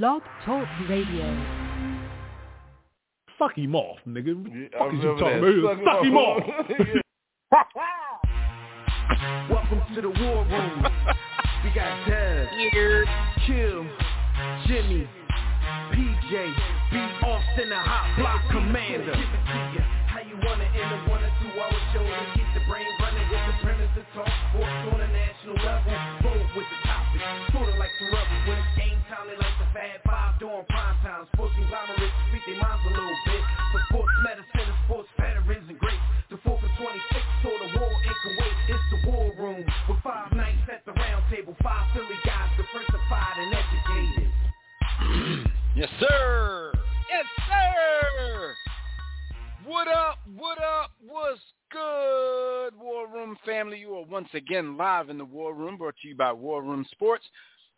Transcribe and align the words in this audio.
Blog 0.00 0.22
Talk 0.46 0.66
Radio. 0.88 1.28
Fuck 3.38 3.58
him 3.58 3.76
off, 3.76 3.98
nigga. 4.08 4.32
Yeah, 4.48 4.78
Fuck 4.78 4.94
is 4.94 5.02
you 5.02 5.12
remember 5.12 5.20
talking 5.20 5.58
about? 5.60 5.76
Suck 5.76 5.84
Fuck 5.84 6.04
him 6.06 6.16
off. 6.16 6.42
Welcome 9.50 9.82
to 9.94 10.00
the 10.00 10.08
war 10.08 10.46
room. 10.46 10.86
We 11.62 11.70
got 11.74 12.08
Dev, 12.08 12.48
Kill, 13.46 13.84
Jimmy, 14.66 15.06
PJ, 15.92 16.32
B. 16.90 16.96
Austin, 16.96 17.68
the 17.68 17.76
hot 17.76 18.16
block 18.16 18.40
commander. 18.50 19.12
How 19.12 20.20
you 20.26 20.36
wanna 20.42 20.64
end 20.72 20.88
a 20.88 21.10
one 21.10 21.22
or 21.22 21.32
two 21.42 21.60
hour 21.60 21.80
show 21.92 22.00
to 22.00 22.32
keep 22.32 22.48
the 22.54 22.60
brain 22.66 22.86
running 22.88 22.96
with 22.96 23.01
the 23.52 23.64
premise 23.64 23.92
to 23.96 24.04
talk 24.16 24.32
sports 24.52 24.82
on 24.92 25.00
a 25.00 25.10
national 25.12 25.56
level. 25.60 25.92
Bold 26.24 26.48
with 26.56 26.68
the 26.72 26.78
topic, 26.88 27.20
sorta 27.52 27.74
like 27.76 27.92
the 28.00 28.08
rebels 28.08 28.42
when 28.48 28.56
it's 28.56 28.72
game 28.80 29.00
time. 29.12 29.28
They 29.28 29.36
like 29.36 29.56
the 29.60 29.68
Fab 29.76 30.00
Five 30.04 30.32
during 30.40 30.64
prime 30.72 30.96
time. 31.04 31.28
Sports 31.36 31.52
conglomerates 31.60 32.16
to 32.16 32.24
speak 32.32 32.44
their 32.48 32.60
minds 32.60 32.82
a 32.88 32.92
little 32.92 33.18
bit. 33.28 33.42
For 33.72 33.80
sports 33.92 34.14
medicine 34.24 34.66
and 34.72 34.80
sports 34.88 35.10
veterans 35.20 35.66
and 35.68 35.78
greats. 35.78 36.06
The 36.32 36.40
4th 36.48 36.64
and 36.64 36.74
26th 36.80 37.32
saw 37.44 37.52
the 37.60 37.68
war 37.76 37.92
in 37.92 38.14
Kuwait. 38.24 38.56
It's 38.72 38.86
the 38.88 39.00
war 39.04 39.28
room 39.36 39.64
with 39.88 40.00
five 40.00 40.32
knights 40.32 40.64
at 40.72 40.80
the 40.88 40.92
round 40.96 41.24
table. 41.28 41.54
Five 41.62 41.92
Philly 41.92 42.16
guys 42.24 42.48
diversified 42.56 43.36
and 43.36 43.52
educated. 43.52 44.32
Yes, 45.76 45.90
sir. 46.00 46.72
Yes, 47.10 47.26
sir. 47.48 48.56
What 49.66 49.86
up? 49.86 50.18
What 50.36 50.58
up? 50.58 50.90
What's 51.06 51.40
good, 51.70 52.70
War 52.80 53.06
Room 53.06 53.36
family? 53.44 53.78
You 53.78 53.94
are 53.94 54.04
once 54.04 54.28
again 54.34 54.76
live 54.76 55.08
in 55.08 55.18
the 55.18 55.24
War 55.24 55.54
Room, 55.54 55.76
brought 55.76 55.94
to 56.02 56.08
you 56.08 56.16
by 56.16 56.32
War 56.32 56.62
Room 56.62 56.84
Sports. 56.90 57.24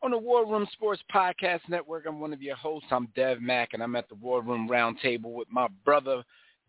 On 0.03 0.11
the 0.11 0.19
War 0.19 0.47
Room 0.47 0.67
Sports 0.73 1.03
Podcast 1.13 1.61
Network, 1.69 2.05
I'm 2.07 2.21
one 2.21 2.33
of 2.33 2.41
your 2.41 2.57
hosts. 2.57 2.89
I'm 2.91 3.09
Dev 3.15 3.43
Mack, 3.43 3.71
and 3.75 3.83
I'm 3.83 3.97
at 3.97 4.09
the 4.09 4.15
War 4.15 4.41
Room 4.41 4.67
Roundtable 4.67 5.33
with 5.33 5.49
my 5.51 5.67
brother, 5.85 6.23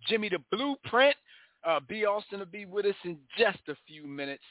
Jimmy 0.07 0.27
the 0.27 0.39
Blueprint. 0.51 1.15
Uh, 1.63 1.79
B. 1.87 2.05
Austin 2.05 2.39
will 2.39 2.45
be 2.47 2.65
with 2.65 2.85
us 2.85 2.95
in 3.05 3.17
just 3.37 3.59
a 3.69 3.75
few 3.87 4.05
minutes. 4.07 4.43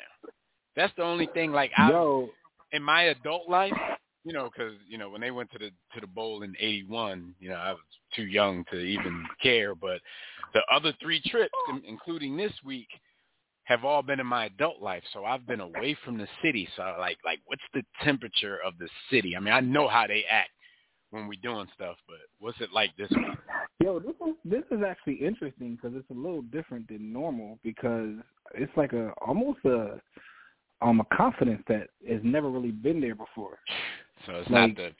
That's 0.76 0.94
the 0.98 1.04
only 1.04 1.30
thing. 1.34 1.54
Like, 1.54 1.72
I 1.78 1.92
Yo, 1.92 2.28
in 2.74 2.84
my 2.84 3.04
adult 3.04 3.48
life, 3.48 3.72
you 4.28 4.34
know, 4.34 4.50
because 4.54 4.74
you 4.90 4.98
know 4.98 5.10
when 5.10 5.22
they 5.22 5.32
went 5.32 5.50
to 5.52 5.58
the 5.58 5.70
to 5.94 6.02
the 6.02 6.08
bowl 6.08 6.44
in 6.44 6.54
'81, 6.60 7.34
you 7.40 7.48
know, 7.48 7.56
I 7.56 7.72
was 7.72 7.80
too 8.14 8.26
young 8.26 8.66
to 8.72 8.78
even 8.78 9.24
care. 9.42 9.74
But 9.74 10.02
the 10.54 10.60
other 10.70 10.94
three 11.02 11.22
trips, 11.26 11.54
including 11.88 12.36
this 12.36 12.52
week, 12.66 12.90
have 13.64 13.86
all 13.86 14.02
been 14.02 14.20
in 14.20 14.28
my 14.28 14.48
adult 14.48 14.82
life. 14.82 15.04
So 15.14 15.24
I've 15.24 15.48
been 15.48 15.62
away 15.62 15.96
from 16.04 16.18
the 16.18 16.28
city. 16.44 16.68
So 16.76 16.84
like, 17.00 17.20
like, 17.24 17.40
what's 17.46 17.62
the 17.74 17.84
temperature 18.04 18.58
of 18.66 18.74
the 18.80 18.90
city? 19.10 19.34
I 19.38 19.40
mean, 19.40 19.54
I 19.54 19.62
know 19.62 19.88
how 19.88 20.08
they 20.08 20.26
act 20.30 20.50
when 21.12 21.30
we're 21.30 21.40
doing 21.42 21.68
stuff, 21.74 21.96
but 22.06 22.18
what's 22.40 22.60
it 22.60 22.74
like 22.74 22.92
this 22.98 23.10
week? 23.12 23.38
yo, 23.82 24.00
this 24.00 24.16
is 24.28 24.36
this 24.44 24.64
is 24.72 24.84
actually 24.86 25.26
interesting 25.26 25.78
because 25.78 25.98
it's 25.98 26.10
a 26.10 26.14
little 26.14 26.42
different 26.42 26.86
than 26.90 27.14
normal 27.14 27.60
because 27.64 28.10
it's 28.56 28.76
like 28.76 28.92
a 28.92 29.12
almost 29.26 29.60
a 29.64 30.02
um 30.82 31.00
a 31.00 31.16
confidence 31.16 31.64
that 31.70 31.88
has 32.10 32.20
never 32.24 32.50
really 32.50 32.72
been 32.72 33.00
there 33.00 33.16
before. 33.16 33.60
So 34.28 34.36
it's 34.36 34.50
Like, 34.52 34.70
not 34.70 34.76
the 34.76 34.92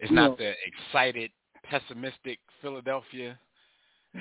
it's 0.00 0.12
not 0.12 0.30
know- 0.30 0.36
the 0.36 0.52
excited, 0.66 1.30
pessimistic 1.64 2.38
Philadelphia. 2.60 3.38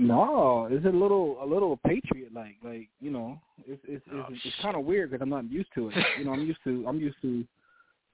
No, 0.00 0.68
it's 0.70 0.86
a 0.86 0.90
little 0.90 1.38
a 1.42 1.44
little 1.44 1.76
patriot 1.84 2.32
like 2.32 2.54
like 2.62 2.88
you 3.00 3.10
know 3.10 3.36
it's 3.66 3.82
it's 3.88 4.04
Oh, 4.12 4.26
it's, 4.30 4.40
it's 4.44 4.54
kind 4.62 4.76
of 4.76 4.84
weird 4.84 5.10
because 5.10 5.20
I'm 5.22 5.28
not 5.28 5.50
used 5.50 5.70
to 5.74 5.88
it. 5.88 5.96
You 6.20 6.24
know, 6.24 6.32
I'm 6.32 6.46
used 6.46 6.60
to 6.62 6.84
I'm 6.86 7.00
used 7.00 7.16
to 7.22 7.44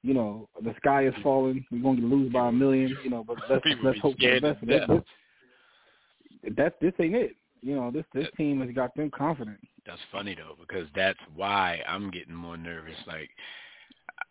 you 0.03 0.15
know 0.15 0.49
the 0.63 0.75
sky 0.79 1.07
is 1.07 1.13
falling. 1.23 1.63
We're 1.71 1.83
going 1.83 2.01
to 2.01 2.07
lose 2.07 2.33
by 2.33 2.49
a 2.49 2.53
million. 2.53 2.97
You 3.05 3.11
know, 3.11 3.23
but 3.23 3.37
let's 3.51 3.63
People 3.65 3.85
let's 3.85 4.01
hope 4.01 4.17
for 4.19 4.41
the 4.41 4.41
best. 4.41 4.67
Death. 4.67 4.89
this, 4.89 6.53
that's 6.57 6.75
this 6.81 6.95
ain't 7.01 7.15
it. 7.17 7.37
You 7.61 7.77
know, 7.77 7.91
this 7.91 8.07
this 8.15 8.29
team 8.35 8.63
has 8.63 8.75
got 8.75 8.95
them 8.95 9.11
confident. 9.11 9.59
That's 9.85 10.01
funny 10.11 10.35
though 10.35 10.57
because 10.59 10.89
that's 10.97 11.19
why 11.35 11.83
I'm 11.87 12.11
getting 12.11 12.35
more 12.35 12.57
nervous. 12.57 12.97
Like 13.07 13.29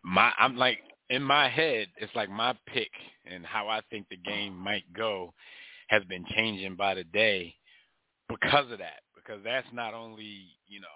my, 0.03 0.31
I'm 0.40 0.58
like 0.58 0.80
in 1.13 1.22
my 1.22 1.47
head, 1.47 1.90
it's 1.97 2.13
like 2.16 2.29
my 2.29 2.56
pick 2.66 2.90
and 3.25 3.46
how 3.46 3.68
I 3.69 3.81
think 3.91 4.07
the 4.09 4.18
game 4.18 4.56
might 4.57 4.91
go 4.94 5.31
has 5.88 6.03
been 6.06 6.25
changing 6.35 6.75
by 6.75 6.96
the 6.96 7.03
day 7.03 7.53
because 8.28 8.72
of 8.72 8.79
that. 8.79 9.01
Because 9.16 9.41
that's 9.44 9.68
not 9.72 9.94
only 9.94 10.47
you 10.68 10.81
know 10.81 10.88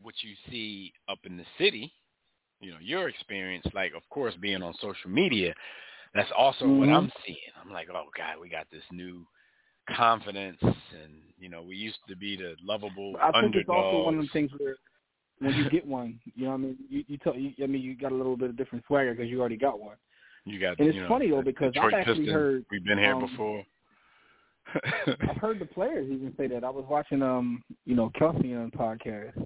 what 0.00 0.14
you 0.22 0.34
see 0.50 0.92
up 1.08 1.18
in 1.24 1.36
the 1.36 1.44
city, 1.58 1.92
you 2.60 2.70
know 2.70 2.78
your 2.80 3.08
experience. 3.10 3.66
Like 3.74 3.92
of 3.94 4.02
course 4.08 4.34
being 4.40 4.62
on 4.62 4.72
social 4.80 5.10
media, 5.10 5.54
that's 6.14 6.30
also 6.36 6.66
what 6.66 6.88
Mhm. 6.88 6.94
I'm 6.96 7.12
seeing. 7.26 7.52
I'm 7.62 7.70
like, 7.70 7.88
oh 7.90 8.08
god, 8.16 8.38
we 8.40 8.48
got 8.48 8.66
this 8.70 8.84
new 8.90 9.26
confidence 9.94 10.58
and 10.62 11.22
you 11.38 11.50
know 11.50 11.62
we 11.62 11.76
used 11.76 11.98
to 12.08 12.16
be 12.16 12.36
the 12.36 12.56
lovable 12.62 13.14
I 13.22 13.30
think 13.32 13.34
underdogs. 13.34 13.56
it's 13.56 13.68
also 13.68 14.04
one 14.04 14.18
of 14.18 14.24
the 14.26 14.32
things 14.32 14.50
where 14.58 14.76
when 15.40 15.54
you 15.54 15.70
get 15.70 15.86
one, 15.86 16.18
you 16.34 16.44
know, 16.44 16.50
what 16.50 16.56
I 16.56 16.58
mean, 16.58 16.76
you 16.88 17.04
you, 17.06 17.18
tell, 17.18 17.36
you 17.36 17.52
I 17.62 17.66
mean, 17.66 17.82
you 17.82 17.96
got 17.96 18.12
a 18.12 18.14
little 18.14 18.36
bit 18.36 18.50
of 18.50 18.56
different 18.56 18.84
swagger 18.86 19.14
because 19.14 19.30
you 19.30 19.40
already 19.40 19.56
got 19.56 19.78
one. 19.80 19.96
You 20.44 20.58
got, 20.58 20.78
And 20.78 20.88
it's 20.88 20.96
know, 20.96 21.08
funny, 21.08 21.30
though, 21.30 21.42
because 21.42 21.72
Detroit 21.74 21.94
I've 21.94 22.00
actually 22.00 22.16
Pistons. 22.26 22.34
heard, 22.34 22.64
we've 22.70 22.84
been 22.84 22.98
here 22.98 23.14
um, 23.14 23.20
before. 23.20 23.64
I've 25.28 25.36
heard 25.36 25.58
the 25.60 25.66
players 25.66 26.10
even 26.10 26.32
say 26.36 26.46
that. 26.48 26.64
I 26.64 26.70
was 26.70 26.84
watching, 26.88 27.22
um, 27.22 27.62
you 27.84 27.94
know, 27.94 28.10
Kelce 28.18 28.54
on 28.56 28.70
podcast, 28.70 29.36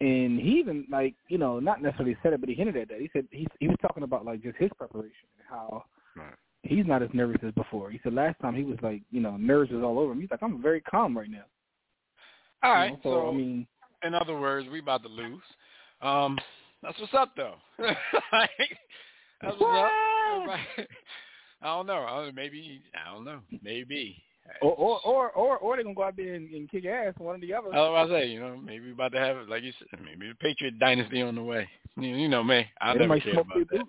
and 0.00 0.40
he 0.40 0.58
even 0.58 0.86
like, 0.90 1.14
you 1.28 1.38
know, 1.38 1.60
not 1.60 1.82
necessarily 1.82 2.16
said 2.22 2.32
it, 2.32 2.40
but 2.40 2.48
he 2.48 2.54
hinted 2.54 2.76
at 2.76 2.88
that. 2.88 3.00
He 3.00 3.10
said 3.12 3.26
he 3.30 3.46
he 3.60 3.68
was 3.68 3.76
talking 3.82 4.02
about 4.04 4.24
like 4.24 4.42
just 4.42 4.56
his 4.56 4.70
preparation, 4.78 5.28
and 5.38 5.46
how 5.48 5.84
Right. 6.16 6.34
he's 6.62 6.86
not 6.86 7.02
as 7.02 7.10
nervous 7.12 7.40
as 7.46 7.52
before. 7.52 7.90
He 7.90 8.00
said 8.02 8.14
last 8.14 8.40
time 8.40 8.54
he 8.54 8.64
was 8.64 8.78
like, 8.82 9.02
you 9.10 9.20
know, 9.20 9.36
nerves 9.36 9.70
was 9.70 9.82
all 9.82 9.98
over 9.98 10.12
him. 10.12 10.20
He's 10.20 10.30
like, 10.30 10.42
I'm 10.42 10.60
very 10.62 10.80
calm 10.80 11.16
right 11.16 11.30
now. 11.30 11.44
All 12.62 12.72
You 12.84 12.90
know, 12.92 13.00
so, 13.02 13.10
so 13.10 13.28
I 13.28 13.32
mean, 13.32 13.66
in 14.04 14.14
other 14.14 14.38
words, 14.38 14.68
we 14.70 14.80
about 14.80 15.02
to 15.02 15.08
lose. 15.08 15.42
Um, 16.02 16.38
that's 16.82 16.98
what's 17.00 17.14
up 17.14 17.32
though. 17.36 17.54
Like, 18.32 18.50
that's 19.42 19.56
what's 19.58 19.84
up. 19.84 19.90
Everybody- 20.34 20.62
I 21.62 21.66
don't 21.66 21.86
know. 21.86 22.04
I 22.04 22.24
don't- 22.24 22.34
Maybe 22.34 22.80
I 22.94 23.12
don't 23.12 23.24
know. 23.24 23.40
Maybe. 23.62 24.22
or 24.62 24.72
or 24.74 25.00
or 25.00 25.30
or, 25.32 25.58
or 25.58 25.76
they're 25.76 25.84
gonna 25.84 25.94
go 25.94 26.04
out 26.04 26.16
there 26.16 26.34
and, 26.34 26.50
and 26.52 26.70
kick 26.70 26.84
ass, 26.86 27.14
one 27.18 27.36
or 27.36 27.38
the 27.38 27.52
other. 27.54 27.74
I 27.74 27.78
was 27.80 27.88
about 28.08 28.14
to 28.14 28.20
say, 28.22 28.26
you 28.28 28.40
know, 28.40 28.56
maybe 28.56 28.86
we 28.86 28.92
about 28.92 29.12
to 29.12 29.18
have 29.18 29.48
like 29.48 29.62
you 29.62 29.72
said, 29.78 30.00
maybe 30.04 30.28
the 30.28 30.34
Patriot 30.36 30.78
dynasty 30.78 31.22
on 31.22 31.34
the 31.34 31.42
way. 31.42 31.68
You, 31.96 32.16
you 32.16 32.28
know 32.28 32.42
me, 32.44 32.66
I 32.80 32.92
They 32.94 33.00
never 33.06 33.20
smoke 33.20 33.46
about 33.46 33.68
that. 33.70 33.84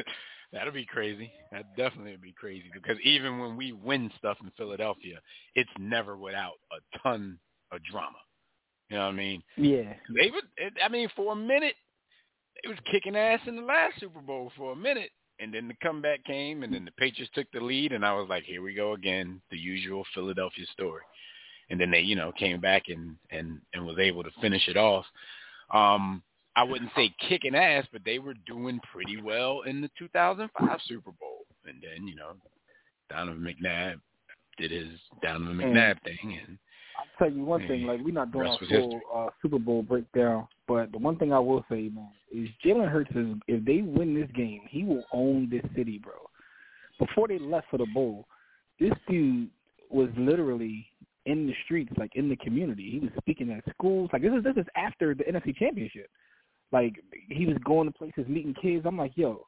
That'll 0.52 0.72
be 0.72 0.86
crazy. 0.86 1.30
That 1.52 1.76
definitely 1.76 2.12
would 2.12 2.22
be 2.22 2.32
crazy 2.32 2.70
because 2.72 2.96
even 3.04 3.38
when 3.38 3.56
we 3.56 3.72
win 3.72 4.10
stuff 4.18 4.38
in 4.42 4.50
Philadelphia, 4.56 5.18
it's 5.54 5.70
never 5.78 6.16
without 6.16 6.54
a 6.72 6.98
ton 7.02 7.38
of 7.72 7.82
drama. 7.84 8.18
You 8.90 8.96
know 8.96 9.04
what 9.04 9.12
I 9.12 9.16
mean? 9.16 9.42
Yeah. 9.56 9.94
They 10.14 10.30
were. 10.30 10.42
I 10.82 10.88
mean, 10.88 11.08
for 11.14 11.32
a 11.32 11.36
minute, 11.36 11.74
they 12.62 12.68
was 12.68 12.78
kicking 12.90 13.16
ass 13.16 13.40
in 13.46 13.56
the 13.56 13.62
last 13.62 14.00
Super 14.00 14.20
Bowl 14.20 14.50
for 14.56 14.72
a 14.72 14.76
minute, 14.76 15.10
and 15.40 15.52
then 15.52 15.68
the 15.68 15.74
comeback 15.82 16.24
came, 16.24 16.62
and 16.62 16.72
then 16.72 16.84
the 16.84 16.90
Patriots 16.92 17.32
took 17.34 17.46
the 17.52 17.60
lead, 17.60 17.92
and 17.92 18.04
I 18.04 18.14
was 18.14 18.28
like, 18.28 18.44
here 18.44 18.62
we 18.62 18.74
go 18.74 18.94
again, 18.94 19.40
the 19.50 19.58
usual 19.58 20.04
Philadelphia 20.14 20.64
story. 20.72 21.02
And 21.70 21.78
then 21.78 21.90
they, 21.90 22.00
you 22.00 22.16
know, 22.16 22.32
came 22.32 22.60
back 22.60 22.84
and 22.88 23.16
and 23.30 23.60
and 23.74 23.84
was 23.84 23.98
able 23.98 24.22
to 24.22 24.30
finish 24.40 24.66
it 24.68 24.78
off. 24.78 25.04
Um, 25.72 26.22
I 26.56 26.64
wouldn't 26.64 26.90
say 26.96 27.14
kicking 27.28 27.54
ass, 27.54 27.86
but 27.92 28.02
they 28.04 28.18
were 28.18 28.34
doing 28.46 28.80
pretty 28.92 29.20
well 29.22 29.62
in 29.62 29.80
the 29.80 29.90
2005 29.96 30.80
Super 30.86 31.12
Bowl. 31.12 31.46
And 31.64 31.80
then, 31.80 32.08
you 32.08 32.16
know, 32.16 32.32
Donovan 33.10 33.44
McNabb 33.44 34.00
did 34.56 34.72
his 34.72 34.98
Donovan 35.22 35.56
McNabb 35.56 36.02
thing. 36.02 36.40
And 36.44 36.58
I'll 36.98 37.04
tell 37.18 37.30
you 37.30 37.44
one 37.44 37.66
thing, 37.68 37.84
like 37.84 38.00
we're 38.02 38.12
not 38.12 38.32
doing 38.32 38.48
a 38.48 38.66
full 38.66 39.00
uh, 39.14 39.28
Super 39.40 39.58
Bowl 39.58 39.82
breakdown, 39.82 40.48
but 40.66 40.90
the 40.90 40.98
one 40.98 41.16
thing 41.16 41.32
I 41.32 41.38
will 41.38 41.64
say, 41.70 41.88
man, 41.88 42.10
is 42.32 42.48
Jalen 42.64 42.90
Hurts 42.90 43.10
is 43.14 43.36
if 43.46 43.64
they 43.64 43.82
win 43.82 44.14
this 44.14 44.28
game, 44.34 44.62
he 44.68 44.82
will 44.82 45.04
own 45.12 45.48
this 45.48 45.62
city, 45.76 45.98
bro. 45.98 46.14
Before 46.98 47.28
they 47.28 47.38
left 47.38 47.68
for 47.70 47.78
the 47.78 47.86
bowl, 47.94 48.26
this 48.80 48.92
dude 49.08 49.48
was 49.90 50.08
literally 50.16 50.86
in 51.26 51.46
the 51.46 51.54
streets, 51.64 51.92
like 51.96 52.16
in 52.16 52.28
the 52.28 52.36
community. 52.36 52.90
He 52.90 52.98
was 52.98 53.10
speaking 53.18 53.50
at 53.52 53.62
schools. 53.72 54.10
Like 54.12 54.22
this 54.22 54.32
is 54.36 54.42
this 54.42 54.56
is 54.56 54.66
after 54.74 55.14
the 55.14 55.24
NFC 55.24 55.56
Championship. 55.56 56.10
Like 56.72 56.94
he 57.28 57.46
was 57.46 57.56
going 57.64 57.86
to 57.86 57.96
places, 57.96 58.26
meeting 58.26 58.54
kids. 58.60 58.84
I'm 58.86 58.98
like, 58.98 59.12
yo, 59.14 59.46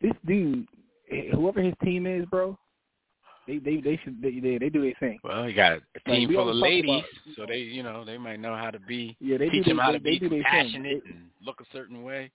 this 0.00 0.12
dude, 0.26 0.66
whoever 1.34 1.60
his 1.60 1.74
team 1.82 2.06
is, 2.06 2.24
bro, 2.26 2.56
they 3.46 3.58
they 3.58 3.80
they 3.80 4.00
should 4.02 4.20
they 4.22 4.40
they, 4.40 4.58
they 4.58 4.68
do 4.68 4.82
their 4.82 4.94
thing. 5.00 5.18
Well, 5.24 5.48
you 5.48 5.54
got 5.54 5.72
a 5.72 6.10
team 6.10 6.28
like, 6.28 6.36
full 6.36 6.48
of 6.48 6.56
ladies, 6.56 6.90
about, 6.90 7.36
so 7.36 7.46
they 7.46 7.58
you 7.58 7.82
know 7.82 8.04
they 8.04 8.18
might 8.18 8.40
know 8.40 8.56
how 8.56 8.70
to 8.70 8.78
be 8.80 9.16
yeah 9.20 9.38
they 9.38 9.48
teach 9.48 9.64
do 9.64 9.70
them 9.70 9.78
how 9.78 9.92
they, 9.92 9.98
to 9.98 10.04
be 10.04 10.18
compassionate 10.18 11.02
and 11.06 11.26
look 11.44 11.60
a 11.60 11.76
certain 11.76 12.02
way. 12.02 12.30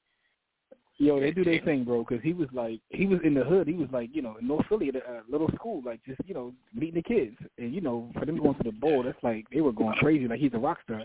Yo, 1.00 1.20
they 1.20 1.30
do 1.30 1.44
their 1.44 1.62
thing, 1.62 1.84
bro. 1.84 2.04
Because 2.04 2.24
he 2.24 2.34
was 2.34 2.50
like, 2.52 2.80
he 2.90 3.06
was 3.06 3.20
in 3.24 3.36
the 3.36 3.44
hood. 3.44 3.68
He 3.68 3.76
was 3.76 3.88
like, 3.92 4.10
you 4.14 4.24
know, 4.24 4.36
in 4.42 4.48
North 4.48 4.66
Philly 4.68 4.90
at 4.90 4.96
a 4.96 5.22
little 5.30 5.50
school, 5.54 5.84
like 5.86 6.00
just 6.08 6.20
you 6.26 6.34
know, 6.34 6.54
meeting 6.74 6.96
the 6.96 7.04
kids. 7.04 7.36
And 7.60 7.74
you 7.74 7.82
know, 7.82 8.10
for 8.18 8.26
them 8.26 8.42
going 8.42 8.56
to 8.56 8.64
the 8.64 8.72
bowl, 8.72 9.04
that's 9.04 9.18
like 9.22 9.46
they 9.54 9.62
were 9.62 9.72
going 9.72 9.96
crazy. 10.00 10.28
Like 10.28 10.40
he's 10.40 10.54
a 10.56 10.60
rock 10.60 10.80
star. 10.84 11.04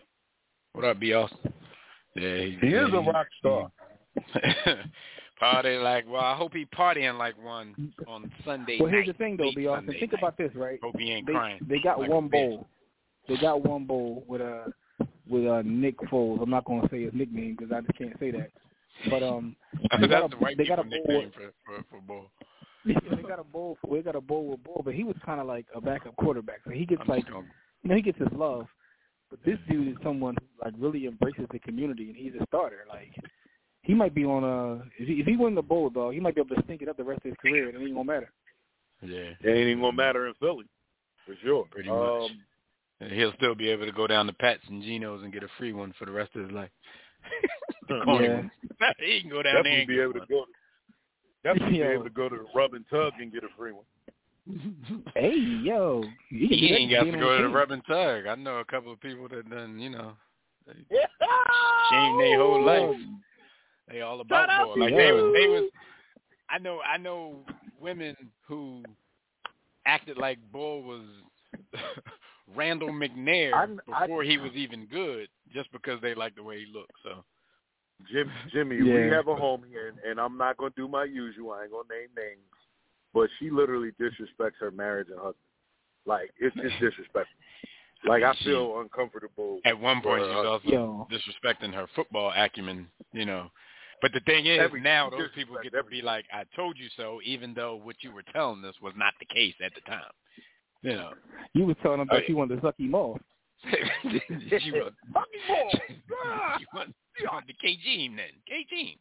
What 0.73 0.87
up, 0.87 0.99
B. 0.99 1.13
Austin? 1.13 1.53
Yeah, 2.15 2.37
he, 2.37 2.59
he 2.61 2.69
is 2.69 2.89
a 2.93 3.01
rock 3.01 3.27
star. 3.39 3.71
Party 5.43 5.77
like 5.77 6.09
well, 6.09 6.23
I 6.23 6.37
hope 6.37 6.55
he 6.55 6.67
partying 6.67 7.19
like 7.19 7.35
one 7.43 7.93
on 8.07 8.31
Sunday. 8.45 8.77
Well, 8.79 8.89
here's 8.89 9.09
the 9.09 9.13
thing 9.15 9.37
though, 9.37 9.51
B. 9.57 9.67
Austin. 9.67 9.93
Think 9.99 10.13
night. 10.13 10.19
about 10.21 10.39
this, 10.39 10.53
right? 10.55 10.79
Hope 10.81 10.95
he 10.97 11.11
ain't 11.11 11.27
they, 11.27 11.33
crying. 11.33 11.59
They 11.69 11.81
got 11.81 11.99
like 11.99 12.09
one 12.09 12.29
bowl. 12.29 12.69
They 13.29 13.37
got 13.39 13.65
one 13.65 13.85
bowl 13.85 14.25
with 14.29 14.41
a 14.41 14.67
uh, 15.01 15.05
with 15.29 15.47
uh, 15.49 15.63
Nick 15.65 15.99
Foles. 16.03 16.41
I'm 16.41 16.49
not 16.51 16.65
going 16.65 16.83
to 16.83 16.89
say 16.91 17.03
his 17.03 17.13
nickname 17.13 17.57
because 17.59 17.73
I 17.73 17.81
just 17.81 17.99
can't 17.99 18.17
say 18.21 18.31
that. 18.31 18.51
But 19.11 19.25
um, 19.25 19.57
they 20.01 20.07
got 20.07 20.27
a, 20.27 20.29
the 20.29 20.55
they 20.57 20.65
got 20.65 20.79
a 20.79 20.85
bowl 20.85 21.25
for, 21.35 21.53
for 21.67 21.85
for 21.91 22.01
bowl. 22.01 22.27
Yeah, 22.85 22.99
they 23.15 23.23
got 23.23 23.39
a 23.39 23.45
bowl. 23.45 23.79
For, 23.81 23.97
they 23.97 24.03
got 24.03 24.17
a 24.17 24.21
bowl 24.21 24.47
with 24.47 24.65
bowl, 24.65 24.83
but 24.85 24.95
he 24.95 25.05
was 25.05 25.15
kind 25.25 25.41
of 25.41 25.47
like 25.47 25.67
a 25.73 25.81
backup 25.81 26.17
quarterback, 26.17 26.63
so 26.65 26.71
he 26.71 26.85
gets 26.85 27.01
I'm 27.03 27.09
like, 27.09 27.25
strong. 27.25 27.47
you 27.83 27.91
know, 27.91 27.95
he 27.95 28.03
gets 28.03 28.19
his 28.19 28.27
love. 28.33 28.67
But 29.31 29.39
this 29.45 29.57
dude 29.71 29.87
is 29.87 29.95
someone 30.03 30.35
who 30.41 30.65
like 30.65 30.75
really 30.77 31.07
embraces 31.07 31.47
the 31.53 31.61
community, 31.61 32.09
and 32.09 32.17
he's 32.17 32.33
a 32.41 32.45
starter. 32.47 32.85
Like 32.89 33.13
he 33.83 33.95
might 33.95 34.15
be 34.15 34.25
on 34.25 34.45
a 34.45 34.85
if 34.99 35.09
he, 35.09 35.15
if 35.15 35.27
he 35.27 35.37
win 35.37 35.55
the 35.55 35.63
bowl, 35.63 35.91
dog, 35.91 36.15
he 36.15 36.21
might 36.21 36.35
be 36.35 36.41
able 36.41 36.55
to 36.55 36.63
stink 36.65 36.83
it 36.83 36.89
up 36.89 36.97
the 36.97 37.05
rest 37.05 37.19
of 37.25 37.31
his 37.31 37.37
career, 37.41 37.69
and 37.69 37.77
it 37.77 37.85
ain't 37.85 37.95
gonna 37.95 38.05
matter. 38.05 38.33
Yeah, 39.03 39.35
it 39.41 39.49
ain't 39.49 39.69
even 39.69 39.81
gonna 39.81 39.97
matter 39.97 40.29
in 40.29 40.35
Philly, 40.35 40.67
for 41.27 41.35
sure. 41.43 41.67
Pretty 41.71 41.89
um, 41.89 41.99
much. 41.99 42.31
And 43.01 43.13
he'll 43.13 43.33
still 43.35 43.57
be 43.57 43.69
able 43.69 43.85
to 43.87 43.93
go 43.93 44.07
down 44.07 44.27
to 44.27 44.33
Pat's 44.33 44.63
and 44.69 44.83
Geno's 44.83 45.23
and 45.25 45.33
get 45.33 45.43
a 45.43 45.49
free 45.59 45.73
one 45.73 45.93
for 45.99 46.05
the 46.05 46.13
rest 46.13 46.31
of 46.37 46.43
his 46.43 46.53
life. 46.53 46.71
yeah. 47.91 48.43
he 49.01 49.21
can 49.21 49.31
go 49.31 49.43
down 49.43 49.57
definitely 49.57 49.71
there 49.71 49.81
and 49.81 49.89
be 49.89 50.01
able 50.01 50.13
one. 50.13 50.21
to 50.21 50.27
go. 50.27 50.45
Definitely 51.43 51.79
Yo. 51.79 51.89
be 51.89 51.95
able 51.95 52.05
to 52.05 52.11
go 52.11 52.29
to 52.29 52.37
the 52.37 52.45
rub 52.55 52.75
and 52.75 52.85
tug 52.89 53.15
and 53.19 53.33
get 53.33 53.43
a 53.43 53.49
free 53.59 53.73
one. 53.73 53.85
Hey, 55.15 55.35
yo, 55.37 56.03
you 56.31 56.49
He 56.49 56.75
ain't 56.75 56.91
got 56.91 57.05
to 57.05 57.13
go 57.13 57.37
to 57.37 57.43
the 57.45 57.49
rub 57.49 57.71
and 57.71 57.83
tug. 57.87 58.27
I 58.27 58.35
know 58.35 58.59
a 58.59 58.65
couple 58.65 58.93
of 58.93 59.01
people 59.01 59.29
that 59.29 59.49
done, 59.49 59.79
you 59.79 59.91
know, 59.91 60.13
they 60.67 60.73
shame 60.73 62.19
their 62.19 62.39
whole 62.39 62.65
life. 62.65 62.97
They 63.91 64.01
all 64.01 64.21
about 64.21 64.49
Shout 64.49 64.51
out 64.51 64.67
boy. 64.75 64.81
Like 64.81 64.95
they 64.97 65.13
was, 65.13 65.35
they 65.35 65.49
was. 65.49 65.71
I 66.49 66.59
know, 66.59 66.81
I 66.81 66.97
know 66.99 67.45
women 67.81 68.17
who 68.47 68.83
acted 69.87 70.17
like 70.19 70.39
Bull 70.53 70.83
was 70.83 71.03
Randall 72.55 72.91
McNair 72.91 73.53
I'm- 73.55 73.81
I- 73.93 74.07
before 74.07 74.23
he 74.23 74.39
was 74.39 74.53
even 74.55 74.87
good, 74.87 75.29
just 75.53 75.71
because 75.73 76.01
they 76.01 76.15
liked 76.15 76.37
the 76.37 76.43
way 76.43 76.61
he 76.65 76.73
looked. 76.73 76.93
So 77.03 77.25
Jim, 78.11 78.31
Jimmy, 78.53 78.77
Yeah. 78.77 78.95
we 78.95 79.09
have 79.09 79.29
a 79.29 79.35
homie, 79.35 79.77
and, 79.89 79.99
and 80.07 80.21
I'm 80.21 80.37
not 80.37 80.57
gonna 80.57 80.73
do 80.77 80.89
my 80.89 81.05
usual. 81.05 81.53
I 81.53 81.63
ain't 81.63 81.73
gonna 81.73 81.85
name 81.91 82.09
names, 82.17 82.41
but 83.15 83.29
she 83.39 83.51
literally 83.51 83.91
disrespects 84.01 84.59
her 84.61 84.71
marriage 84.71 85.09
and 85.09 85.19
husband. 85.19 85.37
Like 86.05 86.33
it's 86.39 86.55
just 86.57 86.79
disrespectful. 86.81 87.37
Like 88.05 88.25
I 88.25 88.35
feel 88.45 88.81
uncomfortable. 88.81 89.61
at 89.65 89.79
one 89.79 90.01
point, 90.03 90.25
she 90.25 90.29
was 90.29 90.45
Uh, 90.45 90.51
also 90.51 90.69
Yo, 90.69 91.09
disrespecting 91.11 91.73
her 91.73 91.87
football 91.95 92.33
acumen, 92.37 92.89
you 93.13 93.25
know. 93.25 93.51
But 94.03 94.13
the 94.13 94.21
thing 94.21 94.47
is, 94.47 94.59
Every- 94.59 94.81
now 94.81 95.09
those 95.09 95.31
people 95.35 95.55
disrespects 95.57 95.63
get 95.63 95.73
to 95.73 95.79
everything. 95.79 96.01
be 96.01 96.05
like, 96.05 96.27
"I 96.33 96.45
told 96.57 96.77
you 96.77 96.89
so," 96.97 97.21
even 97.25 97.55
though 97.55 97.77
what 97.77 98.03
you 98.03 98.11
were 98.13 98.25
telling 98.33 98.65
us 98.65 98.75
was 98.83 98.93
not 98.97 99.15
the 99.21 99.27
case 99.27 99.55
at 99.65 99.73
the 99.75 99.81
time. 99.83 100.11
You 100.83 100.91
know, 100.95 101.15
you 101.55 101.65
was 101.65 101.77
telling 101.83 102.01
him 102.01 102.09
Oh, 102.11 102.17
that 102.17 102.25
yeah. 102.25 102.29
you 102.31 102.37
wanted 102.37 102.57
to 102.57 102.61
suck 102.63 102.79
him 102.81 102.95
off. 102.95 103.21
she 103.71 104.73
was 104.73 104.93
Fucking 105.13 105.41
ball. 105.47 105.71
she 106.59 106.67
wanted, 106.75 106.95
she 107.17 107.27
wanted 107.27 107.47
the 107.49 107.55
KG 107.67 108.17
then. 108.17 108.33
KG. 108.51 108.99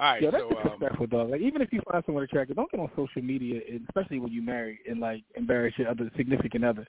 All 0.00 0.06
right, 0.14 0.22
Yo, 0.22 0.30
that's 0.32 0.42
so 0.42 0.48
um, 0.48 0.62
disrespectful, 0.64 1.06
dog. 1.06 1.30
Like, 1.30 1.40
even 1.42 1.62
if 1.62 1.72
you 1.72 1.80
find 1.88 2.02
someone 2.06 2.24
attractive, 2.24 2.56
don't 2.56 2.70
get 2.70 2.80
on 2.80 2.90
social 2.96 3.22
media, 3.22 3.60
and 3.70 3.84
especially 3.88 4.18
when 4.18 4.32
you 4.32 4.42
marry, 4.42 4.80
and 4.88 4.98
like 4.98 5.22
embarrass 5.36 5.74
your 5.78 5.88
other 5.88 6.10
significant 6.16 6.64
other. 6.64 6.86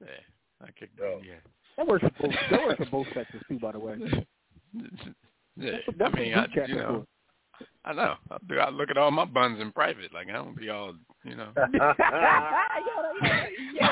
yeah, 0.00 0.06
I 0.62 0.70
kicked 0.78 0.98
Yo. 0.98 1.18
that. 1.18 1.26
Yeah. 1.26 1.34
That 1.76 1.86
works 1.86 2.04
for 2.04 2.10
both. 2.22 2.34
that 2.50 2.60
works 2.62 2.78
for 2.78 2.86
both 2.90 3.06
sexes 3.12 3.42
too, 3.48 3.58
by 3.58 3.72
the 3.72 3.78
way. 3.78 3.96
yeah. 5.58 5.78
That's 5.96 6.14
I 6.14 6.18
mean, 6.18 6.34
I, 6.34 6.46
you 6.66 6.76
know, 6.76 7.06
I 7.84 7.92
know. 7.92 8.14
I, 8.30 8.36
do, 8.48 8.58
I 8.58 8.70
look 8.70 8.90
at 8.90 8.98
all 8.98 9.10
my 9.10 9.24
buns 9.24 9.60
in 9.60 9.72
private. 9.72 10.12
Like 10.12 10.28
I 10.28 10.32
don't 10.32 10.56
be 10.56 10.68
all, 10.68 10.94
you 11.24 11.34
know. 11.36 11.48
I 11.56 12.74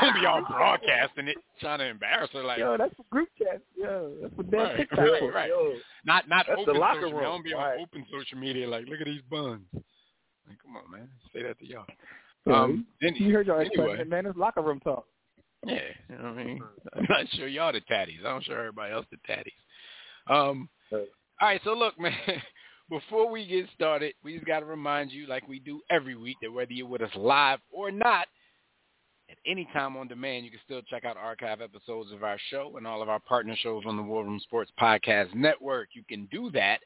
don't 0.00 0.20
be 0.20 0.26
all 0.26 0.42
broadcasting 0.42 1.28
it, 1.28 1.36
trying 1.60 1.78
to 1.78 1.86
embarrass 1.86 2.30
her. 2.32 2.42
Like 2.42 2.58
Yo, 2.58 2.76
that's 2.76 2.94
for 2.94 3.04
group 3.10 3.28
chat. 3.38 3.62
Yo, 3.76 4.12
that's 4.20 4.36
what 4.36 4.50
damn 4.50 4.60
Right, 4.60 4.76
TikTok 4.76 4.98
right, 4.98 5.34
right. 5.34 5.48
Yo, 5.48 5.74
not 6.04 6.28
not 6.28 6.48
open 6.48 6.74
social 6.74 7.10
media. 7.10 7.18
I 7.18 7.22
don't 7.22 7.44
be 7.44 7.54
on 7.54 7.62
right. 7.62 7.80
open 7.80 8.06
social 8.12 8.38
media. 8.38 8.68
Like 8.68 8.86
look 8.86 9.00
at 9.00 9.06
these 9.06 9.22
buns. 9.30 9.64
Like, 9.72 10.58
come 10.62 10.76
on, 10.76 10.90
man. 10.90 11.08
Say 11.32 11.42
that 11.42 11.58
to 11.58 11.66
y'all. 11.66 11.86
Um, 12.46 12.86
any- 13.02 13.20
you 13.20 13.34
heard 13.34 13.46
your 13.46 13.60
anyway. 13.60 14.04
man. 14.04 14.26
It's 14.26 14.36
locker 14.36 14.62
room 14.62 14.78
talk. 14.80 15.06
Yeah, 15.64 15.80
you 16.08 16.16
know 16.16 16.24
what 16.24 16.38
I 16.38 16.44
mean. 16.44 16.62
I'm 16.94 17.06
not 17.08 17.26
sure 17.32 17.48
y'all 17.48 17.72
the 17.72 17.80
tatties. 17.80 18.20
I 18.20 18.30
don't 18.30 18.44
sure 18.44 18.58
everybody 18.58 18.92
else 18.92 19.06
the 19.10 19.16
tatties. 19.28 19.52
Um. 20.28 20.68
All 21.40 21.48
right, 21.48 21.60
so 21.64 21.72
look, 21.72 21.98
man. 22.00 22.12
Before 22.88 23.28
we 23.28 23.44
get 23.44 23.66
started, 23.74 24.14
we 24.22 24.34
just 24.34 24.46
got 24.46 24.60
to 24.60 24.66
remind 24.66 25.10
you, 25.10 25.26
like 25.26 25.48
we 25.48 25.58
do 25.58 25.80
every 25.90 26.14
week, 26.14 26.36
that 26.40 26.52
whether 26.52 26.72
you're 26.72 26.86
with 26.86 27.02
us 27.02 27.10
live 27.16 27.58
or 27.72 27.90
not, 27.90 28.28
at 29.28 29.38
any 29.44 29.68
time 29.72 29.96
on 29.96 30.06
demand, 30.06 30.44
you 30.44 30.52
can 30.52 30.60
still 30.64 30.82
check 30.82 31.04
out 31.04 31.16
archive 31.16 31.60
episodes 31.60 32.12
of 32.12 32.22
our 32.22 32.38
show 32.50 32.74
and 32.76 32.86
all 32.86 33.02
of 33.02 33.08
our 33.08 33.18
partner 33.18 33.56
shows 33.56 33.82
on 33.86 33.96
the 33.96 34.02
War 34.02 34.24
Room 34.24 34.38
Sports 34.38 34.70
Podcast 34.80 35.34
Network. 35.34 35.88
You 35.94 36.04
can 36.08 36.28
do 36.30 36.48
that 36.52 36.78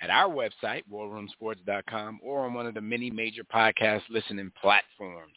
at 0.00 0.10
our 0.10 0.28
website, 0.28 0.82
warroomsports.com, 0.92 2.20
or 2.22 2.44
on 2.44 2.54
one 2.54 2.66
of 2.66 2.74
the 2.74 2.80
many 2.80 3.10
major 3.10 3.44
podcast 3.44 4.02
listening 4.10 4.50
platforms. 4.60 5.36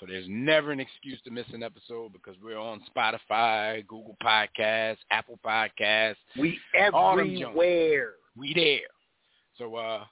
So 0.00 0.06
there's 0.06 0.26
never 0.28 0.70
an 0.70 0.78
excuse 0.78 1.20
to 1.22 1.30
miss 1.30 1.46
an 1.52 1.62
episode 1.62 2.12
because 2.12 2.36
we're 2.42 2.58
on 2.58 2.82
Spotify, 2.96 3.84
Google 3.86 4.16
Podcasts, 4.22 4.98
Apple 5.10 5.38
Podcasts. 5.44 6.16
we 6.38 6.58
All 6.92 7.16
them 7.16 7.28
joints. 7.30 7.42
everywhere. 7.42 8.12
We 8.36 8.54
there. 8.54 8.88
So 9.56 9.74
uh, 9.74 10.04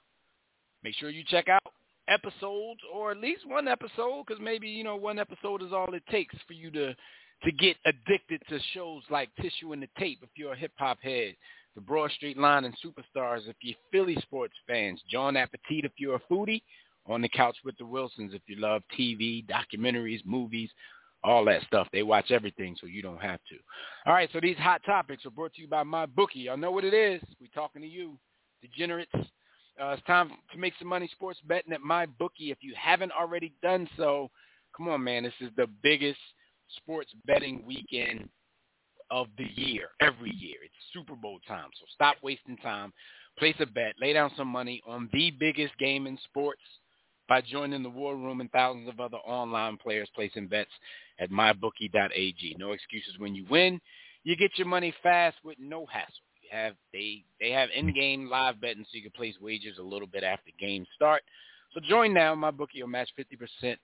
make 0.83 0.95
sure 0.95 1.09
you 1.09 1.23
check 1.27 1.47
out 1.47 1.63
episodes 2.09 2.81
or 2.93 3.11
at 3.11 3.17
least 3.17 3.47
one 3.47 3.67
episode 3.67 4.25
because 4.27 4.41
maybe, 4.41 4.67
you 4.67 4.83
know, 4.83 4.97
one 4.97 5.19
episode 5.19 5.61
is 5.61 5.71
all 5.71 5.93
it 5.93 6.03
takes 6.09 6.35
for 6.47 6.53
you 6.53 6.69
to 6.71 6.95
to 7.43 7.51
get 7.51 7.77
addicted 7.85 8.41
to 8.49 8.59
shows 8.73 9.03
like 9.11 9.29
Tissue 9.39 9.71
and 9.71 9.81
the 9.81 9.87
Tape 9.99 10.19
if 10.23 10.29
you're 10.35 10.53
a 10.53 10.57
hip-hop 10.57 10.97
head, 11.01 11.35
The 11.75 11.81
Broad 11.81 12.11
Street 12.11 12.35
Line 12.35 12.65
and 12.65 12.75
Superstars 12.83 13.47
if 13.47 13.55
you're 13.61 13.75
Philly 13.91 14.17
sports 14.23 14.55
fans, 14.65 14.99
John 15.09 15.37
Appetit 15.37 15.85
if 15.85 15.91
you're 15.97 16.15
a 16.15 16.33
foodie, 16.33 16.63
On 17.07 17.21
the 17.21 17.29
Couch 17.29 17.57
with 17.63 17.77
the 17.77 17.85
Wilsons 17.85 18.33
if 18.33 18.41
you 18.47 18.57
love 18.57 18.83
TV, 18.97 19.45
documentaries, 19.47 20.25
movies, 20.25 20.69
all 21.23 21.45
that 21.45 21.61
stuff. 21.63 21.87
They 21.91 22.03
watch 22.03 22.31
everything 22.31 22.75
so 22.79 22.87
you 22.87 23.01
don't 23.01 23.21
have 23.21 23.39
to. 23.49 23.55
All 24.05 24.13
right, 24.13 24.29
so 24.33 24.39
these 24.41 24.57
hot 24.57 24.81
topics 24.85 25.25
are 25.25 25.31
brought 25.31 25.53
to 25.55 25.61
you 25.61 25.67
by 25.67 25.83
my 25.83 26.05
bookie. 26.05 26.39
Y'all 26.39 26.57
know 26.57 26.71
what 26.71 26.83
it 26.83 26.93
is. 26.93 27.21
We're 27.39 27.47
talking 27.53 27.81
to 27.81 27.87
you, 27.87 28.17
degenerates. 28.61 29.11
Uh, 29.15 29.89
it's 29.89 30.03
time 30.03 30.31
to 30.51 30.57
make 30.57 30.73
some 30.79 30.87
money 30.87 31.09
sports 31.11 31.39
betting 31.45 31.73
at 31.73 31.81
my 31.81 32.05
bookie. 32.05 32.51
If 32.51 32.59
you 32.61 32.73
haven't 32.77 33.11
already 33.11 33.53
done 33.61 33.87
so, 33.95 34.31
come 34.75 34.87
on, 34.89 35.03
man. 35.03 35.23
This 35.23 35.33
is 35.39 35.49
the 35.55 35.67
biggest 35.83 36.19
sports 36.77 37.11
betting 37.25 37.63
weekend 37.65 38.27
of 39.11 39.27
the 39.37 39.47
year, 39.55 39.89
every 40.01 40.33
year. 40.33 40.57
It's 40.63 40.73
Super 40.93 41.15
Bowl 41.15 41.39
time, 41.47 41.69
so 41.79 41.85
stop 41.93 42.17
wasting 42.21 42.57
time. 42.57 42.91
Place 43.37 43.55
a 43.59 43.65
bet. 43.65 43.93
Lay 44.01 44.13
down 44.13 44.31
some 44.35 44.47
money 44.47 44.81
on 44.87 45.09
the 45.13 45.31
biggest 45.31 45.77
game 45.77 46.07
in 46.07 46.17
sports 46.25 46.61
by 47.27 47.41
joining 47.41 47.83
the 47.83 47.89
War 47.89 48.15
Room 48.15 48.41
and 48.41 48.51
thousands 48.51 48.89
of 48.89 48.99
other 48.99 49.17
online 49.17 49.77
players 49.77 50.09
placing 50.15 50.47
bets 50.47 50.71
at 51.19 51.29
mybookie.ag. 51.29 52.55
No 52.57 52.71
excuses 52.71 53.15
when 53.17 53.35
you 53.35 53.45
win. 53.49 53.79
You 54.23 54.35
get 54.35 54.57
your 54.57 54.67
money 54.67 54.93
fast 55.03 55.37
with 55.43 55.57
no 55.59 55.85
hassle. 55.85 56.11
have 56.51 56.73
they 56.93 57.23
they 57.39 57.51
have 57.51 57.69
in-game 57.75 58.29
live 58.29 58.59
betting, 58.61 58.83
so 58.83 58.95
you 58.97 59.03
can 59.03 59.11
place 59.11 59.35
wagers 59.41 59.77
a 59.79 59.83
little 59.83 60.07
bit 60.07 60.23
after 60.23 60.51
games 60.59 60.87
start. 60.95 61.21
So 61.73 61.79
join 61.81 62.13
now. 62.13 62.33
My 62.35 62.51
bookie 62.51 62.81
will 62.81 62.89
match 62.89 63.09
50% 63.19 63.77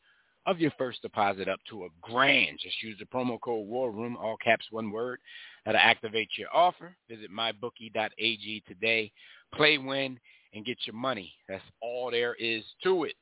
of 0.46 0.60
your 0.60 0.72
first 0.78 1.02
deposit 1.02 1.48
up 1.48 1.60
to 1.70 1.86
a 1.86 1.90
grand. 2.02 2.60
Just 2.62 2.82
use 2.82 2.98
the 3.00 3.06
promo 3.06 3.40
code 3.40 3.68
War 3.68 3.92
Room, 3.92 4.18
all 4.18 4.38
caps, 4.38 4.66
one 4.72 4.92
word. 4.92 5.20
That'll 5.66 5.80
activate 5.80 6.30
your 6.38 6.50
offer. 6.54 6.96
Visit 7.10 7.32
mybookie.ag 7.32 8.64
today. 8.68 9.12
Play, 9.54 9.78
win, 9.78 10.20
and 10.54 10.66
get 10.66 10.78
your 10.86 10.96
money. 10.96 11.34
That's 11.48 11.64
all 11.82 12.12
there 12.12 12.36
is 12.36 12.64
to 12.84 13.06
it. 13.06 13.16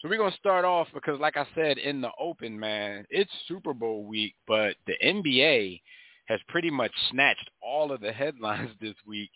So 0.00 0.08
we're 0.08 0.16
to 0.30 0.36
start 0.36 0.64
off 0.66 0.88
because, 0.92 1.18
like 1.20 1.38
I 1.38 1.46
said 1.54 1.78
in 1.78 2.02
the 2.02 2.10
open, 2.20 2.60
man, 2.60 3.06
it's 3.08 3.30
Super 3.48 3.72
Bowl 3.72 4.04
week, 4.04 4.34
but 4.46 4.76
the 4.86 4.92
NBA 5.02 5.80
has 6.26 6.38
pretty 6.48 6.70
much 6.70 6.92
snatched 7.10 7.48
all 7.62 7.90
of 7.90 8.02
the 8.02 8.12
headlines 8.22 8.72
this 8.80 8.94
week. 9.06 9.30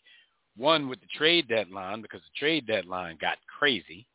One 0.57 0.89
with 0.89 1.01
the 1.01 1.07
trade 1.17 1.49
deadline 1.49 2.03
because 2.03 2.21
the 2.21 2.39
trade 2.39 2.67
deadline 2.67 3.17
got 3.21 3.39
crazy. 3.59 4.07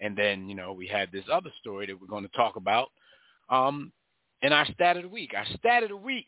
And 0.00 0.18
then, 0.18 0.48
you 0.48 0.56
know, 0.56 0.72
we 0.72 0.88
had 0.88 1.12
this 1.12 1.26
other 1.32 1.50
story 1.60 1.86
that 1.86 2.00
we're 2.00 2.08
going 2.08 2.26
to 2.26 2.36
talk 2.36 2.56
about. 2.56 2.88
Um, 3.48 3.92
and 4.42 4.52
our 4.52 4.66
stat 4.74 4.96
of 4.96 5.04
the 5.04 5.08
week. 5.08 5.34
Our 5.36 5.46
stat 5.56 5.84
of 5.84 5.90
the 5.90 5.96
week, 5.96 6.26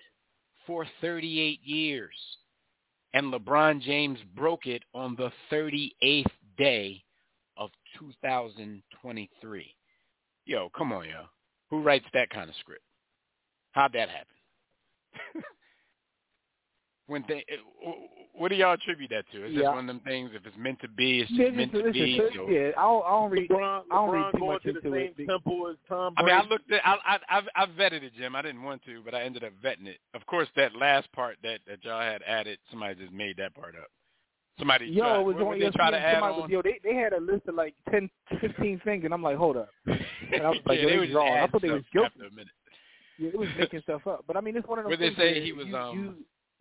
for 0.66 0.86
38 1.00 1.60
years. 1.62 2.14
And 3.12 3.32
LeBron 3.32 3.80
James 3.82 4.18
broke 4.36 4.66
it 4.66 4.82
on 4.94 5.16
the 5.16 5.30
38th 5.52 6.24
day 6.58 7.02
of 7.56 7.70
2023. 7.98 9.74
Yo, 10.46 10.68
come 10.76 10.92
on, 10.92 11.04
yo. 11.04 11.24
Who 11.70 11.82
writes 11.82 12.06
that 12.12 12.30
kind 12.30 12.48
of 12.48 12.56
script? 12.56 12.82
How'd 13.72 13.92
that 13.92 14.08
happen? 14.08 15.42
when 17.06 17.24
they, 17.28 17.44
what 18.34 18.48
do 18.48 18.54
y'all 18.56 18.72
attribute 18.74 19.10
that 19.10 19.24
to? 19.32 19.44
Is 19.46 19.52
Yeah. 19.52 19.58
this 19.60 19.66
one 19.68 19.78
of 19.80 19.86
them 19.86 20.00
things? 20.00 20.30
If 20.34 20.46
it's 20.46 20.56
meant 20.56 20.80
to 20.80 20.88
be, 20.88 21.20
it's 21.20 21.28
just 21.30 21.38
Listen, 21.40 21.56
meant 21.56 21.72
to 21.72 21.78
listen, 21.78 21.92
be. 21.92 22.30
so- 22.34 22.48
yeah, 22.48 22.70
I 22.76 22.82
don't, 22.82 23.04
I 23.04 23.10
don't 23.10 23.30
read. 23.30 23.50
LeBron, 23.50 23.82
I 23.90 23.94
don't 23.94 24.10
read 24.10 24.32
too 24.32 24.38
going 24.38 24.52
much 24.52 24.62
to 24.62 24.72
the 24.72 24.78
into 24.78 24.90
same 24.90 25.14
it. 25.18 25.26
temple 25.26 25.68
as 25.68 25.76
Tom 25.88 26.14
I 26.16 26.22
mean, 26.22 26.34
I 26.34 26.42
looked 26.44 26.70
at, 26.72 26.80
I, 26.86 26.96
I, 27.04 27.18
I've, 27.38 27.48
I 27.54 27.66
vetted 27.66 28.02
it, 28.02 28.12
Jim. 28.16 28.34
I 28.36 28.42
didn't 28.42 28.62
want 28.62 28.82
to, 28.84 29.02
but 29.04 29.14
I 29.14 29.22
ended 29.22 29.44
up 29.44 29.52
vetting 29.62 29.86
it. 29.86 29.98
Of 30.14 30.24
course, 30.26 30.48
that 30.56 30.74
last 30.74 31.10
part 31.12 31.36
that 31.42 31.60
that 31.66 31.84
y'all 31.84 32.00
had 32.00 32.22
added, 32.26 32.58
somebody 32.70 32.94
just 32.96 33.12
made 33.12 33.36
that 33.38 33.54
part 33.54 33.74
up. 33.76 33.88
Somebody, 34.58 34.86
Yo, 34.86 35.02
tried, 35.02 35.20
it 35.20 35.24
was 35.24 35.34
what, 35.36 35.42
on 35.42 35.48
what 35.48 35.58
they 35.58 35.70
try 35.70 35.90
to 35.90 35.98
add 35.98 36.14
Somebody 36.14 36.34
on? 36.34 36.40
was, 36.42 36.50
yo, 36.50 36.62
they 36.62 36.80
they 36.84 36.94
had 36.94 37.12
a 37.14 37.20
list 37.20 37.48
of 37.48 37.54
like 37.54 37.74
10, 37.90 38.10
15 38.40 38.80
things, 38.84 39.04
and 39.04 39.14
I'm 39.14 39.22
like, 39.22 39.36
hold 39.36 39.56
up. 39.56 39.70
And 39.86 40.42
I 40.42 40.50
was 40.50 40.58
like, 40.66 40.78
yeah, 40.80 40.84
they 40.86 40.90
they 40.92 40.96
were 40.98 41.06
just 41.06 41.16
wrong. 41.16 41.28
I 41.28 41.38
adding 41.38 41.50
thought 41.50 41.62
they 41.62 41.70
was 41.70 41.82
stuff 41.90 42.12
joking. 42.16 42.30
a 42.30 42.34
minute. 42.34 42.48
Yeah, 43.18 43.28
it 43.28 43.38
was 43.38 43.48
making 43.58 43.80
stuff 43.82 44.06
up. 44.06 44.24
But 44.26 44.36
I 44.36 44.40
mean, 44.40 44.56
it's 44.56 44.66
one 44.66 44.78
of 44.78 44.84
those 44.84 44.90
Where 44.90 44.96
they 44.98 45.14
things 45.14 45.18
say 45.18 45.44
he 45.44 45.52
was, 45.52 45.66
you, 45.66 45.76
um, 45.76 45.94
you, 45.96 46.14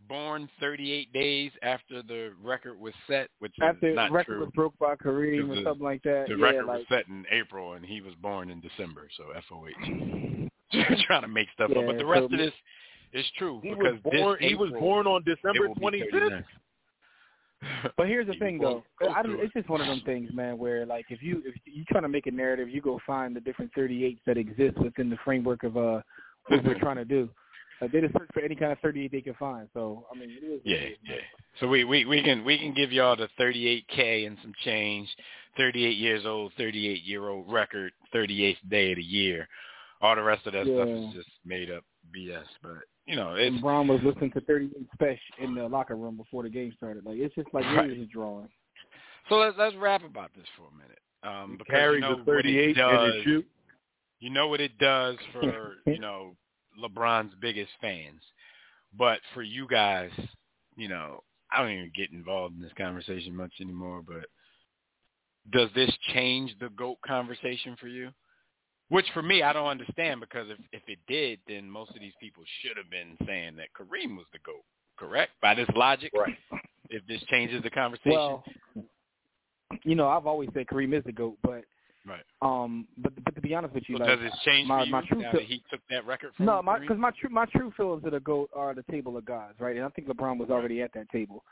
Born 0.10 0.50
38 0.60 1.14
days 1.14 1.52
after 1.62 2.02
the 2.02 2.34
record 2.44 2.80
was 2.80 2.94
set, 3.08 3.30
which 3.40 3.52
is 3.52 3.64
after 3.64 3.94
not 3.94 4.12
record 4.12 4.34
true. 4.34 4.40
was 4.42 4.50
broke 4.56 4.78
by 4.80 4.96
Kareem 4.96 5.50
or 5.50 5.56
the- 5.56 5.64
something 5.64 5.84
like 5.84 6.02
that. 6.04 6.26
The 6.28 6.36
yeah, 6.36 6.44
record 6.46 6.66
like 6.66 6.80
was 6.80 6.86
set 6.90 7.08
in 7.08 7.26
April, 7.32 7.74
and 7.74 7.86
he 7.86 8.02
was 8.02 8.16
born 8.16 8.50
in 8.50 8.60
December, 8.60 9.08
so 9.16 9.26
FOH. 9.48 10.50
trying 11.08 11.22
to 11.22 11.28
make 11.28 11.48
stuff 11.54 11.72
up, 11.72 11.86
but 11.86 11.98
the 11.98 12.06
rest 12.06 12.22
so- 12.22 12.26
of 12.26 12.32
this 12.32 12.52
is 13.14 13.26
true 13.38 13.60
he 13.64 13.70
because 13.70 14.00
was 14.04 14.14
born. 14.18 14.38
He 14.40 14.56
was 14.56 14.72
born 14.72 15.08
on 15.08 15.24
December 15.24 15.70
will 15.70 15.76
25th. 15.76 16.44
But 17.98 18.08
here's 18.08 18.28
the 18.28 18.34
thing, 18.40 18.60
though. 18.60 18.84
I, 19.02 19.22
it's 19.26 19.54
just 19.54 19.70
one 19.70 19.82
of 19.82 19.88
them 19.88 20.02
things, 20.06 20.30
man, 20.34 20.58
where 20.58 20.86
like 20.86 21.06
if 21.10 21.22
you 21.22 21.42
if 21.46 21.56
you 21.66 21.84
trying 21.90 22.04
to 22.04 22.10
make 22.10 22.28
a 22.28 22.32
narrative, 22.32 22.70
you 22.70 22.82
go 22.82 23.00
find 23.06 23.36
the 23.36 23.42
different 23.42 23.72
38s 23.74 24.20
that 24.26 24.38
exist 24.38 24.78
within 24.78 25.10
the 25.10 25.18
framework 25.24 25.64
of 25.64 25.78
uh 25.78 26.02
what 26.48 26.64
we're 26.64 26.80
trying 26.80 26.96
to 26.98 27.06
do. 27.06 27.30
Like 27.82 27.92
they 27.92 28.02
just 28.02 28.14
search 28.14 28.30
for 28.34 28.42
any 28.42 28.56
kind 28.56 28.72
of 28.72 28.80
38 28.80 29.12
they 29.12 29.22
can 29.22 29.34
find. 29.36 29.68
So 29.74 30.06
I 30.14 30.18
mean, 30.20 30.30
it 30.32 30.46
is. 30.46 30.62
Yeah, 30.66 30.78
it 30.78 30.92
is, 30.92 30.98
yeah. 31.04 31.16
So 31.60 31.68
we, 31.68 31.84
we, 31.84 32.06
we 32.06 32.22
can 32.24 32.44
we 32.44 32.58
can 32.58 32.74
give 32.74 32.92
y'all 32.92 33.16
the 33.16 33.30
38k 33.40 34.28
and 34.28 34.38
some 34.42 34.54
change, 34.64 35.08
38 35.58 35.98
years 35.98 36.26
old, 36.26 36.52
38 36.58 37.04
year 37.04 37.28
old 37.30 37.52
record, 37.52 37.92
38th 38.14 38.58
day 38.70 38.92
of 38.92 38.98
the 38.98 39.04
year. 39.04 39.48
All 40.02 40.16
the 40.16 40.22
rest 40.24 40.46
of 40.48 40.54
that 40.54 40.66
stuff 40.66 40.88
is 40.88 41.14
just 41.14 41.30
made 41.46 41.70
up 41.72 41.84
BS. 42.16 42.44
But 42.62 42.80
you 43.06 43.16
know, 43.16 43.36
it's 43.36 43.54
And 43.54 43.62
Bron 43.62 43.88
was 43.88 44.00
listening 44.04 44.32
to 44.32 44.42
38 44.42 44.72
special 44.94 45.18
in 45.40 45.56
the 45.56 45.68
locker 45.68 45.96
room 45.96 46.16
before 46.18 46.44
the 46.44 46.50
game 46.50 46.74
started. 46.78 47.06
Like 47.06 47.18
it's 47.18 47.36
just 47.36 47.48
like 47.54 47.66
Right. 47.66 47.88
really 47.88 48.00
just 48.00 48.12
drawing. 48.12 48.50
so 49.30 49.36
let's 49.36 49.58
let's 49.58 49.76
rap 49.78 50.04
about 50.06 50.32
this 50.36 50.46
for 50.58 50.64
a 50.68 50.78
minute. 50.78 51.00
Um, 51.24 51.58
because 51.58 51.72
Carries 51.74 51.96
you 52.04 52.10
know 52.10 52.16
the 52.18 52.24
what 52.32 52.46
it 52.46 52.54
38 52.54 52.68
and 52.68 52.76
does. 52.78 53.14
it 53.16 53.24
shoot. 53.24 53.46
You 54.22 54.30
know 54.30 54.48
what 54.48 54.62
it 54.62 54.78
does 54.78 55.18
for 55.34 55.76
you 55.86 56.00
know 56.00 56.36
LeBron's 56.80 57.34
biggest 57.42 57.72
fans, 57.82 58.22
but 58.98 59.20
for 59.34 59.42
you 59.42 59.68
guys, 59.68 60.12
you 60.76 60.88
know, 60.88 61.24
I 61.52 61.62
don't 61.62 61.72
even 61.72 61.92
get 61.96 62.12
involved 62.12 62.56
in 62.56 62.62
this 62.62 62.72
conversation 62.78 63.36
much 63.36 63.54
anymore. 63.60 64.02
But 64.06 64.26
does 65.52 65.70
this 65.76 65.92
change 66.14 66.56
the 66.60 66.70
goat 66.70 66.98
conversation 67.06 67.76
for 67.80 67.88
you? 67.88 68.10
Which 68.90 69.06
for 69.14 69.22
me, 69.22 69.44
I 69.44 69.54
don't 69.54 69.68
understand 69.68 70.20
because 70.20 70.48
if 70.50 70.58
if 70.72 70.82
it 70.88 71.00
did, 71.08 71.40
then 71.48 71.70
most 71.70 71.92
of 71.92 72.02
these 72.02 72.14
people 72.20 72.44
should 72.62 72.78
have 72.78 72.90
been 72.90 73.16
saying 73.28 73.56
that 73.58 73.68
Kareem 73.78 74.18
was 74.18 74.26
the 74.34 74.40
goat. 74.44 74.64
Correct 74.98 75.32
by 75.42 75.54
this 75.54 75.70
logic. 75.76 76.12
Right. 76.16 76.36
If 76.90 77.06
this 77.08 77.22
changes 77.30 77.62
the 77.62 77.70
conversation, 77.70 78.12
Well, 78.12 78.44
you 79.84 79.96
know, 79.96 80.08
I've 80.08 80.26
always 80.26 80.50
said 80.54 80.66
Kareem 80.68 80.98
is 80.98 81.04
the 81.04 81.12
goat, 81.12 81.38
but 81.44 81.64
right. 82.06 82.24
um, 82.42 82.88
but 82.98 83.14
but 83.24 83.36
to 83.36 83.42
be 83.42 83.54
honest 83.56 83.74
with 83.74 83.84
you, 83.88 83.98
So 83.98 84.04
like 84.04 84.20
does 84.20 84.26
it 84.28 84.34
change 84.46 84.68
my- 84.68 84.84
you 84.84 84.92
my 84.92 85.02
true 85.08 85.22
now 85.22 85.32
feel- 85.32 85.40
that 85.42 85.48
he 85.48 85.62
took 85.72 85.82
that 85.90 86.06
record 86.06 86.34
from 86.36 86.46
No, 86.46 86.62
my 86.62 86.80
because 86.80 86.98
my 86.98 87.12
true 87.12 87.30
my 87.30 87.46
true 87.46 87.72
feelings 87.78 88.04
of 88.06 88.12
the 88.12 88.20
goat 88.20 88.50
are 88.56 88.74
the 88.74 88.84
table 88.92 89.18
of 89.18 89.26
gods, 89.26 89.60
right? 89.60 89.76
And 89.76 89.86
I 89.86 89.90
think 89.90 90.08
LeBron 90.08 90.38
was 90.38 90.50
already 90.50 90.82
at 90.82 90.92
that 90.94 91.10
table. 91.12 91.44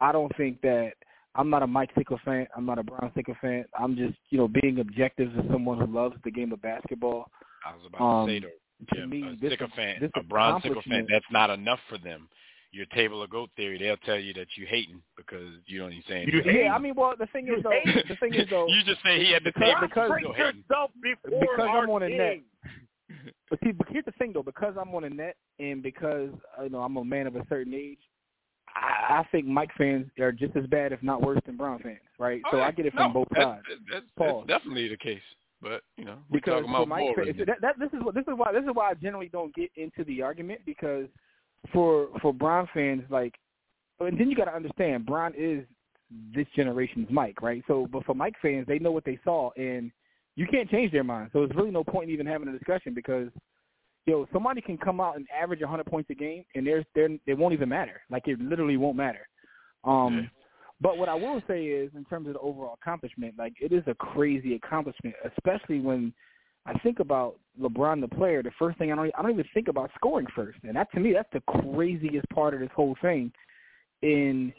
I 0.00 0.12
don't 0.12 0.34
think 0.36 0.60
that 0.62 0.92
I'm 1.34 1.50
not 1.50 1.62
a 1.62 1.66
Mike 1.66 1.90
sycophant. 1.96 2.48
I'm 2.56 2.64
not 2.66 2.78
a 2.78 2.82
Bron 2.82 3.10
sycophant. 3.14 3.66
I'm 3.78 3.96
just 3.96 4.16
you 4.30 4.38
know 4.38 4.48
being 4.48 4.78
objective 4.80 5.36
as 5.38 5.44
someone 5.50 5.78
who 5.78 5.86
loves 5.92 6.16
the 6.24 6.30
game 6.30 6.52
of 6.52 6.60
basketball. 6.62 7.30
I 7.64 7.74
was 7.74 7.84
about 7.86 8.00
Um, 8.00 8.26
to 8.26 8.32
say 8.32 8.38
though. 8.40 8.48
To 8.92 8.98
Yeah, 9.00 9.06
me, 9.06 9.22
a 9.28 9.36
this 9.36 9.52
sycophant, 9.52 10.00
this 10.00 10.10
a 10.16 10.22
bronze 10.22 10.62
sycophant, 10.62 10.84
accomplishment- 10.86 11.08
that's 11.10 11.30
not 11.30 11.48
enough 11.50 11.80
for 11.88 11.96
them. 11.98 12.28
Your 12.76 12.86
table 12.86 13.22
of 13.22 13.30
goat 13.30 13.48
theory, 13.56 13.78
they'll 13.78 13.96
tell 13.98 14.18
you 14.18 14.34
that 14.34 14.48
you 14.56 14.66
hating 14.66 15.00
because 15.16 15.48
you 15.64 15.78
don't 15.78 15.92
even 15.92 16.02
say 16.06 16.22
anything. 16.22 16.42
hate- 16.44 16.64
Yeah, 16.64 16.74
I 16.74 16.78
mean, 16.78 16.94
well, 16.94 17.14
the 17.18 17.26
thing 17.28 17.48
is 17.48 17.62
though, 17.62 17.70
the 18.08 18.16
thing 18.16 18.34
is 18.34 18.46
though, 18.50 18.66
you 18.68 18.82
just 18.84 19.02
say 19.02 19.18
he 19.24 19.34
at 19.34 19.42
the 19.44 19.52
table 19.52 19.80
because- 19.80 20.10
you're 20.10 20.18
still 20.18 20.32
hating. 20.34 20.60
yourself 20.68 20.90
before 21.02 21.40
because 21.40 21.68
I'm 21.70 21.88
on 21.90 22.02
a 22.02 22.08
net. 22.08 22.40
But 23.48 23.60
see, 23.64 23.70
but 23.72 23.86
here's 23.88 24.04
the 24.04 24.12
thing 24.12 24.32
though, 24.34 24.42
because 24.42 24.74
I'm 24.80 24.92
on 24.94 25.04
a 25.04 25.10
net 25.10 25.36
and 25.58 25.82
because 25.82 26.30
uh, 26.58 26.64
you 26.64 26.70
know 26.70 26.80
I'm 26.82 26.96
a 26.96 27.04
man 27.04 27.26
of 27.28 27.36
a 27.36 27.46
certain 27.48 27.72
age, 27.72 27.98
I, 28.74 29.20
I 29.20 29.24
think 29.30 29.46
Mike 29.46 29.70
fans 29.78 30.06
are 30.20 30.32
just 30.32 30.54
as 30.56 30.66
bad, 30.66 30.92
if 30.92 31.02
not 31.02 31.22
worse, 31.22 31.40
than 31.46 31.56
Bron 31.56 31.78
fans, 31.78 31.98
right? 32.18 32.42
so 32.50 32.58
Oh, 32.58 32.62
I 32.62 32.72
get 32.72 32.86
it 32.86 32.92
from 32.92 33.12
no, 33.12 33.20
both 33.20 33.28
that's, 33.30 33.44
sides. 33.44 33.62
That's, 33.92 34.04
Pause. 34.18 34.44
that's 34.48 34.58
definitely 34.60 34.88
the 34.88 34.96
case. 34.96 35.22
But 35.62 35.82
you 35.96 36.04
know, 36.04 36.18
we're 36.30 36.40
because 36.40 36.54
talking 36.62 36.70
about 36.70 36.88
Mike 36.88 37.16
more. 37.16 37.24
that, 37.24 37.56
that, 37.62 37.78
this 37.78 37.88
is 37.92 38.00
what 38.02 38.14
this 38.14 38.24
is 38.28 38.34
why 38.36 38.52
this 38.52 38.62
is 38.64 38.70
why 38.74 38.90
I 38.90 38.94
generally 38.94 39.28
don't 39.28 39.54
get 39.54 39.70
into 39.76 40.04
the 40.04 40.20
argument 40.22 40.60
because 40.66 41.06
for 41.72 42.08
for 42.20 42.32
Bron 42.32 42.68
fans, 42.72 43.02
like, 43.10 43.34
and 44.00 44.18
then 44.18 44.30
you 44.30 44.36
got 44.36 44.46
to 44.46 44.54
understand, 44.54 45.06
Bron 45.06 45.32
is 45.36 45.64
this 46.34 46.46
generation's 46.54 47.08
Mike, 47.10 47.42
right? 47.42 47.62
So, 47.66 47.88
but 47.90 48.04
for 48.04 48.14
Mike 48.14 48.34
fans, 48.40 48.66
they 48.68 48.78
know 48.78 48.92
what 48.92 49.04
they 49.04 49.18
saw, 49.24 49.50
and 49.56 49.90
you 50.36 50.46
can't 50.46 50.70
change 50.70 50.92
their 50.92 51.04
mind. 51.04 51.30
So, 51.32 51.40
there's 51.40 51.56
really 51.56 51.70
no 51.70 51.84
point 51.84 52.08
in 52.08 52.14
even 52.14 52.26
having 52.26 52.48
a 52.48 52.52
discussion 52.52 52.94
because, 52.94 53.28
yo, 54.06 54.26
somebody 54.32 54.60
can 54.60 54.78
come 54.78 55.00
out 55.00 55.16
and 55.16 55.26
average 55.34 55.60
100 55.60 55.84
points 55.86 56.10
a 56.10 56.14
game, 56.14 56.44
and 56.54 56.66
there's 56.66 56.84
there 56.94 57.08
it 57.26 57.34
won't 57.34 57.54
even 57.54 57.68
matter. 57.68 58.00
Like, 58.10 58.28
it 58.28 58.40
literally 58.40 58.76
won't 58.76 58.96
matter. 58.96 59.26
Um. 59.84 60.30
But 60.78 60.98
what 60.98 61.08
I 61.08 61.14
will 61.14 61.40
say 61.48 61.64
is, 61.64 61.90
in 61.96 62.04
terms 62.04 62.26
of 62.26 62.34
the 62.34 62.40
overall 62.40 62.76
accomplishment, 62.82 63.34
like 63.38 63.54
it 63.60 63.72
is 63.72 63.82
a 63.86 63.94
crazy 63.94 64.56
accomplishment, 64.56 65.14
especially 65.24 65.80
when 65.80 66.12
I 66.66 66.78
think 66.80 66.98
about 67.00 67.36
LeBron 67.60 68.00
the 68.00 68.08
player. 68.08 68.42
The 68.42 68.50
first 68.58 68.78
thing 68.78 68.92
I 68.92 68.96
don't 68.96 69.10
I 69.16 69.22
don't 69.22 69.30
even 69.30 69.44
think 69.54 69.68
about 69.68 69.90
scoring 69.94 70.26
first, 70.34 70.58
and 70.64 70.76
that 70.76 70.90
to 70.92 71.00
me 71.00 71.12
that's 71.12 71.28
the 71.32 71.42
craziest 71.62 72.28
part 72.30 72.54
of 72.54 72.60
this 72.60 72.70
whole 72.74 72.96
thing. 73.00 73.32
In 74.02 74.52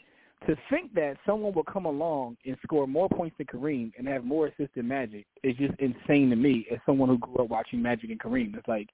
to 0.46 0.56
think 0.70 0.94
that 0.94 1.16
someone 1.26 1.52
will 1.52 1.64
come 1.64 1.84
along 1.84 2.36
and 2.46 2.56
score 2.62 2.86
more 2.86 3.08
points 3.08 3.36
than 3.38 3.46
Kareem 3.46 3.92
and 3.98 4.06
have 4.06 4.24
more 4.24 4.46
assists 4.46 4.74
than 4.76 4.86
Magic 4.86 5.26
is 5.42 5.56
just 5.56 5.74
insane 5.80 6.30
to 6.30 6.36
me 6.36 6.66
as 6.72 6.78
someone 6.86 7.08
who 7.08 7.18
grew 7.18 7.44
up 7.44 7.50
watching 7.50 7.82
Magic 7.82 8.10
and 8.10 8.20
Kareem. 8.20 8.56
It's 8.56 8.68
like, 8.68 8.88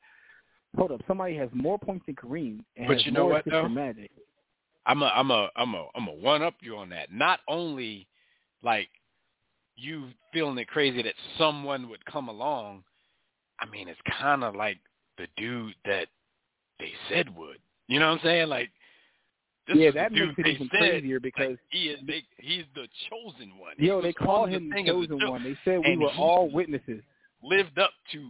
hold 0.77 0.93
up, 0.93 1.03
somebody 1.07 1.37
has 1.37 1.51
more 1.53 1.79
points 1.79 2.07
than 2.07 2.15
Kareem 2.15 2.61
and 2.77 2.89
but 2.89 2.97
has 2.97 3.07
you 3.07 3.13
know 3.13 3.25
more 3.25 3.33
what, 3.33 3.41
assists 3.43 3.53
though? 3.53 3.63
than 3.65 3.75
Magic. 3.75 4.11
I'm 4.87 5.03
a 5.03 5.07
I'm 5.07 5.31
a 5.31 5.49
I'm 5.57 5.75
a 5.75 5.87
I'm 5.95 6.09
a 6.09 6.15
one 6.15 6.43
up 6.43 6.55
you 6.61 6.77
on 6.77 6.91
that. 6.91 7.13
Not 7.13 7.41
only 7.49 8.07
like 8.63 8.89
you 9.77 10.09
feeling 10.33 10.59
it 10.59 10.69
crazy 10.69 11.03
that 11.03 11.15
someone 11.39 11.89
would 11.89 12.05
come 12.07 12.29
along. 12.29 12.85
I 13.61 13.67
mean, 13.67 13.89
it's 13.89 14.01
kind 14.21 14.45
of 14.45 14.55
like 14.55 14.79
the 15.19 15.27
dude 15.37 15.75
that 15.85 16.09
they 16.79 16.93
said 17.09 17.35
would. 17.37 17.59
You 17.89 18.01
know 18.01 18.09
what 18.09 18.19
I'm 18.19 18.25
saying? 18.25 18.49
Like 18.49 18.71
this 19.67 19.77
yeah, 19.79 19.91
that 19.93 20.13
makes 20.13 20.35
it 20.37 20.47
even 20.47 20.69
said, 20.73 20.79
crazier 20.79 21.17
like, 21.17 21.23
because 21.23 21.57
he 21.71 21.85
is 21.89 21.99
they, 22.07 22.23
he's 22.39 22.65
the 22.75 22.87
chosen 23.09 23.59
one. 23.59 23.75
He 23.79 23.87
yo, 23.87 24.03
they 24.03 24.13
call 24.13 24.47
him 24.47 24.71
the 24.71 24.79
of 24.91 25.01
the 25.01 25.07
chosen 25.07 25.31
one. 25.31 25.43
They 25.43 25.57
said 25.65 25.81
we 25.85 25.97
were 25.97 26.11
all 26.11 26.51
witnesses. 26.51 27.03
lived 27.43 27.79
up 27.79 27.93
to 28.13 28.29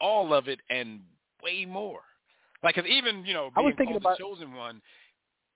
all 0.00 0.32
of 0.32 0.48
it 0.48 0.60
and 0.70 1.00
way 1.42 1.64
more. 1.64 2.00
Like, 2.62 2.74
cause 2.74 2.84
even 2.88 3.24
you 3.24 3.34
know, 3.34 3.50
I 3.56 3.60
was 3.60 3.70
being 3.70 3.76
thinking 3.78 3.96
about- 3.96 4.18
the 4.18 4.24
chosen 4.24 4.54
one, 4.54 4.80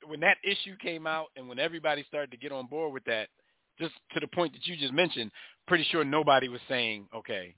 when 0.06 0.20
that 0.20 0.38
issue 0.42 0.76
came 0.76 1.06
out 1.06 1.26
and 1.36 1.48
when 1.48 1.58
everybody 1.58 2.04
started 2.04 2.30
to 2.30 2.36
get 2.36 2.52
on 2.52 2.66
board 2.66 2.92
with 2.92 3.04
that, 3.04 3.28
just 3.78 3.94
to 4.12 4.20
the 4.20 4.26
point 4.28 4.52
that 4.52 4.66
you 4.66 4.76
just 4.76 4.92
mentioned, 4.92 5.30
pretty 5.66 5.84
sure 5.84 6.04
nobody 6.04 6.48
was 6.48 6.60
saying, 6.68 7.06
okay, 7.14 7.54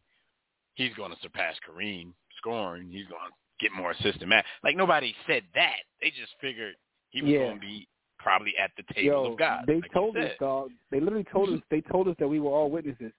he's 0.74 0.94
going 0.94 1.10
to 1.10 1.16
surpass 1.22 1.54
Kareem 1.68 2.12
scoring, 2.38 2.90
he's 2.90 3.06
going 3.06 3.20
to 3.28 3.34
get 3.60 3.72
more 3.72 3.92
assists 3.92 4.20
than 4.20 4.28
Matt. 4.28 4.44
Like 4.64 4.76
nobody 4.76 5.14
said 5.26 5.42
that. 5.54 5.76
They 6.00 6.08
just 6.10 6.32
figured 6.40 6.74
he 7.10 7.22
was 7.22 7.30
Yeah. 7.30 7.38
going 7.38 7.54
to 7.56 7.60
be 7.60 7.88
probably 8.18 8.56
at 8.56 8.70
the 8.76 8.82
table 8.94 9.24
Yo, 9.24 9.32
of 9.32 9.38
God. 9.38 9.64
they 9.66 9.80
like 9.80 9.92
told 9.92 10.16
us, 10.16 10.30
dog. 10.38 10.70
They 10.90 11.00
literally 11.00 11.26
told 11.32 11.50
us. 11.50 11.60
They 11.70 11.80
told 11.80 12.08
us 12.08 12.16
that 12.18 12.28
we 12.28 12.40
were 12.40 12.50
all 12.50 12.70
witnesses, 12.70 13.12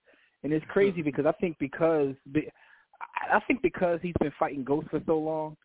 and 0.43 0.53
it's 0.53 0.65
crazy 0.69 1.01
because 1.01 1.25
I 1.25 1.33
think 1.33 1.57
because 1.59 2.15
be- 2.31 2.49
I 3.01 3.37
I 3.37 3.39
think 3.41 3.61
because 3.61 3.99
he's 4.01 4.15
been 4.19 4.31
fighting 4.39 4.63
ghosts 4.63 4.89
for 4.91 5.01
so 5.05 5.17
long, 5.17 5.57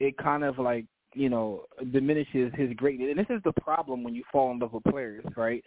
it 0.00 0.16
kind 0.18 0.44
of 0.44 0.58
like 0.58 0.84
you 1.14 1.28
know 1.28 1.64
diminishes 1.92 2.52
his 2.54 2.72
greatness. 2.74 3.08
And 3.10 3.18
this 3.18 3.36
is 3.36 3.42
the 3.44 3.60
problem 3.60 4.02
when 4.04 4.14
you 4.14 4.22
fall 4.30 4.52
in 4.52 4.58
love 4.60 4.72
with 4.72 4.84
players, 4.84 5.24
right? 5.36 5.64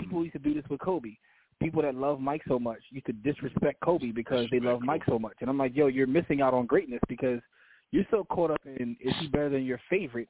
People 0.00 0.22
used 0.22 0.34
to 0.34 0.38
do 0.40 0.52
this 0.54 0.64
with 0.68 0.80
Kobe. 0.80 1.14
People 1.60 1.82
that 1.82 1.94
love 1.94 2.20
Mike 2.20 2.42
so 2.46 2.58
much 2.58 2.78
used 2.90 3.06
to 3.06 3.12
disrespect 3.12 3.80
Kobe 3.80 4.12
because 4.12 4.46
they 4.50 4.58
Disrespect 4.58 4.64
love 4.64 4.82
Mike 4.82 5.02
so 5.08 5.18
much. 5.18 5.34
And 5.40 5.50
I'm 5.50 5.58
like, 5.58 5.74
yo, 5.74 5.88
you're 5.88 6.06
missing 6.06 6.40
out 6.40 6.54
on 6.54 6.66
greatness 6.66 7.00
because 7.08 7.40
you're 7.90 8.06
so 8.10 8.24
caught 8.24 8.50
up 8.50 8.60
in 8.64 8.96
is 9.00 9.14
he 9.20 9.28
better 9.28 9.48
than 9.48 9.64
your 9.64 9.80
favorite 9.90 10.28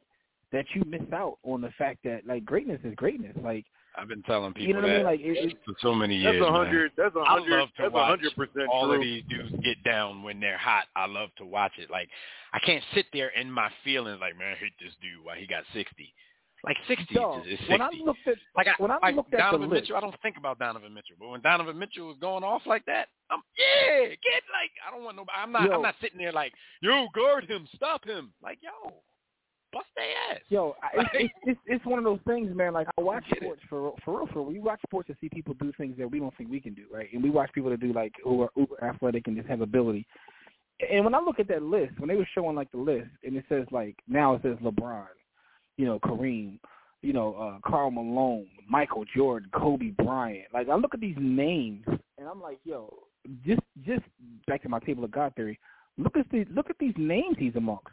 that 0.52 0.64
you 0.74 0.82
miss 0.86 1.02
out 1.12 1.38
on 1.42 1.60
the 1.60 1.70
fact 1.76 1.98
that 2.04 2.26
like 2.26 2.44
greatness 2.44 2.80
is 2.84 2.94
greatness. 2.94 3.36
Like 3.42 3.64
I've 3.96 4.08
been 4.08 4.22
telling 4.22 4.52
people 4.54 4.68
you 4.68 4.74
know 4.74 4.80
what 4.80 4.86
that 4.86 4.92
I 4.94 4.96
mean? 4.96 5.04
Like 5.04 5.20
it, 5.20 5.52
it, 5.52 5.58
for 5.66 5.74
so 5.80 5.94
many 5.94 6.16
years. 6.16 6.26
That's 6.26 6.36
years. 6.36 6.48
a 6.48 6.52
hundred. 6.52 6.92
That's 6.96 7.16
a 7.16 7.24
hundred. 7.24 7.52
I 7.54 7.60
love 7.60 7.68
to 7.68 7.74
That's 7.82 7.90
a 7.90 7.94
watch 7.94 8.08
hundred 8.08 8.36
percent 8.36 8.68
all 8.72 8.86
true. 8.86 8.94
of 8.94 9.00
these 9.00 9.22
dudes 9.28 9.50
get 9.64 9.82
down 9.84 10.22
when 10.22 10.40
they're 10.40 10.58
hot. 10.58 10.84
I 10.96 11.06
love 11.06 11.30
to 11.38 11.44
watch 11.44 11.72
it. 11.78 11.90
Like 11.90 12.08
I 12.52 12.58
can't 12.60 12.82
sit 12.94 13.06
there 13.12 13.28
in 13.28 13.50
my 13.50 13.70
feelings 13.84 14.18
like, 14.20 14.38
man, 14.38 14.52
I 14.52 14.56
hate 14.56 14.72
this 14.80 14.94
dude. 15.02 15.24
Why 15.24 15.38
he 15.38 15.46
got 15.46 15.64
sixty? 15.74 16.14
Like 16.64 16.76
sixty 16.88 17.14
Yo, 17.14 17.40
is, 17.46 17.58
is 17.60 17.68
when 17.68 17.80
I 17.80 17.90
looked 18.04 18.26
at 18.26 18.34
Like 18.56 18.66
I, 18.66 18.72
when 18.78 18.90
I 18.90 18.98
like 19.00 19.14
looked 19.14 19.32
at 19.32 19.52
the 19.52 19.58
list- 19.58 19.72
Mitchell, 19.72 19.96
I 19.96 20.00
don't 20.00 20.14
think 20.22 20.36
about 20.36 20.58
Donovan 20.58 20.92
Mitchell. 20.92 21.14
But 21.18 21.28
when 21.28 21.40
Donovan 21.40 21.78
Mitchell 21.78 22.08
was 22.08 22.16
going 22.20 22.42
off 22.42 22.62
like 22.66 22.84
that, 22.86 23.08
I'm 23.30 23.40
yeah, 23.56 24.08
get 24.08 24.42
like 24.52 24.70
I 24.86 24.90
don't 24.90 25.04
want 25.04 25.16
nobody. 25.16 25.38
I'm 25.40 25.52
not. 25.52 25.64
Yo. 25.64 25.72
I'm 25.74 25.82
not 25.82 25.94
sitting 26.00 26.18
there 26.18 26.32
like, 26.32 26.52
yo, 26.80 27.06
guard 27.14 27.44
him, 27.48 27.68
stop 27.76 28.04
him. 28.04 28.32
Like 28.42 28.58
yo, 28.60 28.92
bust 29.72 29.86
their 29.94 30.36
ass. 30.36 30.40
yo, 30.48 30.74
it's, 30.94 30.96
Like- 30.96 31.08
it's 31.14 31.34
it's 31.44 31.60
it's 31.66 31.86
one 31.86 31.98
of 31.98 32.04
those 32.04 32.18
things, 32.26 32.54
man. 32.56 32.72
Like 32.72 32.88
I 32.98 33.00
watch 33.02 33.24
Get 33.28 33.38
it. 33.38 33.42
sports 33.44 33.62
for 33.70 33.94
for 34.04 34.18
real, 34.18 34.26
for 34.32 34.40
real. 34.40 34.46
We 34.52 34.58
watch 34.58 34.80
sports 34.82 35.06
to 35.08 35.16
see 35.20 35.28
people 35.28 35.54
do 35.60 35.72
things 35.78 35.96
that 35.98 36.10
we 36.10 36.18
don't 36.18 36.36
think 36.36 36.50
we 36.50 36.60
can 36.60 36.74
do, 36.74 36.86
right? 36.92 37.08
And 37.12 37.22
we 37.22 37.30
watch 37.30 37.50
people 37.52 37.70
that 37.70 37.78
do 37.80 37.92
like 37.92 38.14
who 38.24 38.42
are 38.42 38.50
uber 38.56 38.82
athletic 38.82 39.28
and 39.28 39.36
just 39.36 39.48
have 39.48 39.60
ability. 39.60 40.06
And 40.90 41.04
when 41.04 41.14
I 41.14 41.20
look 41.20 41.38
at 41.38 41.46
that 41.48 41.62
list, 41.62 41.98
when 42.00 42.08
they 42.08 42.16
were 42.16 42.28
showing 42.34 42.56
like 42.56 42.70
the 42.72 42.78
list, 42.78 43.10
and 43.24 43.36
it 43.36 43.44
says 43.48 43.66
like 43.70 43.94
now 44.08 44.34
it 44.34 44.42
says 44.42 44.56
LeBron, 44.62 45.06
you 45.78 45.86
know 45.86 45.98
Kareem, 46.00 46.58
you 47.00 47.14
know 47.14 47.34
uh 47.34 47.68
Karl 47.68 47.90
Malone, 47.90 48.46
Michael 48.68 49.04
Jordan, 49.16 49.48
Kobe 49.54 49.90
Bryant. 49.90 50.48
Like 50.52 50.68
I 50.68 50.74
look 50.74 50.92
at 50.92 51.00
these 51.00 51.16
names, 51.18 51.84
and 51.86 52.28
I'm 52.28 52.42
like, 52.42 52.58
yo, 52.64 52.92
just 53.46 53.60
just 53.86 54.02
back 54.46 54.62
to 54.64 54.68
my 54.68 54.80
table 54.80 55.04
of 55.04 55.10
God 55.10 55.34
theory. 55.34 55.58
Look 55.96 56.16
at 56.18 56.26
these 56.30 56.46
look 56.54 56.68
at 56.68 56.76
these 56.78 56.94
names 56.98 57.36
he's 57.38 57.56
amongst. 57.56 57.86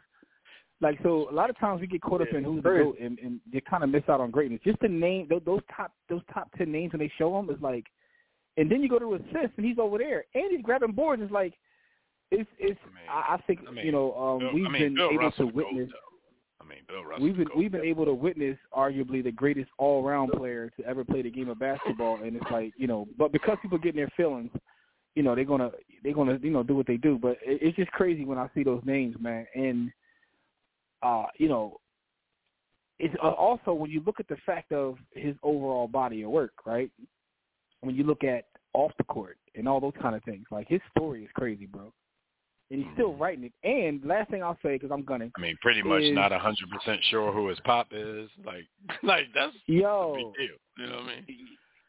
Like 0.82 0.98
so, 1.02 1.26
a 1.30 1.32
lot 1.32 1.48
of 1.48 1.58
times 1.58 1.80
we 1.80 1.86
get 1.86 2.02
caught 2.02 2.20
up 2.20 2.28
Yeah, 2.30 2.38
in 2.38 2.44
who's 2.44 2.62
the 2.62 2.68
goat, 2.68 2.98
and, 3.00 3.18
and 3.20 3.40
they 3.50 3.62
kind 3.62 3.82
of 3.82 3.88
miss 3.88 4.02
out 4.10 4.20
on 4.20 4.30
greatness. 4.30 4.60
Just 4.62 4.78
the 4.80 4.88
name, 4.88 5.26
those, 5.46 5.62
top, 5.74 5.92
those 6.10 6.20
top 6.34 6.50
ten 6.58 6.70
names 6.70 6.92
when 6.92 7.00
they 7.00 7.10
show 7.16 7.32
them 7.32 7.48
is 7.48 7.62
like, 7.62 7.86
and 8.58 8.70
then 8.70 8.82
you 8.82 8.88
go 8.90 8.98
to 8.98 9.14
assists 9.14 9.56
and 9.56 9.64
he's 9.64 9.78
over 9.78 9.96
there 9.96 10.26
and 10.34 10.44
he's 10.50 10.60
grabbing 10.62 10.92
boards. 10.92 11.22
It's 11.22 11.32
like, 11.32 11.54
it's 12.30 12.48
it's. 12.58 12.78
I 12.84 12.88
mean- 12.88 13.08
I, 13.08 13.34
I 13.34 13.36
think 13.46 13.60
I 13.66 13.70
mean, 13.70 13.86
you 13.86 13.92
know 13.92 14.12
um, 14.14 14.38
Bill- 14.40 14.52
we've 14.54 14.66
I 14.66 14.68
mean, 14.68 14.82
been 14.82 14.94
Bill 14.96 15.10
able 15.12 15.18
Russell 15.24 15.46
to 15.46 15.52
the 15.52 15.56
witness. 15.56 15.88
though. 15.92 16.15
Mean, 16.68 16.78
Bill 16.88 17.04
Russell. 17.04 17.24
We've 17.24 17.36
been 17.36 17.48
we've 17.56 17.72
been 17.72 17.84
able 17.84 18.04
to 18.04 18.14
witness 18.14 18.56
arguably 18.76 19.22
the 19.22 19.32
greatest 19.32 19.70
all 19.78 20.04
around 20.04 20.32
player 20.32 20.70
to 20.78 20.86
ever 20.86 21.04
play 21.04 21.22
the 21.22 21.30
game 21.30 21.48
of 21.48 21.58
basketball, 21.58 22.18
and 22.22 22.36
it's 22.36 22.50
like 22.50 22.72
you 22.76 22.86
know, 22.86 23.06
but 23.18 23.32
because 23.32 23.58
people 23.62 23.78
get 23.78 23.90
in 23.90 23.96
their 23.96 24.12
feelings, 24.16 24.50
you 25.14 25.22
know, 25.22 25.34
they're 25.34 25.44
gonna 25.44 25.70
they're 26.02 26.14
gonna 26.14 26.38
you 26.42 26.50
know 26.50 26.62
do 26.62 26.74
what 26.74 26.86
they 26.86 26.96
do. 26.96 27.18
But 27.20 27.38
it, 27.42 27.60
it's 27.62 27.76
just 27.76 27.90
crazy 27.92 28.24
when 28.24 28.38
I 28.38 28.48
see 28.54 28.62
those 28.62 28.82
names, 28.84 29.16
man, 29.20 29.46
and 29.54 29.90
uh, 31.02 31.26
you 31.38 31.48
know, 31.48 31.76
it's 32.98 33.14
uh, 33.22 33.30
also 33.30 33.72
when 33.72 33.90
you 33.90 34.02
look 34.06 34.20
at 34.20 34.28
the 34.28 34.36
fact 34.46 34.72
of 34.72 34.96
his 35.12 35.34
overall 35.42 35.88
body 35.88 36.22
of 36.22 36.30
work, 36.30 36.52
right? 36.64 36.90
When 37.80 37.94
you 37.94 38.04
look 38.04 38.24
at 38.24 38.46
off 38.72 38.92
the 38.98 39.04
court 39.04 39.38
and 39.54 39.68
all 39.68 39.80
those 39.80 39.92
kind 40.00 40.14
of 40.14 40.22
things, 40.24 40.46
like 40.50 40.68
his 40.68 40.80
story 40.96 41.24
is 41.24 41.30
crazy, 41.34 41.66
bro. 41.66 41.92
And 42.70 42.82
he's 42.82 42.92
still 42.94 43.14
writing 43.14 43.44
it. 43.44 43.52
And 43.62 44.04
last 44.04 44.28
thing 44.30 44.42
I'll 44.42 44.58
say, 44.62 44.74
because 44.74 44.90
I'm 44.90 45.04
gunning, 45.04 45.30
I 45.36 45.40
mean, 45.40 45.56
pretty 45.62 45.82
much 45.82 46.02
is- 46.02 46.14
not 46.14 46.32
a 46.32 46.38
hundred 46.38 46.68
percent 46.70 47.00
sure 47.10 47.30
who 47.32 47.46
his 47.48 47.60
pop 47.64 47.88
is. 47.92 48.28
Like, 48.44 48.64
like 49.02 49.26
that's 49.34 49.54
a 49.68 49.72
yo, 49.72 50.14
big 50.16 50.48
deal. 50.48 50.56
You 50.78 50.86
know 50.90 50.96
what 51.02 51.04
I 51.12 51.16
mean? 51.16 51.26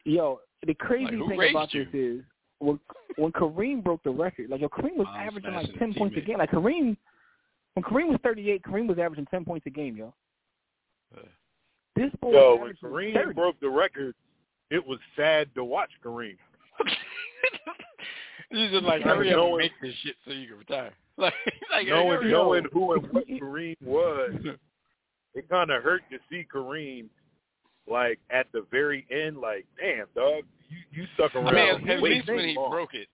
Yo, 0.05 0.39
the 0.65 0.73
crazy 0.75 1.15
Like, 1.15 1.29
thing 1.39 1.49
about 1.49 1.73
you? 1.73 1.85
this 1.85 1.93
is 1.93 2.23
when 2.59 2.79
when 3.17 3.31
Kareem 3.31 3.83
broke 3.83 4.03
the 4.03 4.11
record, 4.11 4.49
like 4.51 4.61
yo, 4.61 4.69
Kareem 4.69 4.95
was 4.97 5.07
Mom 5.07 5.15
averaging 5.15 5.53
like 5.53 5.73
ten 5.79 5.89
his 5.89 5.97
points 5.97 6.15
a 6.17 6.21
game. 6.21 6.37
Like 6.37 6.51
Kareem, 6.51 6.95
when 7.73 7.83
Kareem 7.83 8.09
was 8.09 8.19
thirty 8.23 8.51
eight, 8.51 8.61
Kareem 8.63 8.87
was 8.87 8.99
averaging 8.99 9.25
ten 9.31 9.43
points 9.45 9.65
a 9.65 9.71
game, 9.71 9.97
yo. 9.97 10.13
Uh, 11.15 11.21
This 11.95 12.11
boy 12.21 12.33
Yo, 12.33 12.55
when 12.55 12.73
Kareem 12.83 13.13
30. 13.15 13.33
broke 13.33 13.59
the 13.61 13.69
record, 13.69 14.13
it 14.69 14.85
was 14.85 14.99
sad 15.15 15.49
to 15.55 15.63
watch 15.63 15.89
Kareem. 16.05 16.37
you 18.51 18.69
just 18.69 18.83
like 18.83 19.03
Like, 19.03 19.03
hurry 19.03 19.29
up 19.33 19.37
and 19.39 19.45
knowing- 19.49 19.57
make 19.59 19.71
this 19.81 19.93
shit 20.03 20.15
so 20.25 20.31
you 20.31 20.47
can 20.47 20.57
retire. 20.57 20.93
Like, 21.19 21.33
like 21.71 21.87
knowing 21.87 22.21
hurry 22.21 22.31
knowing 22.31 22.65
who 22.71 22.93
and 22.93 23.11
what 23.11 23.27
Kareem 23.41 23.75
was, 23.83 24.35
it 25.33 25.49
kind 25.49 25.71
of 25.71 25.81
hurt 25.81 26.03
to 26.11 26.19
see 26.29 26.45
Kareem 26.53 27.07
like 27.89 28.19
at 28.29 28.45
the 28.53 28.65
very 28.69 29.05
end. 29.09 29.37
Like, 29.39 29.65
damn, 29.79 30.05
dog, 30.15 30.43
you 30.69 30.77
you 30.91 31.07
stuck 31.15 31.35
I 31.35 31.39
around. 31.39 31.81
mean, 31.83 31.89
at 31.89 32.01
way 32.01 32.09
least 32.15 32.27
when 32.27 32.47
he 32.49 32.55
long. 32.55 32.69
broke 32.69 32.93
it. 32.93 33.07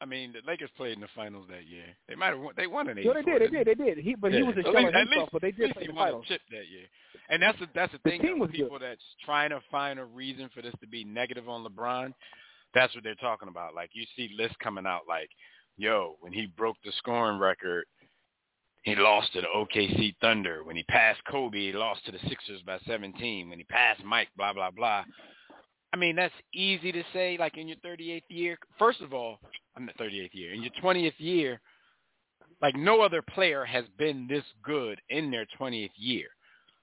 I 0.00 0.04
mean, 0.04 0.32
the 0.32 0.38
Lakers 0.48 0.70
played 0.76 0.92
in 0.92 1.00
the 1.00 1.08
finals 1.16 1.46
that 1.50 1.66
year. 1.66 1.82
They 2.08 2.14
might 2.14 2.28
have 2.28 2.38
won. 2.38 2.54
They 2.56 2.68
won 2.68 2.88
in 2.88 2.98
Yo, 2.98 3.12
they 3.12 3.22
did, 3.22 3.42
they 3.42 3.48
did, 3.48 3.66
they 3.66 3.74
did. 3.74 3.98
He, 3.98 4.14
but 4.14 4.32
he 4.32 4.44
was 4.44 4.54
a 4.54 4.60
at 4.60 4.64
shell 4.66 4.74
least- 4.74 4.94
himself, 4.96 5.10
least- 5.10 5.32
but 5.32 5.42
they 5.42 5.50
did 5.50 5.72
play 5.72 5.82
he 5.82 5.88
the 5.88 5.94
won 5.94 6.06
finals. 6.06 6.24
a 6.26 6.28
chip 6.28 6.40
that 6.50 6.68
year. 6.70 6.86
And 7.28 7.42
that's 7.42 7.58
the 7.58 7.66
that's 7.74 7.90
the 7.90 7.98
The 8.04 8.10
thing. 8.10 8.20
team 8.20 8.38
though, 8.38 8.44
was 8.46 8.50
good. 8.52 8.70
that's 8.80 9.02
trying 9.24 9.50
to 9.50 9.60
find 9.68 9.98
a 9.98 10.04
reason 10.04 10.48
for 10.54 10.62
this 10.62 10.74
to 10.80 10.86
be 10.86 11.02
negative 11.02 11.48
on 11.48 11.64
LeBron, 11.64 12.14
that's 12.74 12.94
what 12.94 13.04
they're 13.04 13.14
talking 13.16 13.48
about. 13.48 13.74
Like 13.74 13.90
you 13.92 14.04
see 14.16 14.30
lists 14.36 14.56
coming 14.62 14.86
out 14.86 15.02
like, 15.08 15.30
yo, 15.76 16.16
when 16.20 16.32
he 16.32 16.46
broke 16.46 16.76
the 16.84 16.92
scoring 16.98 17.38
record, 17.38 17.84
he 18.82 18.94
lost 18.94 19.32
to 19.32 19.40
the 19.40 19.46
OKC 19.54 20.14
Thunder. 20.20 20.62
When 20.64 20.76
he 20.76 20.82
passed 20.84 21.20
Kobe, 21.30 21.58
he 21.58 21.72
lost 21.72 22.04
to 22.06 22.12
the 22.12 22.18
Sixers 22.28 22.62
by 22.66 22.78
17. 22.86 23.48
When 23.50 23.58
he 23.58 23.64
passed 23.64 24.04
Mike, 24.04 24.28
blah 24.36 24.52
blah 24.52 24.70
blah. 24.70 25.04
I 25.92 25.96
mean, 25.96 26.16
that's 26.16 26.34
easy 26.54 26.92
to 26.92 27.02
say. 27.12 27.36
Like 27.38 27.56
in 27.56 27.66
your 27.68 27.78
38th 27.78 28.22
year, 28.28 28.58
first 28.78 29.00
of 29.00 29.12
all, 29.14 29.38
I'm 29.76 29.86
the 29.86 29.92
38th 30.04 30.34
year. 30.34 30.52
In 30.52 30.62
your 30.62 30.72
20th 30.82 31.14
year, 31.18 31.60
like 32.60 32.76
no 32.76 33.00
other 33.00 33.22
player 33.22 33.64
has 33.64 33.84
been 33.98 34.26
this 34.28 34.44
good 34.62 35.00
in 35.10 35.30
their 35.30 35.46
20th 35.60 35.90
year. 35.96 36.26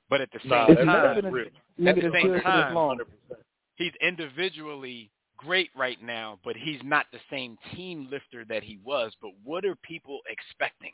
But 0.10 0.22
at 0.22 0.30
the 0.32 0.40
same 0.40 0.50
Nah, 0.50 0.66
It's 0.68 0.76
that's 0.78 0.86
never 0.86 1.46
time, 1.46 1.88
At 1.88 1.96
the 1.96 2.12
same 2.14 2.42
time, 2.42 2.68
this 2.70 2.76
long. 2.76 2.98
100%. 2.98 3.38
he's 3.76 3.92
individually 4.02 5.12
great 5.38 5.70
right 5.76 6.02
now, 6.02 6.40
but 6.44 6.56
he's 6.56 6.82
not 6.84 7.06
the 7.12 7.20
same 7.30 7.58
team 7.74 8.08
lifter 8.12 8.46
that 8.46 8.64
he 8.64 8.80
was. 8.84 9.14
But 9.22 9.32
what 9.44 9.66
are 9.66 9.76
people 9.76 10.20
expecting? 10.30 10.92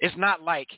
It's 0.00 0.16
not 0.16 0.42
like 0.42 0.68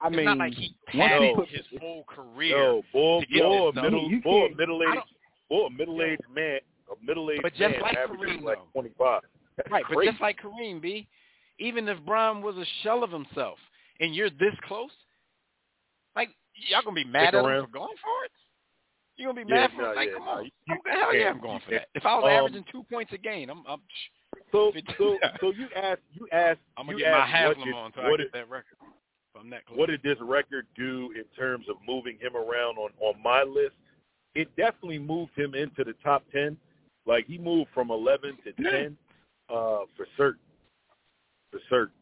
I 0.00 0.08
mean, 0.08 0.18
it's 0.18 0.18
mean, 0.18 0.24
not 0.26 0.38
like 0.38 0.54
he 0.54 0.74
once 0.94 1.10
padded 1.10 1.28
you 1.28 1.34
put, 1.36 1.48
his 1.48 1.66
whole 1.80 2.04
career. 2.04 2.56
Yo, 2.56 2.82
boy, 2.92 3.20
to 3.20 3.26
get 3.26 3.42
boy, 3.42 3.70
this 3.72 3.76
a 3.76 3.82
middle, 3.82 4.10
done. 4.10 4.20
Boy, 4.22 4.46
a 4.46 4.56
middle 4.56 4.82
I 4.82 4.92
aged, 4.92 5.04
boy, 5.48 5.66
a 5.66 5.70
middle 5.70 6.02
aged 6.02 6.22
man, 6.34 6.58
a 6.90 7.04
middle 7.06 7.30
aged 7.30 7.42
But 7.42 7.52
just 7.54 7.72
man 7.72 7.80
like 7.82 7.96
Kareem, 7.96 8.42
like 8.42 8.58
though. 8.58 8.64
twenty 8.72 8.90
five. 8.98 9.22
Right, 9.70 9.84
but 9.88 10.04
just 10.04 10.20
like 10.20 10.38
Kareem, 10.38 10.82
B, 10.82 11.08
even 11.58 11.88
if 11.88 11.98
Bron 12.04 12.42
was 12.42 12.56
a 12.56 12.66
shell 12.82 13.02
of 13.02 13.10
himself 13.10 13.58
and 14.00 14.14
you're 14.14 14.28
this 14.28 14.54
close, 14.66 14.90
like 16.14 16.28
y'all 16.68 16.82
gonna 16.82 16.94
be 16.94 17.04
mad 17.04 17.28
Stick 17.28 17.34
at 17.42 17.44
him 17.44 17.64
for 17.64 17.70
going 17.72 17.96
for 18.02 18.24
it? 18.24 18.30
You 19.16 19.26
gonna 19.26 19.44
be 19.44 19.50
mad 19.50 19.70
yeah, 19.72 19.76
for 19.76 19.82
no, 19.82 19.92
like, 19.94 20.08
yeah, 20.08 20.14
come 20.14 20.24
no, 20.24 20.30
on. 20.32 20.44
you, 20.44 20.50
I'm, 20.68 20.78
hell 21.00 21.14
yeah, 21.14 21.30
I'm 21.30 21.40
going 21.40 21.60
for 21.64 21.70
that. 21.70 21.88
If 21.94 22.04
I 22.04 22.16
was 22.16 22.24
um, 22.24 22.30
averaging 22.30 22.64
two 22.70 22.82
points 22.90 23.12
a 23.14 23.18
game, 23.18 23.48
I'm, 23.48 23.64
I'm 23.66 23.80
so 24.52 24.72
so 24.98 25.18
so 25.40 25.52
you 25.52 25.68
asked 25.74 26.02
you 26.12 26.28
asked 26.32 26.60
I'm 26.76 26.86
gonna 26.86 26.98
get 26.98 27.10
my 27.12 27.18
asked 27.18 27.30
Haslam 27.30 27.74
on 27.74 27.86
until 27.86 28.10
what 28.10 28.20
I 28.20 28.24
get 28.24 28.32
that 28.32 28.50
record. 28.50 28.76
If 28.82 29.40
I'm 29.40 29.50
that 29.50 29.64
close. 29.66 29.78
what 29.78 29.88
did 29.88 30.02
this 30.02 30.18
record 30.20 30.66
do 30.76 31.12
in 31.16 31.24
terms 31.36 31.66
of 31.68 31.76
moving 31.86 32.18
him 32.20 32.36
around 32.36 32.78
on 32.78 32.90
on 33.00 33.14
my 33.22 33.42
list? 33.42 33.74
It 34.34 34.54
definitely 34.56 34.98
moved 34.98 35.32
him 35.34 35.54
into 35.54 35.82
the 35.82 35.94
top 36.04 36.24
ten. 36.30 36.58
Like 37.06 37.26
he 37.26 37.38
moved 37.38 37.70
from 37.72 37.90
eleven 37.90 38.36
to 38.44 38.52
ten, 38.70 38.96
uh, 39.48 39.86
for 39.96 40.06
certain. 40.16 40.40
For 41.50 41.60
certain. 41.70 41.94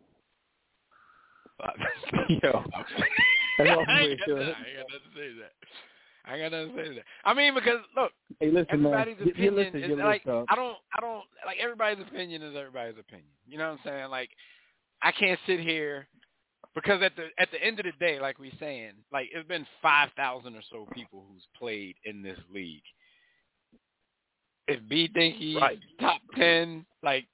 Yo, 2.42 2.64
I 2.74 2.84
I'm 3.60 4.04
ain't 4.04 4.18
got 4.18 4.26
sure. 4.26 4.38
nothing- 4.38 4.54
I 4.54 4.66
ain't 4.66 4.76
got 4.76 4.90
nothing 4.90 5.10
to 5.14 5.16
say 5.16 5.28
that. 5.40 5.52
I 6.26 6.38
got 6.38 6.52
nothing 6.52 6.70
to 6.70 6.82
say 6.82 6.88
to 6.88 6.94
that. 6.94 7.04
I 7.24 7.34
mean, 7.34 7.54
because 7.54 7.80
look, 7.96 8.12
Hey, 8.40 8.50
listen, 8.50 8.82
man. 8.82 8.94
everybody's 8.94 9.18
your 9.18 9.28
opinion 9.28 9.54
list 9.56 9.74
is 9.74 9.90
is 9.90 9.98
like. 9.98 10.22
I 10.26 10.54
don't 10.54 10.76
I 10.96 11.00
don't 11.00 11.24
like 11.46 11.58
everybody's 11.60 12.04
opinion 12.06 12.42
is 12.42 12.56
everybody's 12.56 12.98
opinion. 12.98 13.28
You 13.46 13.58
know 13.58 13.70
what 13.70 13.72
I'm 13.72 13.78
saying? 13.84 14.10
Like 14.10 14.30
I 15.02 15.12
can't 15.12 15.38
sit 15.46 15.60
here 15.60 16.08
because 16.74 17.02
at 17.02 17.12
the 17.16 17.28
at 17.38 17.50
the 17.52 17.62
end 17.62 17.78
of 17.78 17.86
the 17.86 17.92
day, 18.04 18.18
like 18.20 18.38
we're 18.38 18.50
saying, 18.58 18.92
like 19.12 19.28
it's 19.32 19.46
been 19.48 19.66
five 19.82 20.10
thousand 20.16 20.56
or 20.56 20.62
so 20.70 20.88
people 20.92 21.24
who's 21.30 21.46
played 21.58 21.96
in 22.04 22.22
this 22.22 22.38
league. 22.52 22.82
If 24.66 24.80
B 24.88 25.10
think 25.12 25.36
he's 25.36 25.56
Right. 25.56 25.78
top 26.00 26.20
ten, 26.36 26.86
like 27.02 27.26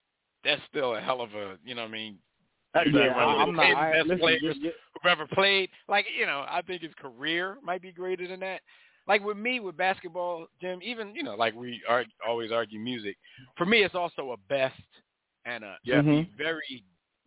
that's 0.44 0.60
still 0.68 0.96
a 0.96 1.00
hell 1.00 1.20
of 1.20 1.32
a 1.34 1.58
you 1.64 1.74
know 1.74 1.82
what 1.82 1.88
I 1.88 1.92
mean. 1.92 2.18
That's 2.72 2.88
Yeah, 2.92 3.00
I- 3.00 3.04
really 3.04 3.18
I'm 3.42 3.46
the 3.48 3.52
not- 3.52 3.66
case. 3.66 3.74
I- 3.76 3.92
best 3.92 4.06
listen, 4.08 4.18
players 4.20 4.42
you- 4.42 4.52
you- 4.52 4.74
who've 4.94 5.06
ever 5.10 5.26
played. 5.26 5.70
Like, 5.88 6.06
you 6.16 6.26
know, 6.26 6.44
I 6.48 6.62
think 6.62 6.82
his 6.82 6.94
career 6.94 7.58
might 7.62 7.82
be 7.82 7.92
greater 7.92 8.26
than 8.28 8.40
that. 8.40 8.62
Like 9.06 9.24
with 9.24 9.36
me 9.36 9.58
with 9.60 9.76
basketball, 9.76 10.46
Jim, 10.60 10.78
even, 10.82 11.14
you 11.16 11.22
know, 11.24 11.34
like 11.34 11.54
we 11.54 11.82
are, 11.88 12.04
always 12.24 12.52
argue 12.52 12.78
music, 12.78 13.16
for 13.56 13.66
me 13.66 13.82
it's 13.82 13.94
also 13.94 14.32
a 14.32 14.36
best 14.48 14.80
and 15.46 15.64
a 15.64 15.78
Yeah. 15.82 16.00
Mhm. 16.00 16.28
very 16.36 16.84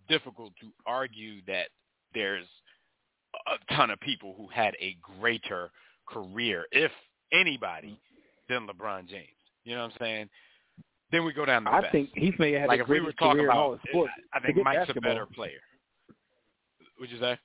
difficult 0.08 0.56
to 0.58 0.72
argue 0.86 1.42
that 1.44 1.70
there's 2.14 2.48
a 3.48 3.58
ton 3.74 3.90
of 3.90 4.00
people 4.00 4.36
who 4.36 4.48
had 4.48 4.78
a 4.80 4.94
greater 4.96 5.72
career, 6.06 6.68
if 6.72 6.92
anybody, 7.32 8.00
than 8.48 8.68
LeBron 8.68 9.08
James. 9.08 9.28
You 9.64 9.76
know 9.76 9.82
what 9.84 9.94
I'm 9.94 9.98
saying? 10.00 10.30
Then 11.14 11.24
we 11.26 11.32
go 11.32 11.46
down 11.46 11.64
to 11.66 11.70
I 11.72 11.82
best. 11.82 11.92
think 11.94 12.10
he's 12.16 12.34
may 12.40 12.52
have 12.54 12.62
had 12.62 12.68
like 12.70 12.80
the 12.80 12.84
if 12.84 12.90
we 12.90 12.96
were 13.00 13.04
greatest 13.06 13.20
talking 13.20 13.38
career 13.38 13.52
in 13.52 13.56
all 13.58 13.74
about, 13.74 13.84
of 13.84 13.90
sports. 13.90 14.12
I 14.34 14.40
think 14.40 14.52
Forget 14.58 14.64
Mike's 14.66 14.78
basketball. 14.80 15.12
a 15.12 15.14
better 15.16 15.26
player. 15.28 15.60
Would 17.00 17.12
you 17.12 17.20
say? 17.20 17.38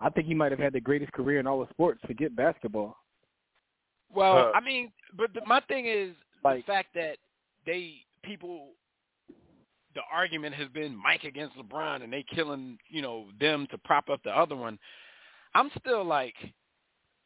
I 0.00 0.08
think 0.10 0.26
he 0.26 0.34
might 0.34 0.50
have 0.52 0.58
had 0.60 0.72
the 0.72 0.80
greatest 0.80 1.12
career 1.12 1.38
in 1.40 1.46
all 1.46 1.60
of 1.62 1.68
sports. 1.70 2.00
Forget 2.06 2.34
basketball. 2.34 2.96
Well, 4.14 4.36
Uh, 4.48 4.52
I 4.54 4.60
mean, 4.60 4.92
but 5.16 5.32
the, 5.34 5.40
my 5.46 5.60
thing 5.68 5.86
is 5.86 6.14
Like- 6.44 6.64
the 6.66 6.72
fact 6.72 6.88
that 6.94 7.18
they 7.66 8.04
people, 8.22 8.70
the 9.94 10.02
argument 10.12 10.54
has 10.54 10.68
been 10.68 10.94
Mike 10.96 11.24
against 11.24 11.56
LeBron, 11.56 12.02
and 12.04 12.12
they 12.12 12.22
killing 12.22 12.78
you 12.88 13.02
know 13.02 13.26
them 13.40 13.66
to 13.72 13.78
prop 13.78 14.08
up 14.08 14.22
the 14.22 14.30
other 14.36 14.54
one. 14.56 14.78
I'm 15.54 15.70
still 15.80 16.04
like, 16.04 16.34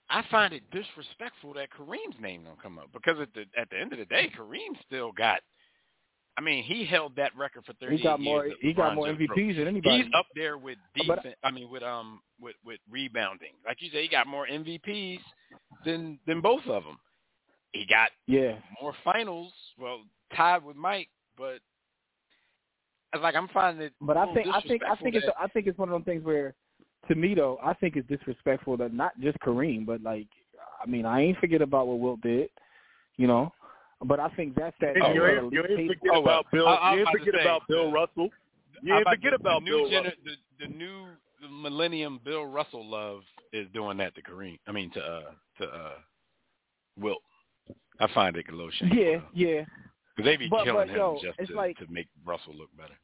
I 0.09 0.23
find 0.31 0.53
it 0.53 0.63
disrespectful 0.71 1.55
that 1.55 1.69
Kareem's 1.71 2.21
name 2.21 2.45
don't 2.45 2.61
come 2.63 2.79
up 2.79 2.91
because 2.93 3.19
at 3.21 3.29
the 3.35 3.45
at 3.61 3.69
the 3.71 3.79
end 3.79 3.93
of 3.93 3.99
the 3.99 4.05
day, 4.07 4.31
Kareem 4.39 4.77
still 4.87 5.13
got. 5.13 5.41
I 6.39 6.43
mean, 6.43 6.65
he 6.65 6.85
held 6.85 7.17
that 7.17 7.35
record 7.35 7.65
for 7.65 7.73
38 7.81 7.97
He 7.97 8.03
got 8.05 8.21
more. 8.21 8.45
years. 8.47 8.59
He 8.61 8.73
got 8.75 8.95
more. 8.95 9.07
MVPs 9.07 9.57
than 9.57 9.69
anybody. 9.69 10.03
He's 10.03 10.13
up 10.15 10.27
there 10.35 10.59
with 10.59 10.77
But- 11.07 11.17
defense. 11.17 11.37
I 11.43 11.51
mean, 11.51 11.71
with 11.71 11.83
um, 11.83 12.21
with 12.41 12.57
with 12.65 12.79
rebounding. 12.91 13.55
Like 13.65 13.79
you 13.81 13.91
say, 13.91 14.03
he 14.03 14.09
got 14.09 14.27
more 14.27 14.47
MVPs 14.47 15.21
than 15.85 16.19
than 16.27 16.41
both 16.43 16.67
of 16.67 16.85
them. 16.85 16.99
He 17.73 17.87
got 17.87 18.11
yeah, 18.27 18.59
more 18.81 18.95
finals. 19.03 19.53
Well, 19.79 20.03
tied 20.37 20.63
with 20.65 20.77
Mike, 20.77 21.09
but 21.37 21.59
it's 23.13 23.23
like 23.23 23.35
I'm 23.35 23.49
finding 23.49 23.87
it. 23.87 23.93
but 24.01 24.17
I 24.17 24.33
think 24.35 24.47
I 24.49 24.61
think 24.61 24.83
I 24.85 24.95
think 24.97 25.15
it's 25.17 25.27
that- 25.27 25.41
I 25.41 25.47
think 25.49 25.67
it's 25.67 25.79
one 25.79 25.89
of 25.89 25.99
those 25.99 26.05
things 26.05 26.23
where, 26.23 26.55
to 27.09 27.15
me 27.15 27.35
though, 27.35 27.59
I 27.63 27.75
think 27.75 27.97
it's 27.97 28.09
disrespectful 28.09 28.77
that 28.79 28.93
not 28.93 29.19
just 29.21 29.39
Kareem, 29.41 29.87
but 29.87 30.03
like, 30.03 30.27
I 30.83 30.87
mean, 30.89 31.07
I 31.07 31.21
ain't 31.23 31.39
forget 31.39 31.63
about 31.63 31.87
what 31.87 31.99
Wilt 32.01 32.21
did, 32.21 32.49
you 33.17 33.27
know. 33.27 33.53
But 34.05 34.21
I 34.21 34.29
think 34.31 34.55
that's 34.55 34.77
that. 34.81 34.95
Oh, 35.03 35.13
you 35.13 35.25
ain't, 35.27 35.53
you 35.53 35.65
ain't 35.65 35.89
forget 35.89 36.13
Oh, 36.15 36.23
about 36.23 36.47
Bill. 36.53 36.69
I- 36.69 36.75
I 36.75 36.95
you 36.95 37.01
ain't 37.01 37.09
forget 37.11 37.35
say, 37.35 37.41
about 37.41 37.63
Bill 37.69 37.91
Russell. 37.91 38.29
You 38.83 38.95
ain't 38.95 39.09
forget 39.09 39.31
the, 39.33 39.37
about 39.37 39.61
the 39.65 39.71
Bill 39.71 39.89
new 39.89 39.97
Russell. 39.97 40.11
gener- 40.11 40.39
the, 40.59 40.67
the 40.67 40.73
new 40.75 41.07
millennium 41.51 42.21
Bill 42.25 42.45
Russell 42.45 42.85
love 42.89 43.23
is 43.53 43.67
doing 43.73 43.97
that 43.99 44.15
to 44.17 44.23
Kareem. 44.23 44.59
I 44.67 44.73
mean 44.73 44.91
to 44.93 45.01
uh 45.01 45.21
to 45.61 45.65
uh 45.65 45.93
Wilt. 47.01 47.23
I 48.01 48.07
find 48.13 48.37
it 48.37 48.45
a 48.51 48.55
little 48.55 48.71
shameful. 48.73 48.99
Yeah, 48.99 49.19
yeah. 49.33 49.65
Because 50.15 50.31
they 50.31 50.37
be 50.37 50.49
But- 50.49 50.65
killing 50.65 50.89
but, 50.89 50.91
him 50.91 50.97
yo, 50.97 51.19
just 51.23 51.49
to, 51.51 51.57
like- 51.57 51.79
to 51.79 51.87
make 51.91 52.09
Russell 52.27 52.55
look 52.55 52.69
better. 52.77 52.95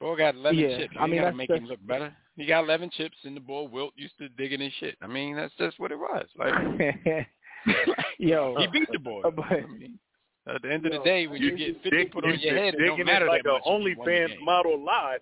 Boy 0.00 0.16
got 0.16 0.34
11 0.34 0.58
Yeah, 0.58 0.78
chips. 0.78 0.94
You 0.94 1.00
I 1.00 1.06
mean, 1.06 1.20
got 1.22 1.30
to 1.30 1.36
make 1.36 1.48
that's- 1.48 1.62
him 1.62 1.68
look 1.68 1.86
better. 1.86 2.14
He 2.36 2.46
got 2.46 2.64
11 2.64 2.90
chips, 2.96 3.16
and 3.24 3.36
the 3.36 3.40
boy 3.40 3.62
Wilt 3.62 3.92
used 3.96 4.18
to 4.18 4.28
digging 4.30 4.60
his 4.60 4.72
shit. 4.80 4.96
I 5.00 5.06
mean, 5.06 5.36
that's 5.36 5.54
just 5.56 5.78
what 5.78 5.92
it 5.92 5.98
was. 5.98 6.26
Like 6.36 6.52
Yo, 8.18 8.56
he 8.58 8.66
beat 8.68 8.88
the 8.92 8.98
boy. 8.98 9.22
Uh, 9.24 9.30
but- 9.36 9.44
I 9.46 9.60
mean, 9.66 9.98
at 10.52 10.60
the 10.62 10.70
end 10.72 10.84
of 10.84 10.92
the 10.92 10.98
Yo, 10.98 11.04
day, 11.04 11.26
when 11.26 11.40
you, 11.40 11.50
You- 11.50 11.56
get 11.56 11.68
you 11.68 11.74
50 11.84 11.90
dig- 11.90 12.12
put 12.12 12.24
on 12.24 12.30
you 12.32 12.36
your 12.38 12.56
head, 12.56 12.74
it 12.74 12.78
don't 12.86 13.04
matter 13.06 13.26
like 13.26 13.42
that 13.44 13.50
much. 13.52 13.62
a 13.64 13.70
if 13.76 13.82
you 13.86 13.96
won 13.98 14.06
the 14.06 14.12
OnlyFans 14.12 14.28
game. 14.28 14.44
model 14.44 14.84
live. 14.84 15.20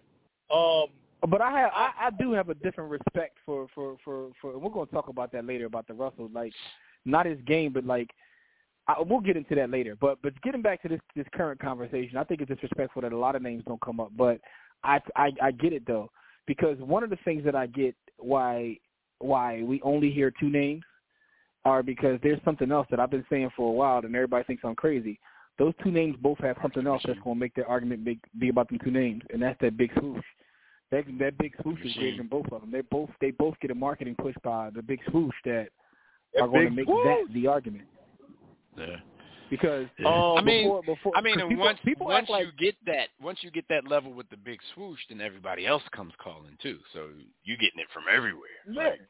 Um, 0.53 0.87
But 1.31 1.41
I 1.41 1.51
have 1.61 1.71
I, 1.75 1.91
I 2.07 2.11
do 2.11 2.33
have 2.33 2.49
a 2.49 2.55
different 2.55 2.91
respect 2.91 3.37
for 3.47 3.69
for 3.75 3.97
for 4.05 4.31
for. 4.41 4.59
We're 4.59 4.71
going 4.71 4.89
to 4.89 4.93
talk 4.93 5.09
about 5.09 5.31
that 5.33 5.45
later 5.47 5.67
about 5.67 5.87
the 5.87 5.95
Russell, 5.95 6.29
like 6.35 6.53
not 7.05 7.27
his 7.27 7.39
game, 7.47 7.73
but 7.73 7.85
like 7.87 8.11
I, 8.89 8.97
we'll 9.01 9.21
get 9.21 9.37
into 9.37 9.55
that 9.55 9.71
later. 9.71 9.97
But 10.01 10.19
but 10.23 10.33
getting 10.43 10.63
back 10.63 10.83
to 10.83 10.89
this 10.89 11.01
this 11.15 11.27
current 11.35 11.61
conversation, 11.61 12.17
I 12.17 12.25
think 12.25 12.41
it's 12.41 12.49
disrespectful 12.51 13.03
that 13.03 13.13
a 13.13 13.17
lot 13.17 13.37
of 13.37 13.43
names 13.43 13.63
don't 13.69 13.81
come 13.81 14.01
up. 14.01 14.11
But 14.17 14.41
I 14.85 15.01
I, 15.17 15.33
I 15.43 15.51
get 15.53 15.73
it 15.73 15.85
though 15.87 16.11
because 16.47 16.79
one 16.79 17.03
of 17.03 17.11
the 17.11 17.19
things 17.25 17.45
that 17.45 17.55
I 17.55 17.67
get 17.67 17.95
why 18.19 18.79
why 19.19 19.63
we 19.63 19.81
only 19.83 20.11
hear 20.11 20.33
two 20.39 20.51
names 20.51 20.83
are 21.65 21.83
because 21.83 22.19
there's 22.23 22.41
something 22.45 22.73
else 22.73 22.87
that 22.91 22.99
I've 22.99 23.11
been 23.11 23.25
saying 23.31 23.51
for 23.57 23.69
a 23.69 23.73
while, 23.73 23.99
and 23.99 24.15
everybody 24.15 24.45
thinks 24.45 24.63
I'm 24.65 24.75
crazy. 24.75 25.19
Those 25.59 25.75
two 25.85 25.91
names 25.91 26.17
both 26.21 26.39
have 26.39 26.57
something 26.61 26.87
else 26.87 27.03
that's 27.07 27.21
going 27.21 27.37
to 27.37 27.41
make 27.41 27.55
their 27.55 27.69
argument 27.69 28.05
big, 28.05 28.19
be 28.39 28.49
about 28.49 28.69
them 28.69 28.81
two 28.83 28.91
names, 28.91 29.23
and 29.33 29.41
that's 29.41 29.61
that 29.61 29.77
big 29.77 29.93
swoosh. 29.99 30.25
That 30.91 31.05
that 31.19 31.39
big 31.39 31.55
swoosh 31.63 31.79
is 31.85 31.95
greater 31.95 32.19
than 32.19 32.27
both 32.27 32.47
of 32.53 32.63
them. 32.63 32.71
They 32.71 32.81
both 32.83 33.11
they 33.21 33.31
both 33.31 33.55
get 33.61 33.71
a 33.71 33.75
marketing 33.75 34.17
push 34.19 34.35
by 34.43 34.71
the 34.75 34.83
big 34.83 35.01
swoosh 35.11 35.35
that 35.45 35.69
that 36.35 36.43
are 36.43 36.49
going 36.49 36.69
to 36.69 36.71
make 36.71 36.87
swoosh. 36.87 37.05
that 37.05 37.33
the 37.33 37.47
argument 37.47 37.85
Yeah. 38.77 38.97
Because 39.53 39.87
Yeah. 39.99 40.09
Um, 40.09 40.39
I 40.39 40.41
mean, 40.41 40.65
before, 40.65 40.83
before, 40.83 41.13
I 41.15 41.21
mean, 41.21 41.35
people, 41.35 41.57
once 41.63 41.79
people 41.85 42.07
once 42.07 42.27
like 42.31 42.47
you 42.47 42.53
get 42.59 42.75
that, 42.87 43.09
once 43.21 43.39
you 43.43 43.51
get 43.51 43.67
that 43.69 43.87
level 43.87 44.11
with 44.15 44.27
the 44.31 44.37
big 44.39 44.59
swoosh, 44.75 44.99
then 45.11 45.21
everybody 45.21 45.67
else 45.67 45.83
comes 45.95 46.15
calling 46.17 46.57
too. 46.63 46.79
So 46.95 47.09
you're 47.45 47.59
getting 47.59 47.81
it 47.81 47.89
from 47.93 48.05
everywhere. 48.11 48.49
Yeah. 48.71 48.83
Like, 48.89 49.01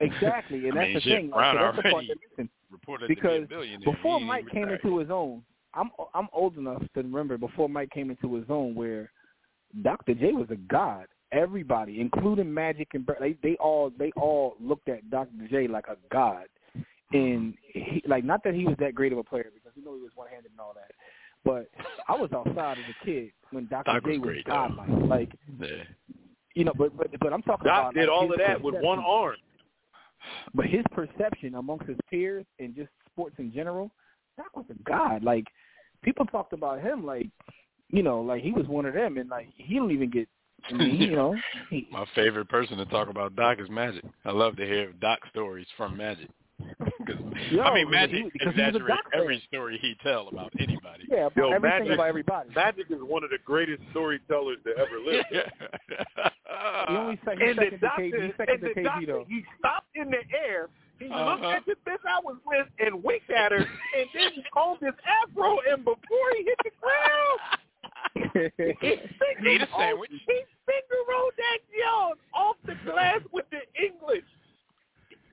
exactly, 0.00 0.68
and 0.70 0.78
I 0.78 0.84
that's 0.86 0.88
mean, 0.88 0.94
the 0.94 1.00
thing. 1.02 1.30
Bron 1.30 1.54
so 1.56 1.60
that's 1.62 1.76
the 1.76 1.82
part 1.82 1.92
already 1.94 2.08
that 2.08 2.18
missing. 2.38 2.50
reported 2.70 3.08
Because 3.08 3.32
to 3.34 3.38
be 3.40 3.44
a 3.44 3.48
billionaire. 3.58 3.92
before 3.92 4.20
Mike 4.22 4.48
came 4.50 4.62
retired. 4.62 4.80
into 4.84 4.98
his 5.00 5.10
own, 5.10 5.42
I'm 5.74 5.90
I'm 6.14 6.28
old 6.32 6.56
enough 6.56 6.80
to 6.94 7.02
remember 7.02 7.36
before 7.36 7.68
Mike 7.68 7.90
came 7.90 8.08
into 8.10 8.34
his 8.36 8.46
own 8.48 8.74
where 8.74 9.12
Dr. 9.82 10.14
J 10.14 10.32
was 10.32 10.48
a 10.50 10.56
god. 10.56 11.08
Everybody, 11.30 12.00
including 12.00 12.52
Magic 12.54 12.88
and 12.94 13.04
Brett, 13.04 13.20
they 13.20 13.36
they 13.42 13.56
all 13.56 13.92
they 13.98 14.10
all 14.16 14.56
looked 14.60 14.88
at 14.88 15.10
Dr. 15.10 15.46
J 15.50 15.68
like 15.68 15.88
a 15.88 15.96
god. 16.10 16.46
And 17.12 17.54
he, 17.72 18.02
like 18.06 18.24
not 18.24 18.44
that 18.44 18.54
he 18.54 18.64
was 18.64 18.76
that 18.80 18.94
great 18.94 19.12
of 19.12 19.18
a 19.18 19.24
player 19.24 19.50
because 19.54 19.72
you 19.74 19.84
know 19.84 19.94
he 19.94 20.02
was 20.02 20.12
one 20.14 20.28
handed 20.28 20.50
and 20.50 20.60
all 20.60 20.74
that. 20.74 20.90
But 21.44 21.70
I 22.08 22.14
was 22.16 22.30
outside 22.34 22.78
as 22.78 22.84
a 23.00 23.04
kid 23.04 23.30
when 23.50 23.66
Dr. 23.68 23.92
Doc 23.92 24.04
was 24.04 24.12
J 24.12 24.18
was 24.18 24.26
great, 24.26 24.46
though. 24.46 24.52
godlike. 24.52 24.88
Like 25.08 25.32
Yeah. 25.58 25.84
you 26.54 26.64
know, 26.64 26.72
but 26.76 26.96
but 26.96 27.08
but 27.20 27.32
I'm 27.32 27.42
talking 27.42 27.64
Doc 27.64 27.80
about 27.80 27.94
did 27.94 28.08
like, 28.08 28.10
all 28.10 28.30
of 28.30 28.38
that 28.38 28.60
with 28.60 28.74
one 28.82 28.98
arm. 28.98 29.36
But 30.54 30.66
his 30.66 30.84
perception 30.92 31.54
amongst 31.54 31.86
his 31.86 31.96
peers 32.10 32.44
and 32.58 32.74
just 32.74 32.90
sports 33.10 33.36
in 33.38 33.52
general, 33.52 33.90
Doc 34.36 34.54
was 34.54 34.66
a 34.70 34.82
god. 34.82 35.22
Like 35.22 35.44
people 36.02 36.26
talked 36.26 36.52
about 36.52 36.80
him 36.80 37.06
like, 37.06 37.28
you 37.88 38.02
know, 38.02 38.20
like 38.20 38.42
he 38.42 38.52
was 38.52 38.66
one 38.66 38.84
of 38.84 38.94
them, 38.94 39.16
and 39.16 39.30
like 39.30 39.48
he 39.56 39.76
don't 39.76 39.92
even 39.92 40.10
get, 40.10 40.28
I 40.68 40.72
mean, 40.74 40.96
you 40.96 41.12
know, 41.12 41.36
he, 41.70 41.88
My 41.90 42.04
favorite 42.14 42.48
person 42.48 42.76
to 42.78 42.84
talk 42.86 43.08
about 43.08 43.36
Doc 43.36 43.58
is 43.60 43.70
Magic. 43.70 44.04
I 44.24 44.32
love 44.32 44.56
to 44.56 44.66
hear 44.66 44.92
Doc 45.00 45.20
stories 45.30 45.66
from 45.76 45.96
Magic. 45.96 46.28
'Cause, 46.58 47.16
Yo, 47.50 47.62
I 47.62 47.74
mean, 47.74 47.90
Magic 47.90 48.24
he- 48.24 48.30
because 48.30 48.54
he 48.54 48.60
was 48.60 48.74
a 48.74 48.76
exaggerates 48.78 49.02
every 49.14 49.38
story 49.48 49.78
he 49.80 49.94
tell 50.02 50.28
about 50.28 50.52
anybody. 50.58 51.04
yeah, 51.08 51.26
about 51.26 51.36
Yo, 51.36 51.50
everything 51.52 51.78
Magic- 51.80 51.94
about 51.94 52.08
everybody. 52.08 52.50
Magic 52.54 52.86
is 52.90 53.00
one 53.02 53.22
of 53.24 53.30
the 53.30 53.38
greatest 53.44 53.82
storytellers 53.90 54.58
to 54.64 54.76
ever 54.76 54.98
live. 54.98 55.24
He 56.88 56.96
only 56.96 57.18
second, 57.24 57.42
and 57.42 57.58
the 57.58 57.62
second 57.62 57.70
to 57.70 57.78
doctor, 57.78 58.02
KG, 58.02 58.36
second 58.36 58.60
the 58.62 58.68
to 58.68 58.74
KG 58.74 58.84
doctor, 58.84 59.06
though. 59.06 59.24
he 59.28 59.44
stopped 59.58 59.88
in 59.94 60.10
the 60.10 60.22
air. 60.36 60.68
He 60.98 61.04
looked 61.06 61.44
Uh-huh. 61.44 61.48
at 61.50 61.64
the 61.66 61.76
bitch 61.86 62.02
I 62.08 62.18
was 62.24 62.36
with 62.44 62.66
and 62.80 63.02
winked 63.04 63.30
at 63.30 63.52
her, 63.52 63.58
and 63.58 64.08
then 64.14 64.32
he 64.32 64.42
combed 64.52 64.80
his 64.82 64.94
afro, 65.06 65.58
and 65.70 65.84
before 65.84 66.28
he 66.36 66.44
hit 66.44 66.58
the 66.64 66.70
ground, 66.80 67.38
he 68.14 68.20
finger 69.06 69.40
Need 69.42 69.62
a 69.62 69.66
rolled- 69.66 69.78
sandwich? 69.78 70.10
He 70.10 70.42
finger 70.66 71.00
rolled 71.08 71.32
that 71.36 71.58
yo 71.70 72.14
off 72.34 72.56
the 72.64 72.74
glass 72.84 73.20
with 73.32 73.46
the 73.50 73.62
English. 73.80 74.24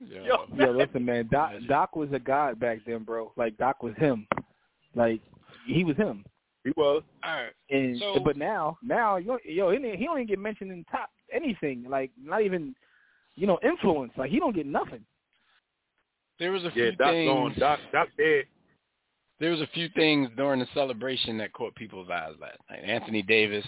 Yo. 0.10 0.24
Yo, 0.24 0.46
Yo, 0.58 0.72
listen, 0.72 1.04
man. 1.06 1.28
Doc, 1.32 1.52
Doc 1.68 1.96
was 1.96 2.10
a 2.14 2.20
god 2.20 2.60
back 2.60 2.80
then, 2.86 3.04
bro. 3.04 3.32
Like 3.36 3.58
Doc 3.58 3.84
was 3.84 3.94
him. 3.98 4.28
Like 4.96 5.22
he 5.68 5.84
was 5.84 5.98
him. 5.98 6.24
He 6.64 6.72
was. 6.76 7.04
All 7.24 7.34
right. 7.36 7.52
And 7.70 7.98
So- 8.00 8.20
but 8.24 8.38
now, 8.38 8.78
now 8.84 9.18
yo, 9.18 9.38
yo, 9.46 9.72
he 9.72 9.78
don't 9.78 10.18
even 10.18 10.28
get 10.28 10.40
mentioned 10.40 10.72
in 10.72 10.84
top 10.86 11.10
anything. 11.34 11.86
Like 11.90 12.12
not 12.22 12.42
even, 12.44 12.76
you 13.36 13.48
know, 13.48 13.60
influence. 13.64 14.14
Like 14.18 14.32
he 14.32 14.40
don't 14.40 14.56
get 14.56 14.66
nothing. 14.66 15.06
There 16.40 16.52
was 16.52 16.64
a 16.66 16.72
few 16.72 16.86
Yeah, 16.86 16.92
Doc 16.98 17.12
things. 17.12 17.30
gone. 17.30 17.56
Doc, 17.58 17.80
Doc 17.92 18.08
dead. 18.18 18.46
there 19.40 19.52
was 19.52 19.62
a 19.62 19.68
few 19.74 19.90
things 19.96 20.30
during 20.36 20.60
the 20.60 20.68
celebration 20.74 21.38
that 21.38 21.54
caught 21.54 21.76
people's 21.76 22.10
eyes 22.10 22.34
last 22.42 22.58
night. 22.70 22.84
Anthony 22.84 23.22
Davis 23.22 23.66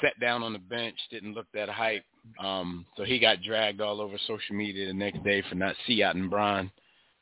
sat 0.00 0.18
down 0.20 0.42
on 0.42 0.52
the 0.52 0.58
bench, 0.58 0.96
didn't 1.10 1.34
look 1.34 1.46
that 1.54 1.68
hype. 1.68 2.04
Um, 2.42 2.86
so 2.96 3.04
he 3.04 3.18
got 3.18 3.42
dragged 3.42 3.80
all 3.80 4.00
over 4.00 4.16
social 4.26 4.54
media 4.54 4.86
the 4.86 4.94
next 4.94 5.22
day 5.24 5.42
for 5.48 5.56
not 5.56 5.74
Siat 5.86 6.30
Bron 6.30 6.70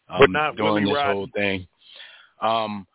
um, 0.09 0.21
But 0.21 0.31
not 0.31 0.57
doing 0.57 0.85
Willie 0.85 0.95
this 0.95 1.03
whole 1.03 1.29
thing. 1.35 1.67
Um, 2.41 2.87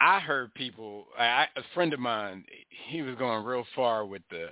I 0.00 0.20
heard 0.20 0.52
people. 0.54 1.06
I, 1.18 1.46
a 1.56 1.62
friend 1.74 1.92
of 1.92 2.00
mine, 2.00 2.44
he 2.88 3.02
was 3.02 3.14
going 3.16 3.44
real 3.44 3.64
far 3.74 4.04
with 4.04 4.22
the 4.30 4.48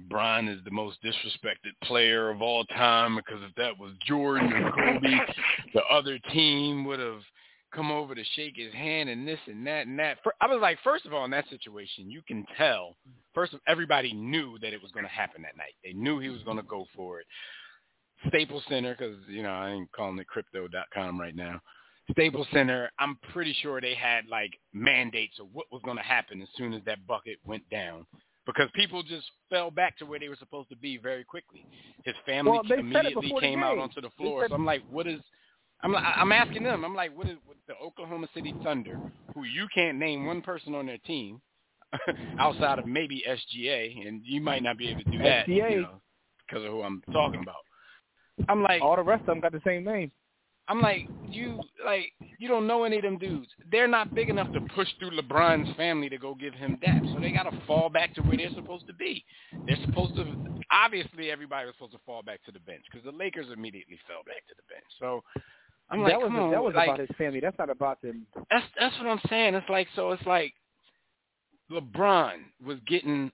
Bron 0.00 0.48
is 0.48 0.58
the 0.64 0.70
most 0.70 0.98
disrespected 1.04 1.72
player 1.84 2.30
of 2.30 2.42
all 2.42 2.64
time 2.64 3.16
because 3.16 3.40
if 3.48 3.54
that 3.54 3.78
was 3.78 3.92
Jordan 4.06 4.52
or 4.52 4.72
Kobe, 4.72 5.16
the 5.74 5.82
other 5.90 6.18
team 6.32 6.84
would 6.84 6.98
have 6.98 7.20
come 7.74 7.90
over 7.90 8.14
to 8.14 8.24
shake 8.34 8.56
his 8.56 8.72
hand 8.72 9.08
and 9.08 9.26
this 9.26 9.38
and 9.46 9.66
that 9.66 9.86
and 9.86 9.98
that. 9.98 10.18
I 10.40 10.46
was 10.46 10.60
like, 10.60 10.78
first 10.84 11.06
of 11.06 11.12
all, 11.12 11.24
in 11.24 11.30
that 11.32 11.48
situation, 11.50 12.10
you 12.10 12.22
can 12.26 12.46
tell. 12.56 12.94
First, 13.34 13.54
of 13.54 13.60
everybody 13.66 14.12
knew 14.12 14.58
that 14.60 14.72
it 14.72 14.82
was 14.82 14.92
going 14.92 15.04
to 15.04 15.10
happen 15.10 15.42
that 15.42 15.56
night. 15.56 15.74
They 15.82 15.92
knew 15.92 16.20
he 16.20 16.28
was 16.28 16.42
going 16.42 16.56
to 16.56 16.62
go 16.62 16.86
for 16.94 17.20
it. 17.20 17.26
Staples 18.28 18.62
Center, 18.68 18.94
because 18.98 19.16
you 19.28 19.42
know 19.42 19.50
I 19.50 19.70
ain't 19.70 19.92
calling 19.92 20.18
it 20.18 20.26
Crypto.com 20.26 21.20
right 21.20 21.36
now. 21.36 21.60
Staples 22.12 22.46
Center, 22.52 22.90
I'm 22.98 23.18
pretty 23.32 23.56
sure 23.62 23.80
they 23.80 23.94
had 23.94 24.26
like 24.30 24.52
mandates 24.72 25.38
of 25.40 25.46
what 25.52 25.66
was 25.72 25.82
going 25.84 25.96
to 25.96 26.02
happen 26.02 26.42
as 26.42 26.48
soon 26.56 26.72
as 26.72 26.82
that 26.86 27.06
bucket 27.06 27.38
went 27.44 27.68
down, 27.70 28.06
because 28.46 28.68
people 28.74 29.02
just 29.02 29.26
fell 29.50 29.70
back 29.70 29.98
to 29.98 30.06
where 30.06 30.18
they 30.18 30.28
were 30.28 30.36
supposed 30.36 30.68
to 30.70 30.76
be 30.76 30.96
very 30.96 31.24
quickly. 31.24 31.66
His 32.04 32.14
family 32.26 32.52
Well, 32.52 32.62
they 32.62 32.76
said 32.76 33.06
it 33.06 33.12
immediately 33.12 33.40
came 33.40 33.62
out 33.62 33.78
onto 33.78 34.00
the 34.00 34.10
floor. 34.16 34.46
So 34.48 34.54
I'm 34.54 34.66
like, 34.66 34.82
what 34.90 35.06
is? 35.06 35.20
I'm 35.84 35.94
I'm 35.94 36.32
asking 36.32 36.64
them. 36.64 36.84
I'm 36.84 36.94
like, 36.94 37.16
what 37.16 37.28
is 37.28 37.36
what 37.44 37.58
the 37.68 37.74
Oklahoma 37.74 38.26
City 38.34 38.54
Thunder, 38.64 38.98
who 39.34 39.44
you 39.44 39.68
can't 39.74 39.98
name 39.98 40.26
one 40.26 40.40
person 40.40 40.74
on 40.74 40.86
their 40.86 40.98
team 40.98 41.40
outside 42.38 42.78
of 42.78 42.86
maybe 42.86 43.22
SGA, 43.28 44.06
and 44.06 44.22
you 44.24 44.40
might 44.40 44.62
not 44.62 44.78
be 44.78 44.88
able 44.88 45.02
to 45.04 45.10
do 45.10 45.18
that 45.18 45.46
SGA. 45.46 45.70
you 45.70 45.82
know, 45.82 46.00
because 46.46 46.64
of 46.64 46.70
who 46.70 46.82
I'm 46.82 47.02
talking 47.12 47.40
about. 47.42 47.56
I'm 48.48 48.62
like, 48.62 48.82
All 48.82 48.96
the 48.96 49.02
rest 49.02 49.20
of 49.20 49.26
them 49.26 49.40
got 49.40 49.52
the 49.52 49.60
same 49.64 49.84
name. 49.84 50.10
I'm 50.66 50.80
like, 50.80 51.06
you 51.28 51.60
like 51.84 52.12
you 52.38 52.48
don't 52.48 52.66
know 52.66 52.84
any 52.84 52.96
of 52.96 53.02
them 53.02 53.18
dudes. 53.18 53.48
They're 53.70 53.86
not 53.86 54.14
big 54.14 54.30
enough 54.30 54.50
to 54.54 54.62
push 54.74 54.88
through 54.98 55.10
LeBron's 55.10 55.76
family 55.76 56.08
to 56.08 56.16
go 56.16 56.34
give 56.34 56.54
him 56.54 56.78
that. 56.84 57.02
So 57.12 57.20
they 57.20 57.32
gotta 57.32 57.56
fall 57.66 57.90
back 57.90 58.14
to 58.14 58.22
where 58.22 58.38
they're 58.38 58.54
supposed 58.54 58.86
to 58.86 58.94
be. 58.94 59.22
They're 59.66 59.76
supposed 59.84 60.16
to 60.16 60.24
obviously 60.72 61.30
everybody 61.30 61.66
was 61.66 61.74
supposed 61.74 61.92
to 61.92 62.00
fall 62.06 62.22
back 62.22 62.42
to 62.44 62.52
the 62.52 62.60
bench 62.60 62.84
because 62.90 63.04
the 63.04 63.12
Lakers 63.12 63.46
immediately 63.52 63.98
fell 64.08 64.22
back 64.24 64.46
to 64.48 64.54
the 64.56 64.62
bench. 64.72 64.86
So 64.98 65.22
I'm 65.90 66.02
like, 66.02 66.12
that 66.12 66.20
was 66.20 66.28
come 66.28 66.38
on, 66.38 66.50
that 66.50 66.62
was 66.62 66.74
like, 66.74 66.88
about 66.88 67.00
his 67.00 67.10
family. 67.18 67.40
That's 67.40 67.58
not 67.58 67.70
about 67.70 68.00
them. 68.02 68.26
that's 68.50 68.64
that's 68.78 68.96
what 68.98 69.06
I'm 69.06 69.20
saying. 69.28 69.54
It's 69.54 69.68
like 69.68 69.86
so. 69.94 70.12
It's 70.12 70.26
like 70.26 70.54
LeBron 71.70 72.36
was 72.64 72.78
getting 72.86 73.30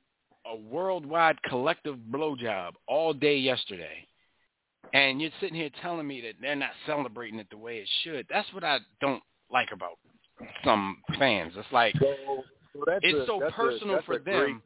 a 0.46 0.56
worldwide 0.56 1.40
collective 1.44 1.96
blowjob 2.10 2.72
all 2.88 3.12
day 3.12 3.36
yesterday, 3.36 4.06
and 4.92 5.20
you're 5.20 5.30
sitting 5.40 5.54
here 5.56 5.70
telling 5.82 6.06
me 6.06 6.20
that 6.22 6.34
they're 6.40 6.56
not 6.56 6.70
celebrating 6.86 7.38
it 7.38 7.48
the 7.50 7.58
way 7.58 7.78
it 7.78 7.88
should. 8.02 8.26
That's 8.28 8.52
what 8.52 8.64
I 8.64 8.78
don't 9.00 9.22
like 9.50 9.68
about 9.72 9.98
some 10.64 10.98
fans. 11.18 11.52
It's 11.56 11.66
like 11.72 11.94
So, 11.98 12.44
so 12.72 12.84
that's 12.86 13.00
it's 13.02 13.18
a, 13.18 13.26
so 13.26 13.38
that's 13.40 13.52
a- 13.52 13.56
personal 13.56 13.94
that's 13.96 14.06
for 14.06 14.18
them 14.18 14.24
great- 14.24 14.56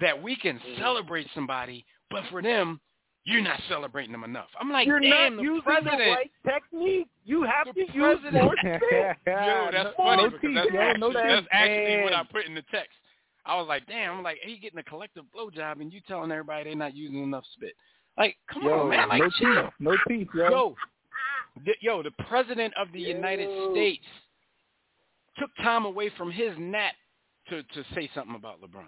that 0.00 0.22
we 0.22 0.36
can 0.36 0.58
mm. 0.58 0.78
celebrate 0.78 1.26
somebody, 1.34 1.84
but 2.10 2.22
for 2.30 2.42
them, 2.42 2.80
you're 3.24 3.42
not 3.42 3.60
celebrating 3.68 4.12
them 4.12 4.24
enough. 4.24 4.48
I'm 4.58 4.70
like, 4.72 4.86
You're 4.86 4.98
damn, 5.00 5.36
not 5.36 5.42
the 5.42 5.42
using 5.42 5.62
president. 5.62 5.98
the 5.98 6.10
right 6.10 6.30
technique. 6.46 7.08
You 7.24 7.42
have 7.42 7.66
The 7.66 7.72
to 7.74 7.80
use 7.80 7.90
president- 7.92 8.44
more 8.44 8.56
spin. 8.56 8.80
Yo, 9.26 9.68
that's 9.72 9.84
no, 9.84 9.92
funny 9.96 10.22
no 10.24 10.30
because 10.30 10.54
that's 10.54 10.70
yo, 10.72 10.80
actually, 10.80 11.00
no 11.00 11.12
that's 11.12 11.46
actually 11.52 12.02
what 12.02 12.12
I 12.14 12.22
put 12.32 12.46
in 12.46 12.54
the 12.54 12.62
text. 12.72 12.92
I 13.46 13.56
was 13.56 13.66
like, 13.68 13.86
damn, 13.86 14.18
I'm 14.18 14.22
like, 14.22 14.38
he 14.42 14.56
getting 14.58 14.78
a 14.78 14.82
collective 14.82 15.24
blowjob 15.36 15.80
and 15.80 15.92
you 15.92 16.00
telling 16.08 16.30
everybody 16.30 16.64
they're 16.64 16.74
not 16.76 16.94
using 16.94 17.22
enough 17.22 17.44
spit. 17.54 17.74
Like, 18.18 18.36
come 18.52 18.62
Yo, 18.64 18.80
on, 18.82 18.90
man. 18.90 19.08
Like, 19.08 19.20
no 19.22 19.30
chill. 19.38 19.62
teeth, 19.62 19.72
no 19.80 19.96
teeth, 20.08 20.28
yo. 20.34 20.50
Yo, 20.50 20.76
the, 21.64 21.72
yo, 21.80 22.02
the 22.02 22.10
president 22.28 22.72
of 22.80 22.88
the 22.92 23.00
United 23.00 23.48
States 23.72 24.04
took 25.38 25.50
time 25.58 25.84
away 25.84 26.10
from 26.16 26.30
his 26.30 26.52
nap 26.58 26.92
to 27.48 27.62
to 27.62 27.84
say 27.94 28.08
something 28.14 28.34
about 28.34 28.60
LeBron. 28.60 28.84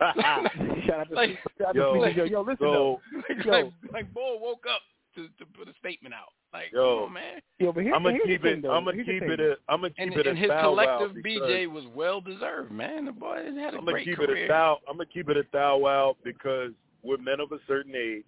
Shout 0.00 1.00
out 1.00 1.08
to, 1.08 1.14
Like- 1.14 1.38
shout 1.58 1.68
out 1.68 1.72
to 1.74 2.12
Yo, 2.16 2.24
Yo, 2.24 2.40
listen 2.42 2.56
though. 2.60 3.00
so 3.12 3.16
like, 3.28 3.44
Yo. 3.44 3.50
like, 3.52 3.72
like, 3.92 4.14
Bull 4.14 4.38
woke 4.40 4.64
up 4.70 4.80
to 5.16 5.28
to 5.38 5.46
put 5.56 5.68
a 5.68 5.72
statement 5.78 6.14
out. 6.14 6.30
Like, 6.52 6.72
Yo. 6.72 6.96
come 7.00 7.04
on, 7.08 7.12
man. 7.14 7.40
Yo, 7.58 7.72
but 7.72 7.82
here, 7.84 7.94
I'm 7.94 8.02
gonna 8.02 8.18
keep 8.24 8.44
it. 8.44 8.62
though. 8.62 8.70
I'm 8.72 8.84
gonna 8.84 9.04
keep 9.04 9.22
it. 9.22 9.40
A, 9.40 9.56
I'm 9.68 9.80
gonna 9.80 9.90
keep 9.90 9.98
And, 9.98 10.16
it 10.16 10.26
a 10.26 10.30
and 10.30 10.38
his 10.38 10.50
collective 10.50 11.12
BJ 11.24 11.66
was 11.70 11.84
well 11.94 12.20
deserved, 12.20 12.70
man. 12.72 13.04
The 13.06 13.12
boy 13.12 13.36
had 13.44 13.74
a 13.74 13.78
I'm 13.78 13.84
gonna 13.84 13.92
great 13.92 14.04
keep 14.06 14.16
career. 14.16 14.36
it 14.36 14.44
a 14.44 14.48
thou. 14.48 14.78
I'm 14.88 14.96
gonna 14.96 15.06
keep 15.06 15.28
it 15.28 15.36
a 15.36 15.44
thou 15.52 15.78
wow 15.78 16.16
because 16.24 16.70
we're 17.02 17.16
men 17.18 17.40
of 17.40 17.52
a 17.52 17.58
certain 17.66 17.94
age. 17.96 18.24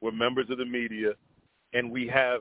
We're 0.00 0.12
members 0.12 0.48
of 0.50 0.58
the 0.58 0.64
media, 0.66 1.12
and 1.74 1.90
we 1.90 2.06
have 2.08 2.40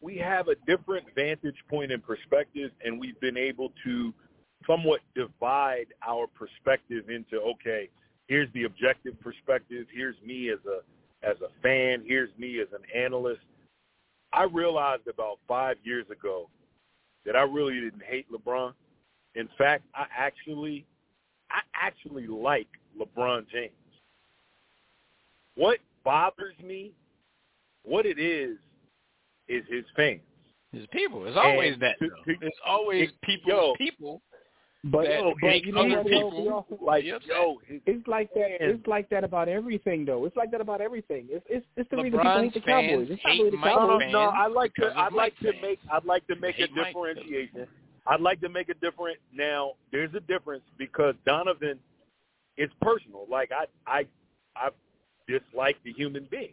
we 0.00 0.16
have 0.18 0.48
a 0.48 0.54
different 0.66 1.06
vantage 1.14 1.56
point 1.68 1.90
and 1.92 2.02
perspective, 2.02 2.70
and 2.84 3.00
we've 3.00 3.18
been 3.20 3.36
able 3.36 3.72
to 3.84 4.12
somewhat 4.66 5.00
divide 5.14 5.86
our 6.06 6.26
perspective 6.26 7.08
into 7.10 7.40
okay, 7.40 7.88
here's 8.26 8.52
the 8.52 8.64
objective 8.64 9.18
perspective, 9.20 9.86
here's 9.92 10.16
me 10.24 10.50
as 10.50 10.58
a 10.66 10.80
as 11.28 11.36
a 11.40 11.48
fan, 11.62 12.02
here's 12.06 12.30
me 12.38 12.60
as 12.60 12.68
an 12.72 12.82
analyst. 12.94 13.40
I 14.32 14.44
realized 14.44 15.08
about 15.08 15.38
five 15.48 15.76
years 15.82 16.06
ago 16.10 16.48
that 17.24 17.34
I 17.34 17.42
really 17.42 17.74
didn't 17.80 18.02
hate 18.06 18.26
LeBron. 18.30 18.72
In 19.34 19.48
fact, 19.58 19.84
I 19.94 20.06
actually 20.16 20.86
I 21.50 21.60
actually 21.74 22.26
like 22.26 22.68
LeBron 22.98 23.46
James. 23.50 23.72
What 25.54 25.78
bothers 26.04 26.54
me, 26.62 26.92
what 27.84 28.06
it 28.06 28.18
is, 28.18 28.56
is 29.48 29.64
his 29.68 29.84
fans. 29.96 30.20
His 30.72 30.86
people. 30.92 31.26
It's 31.26 31.36
always 31.36 31.72
And 31.72 31.82
that. 31.82 31.98
to- 31.98 32.08
to- 32.10 32.46
It's 32.46 32.58
always 32.64 33.08
it- 33.08 33.20
people's 33.22 33.48
yo. 33.48 33.74
people. 33.76 34.22
But, 34.84 35.08
that 35.08 35.34
but 35.40 35.64
you 35.64 35.72
know 35.72 35.80
other 35.80 35.96
what, 36.02 36.06
yo, 36.06 36.30
people 36.30 36.42
we 36.44 36.48
also- 36.50 36.78
Like, 36.80 37.02
be 37.04 37.10
upset. 37.10 37.28
yo, 37.28 37.58
his, 37.66 37.80
It's 37.86 38.06
like 38.06 38.32
that. 38.34 38.58
fans. 38.60 38.78
It's 38.78 38.86
like 38.86 39.08
that 39.10 39.24
about 39.24 39.48
everything, 39.48 40.04
though. 40.04 40.24
It's 40.24 40.36
like 40.36 40.52
that 40.52 40.60
about 40.60 40.80
everything. 40.80 41.26
It's 41.30 41.44
it's, 41.48 41.66
it's 41.76 41.90
the 41.90 41.96
reason 41.96 42.20
people 42.20 42.40
hate 42.42 42.54
the 42.54 42.60
Cowboys. 42.60 43.08
It's 43.10 43.22
not 43.24 43.30
really 43.32 43.50
the 43.50 43.56
Mike 43.56 43.74
no, 43.74 43.80
no, 43.80 43.86
Cowboys. 43.88 44.00
fans 44.02 44.12
no. 44.12 44.20
I 44.20 44.46
like 44.46 44.74
to. 44.76 44.92
I'd 44.96 45.12
like 45.12 45.36
to 45.38 45.50
fans. 45.52 45.56
make. 45.62 45.78
I'd 45.92 46.04
like 46.04 46.26
to 46.28 46.36
make 46.36 46.54
a 46.54 46.58
hate 46.58 46.70
Mike, 46.76 46.86
differentiation. 46.86 47.66
I'd 48.06 48.20
like 48.20 48.40
to 48.40 48.48
make 48.48 48.68
a 48.68 48.74
different. 48.74 49.18
Now, 49.34 49.72
there's 49.90 50.14
a 50.14 50.20
difference 50.20 50.62
because 50.78 51.14
Donovan, 51.26 51.80
it's 52.56 52.72
personal. 52.80 53.26
Like 53.28 53.50
I, 53.50 53.66
I, 53.84 54.06
I 54.54 54.68
dislike 55.26 55.76
the 55.84 55.92
human 55.92 56.28
being. 56.30 56.52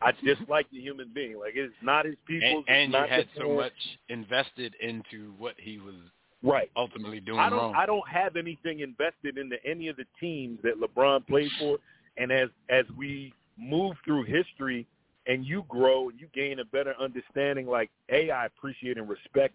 I 0.00 0.12
dislike 0.24 0.66
the 0.72 0.80
human 0.80 1.10
being. 1.14 1.38
Like 1.38 1.52
it's 1.54 1.74
not 1.82 2.06
his 2.06 2.16
people. 2.26 2.64
And, 2.66 2.94
and 2.94 3.10
you 3.10 3.14
had 3.14 3.26
so 3.36 3.54
much 3.54 3.72
invested 4.08 4.74
into 4.80 5.34
what 5.38 5.54
he 5.58 5.76
was 5.78 5.94
Right. 6.42 6.70
ultimately 6.76 7.20
doing 7.20 7.40
I 7.40 7.50
don't. 7.50 7.58
wrong. 7.58 7.74
I 7.74 7.86
don't 7.86 8.08
have 8.08 8.36
anything 8.36 8.80
invested 8.80 9.38
into 9.38 9.56
any 9.64 9.88
of 9.88 9.96
the 9.96 10.04
teams 10.20 10.58
that 10.62 10.80
LeBron 10.80 11.26
played 11.26 11.50
for. 11.58 11.78
And 12.16 12.30
as 12.30 12.48
as 12.68 12.84
we 12.96 13.32
move 13.58 13.96
through 14.04 14.24
history, 14.24 14.86
and 15.26 15.44
you 15.44 15.64
grow 15.68 16.08
and 16.08 16.20
you 16.20 16.28
gain 16.34 16.60
a 16.60 16.64
better 16.64 16.94
understanding, 17.00 17.66
like 17.66 17.90
a, 18.10 18.30
I 18.30 18.46
appreciate 18.46 18.96
and 18.98 19.08
respect 19.08 19.54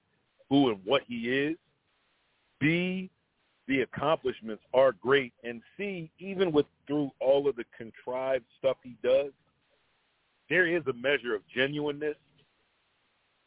who 0.50 0.70
and 0.70 0.80
what 0.84 1.04
he 1.08 1.30
is. 1.30 1.58
B, 2.60 3.10
the 3.67 3.82
accomplishments 3.82 4.63
are 4.74 4.91
great, 4.91 5.34
and 5.44 5.62
C, 5.78 6.12
even 6.20 6.52
with 6.52 6.65
through 6.88 7.10
all 7.20 7.48
of 7.48 7.56
the 7.56 7.63
contrived 7.76 8.46
stuff 8.60 8.78
he 8.84 8.98
does, 9.02 9.32
there 10.50 10.67
is 10.67 10.84
a 10.88 10.94
measure 10.94 11.34
of 11.34 11.41
genuineness 11.56 12.17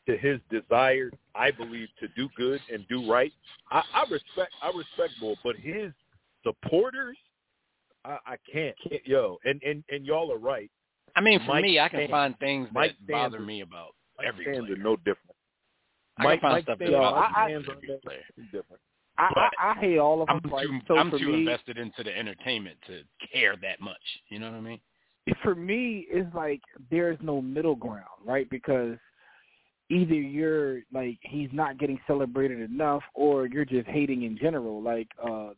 to 0.06 0.16
his 0.16 0.38
desire, 0.50 1.10
I 1.34 1.50
believe, 1.50 1.88
to 2.00 2.08
do 2.08 2.28
good 2.36 2.60
and 2.72 2.86
do 2.88 3.10
right. 3.10 3.32
I, 3.70 3.82
I 3.94 4.02
respect, 4.10 4.52
I 4.62 4.68
respect 4.76 5.18
Bull, 5.20 5.36
but 5.42 5.56
his 5.56 5.92
supporters, 6.42 7.16
I, 8.04 8.18
I 8.26 8.36
can't, 8.52 8.76
can't, 8.88 9.06
yo, 9.06 9.38
and 9.44 9.62
and 9.62 9.82
and 9.90 10.04
y'all 10.04 10.30
are 10.32 10.38
right. 10.38 10.70
I 11.16 11.20
mean, 11.20 11.38
for 11.40 11.46
Mike 11.54 11.62
me, 11.62 11.78
I 11.78 11.88
can 11.88 12.00
fans- 12.00 12.10
find 12.10 12.38
things 12.38 12.68
that 12.68 12.74
Mike 12.74 12.96
bother 13.08 13.38
fans- 13.38 13.46
me 13.46 13.60
about 13.62 13.94
Mike 14.18 14.26
every 14.28 14.44
fans 14.44 14.66
player. 14.66 14.76
no 14.76 14.96
different. 14.96 15.36
I 16.18 16.22
can 16.24 16.40
find 16.40 16.52
Mike 16.54 16.62
stuff 16.64 16.78
that 16.78 16.84
fans- 16.84 16.94
bothers 16.96 17.30
I- 17.36 17.46
me 17.48 17.54
about 17.54 17.68
every 17.68 17.98
player. 18.04 18.20
different. 18.52 18.82
I, 19.16 19.48
I 19.58 19.70
I 19.70 19.74
hate 19.80 19.98
all 19.98 20.22
of 20.22 20.26
them. 20.28 20.40
I'm 20.44 20.50
right? 20.50 20.66
too 20.66 20.80
so 20.88 20.96
I'm 20.98 21.10
for 21.10 21.18
too 21.18 21.32
me, 21.32 21.38
invested 21.40 21.78
into 21.78 22.02
the 22.02 22.16
entertainment 22.16 22.76
to 22.88 23.02
care 23.32 23.54
that 23.62 23.80
much. 23.80 24.02
You 24.28 24.40
know 24.40 24.50
what 24.50 24.56
I 24.56 24.60
mean? 24.60 24.80
for 25.42 25.54
me, 25.54 26.06
it's 26.10 26.32
like 26.34 26.60
there's 26.90 27.16
no 27.22 27.40
middle 27.40 27.76
ground, 27.76 28.04
right? 28.26 28.50
Because 28.50 28.98
either 29.94 30.14
you're 30.14 30.80
like 30.92 31.18
he's 31.22 31.48
not 31.52 31.78
getting 31.78 31.98
celebrated 32.06 32.60
enough, 32.60 33.02
or 33.14 33.46
you're 33.46 33.64
just 33.64 33.86
hating 33.88 34.22
in 34.22 34.36
general. 34.38 34.82
Like 34.82 35.08
uh 35.22 35.50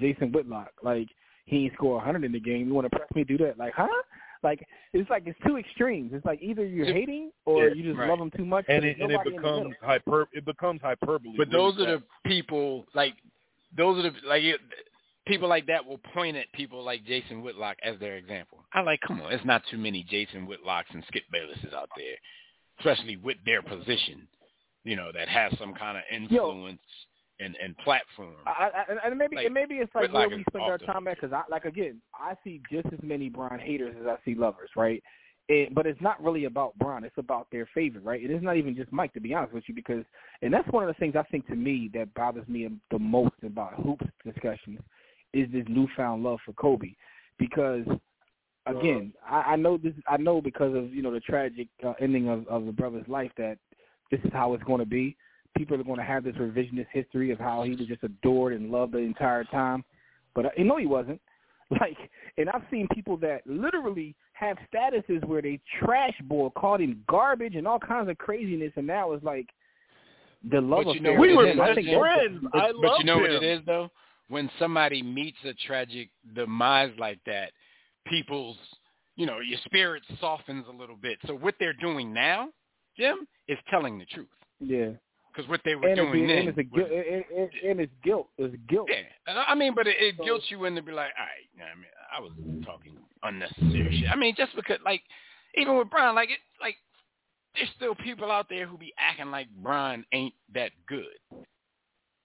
Jason 0.00 0.32
Whitlock, 0.32 0.70
like 0.82 1.08
he 1.46 1.64
ain't 1.64 1.74
score 1.74 1.96
100 1.96 2.24
in 2.24 2.32
the 2.32 2.40
game. 2.40 2.68
You 2.68 2.74
want 2.74 2.90
to 2.90 2.96
press 2.96 3.08
me 3.14 3.24
do 3.24 3.36
that? 3.38 3.58
Like, 3.58 3.74
huh? 3.76 3.88
Like 4.42 4.66
it's 4.92 5.08
like 5.08 5.22
it's 5.26 5.38
two 5.46 5.56
extremes. 5.56 6.10
It's 6.12 6.24
like 6.24 6.42
either 6.42 6.66
you're 6.66 6.86
hating 6.86 7.30
or 7.44 7.68
yeah, 7.68 7.74
you 7.74 7.82
just 7.84 7.98
right. 7.98 8.08
love 8.08 8.18
them 8.18 8.30
too 8.36 8.44
much, 8.44 8.64
and 8.68 8.84
it, 8.84 8.98
and 9.00 9.12
it 9.12 9.20
becomes 9.24 9.74
hyper. 9.80 10.28
It 10.32 10.44
becomes 10.44 10.80
hyperbole. 10.80 11.34
But 11.36 11.50
those 11.50 11.78
are 11.78 11.86
the 11.86 12.02
people 12.26 12.84
like 12.94 13.14
those 13.76 13.98
are 13.98 14.10
the 14.10 14.12
like 14.26 14.42
it, 14.42 14.60
people 15.26 15.48
like 15.48 15.66
that 15.66 15.86
will 15.86 15.98
point 16.12 16.36
at 16.36 16.50
people 16.52 16.82
like 16.82 17.04
Jason 17.04 17.42
Whitlock 17.42 17.76
as 17.84 17.98
their 18.00 18.16
example. 18.16 18.64
I 18.72 18.80
like, 18.80 19.00
come 19.06 19.20
on, 19.20 19.32
it's 19.32 19.44
not 19.44 19.62
too 19.70 19.78
many 19.78 20.04
Jason 20.08 20.46
Whitlocks 20.46 20.92
and 20.92 21.04
Skip 21.06 21.24
Baylesses 21.32 21.72
out 21.74 21.90
there, 21.96 22.16
especially 22.82 23.16
with 23.16 23.36
their 23.44 23.62
position, 23.62 24.26
you 24.84 24.96
know, 24.96 25.10
that 25.12 25.28
has 25.28 25.56
some 25.58 25.74
kind 25.74 25.96
of 25.96 26.04
influence. 26.10 26.80
Yo 26.80 27.02
and 27.40 27.56
and 27.62 27.76
platform. 27.78 28.34
I, 28.46 28.70
I, 28.74 29.08
and 29.08 29.18
maybe 29.18 29.36
like, 29.36 29.46
and 29.46 29.54
maybe 29.54 29.76
it's 29.76 29.92
like 29.94 30.12
where 30.12 30.28
we 30.28 30.44
spend 30.50 30.64
our 30.64 30.78
time 30.78 31.08
at 31.08 31.20
because 31.20 31.32
I 31.32 31.42
like 31.50 31.64
again 31.64 32.00
I 32.14 32.34
see 32.44 32.60
just 32.70 32.86
as 32.86 33.00
many 33.02 33.28
Bron 33.28 33.58
haters 33.58 33.96
as 34.00 34.06
I 34.06 34.16
see 34.24 34.34
lovers, 34.34 34.70
right? 34.76 35.02
It, 35.48 35.74
but 35.74 35.86
it's 35.86 36.00
not 36.00 36.22
really 36.22 36.44
about 36.44 36.78
Bron; 36.78 37.04
it's 37.04 37.18
about 37.18 37.48
their 37.50 37.68
favorite, 37.74 38.04
right? 38.04 38.22
It 38.22 38.30
is 38.30 38.42
not 38.42 38.56
even 38.56 38.76
just 38.76 38.92
Mike, 38.92 39.12
to 39.14 39.20
be 39.20 39.34
honest 39.34 39.52
with 39.52 39.64
you, 39.66 39.74
because 39.74 40.04
and 40.40 40.52
that's 40.52 40.68
one 40.68 40.84
of 40.84 40.88
the 40.88 40.98
things 41.00 41.16
I 41.16 41.24
think 41.24 41.46
to 41.48 41.56
me 41.56 41.90
that 41.94 42.14
bothers 42.14 42.46
me 42.48 42.68
the 42.90 42.98
most 42.98 43.34
about 43.42 43.74
hoops 43.74 44.06
discussions 44.24 44.78
is 45.32 45.50
this 45.50 45.64
newfound 45.68 46.22
love 46.22 46.38
for 46.44 46.52
Kobe, 46.52 46.94
because 47.38 47.84
again, 48.66 49.12
I, 49.28 49.40
I 49.52 49.56
know 49.56 49.76
this. 49.76 49.94
I 50.08 50.16
know 50.16 50.40
because 50.40 50.74
of 50.76 50.92
you 50.94 51.02
know 51.02 51.12
the 51.12 51.20
tragic 51.20 51.68
uh, 51.84 51.94
ending 52.00 52.28
of, 52.28 52.46
of 52.48 52.66
the 52.66 52.72
brother's 52.72 53.06
life 53.08 53.30
that 53.36 53.58
this 54.10 54.20
is 54.24 54.30
how 54.32 54.54
it's 54.54 54.64
going 54.64 54.80
to 54.80 54.86
be 54.86 55.16
people 55.56 55.78
are 55.78 55.84
going 55.84 55.98
to 55.98 56.04
have 56.04 56.24
this 56.24 56.34
revisionist 56.36 56.86
history 56.92 57.30
of 57.30 57.38
how 57.38 57.62
he 57.62 57.70
was 57.70 57.86
just 57.86 58.02
adored 58.02 58.52
and 58.54 58.70
loved 58.70 58.92
the 58.92 58.98
entire 58.98 59.44
time. 59.44 59.84
But 60.34 60.46
uh, 60.46 60.50
you 60.56 60.64
know 60.64 60.76
he 60.76 60.86
wasn't. 60.86 61.20
Like, 61.80 61.96
and 62.36 62.50
I've 62.50 62.64
seen 62.70 62.86
people 62.92 63.16
that 63.18 63.40
literally 63.46 64.14
have 64.34 64.58
statuses 64.70 65.24
where 65.24 65.40
they 65.40 65.58
trash 65.80 66.12
boy, 66.24 66.50
called 66.50 66.82
him 66.82 67.02
garbage 67.08 67.54
and 67.56 67.66
all 67.66 67.78
kinds 67.78 68.10
of 68.10 68.18
craziness, 68.18 68.72
and 68.76 68.86
now 68.86 69.12
it's 69.12 69.24
like 69.24 69.48
the 70.50 70.60
love 70.60 70.84
but 70.84 70.94
you 70.96 71.00
know 71.00 71.12
affair. 71.12 71.20
we 71.20 71.34
were 71.34 71.46
best 71.46 71.80
friends. 71.98 72.44
But, 72.52 72.60
I 72.60 72.72
but 72.78 72.98
you 72.98 73.04
know 73.06 73.14
him. 73.14 73.22
what 73.22 73.30
it 73.30 73.42
is 73.42 73.60
though? 73.64 73.90
When 74.28 74.50
somebody 74.58 75.02
meets 75.02 75.38
a 75.46 75.54
tragic 75.66 76.10
demise 76.34 76.92
like 76.98 77.20
that, 77.24 77.52
people's 78.06 78.56
you 79.16 79.26
know 79.26 79.40
your 79.40 79.58
spirit 79.64 80.02
softens 80.20 80.64
a 80.68 80.72
little 80.76 80.96
bit. 80.96 81.18
So 81.26 81.34
what 81.34 81.54
they're 81.60 81.72
doing 81.74 82.12
now, 82.12 82.48
Jim, 82.96 83.26
is 83.48 83.58
telling 83.70 83.98
the 83.98 84.06
truth. 84.06 84.28
Yeah. 84.60 84.90
Because 85.34 85.48
what 85.48 85.60
they 85.64 85.74
were 85.74 85.88
and 85.88 85.96
doing 85.96 86.24
it's, 86.24 86.30
then, 86.30 86.38
and 86.40 86.48
it's, 86.48 86.58
a 86.58 86.62
guilt, 86.62 86.90
and, 86.90 87.80
it's 87.80 87.92
guilt. 88.04 88.28
It's 88.36 88.54
guilt. 88.68 88.88
Yeah, 88.90 89.42
I 89.48 89.54
mean, 89.54 89.74
but 89.74 89.86
it, 89.86 89.96
it 89.98 90.14
So- 90.18 90.24
guilts 90.24 90.44
you 90.50 90.64
into 90.66 90.82
be 90.82 90.92
like, 90.92 91.10
all 91.18 91.24
right, 91.24 91.72
I 91.72 91.74
mean, 91.74 91.86
I 92.14 92.20
was 92.20 92.32
talking 92.66 92.98
unnecessary 93.22 94.00
shit. 94.00 94.10
I 94.10 94.16
mean, 94.16 94.34
just 94.36 94.54
because, 94.54 94.78
like, 94.84 95.00
even 95.54 95.78
with 95.78 95.88
Bron, 95.88 96.14
like, 96.14 96.28
it, 96.28 96.38
like, 96.60 96.76
there's 97.54 97.70
still 97.76 97.94
people 97.94 98.30
out 98.30 98.50
there 98.50 98.66
who 98.66 98.76
be 98.76 98.92
acting 98.98 99.30
like 99.30 99.48
Bron 99.62 100.04
ain't 100.12 100.34
that 100.54 100.72
good. 100.86 101.06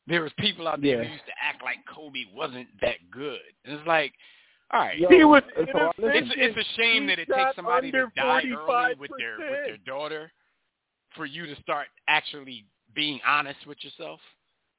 There 0.07 0.21
was 0.21 0.33
people 0.37 0.67
out 0.67 0.81
there 0.81 1.01
Yeah. 1.01 1.07
who 1.07 1.13
used 1.13 1.25
to 1.27 1.33
act 1.41 1.63
like 1.63 1.77
Kobe 1.93 2.25
wasn't 2.35 2.67
that 2.81 2.97
good. 3.09 3.39
And 3.63 3.77
it's 3.77 3.87
like, 3.87 4.13
all 4.71 4.81
right, 4.81 4.97
Yo, 4.97 5.07
He 5.09 5.23
was 5.23 5.43
so 5.55 5.91
it's 5.99 6.27
it's 6.35 6.57
a 6.57 6.79
shame 6.81 7.03
He 7.03 7.07
that 7.09 7.19
it 7.19 7.27
takes 7.33 7.55
somebody 7.55 7.91
to 7.91 7.97
under 8.03 8.11
die 8.15 8.41
early 8.51 8.95
with 8.99 9.11
their 9.17 9.37
with 9.37 9.65
their 9.65 9.77
daughter 9.85 10.31
for 11.15 11.25
you 11.25 11.45
to 11.45 11.55
start 11.61 11.87
actually 12.07 12.65
being 12.95 13.19
honest 13.25 13.59
with 13.65 13.77
yourself 13.83 14.19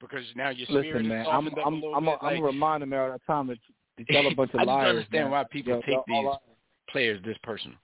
because 0.01 0.25
now 0.37 0.51
your 0.51 0.67
spirit 0.67 0.87
Listen, 0.87 1.07
is 1.07 1.09
man, 1.09 1.27
I'm 1.31 1.47
up 1.49 1.55
I'm 1.65 1.73
a 1.75 1.77
little 1.77 1.95
I'm 1.95 2.05
bit. 2.05 2.15
a, 2.15 2.25
I'm 2.25 2.33
like, 2.35 2.41
a 2.41 2.45
reminder 2.45 2.87
man 2.87 3.01
all 3.01 3.13
the 3.13 3.19
time 3.33 3.47
that, 3.49 3.59
that 3.99 4.11
y'all 4.11 4.31
a 4.31 4.35
bunch 4.35 4.51
of 4.55 4.61
I 4.61 4.65
just 4.65 4.69
liars. 4.69 4.89
understand 4.91 5.25
man. 5.25 5.31
why 5.33 5.45
people 5.51 5.73
Yo, 5.75 5.81
take 5.81 5.89
y'all 5.95 6.05
these 6.07 6.17
all 6.17 6.43
players 6.91 7.21
this 7.25 7.37
personal. 7.43 7.77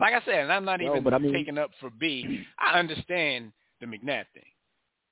Like 0.00 0.12
I 0.14 0.20
said, 0.26 0.40
and 0.40 0.52
I'm 0.52 0.64
not 0.64 0.80
No, 0.80 0.90
even 0.90 1.02
but 1.04 1.14
I 1.14 1.18
mean- 1.18 1.32
taking 1.32 1.58
up 1.58 1.70
for 1.80 1.90
B. 1.90 2.44
I 2.58 2.78
understand 2.78 3.52
the 3.80 3.86
McNabb 3.86 4.24
thing. 4.34 4.42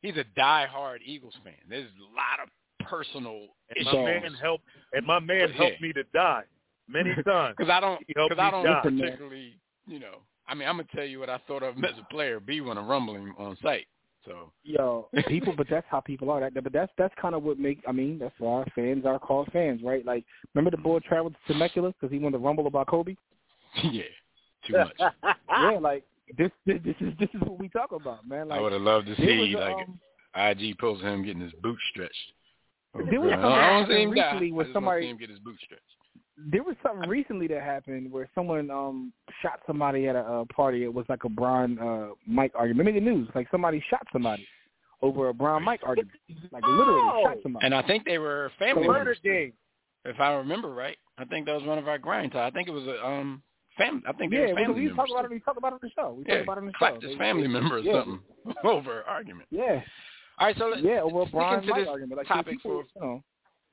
He's 0.02 0.16
a 0.16 0.24
die-hard 0.37 1.00
Eagles 1.04 1.32
fan. 1.42 1.54
There's 1.68 1.84
a 1.87 2.14
lot 2.14 2.42
of 2.42 2.48
personal 2.88 3.49
And 3.77 3.85
my 3.87 4.05
man 4.05 4.35
helped. 4.35 4.64
And 4.92 5.07
my 5.07 5.18
man 5.18 5.49
Yeah. 5.51 5.57
helped 5.57 5.81
me 5.81 5.92
to 5.92 6.05
die 6.14 6.44
many 6.88 7.11
times. 7.25 7.57
Because 7.57 7.70
I 7.70 7.81
don't, 7.81 8.07
because 8.07 8.38
I 8.38 8.51
don't 8.51 8.64
die. 8.64 8.81
particularly, 8.83 9.59
you 9.87 9.99
know. 9.99 10.18
I 10.47 10.55
mean, 10.55 10.68
I'm 10.68 10.77
gonna 10.77 10.88
tell 10.94 11.05
you 11.05 11.20
what 11.20 11.31
I 11.31 11.38
thought 11.47 11.62
of 11.62 11.77
him 11.77 11.85
as 11.85 11.99
a 11.99 12.05
player. 12.12 12.38
B 12.40 12.61
when 12.61 12.77
I 12.77 12.83
rumble 12.83 13.14
him 13.14 13.35
on 13.38 13.57
site. 13.62 13.87
So 14.27 14.53
Yo, 14.62 15.09
people, 15.29 15.55
but 15.57 15.66
that's 15.68 15.87
how 15.90 16.01
people 16.01 16.31
are. 16.31 16.40
That, 16.40 16.55
but 16.62 16.73
that's 16.73 16.92
that's 16.97 17.14
kind 17.20 17.35
of 17.35 17.42
what 17.42 17.59
make. 17.59 17.81
I 17.87 17.92
mean, 17.92 18.18
that's 18.18 18.35
why 18.38 18.64
fans 18.75 19.05
are 19.05 19.18
called 19.18 19.49
fans, 19.53 19.83
right? 19.83 20.05
Like, 20.05 20.25
remember 20.55 20.70
the 20.70 20.83
boy 20.83 21.01
traveled 21.01 21.35
to 21.35 21.53
Temecula 21.53 21.92
because 21.92 22.12
he 22.12 22.18
wanted 22.18 22.38
to 22.38 22.44
rumble 22.44 22.66
about 22.66 22.87
Kobe. 22.87 23.16
yeah, 23.83 24.03
too 24.66 24.73
much. 24.73 24.97
yeah, 25.49 25.79
like 25.79 26.05
this, 26.38 26.51
this, 26.64 26.79
this 26.85 26.97
is 27.01 27.12
this 27.18 27.29
is 27.35 27.40
what 27.42 27.59
we 27.59 27.68
talk 27.68 27.92
about, 27.92 28.27
man. 28.27 28.49
Like, 28.49 28.59
I 28.59 28.62
would 28.62 28.73
have 28.73 28.81
loved 28.81 29.07
to 29.09 29.16
see 29.16 29.37
was 29.55 29.61
like 29.61 29.77
um, 29.77 29.99
IG 30.35 30.79
post 30.79 31.03
him 31.03 31.23
getting 31.25 31.42
his 31.42 31.53
boot 31.62 31.79
stretched. 31.90 32.33
There 33.11 33.20
was 33.20 33.33
I 33.33 33.37
don't- 33.37 33.42
something 33.42 33.52
I 33.52 33.70
don't 33.70 33.87
see 33.88 33.92
him 33.94 33.98
happened 34.12 34.16
die. 34.16 34.22
recently 34.24 34.52
where 34.52 34.64
I 34.64 34.68
just 34.68 34.74
somebody- 34.74 35.02
see 35.02 35.11
him 35.11 35.16
get 35.18 35.30
his 35.30 35.38
boot 35.40 35.57
stretched. 35.64 35.83
there 36.37 36.62
was 36.62 36.76
something 36.83 37.09
recently 37.09 37.46
that 37.48 37.62
happened 37.62 38.11
where 38.11 38.28
someone 38.35 38.70
um 38.70 39.12
shot 39.42 39.61
somebody 39.66 40.09
at 40.09 40.16
a 40.16 40.20
uh, 40.20 40.44
party. 40.54 40.85
It 40.85 40.92
was 40.92 41.07
like 41.09 41.24
a 41.24 41.28
Bron 41.28 41.78
uh 41.78 42.09
Mike 42.26 42.52
argument. 42.54 42.87
Maybe 42.87 42.98
the 43.00 43.04
news, 43.04 43.28
like 43.35 43.48
somebody 43.50 43.83
shot 43.90 44.07
somebody 44.12 44.46
over 45.02 45.28
a 45.28 45.35
Bron 45.35 45.62
Mike 45.62 45.80
argument. 45.85 46.12
Like 46.50 46.64
literally 46.66 47.22
shot 47.24 47.37
somebody. 47.42 47.64
And 47.66 47.74
I 47.74 47.83
think 47.83 48.04
they 48.04 48.18
were 48.18 48.50
family 48.59 48.87
Murder 48.87 48.98
members. 48.98 49.18
game. 49.22 49.52
If 50.04 50.20
I 50.20 50.33
remember 50.35 50.68
right, 50.70 50.96
I 51.18 51.24
think 51.24 51.46
that 51.46 51.54
was 51.54 51.64
one 51.64 51.78
of 51.78 51.88
our 51.88 51.98
grind 51.98 52.33
time. 52.33 52.46
I 52.46 52.50
think 52.50 52.68
it 52.68 52.72
was 52.72 52.87
a 52.87 53.04
um 53.07 53.42
family. 53.78 54.02
I 54.07 54.12
think 54.12 54.30
they 54.33 54.38
yeah, 54.38 54.46
were 54.48 54.54
we, 54.54 54.62
family 54.64 54.74
we 54.80 54.87
members. 54.87 54.96
talk 54.96 55.09
about 55.11 55.24
it. 55.24 55.30
We 55.30 55.40
talk 55.40 55.57
about 55.57 55.68
it 55.72 55.74
on 55.74 55.78
the 55.83 55.90
show. 55.96 56.12
We 56.18 56.24
yeah, 56.26 56.35
talk 56.38 56.42
about 56.44 56.59
it 56.59 56.61
on 56.61 56.66
the 56.66 56.72
show. 56.72 56.78
clapped 56.78 57.02
his 57.02 57.16
family 57.16 57.48
member 57.48 57.76
or 57.76 57.78
yeah, 57.80 57.92
something 58.04 58.20
over 58.64 59.02
argument. 59.04 59.48
Yeah, 59.50 59.80
All 60.38 60.47
right, 60.47 60.57
so 60.59 60.66
let's 60.66 60.83
yeah, 60.83 61.01
sticking 61.01 61.31
Bron 61.31 61.62
to 61.62 61.68
Mike 61.68 61.81
this 61.81 61.88
argument. 61.88 62.18
Like 62.18 62.27
topic 62.27 62.55
people, 62.55 62.85
for 62.92 63.01
you 63.01 63.07
know, 63.07 63.25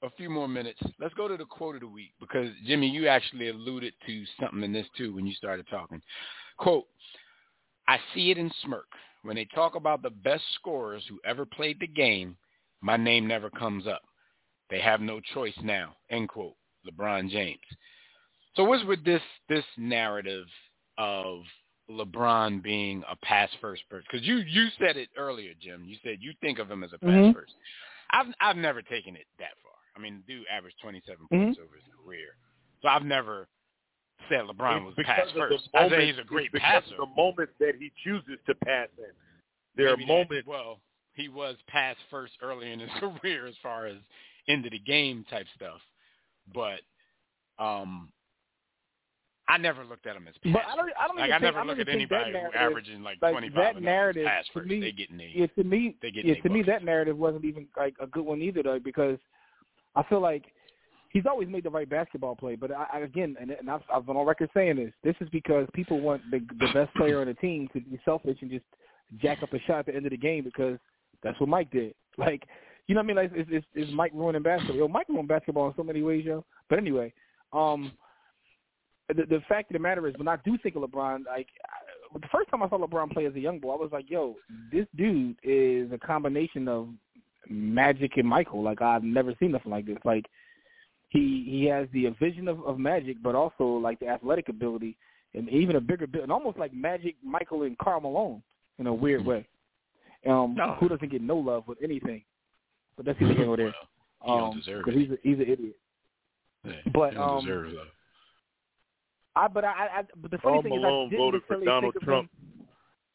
a 0.03 0.09
few 0.11 0.29
more 0.29 0.47
minutes. 0.47 0.79
Let's 0.99 1.13
go 1.13 1.27
to 1.27 1.37
the 1.37 1.45
quote 1.45 1.75
of 1.75 1.81
the 1.81 1.87
week 1.87 2.13
because 2.19 2.49
Jimmy, 2.65 2.87
you 2.87 3.07
actually 3.07 3.49
alluded 3.49 3.93
to 4.05 4.23
something 4.39 4.63
in 4.63 4.71
this 4.71 4.87
too 4.97 5.13
when 5.15 5.25
you 5.25 5.33
started 5.33 5.65
talking. 5.69 6.01
Quote: 6.57 6.85
I 7.87 7.97
see 8.13 8.31
it 8.31 8.37
in 8.37 8.51
smirk 8.63 8.87
when 9.23 9.35
they 9.35 9.45
talk 9.55 9.75
about 9.75 10.01
the 10.01 10.09
best 10.09 10.43
scorers 10.55 11.03
who 11.09 11.19
ever 11.25 11.45
played 11.45 11.79
the 11.79 11.87
game. 11.87 12.37
My 12.81 12.97
name 12.97 13.27
never 13.27 13.49
comes 13.49 13.87
up. 13.87 14.01
They 14.69 14.79
have 14.79 15.01
no 15.01 15.19
choice 15.33 15.57
now. 15.63 15.95
End 16.09 16.29
quote. 16.29 16.55
LeBron 16.89 17.29
James. 17.29 17.59
So 18.55 18.63
what's 18.63 18.83
with 18.85 19.03
this 19.05 19.21
this 19.49 19.65
narrative 19.77 20.45
of 20.97 21.41
LeBron 21.91 22.61
being 22.63 23.03
a 23.09 23.15
pass 23.17 23.49
first 23.59 23.83
person? 23.89 24.05
Because 24.11 24.25
you 24.27 24.37
you 24.37 24.67
said 24.79 24.97
it 24.97 25.09
earlier, 25.17 25.53
Jim. 25.59 25.83
You 25.85 25.97
said 26.03 26.17
you 26.21 26.33
think 26.41 26.59
of 26.59 26.69
him 26.69 26.83
as 26.83 26.93
a 26.93 26.97
pass 26.99 27.09
Mhm. 27.09 27.33
first. 27.33 27.53
I've 28.11 28.27
I've 28.39 28.57
never 28.57 28.81
taken 28.81 29.15
it 29.15 29.25
that 29.39 29.57
far. 29.63 29.71
I 29.95 29.99
mean, 29.99 30.23
the 30.25 30.33
dude 30.35 30.47
averaged 30.47 30.79
27 30.81 31.25
Mhm. 31.25 31.29
points 31.29 31.59
over 31.59 31.75
his 31.75 31.85
career, 32.03 32.35
so 32.81 32.87
I've 32.87 33.03
never 33.05 33.47
said 34.29 34.41
LeBron 34.45 34.77
It's 34.77 34.85
was 34.85 34.95
because 34.95 35.15
pass 35.15 35.27
of 35.29 35.33
the 35.33 35.39
first. 35.39 35.69
I 35.73 35.77
say 35.79 35.89
moment- 35.89 36.03
he's 36.03 36.17
a 36.19 36.23
great 36.23 36.45
it's 36.45 36.53
because 36.53 36.83
passer. 36.83 36.93
of 37.01 37.09
the 37.09 37.15
moments 37.15 37.53
that 37.59 37.75
he 37.75 37.91
chooses 38.03 38.39
to 38.45 38.55
pass 38.55 38.89
in. 38.97 39.05
There 39.75 39.85
Maybe 39.87 40.03
are 40.03 40.07
that- 40.07 40.07
moments. 40.07 40.47
well, 40.47 40.81
he 41.13 41.27
was 41.29 41.57
pass 41.67 41.95
first 42.09 42.33
early 42.41 42.71
in 42.71 42.79
his 42.79 42.89
career 43.25 43.47
as 43.47 43.57
far 43.57 43.85
as 43.87 43.97
end 44.47 44.65
of 44.65 44.71
the 44.71 44.79
game 44.79 45.23
type 45.25 45.47
stuff, 45.55 45.81
but 46.53 46.81
um, 47.59 48.11
I 49.51 49.57
never 49.57 49.83
looked 49.83 50.07
at 50.07 50.15
him 50.15 50.27
as 50.27 50.35
pass. 50.43 50.53
but 50.53 50.61
I 50.65 50.75
don't. 50.75 50.89
I 50.99 51.07
don't 51.07 51.17
like 51.17 51.31
I 51.31 51.37
never 51.39 51.59
I 51.59 51.63
look 51.63 51.79
at 51.79 51.85
think 51.87 51.95
anybody 51.95 52.31
who 52.31 52.57
averaging 52.57 53.03
like, 53.03 53.17
like, 53.21 53.33
25 53.33 53.75
that 53.75 53.81
narrative, 53.81 54.25
up 54.25 54.31
as 54.31 54.45
pass 54.45 54.63
to 54.63 54.67
me- 54.69 54.79
they 54.79 54.91
getting 54.91 55.17
their 55.17 55.27
Yeah, 55.27 55.47
to 55.47 55.63
me, 55.63 55.95
They 56.01 56.11
get 56.11 56.25
yeah, 56.25 56.35
to 56.41 56.49
me 56.49 56.63
that 56.63 56.83
narrative 56.83 57.17
wasn't 57.17 57.43
even 57.45 57.67
like 57.75 57.95
a 57.99 58.07
good 58.07 58.23
one 58.23 58.41
either, 58.41 58.63
though, 58.63 58.79
because 58.79 59.17
I 59.95 60.03
feel 60.03 60.21
like 60.21 60.45
he's 61.09 61.25
always 61.25 61.49
made 61.49 61.63
the 61.63 61.69
right 61.69 61.89
basketball 61.89 62.35
play. 62.35 62.55
But 62.55 62.71
I, 62.71 62.85
I 62.93 62.99
again, 62.99 63.35
and, 63.41 63.51
and 63.51 63.69
I've, 63.69 63.81
I've 63.93 64.05
been 64.05 64.15
on 64.15 64.25
record 64.25 64.49
saying 64.53 64.77
this. 64.77 64.93
This 65.03 65.15
is 65.19 65.27
because 65.29 65.67
people 65.73 65.99
want 65.99 66.21
the 66.31 66.39
the 66.59 66.71
best 66.73 66.93
player 66.95 67.19
on 67.19 67.27
the 67.27 67.33
team 67.35 67.67
to 67.73 67.81
be 67.81 67.99
selfish 68.05 68.37
and 68.41 68.49
just 68.49 68.65
jack 69.21 69.43
up 69.43 69.51
a 69.53 69.59
shot 69.67 69.79
at 69.79 69.85
the 69.87 69.95
end 69.95 70.05
of 70.05 70.11
the 70.11 70.17
game 70.17 70.43
because 70.45 70.77
that's 71.23 71.39
what 71.39 71.49
Mike 71.49 71.71
did. 71.71 71.93
Like, 72.17 72.43
you 72.87 72.95
know 72.95 72.99
what 72.99 73.05
I 73.05 73.07
mean? 73.07 73.15
Like, 73.15 73.47
is 73.49 73.63
is, 73.73 73.87
is 73.87 73.93
Mike 73.95 74.11
ruining 74.13 74.43
basketball? 74.43 74.75
Yo, 74.75 74.87
Mike 74.89 75.07
ruined 75.07 75.29
basketball 75.29 75.67
in 75.67 75.73
so 75.77 75.83
many 75.83 76.01
ways, 76.03 76.25
yo. 76.25 76.43
But 76.69 76.77
anyway, 76.77 77.13
um, 77.53 77.93
the 79.13 79.25
the 79.25 79.41
fact 79.47 79.71
of 79.71 79.73
the 79.73 79.79
matter 79.79 80.07
is, 80.07 80.15
when 80.17 80.27
I 80.27 80.37
do 80.45 80.57
think 80.61 80.75
of 80.75 80.83
LeBron, 80.83 81.25
like 81.25 81.47
I, 81.65 82.17
the 82.19 82.27
first 82.31 82.49
time 82.49 82.63
I 82.63 82.69
saw 82.69 82.77
LeBron 82.77 83.11
play 83.11 83.25
as 83.25 83.35
a 83.35 83.39
young 83.39 83.59
boy, 83.59 83.73
I 83.73 83.77
was 83.77 83.91
like, 83.91 84.09
yo, 84.09 84.35
this 84.71 84.85
dude 84.95 85.37
is 85.43 85.91
a 85.91 85.97
combination 85.97 86.67
of 86.67 86.89
Magic 87.49 88.17
and 88.17 88.27
Michael. 88.27 88.63
Like 88.63 88.81
I've 88.81 89.03
never 89.03 89.33
seen 89.39 89.51
nothing 89.51 89.71
like 89.71 89.85
this. 89.85 89.97
Like 90.03 90.25
he 91.09 91.45
he 91.49 91.65
has 91.65 91.87
the 91.93 92.09
vision 92.19 92.47
of, 92.47 92.63
of 92.65 92.79
Magic, 92.79 93.17
but 93.21 93.35
also 93.35 93.63
like 93.63 93.99
the 93.99 94.07
athletic 94.07 94.49
ability 94.49 94.97
and 95.33 95.49
even 95.49 95.75
a 95.77 95.81
bigger 95.81 96.07
build, 96.07 96.23
and 96.23 96.31
almost 96.31 96.57
like 96.57 96.73
Magic, 96.73 97.15
Michael, 97.23 97.63
and 97.63 97.77
Karl 97.77 98.01
Malone. 98.01 98.41
in 98.79 98.87
a 98.87 98.93
weird 98.93 99.25
way. 99.25 99.47
Um, 100.27 100.55
no. 100.55 100.75
who 100.79 100.87
doesn't 100.89 101.11
get 101.11 101.21
no 101.21 101.37
love 101.37 101.67
with 101.67 101.79
anything? 101.83 102.23
But 102.95 103.05
that's 103.05 103.21
either 103.21 103.33
here 103.33 103.49
or 103.49 103.57
there. 103.57 103.73
Um, 104.27 104.61
he 104.63 104.73
because 104.73 104.93
he's 104.93 105.09
a, 105.09 105.17
he's 105.23 105.37
an 105.37 105.41
idiot. 105.41 105.75
Yeah, 106.63 106.73
but 106.93 107.13
he 107.13 107.17
um, 107.17 107.43
deserve 107.43 107.71
love. 107.73 107.87
I 109.35 109.47
but 109.47 109.63
I, 109.63 109.69
I 109.69 110.03
but 110.21 110.31
the 110.31 110.37
funny 110.39 110.55
Paul 110.55 110.63
thing 110.63 110.81
Malone 110.81 111.07
is 111.07 111.13
I 111.13 111.17
voted 111.17 111.41
for 111.47 111.63
Donald 111.63 111.95
Trump. 112.03 112.29
Him, 112.31 112.67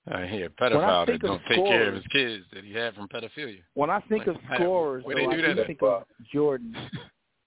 I 0.09 0.27
hear 0.27 0.49
pedophile 0.51 1.07
that 1.07 1.21
don't 1.21 1.43
take 1.49 1.65
care 1.65 1.89
of 1.89 1.95
his 1.95 2.07
kids 2.13 2.45
that 2.53 2.65
he 2.65 2.73
had 2.73 2.95
from 2.95 3.09
pedophilia. 3.09 3.61
When 3.75 3.91
I 3.91 4.01
think 4.09 4.27
like, 4.27 4.37
of 4.37 4.43
scorers, 4.55 5.05
though, 5.07 5.31
I 5.31 5.55
that 5.55 5.67
think 5.67 5.83
of 5.83 6.05
Jordan. 6.33 6.77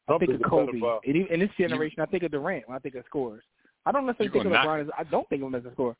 I 0.09 0.17
think 0.17 0.31
of 0.33 0.41
Kobe. 0.49 0.79
And 1.05 1.15
in 1.15 1.39
this 1.39 1.49
generation, 1.57 1.95
you, 1.99 2.03
I 2.03 2.07
think 2.07 2.23
of 2.23 2.31
Durant 2.31 2.67
when 2.67 2.75
I 2.75 2.79
think 2.79 2.95
of 2.95 3.05
scorers. 3.05 3.43
I 3.85 3.91
don't 3.91 4.05
necessarily 4.05 4.33
think 4.33 4.45
of 4.45 4.51
knock, 4.51 4.67
LeBron 4.67 4.81
as 4.81 4.87
I 4.97 5.03
don't 5.05 5.27
think 5.29 5.41
of 5.41 5.47
him 5.47 5.55
as 5.55 5.65
a 5.65 5.71
scorer. 5.71 5.95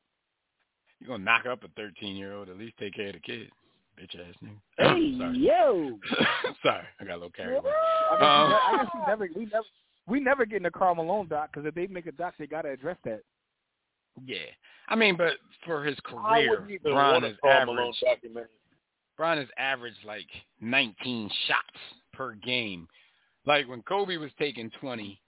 You're 0.99 1.07
gonna 1.07 1.23
knock 1.23 1.45
up 1.45 1.63
a 1.63 1.69
thirteen 1.69 2.17
year 2.17 2.33
old, 2.33 2.49
at 2.49 2.57
least 2.57 2.77
take 2.77 2.93
care 2.93 3.07
of 3.07 3.13
the 3.13 3.19
kids. 3.19 3.51
Bitch 3.97 4.19
ass 4.19 4.35
nigga. 4.43 4.59
Hey 4.77 5.17
Sorry. 5.17 5.37
yo. 5.37 5.99
Sorry, 6.63 6.83
I 6.99 7.03
got 7.05 7.13
a 7.13 7.15
little 7.15 7.29
carried 7.31 7.57
away. 7.57 7.71
I, 8.11 8.13
mean, 8.13 8.23
um, 8.23 8.59
I 8.65 8.77
guess 8.77 8.91
we 8.93 9.01
never 9.07 9.29
we 9.35 9.45
never 9.45 9.65
we 10.09 10.19
never 10.19 10.45
get 10.45 10.57
in 10.57 10.65
a 10.65 10.71
Karl 10.71 10.95
Malone 10.95 11.27
doc 11.27 11.49
because 11.51 11.67
if 11.67 11.75
they 11.75 11.87
make 11.87 12.07
a 12.07 12.11
doc, 12.11 12.33
they 12.39 12.47
gotta 12.47 12.69
address 12.69 12.97
that. 13.05 13.21
Yeah, 14.25 14.37
I 14.87 14.95
mean, 14.95 15.15
but 15.15 15.33
for 15.65 15.83
his 15.83 15.97
career, 16.03 16.67
Bron 16.83 17.23
is 17.23 17.37
average. 17.45 17.95
Bron 19.15 19.37
is 19.37 19.49
average 19.57 19.95
like 20.05 20.27
19 20.61 21.29
shots 21.47 21.79
per 22.13 22.33
game. 22.33 22.87
Like 23.45 23.67
when 23.67 23.81
Kobe 23.83 24.17
was 24.17 24.31
taking 24.39 24.71
20, 24.79 25.19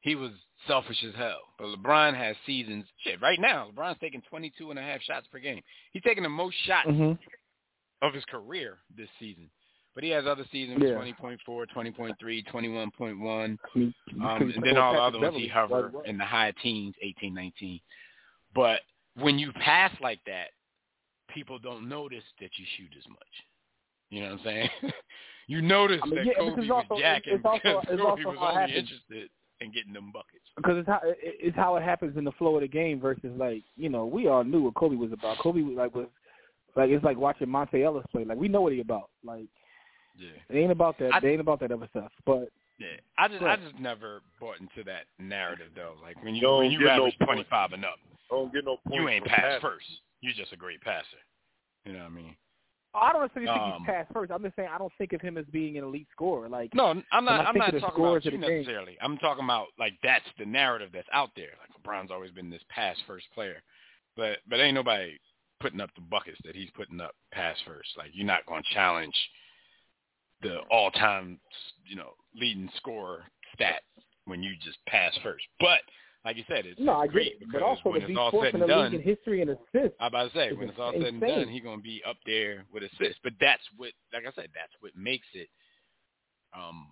he 0.00 0.14
was 0.14 0.32
selfish 0.66 1.02
as 1.06 1.14
hell. 1.14 1.40
But 1.58 1.66
LeBron 1.68 2.16
has 2.16 2.36
seasons. 2.46 2.84
Shit, 3.04 3.20
right 3.20 3.38
now, 3.40 3.70
LeBron's 3.74 3.98
taking 4.00 4.22
22 4.28 4.70
and 4.70 4.78
a 4.78 4.82
half 4.82 5.00
shots 5.02 5.26
per 5.30 5.38
game. 5.38 5.62
He's 5.92 6.02
taking 6.02 6.22
the 6.22 6.28
most 6.28 6.56
shots 6.66 6.88
mm-hmm. 6.88 7.12
of 8.02 8.14
his 8.14 8.24
career 8.26 8.78
this 8.96 9.08
season. 9.18 9.48
But 9.94 10.02
he 10.02 10.10
has 10.10 10.26
other 10.26 10.44
seasons 10.50 10.80
yeah. 10.82 10.90
20.4, 10.90 11.38
20.3, 11.48 12.46
21.1. 12.52 13.58
Um, 13.76 13.94
and 14.16 14.62
then 14.64 14.76
all 14.76 14.94
the 14.94 15.00
other 15.00 15.20
ones 15.20 15.36
he 15.36 15.46
hover 15.46 15.92
in 16.04 16.18
the 16.18 16.24
high 16.24 16.52
teens, 16.62 16.94
18, 17.00 17.32
19. 17.32 17.80
But 18.54 18.80
when 19.16 19.38
you 19.38 19.52
pass 19.52 19.92
like 20.00 20.20
that, 20.26 20.48
people 21.32 21.58
don't 21.58 21.88
notice 21.88 22.24
that 22.40 22.50
you 22.56 22.64
shoot 22.76 22.90
as 22.98 23.08
much. 23.08 23.18
You 24.10 24.22
know 24.22 24.30
what 24.30 24.40
I'm 24.40 24.44
saying? 24.44 24.68
you 25.46 25.62
notice 25.62 26.00
I 26.02 26.06
mean, 26.06 26.14
that 26.16 26.26
yeah, 26.26 26.32
Kobe 26.38 26.60
was 26.62 26.70
also, 26.70 27.00
jacking 27.00 27.34
it's 27.34 27.44
also, 27.44 27.60
because 27.62 27.84
it's 27.88 28.00
Kobe 28.00 28.02
also 28.02 28.28
was 28.28 28.38
only 28.40 28.54
happens. 28.54 28.78
interested 28.78 29.30
in 29.60 29.72
getting 29.72 29.92
them 29.92 30.10
buckets. 30.12 30.44
Because 30.56 30.78
it's 30.78 30.88
how 30.88 31.00
it's 31.04 31.56
how 31.56 31.76
it 31.76 31.82
happens 31.82 32.16
in 32.16 32.24
the 32.24 32.32
flow 32.32 32.56
of 32.56 32.62
the 32.62 32.68
game 32.68 33.00
versus 33.00 33.30
like 33.36 33.62
you 33.76 33.88
know 33.88 34.06
we 34.06 34.28
all 34.28 34.44
knew 34.44 34.62
what 34.62 34.74
Kobe 34.74 34.96
was 34.96 35.12
about. 35.12 35.38
Kobe 35.38 35.62
was 35.62 35.76
like 35.76 35.94
was 35.94 36.06
like 36.76 36.90
it's 36.90 37.04
like 37.04 37.16
watching 37.16 37.48
Monta 37.48 37.82
Ellis 37.82 38.04
play. 38.10 38.24
Like 38.24 38.38
we 38.38 38.48
know 38.48 38.60
what 38.60 38.72
he 38.72 38.80
about. 38.80 39.10
Like 39.24 39.46
yeah, 40.18 40.30
it 40.48 40.58
ain't 40.58 40.72
about 40.72 40.98
that. 40.98 41.14
I, 41.14 41.18
it 41.18 41.24
ain't 41.24 41.40
about 41.40 41.60
that 41.60 41.72
other 41.72 41.88
stuff. 41.90 42.12
But 42.26 42.48
yeah, 42.78 42.96
I 43.18 43.28
just 43.28 43.42
I 43.42 43.56
just 43.56 43.78
never 43.78 44.22
bought 44.40 44.60
into 44.60 44.82
that 44.84 45.04
narrative 45.18 45.68
though. 45.74 45.94
Like 46.02 46.22
when 46.24 46.34
you 46.34 46.42
Don't 46.42 46.58
when 46.58 46.70
you 46.72 46.88
average 46.88 47.14
no 47.20 47.26
25 47.26 47.72
and 47.72 47.84
up, 47.84 47.96
don't 48.30 48.52
get 48.52 48.64
no 48.64 48.76
points 48.86 48.96
you 49.00 49.08
ain't 49.08 49.24
pass 49.24 49.40
passed 49.40 49.62
first. 49.62 49.86
You're 50.20 50.34
just 50.34 50.52
a 50.52 50.56
great 50.56 50.80
passer. 50.80 51.04
You 51.84 51.92
know 51.92 52.00
what 52.00 52.06
I 52.06 52.10
mean? 52.10 52.36
I 52.94 53.12
don't 53.12 53.22
necessarily 53.22 53.50
think 53.52 53.60
Um, 53.60 53.80
he's 53.80 53.86
passed 53.86 54.12
first. 54.12 54.30
I'm 54.30 54.42
just 54.42 54.54
saying 54.56 54.68
I 54.72 54.78
don't 54.78 54.92
think 54.98 55.12
of 55.12 55.20
him 55.20 55.36
as 55.36 55.44
being 55.46 55.76
an 55.78 55.84
elite 55.84 56.06
scorer. 56.12 56.48
Like 56.48 56.74
No, 56.74 56.86
I'm 57.12 57.24
not. 57.24 57.44
I 57.44 57.48
I'm 57.48 57.56
not 57.56 57.72
talking 57.72 58.04
about 58.04 58.24
you 58.24 58.30
the 58.30 58.38
game- 58.38 58.40
necessarily. 58.40 58.96
I'm 59.00 59.18
talking 59.18 59.44
about 59.44 59.68
like 59.78 59.94
that's 60.02 60.24
the 60.38 60.46
narrative 60.46 60.90
that's 60.92 61.08
out 61.12 61.30
there. 61.36 61.50
Like 61.60 61.70
LeBron's 61.82 62.10
always 62.10 62.30
been 62.30 62.50
this 62.50 62.62
pass 62.68 62.96
first 63.06 63.26
player, 63.34 63.62
but 64.16 64.38
but 64.48 64.60
ain't 64.60 64.74
nobody 64.74 65.18
putting 65.60 65.80
up 65.80 65.90
the 65.94 66.00
buckets 66.02 66.38
that 66.44 66.54
he's 66.54 66.70
putting 66.70 67.00
up 67.00 67.14
pass 67.32 67.56
first. 67.66 67.88
Like 67.96 68.10
you're 68.12 68.26
not 68.26 68.46
going 68.46 68.62
to 68.62 68.74
challenge 68.74 69.14
the 70.44 70.58
all 70.70 70.90
time 70.92 71.38
you 71.86 71.96
know 71.96 72.10
leading 72.38 72.70
scorer 72.76 73.22
stat 73.54 73.82
when 74.26 74.42
you 74.42 74.52
just 74.64 74.78
pass 74.86 75.12
first. 75.22 75.44
But 75.60 75.80
like 76.24 76.36
you 76.38 76.44
said, 76.48 76.64
it's, 76.64 76.80
no, 76.80 76.94
I 76.94 77.06
great 77.06 77.32
it. 77.40 77.48
But 77.52 77.62
also 77.62 77.90
when 77.90 78.02
it's 78.02 78.18
all 78.18 78.30
said 78.42 78.54
and 78.54 78.66
done, 78.66 78.94
in 78.94 79.02
history 79.02 79.42
and 79.42 79.50
assists. 79.50 79.96
I'm 80.00 80.08
about 80.08 80.32
to 80.32 80.38
say, 80.38 80.52
when 80.52 80.70
it's 80.70 80.78
all 80.78 80.92
said 80.92 81.02
and 81.02 81.20
done, 81.20 81.48
he's 81.48 81.62
gonna 81.62 81.82
be 81.82 82.02
up 82.08 82.16
there 82.24 82.64
with 82.72 82.82
assists. 82.82 83.20
But 83.22 83.34
that's 83.40 83.62
what, 83.76 83.90
like 84.12 84.22
I 84.22 84.32
said, 84.34 84.48
that's 84.54 84.72
what 84.80 84.92
makes 84.96 85.26
it. 85.34 85.48
Um, 86.56 86.86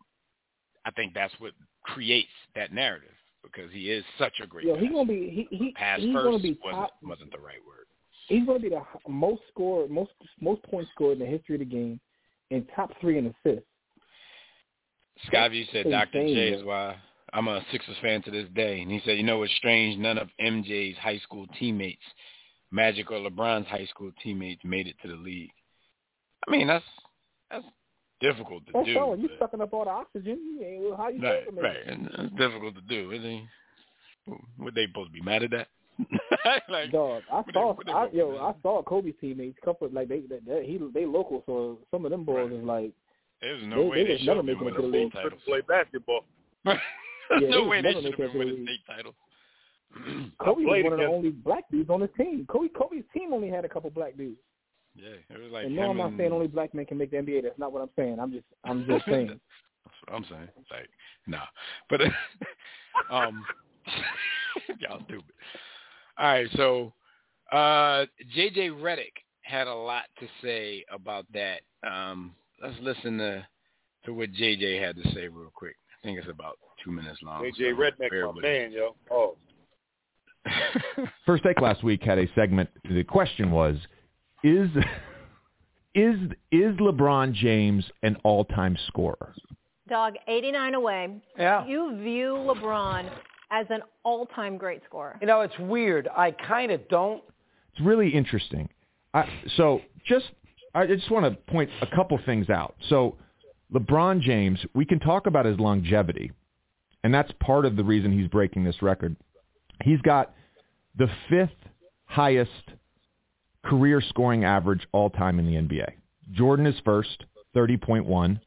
I 0.85 0.91
think 0.91 1.15
that's 1.15 1.33
what 1.39 1.53
creates 1.85 2.29
that 2.55 2.73
narrative 2.73 3.15
because 3.43 3.73
he 3.73 3.91
is 3.91 4.05
such 4.19 4.35
a 4.43 4.47
great. 4.47 4.67
Yo, 4.67 4.77
he's 4.77 4.91
gonna 4.91 5.07
be 5.07 5.49
he 5.51 5.57
he 5.57 5.73
pass 5.73 6.01
he's 6.01 6.13
first 6.13 6.25
gonna 6.25 6.39
be 6.39 6.59
wasn't 6.63 6.83
top. 6.83 6.93
wasn't 7.03 7.33
the 7.33 7.39
right 7.39 7.63
word. 7.67 7.87
He's 8.29 8.47
gonna 8.47 8.59
be 8.59 8.69
the 8.69 8.83
most 9.09 9.43
score 9.51 9.89
most 9.89 10.13
most 10.41 10.63
points 10.65 10.91
scored 10.95 11.15
in 11.15 11.19
the 11.21 11.27
history 11.27 11.55
of 11.55 11.61
the 11.61 11.65
game, 11.65 12.01
and 12.53 12.67
top 12.77 12.91
three 13.01 13.19
in 13.19 13.27
assists. 13.27 13.67
Scotty 15.27 15.69
said 15.73 15.87
Dr. 15.91 16.23
J 16.27 16.49
is 16.51 16.65
why 16.65 16.97
I'm 17.33 17.49
a 17.49 17.65
Sixers 17.71 17.97
fan 18.03 18.23
to 18.23 18.31
this 18.31 18.49
day, 18.55 18.81
and 18.81 18.91
he 18.91 19.01
said, 19.05 19.17
you 19.17 19.23
know, 19.23 19.43
it's 19.43 19.55
strange. 19.57 19.99
None 19.99 20.19
of 20.19 20.29
MJ's 20.41 20.97
high 20.99 21.19
school 21.19 21.47
teammates, 21.59 22.03
Magic 22.71 23.11
or 23.11 23.19
LeBron's 23.19 23.69
high 23.69 23.87
school 23.87 24.11
teammates, 24.23 24.63
made 24.65 24.87
it 24.87 24.97
to 25.03 25.09
the 25.09 25.15
league. 25.15 25.51
I 26.47 26.51
mean, 26.51 26.67
that's 26.67 26.85
that's 27.51 27.65
difficult 28.21 28.67
to 28.67 28.73
That's 28.73 28.87
do. 28.87 28.95
so. 28.95 29.15
You 29.15 29.29
but- 29.29 29.39
sucking 29.39 29.61
up 29.61 29.73
all 29.73 29.85
the 29.85 29.91
oxygen. 29.91 30.39
How 30.97 31.09
you 31.09 31.23
Right, 31.23 31.45
right. 31.55 31.77
And 31.87 32.09
it's 32.13 32.35
difficult 32.37 32.75
to 32.77 32.81
do, 32.83 33.13
isn't 33.13 33.25
it? 33.27 33.45
What 34.57 34.75
they 34.75 34.87
supposed 34.87 35.09
to 35.09 35.13
be 35.13 35.21
mad 35.21 35.43
at 35.43 35.51
that? 35.51 35.69
like, 36.69 36.91
Dog, 36.93 37.23
I 37.33 37.43
saw, 37.53 37.73
what 37.75 37.87
they 37.87 37.93
I, 37.93 38.09
yo, 38.13 38.37
I 38.39 38.55
saw 38.63 38.83
Kobe's 38.83 39.15
teammates. 39.21 39.59
Couple 39.65 39.89
like 39.93 40.09
they, 40.09 40.21
they, 40.21 40.39
they 40.47 40.67
he 40.67 40.79
they 40.93 41.07
local, 41.07 41.43
so 41.47 41.79
some 41.91 42.05
of 42.05 42.11
them 42.11 42.25
boys 42.25 42.51
Right. 42.51 42.59
is 42.61 42.65
like, 42.65 42.93
There's 43.41 43.63
no 43.65 43.83
they- 43.85 43.89
way 43.89 44.05
they 44.05 44.13
they 44.13 44.19
should 44.19 44.27
never 44.27 44.37
have 44.39 44.45
making 44.47 44.69
it 44.69 44.75
winning 44.75 44.77
to 44.77 44.83
the 44.83 44.89
league. 45.05 45.13
titles. 45.13 45.43
play 45.47 45.61
basketball. 45.69 46.25
There's 46.65 46.79
Yeah, 47.41 47.49
no 47.51 47.65
way 47.65 47.81
was 47.81 47.83
they 47.83 47.93
never 47.95 48.03
should 48.03 48.05
have 48.05 48.19
making 48.19 48.25
it 48.25 48.33
been 48.33 48.39
winning 48.39 48.57
league. 48.67 48.81
state 48.85 48.95
titles. 48.97 49.15
Kobe 50.41 50.63
was 50.63 50.69
played 50.71 50.85
one 50.85 50.93
of 50.95 50.99
the 50.99 51.05
only 51.07 51.31
black 51.31 51.65
dudes 51.71 51.91
on 51.91 52.01
his 52.01 52.11
team. 52.17 52.47
Kobe 52.51 52.69
Kobe's 52.69 53.05
team 53.15 53.33
only 53.33 53.49
had 53.49 53.65
a 53.65 53.69
couple 53.69 53.91
black 53.91 54.17
dudes. 54.17 54.39
yeah, 54.95 55.17
it 55.31 55.41
was 55.43 55.53
like 55.53 55.67
and 55.67 55.77
no, 55.77 55.91
I'm 55.91 55.97
not 55.99 56.09
and- 56.09 56.19
saying 56.19 56.33
only 56.33 56.49
black 56.49 56.73
men 56.75 56.87
can 56.87 56.99
make 56.99 57.11
the 57.11 57.19
NBA. 57.19 57.43
That's 57.43 57.59
not 57.59 57.73
what 57.73 57.83
I'm 57.83 57.91
saying. 57.97 58.19
I'm 58.19 58.33
just 58.33 58.45
I'm 58.65 58.87
just 58.89 59.05
saying. 59.07 59.29
That's 59.85 59.97
what 60.07 60.17
I'm 60.17 60.25
saying. 60.31 60.49
Like, 60.71 60.89
nah. 61.27 61.47
But 61.91 62.01
um 63.11 63.45
y'all 64.81 65.03
stupid. 65.05 65.25
All 66.23 66.29
right, 66.29 66.49
so 66.55 66.93
uh 67.51 68.07
JJ 68.37 68.81
Redick 68.81 69.11
had 69.41 69.67
a 69.67 69.75
lot 69.75 70.05
to 70.21 70.27
say 70.41 70.85
about 70.89 71.27
that. 71.35 71.63
Um 71.83 72.33
let's 72.63 72.77
listen 72.81 73.19
to 73.19 73.45
to 74.05 74.15
what 74.15 74.33
JJ 74.33 74.81
had 74.81 74.95
to 75.03 75.03
say 75.15 75.27
real 75.27 75.51
quick. 75.53 75.75
I 75.91 76.07
think 76.07 76.21
it's 76.21 76.29
about 76.29 76.59
two 76.85 76.93
minutes 76.93 77.19
long. 77.25 77.43
JJ 77.43 77.57
so 77.57 78.05
Redneck, 78.05 78.35
my 78.37 78.41
man, 78.41 78.71
yo. 78.71 78.95
Oh. 79.11 79.35
First 81.27 81.43
Take 81.43 81.61
last 81.61 81.83
week 81.83 82.05
had 82.05 82.19
a 82.19 82.33
segment. 82.37 82.71
The 82.89 83.03
question 83.03 83.51
was, 83.51 83.77
is 84.45 84.71
is 85.97 86.15
is 86.53 86.77
LeBron 86.77 87.33
James 87.33 87.85
an 88.05 88.17
all-time 88.23 88.77
scorer? 88.87 89.35
Dog, 89.89 90.15
89 90.29 90.75
away. 90.75 91.21
Yeah. 91.37 91.67
You 91.67 91.97
view 92.01 92.35
LeBron 92.35 93.11
as 93.53 93.67
an 93.69 93.83
all-time 94.03 94.57
great 94.57 94.83
scorer. 94.85 95.17
You 95.21 95.27
know, 95.29 95.43
it's 95.43 95.57
weird. 95.61 96.09
I 96.17 96.33
kind 96.33 96.73
of 96.73 96.89
don't. 96.89 97.23
It's 97.73 97.85
really 97.85 98.09
interesting. 98.09 98.69
I, 99.15 99.29
so 99.57 99.83
just 100.07 100.25
I 100.75 100.87
just 100.87 101.11
want 101.11 101.27
to 101.27 101.53
point 101.53 101.71
a 101.83 101.87
couple 101.87 102.19
things 102.25 102.49
out. 102.49 102.75
So 102.89 103.17
LeBron 103.73 104.23
James, 104.23 104.59
we 104.75 104.87
can 104.87 104.99
talk 104.99 105.27
about 105.27 105.45
his 105.45 105.61
longevity, 105.61 106.33
and 107.05 107.15
that's 107.15 107.31
part 107.41 107.67
of 107.67 107.77
the 107.77 107.85
reason 107.85 108.19
he's 108.19 108.29
breaking 108.29 108.65
this 108.65 108.81
record. 108.81 109.15
He's 109.83 110.01
got 110.01 110.35
the 110.97 111.09
fifth 111.29 111.51
highest 112.07 112.51
career 113.65 114.01
scoring 114.01 114.45
average 114.45 114.87
all 114.93 115.11
time 115.11 115.39
in 115.39 115.47
the 115.47 115.53
NBA. 115.53 115.91
Jordan 116.33 116.67
is 116.67 116.75
first, 116.85 117.25
30.1. 117.55 118.41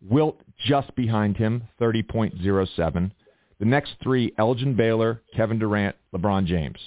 Wilt 0.00 0.40
just 0.66 0.94
behind 0.96 1.36
him, 1.36 1.62
30.07. 1.80 3.10
The 3.60 3.66
next 3.66 3.94
three, 4.02 4.32
Elgin 4.38 4.74
Baylor, 4.74 5.22
Kevin 5.34 5.58
Durant, 5.58 5.96
LeBron 6.14 6.46
James. 6.46 6.78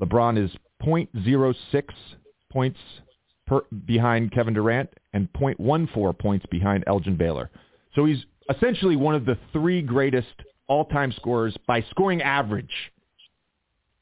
LeBron 0.00 0.42
is 0.42 0.50
0.06 0.82 1.84
points 2.50 2.78
per, 3.46 3.62
behind 3.84 4.32
Kevin 4.32 4.54
Durant 4.54 4.90
and 5.12 5.32
0.14 5.34 6.18
points 6.18 6.46
behind 6.50 6.84
Elgin 6.86 7.16
Baylor. 7.16 7.50
So 7.94 8.04
he's 8.04 8.24
essentially 8.54 8.96
one 8.96 9.14
of 9.14 9.24
the 9.24 9.38
three 9.52 9.82
greatest 9.82 10.28
all-time 10.68 11.12
scorers 11.12 11.56
by 11.66 11.84
scoring 11.90 12.22
average. 12.22 12.72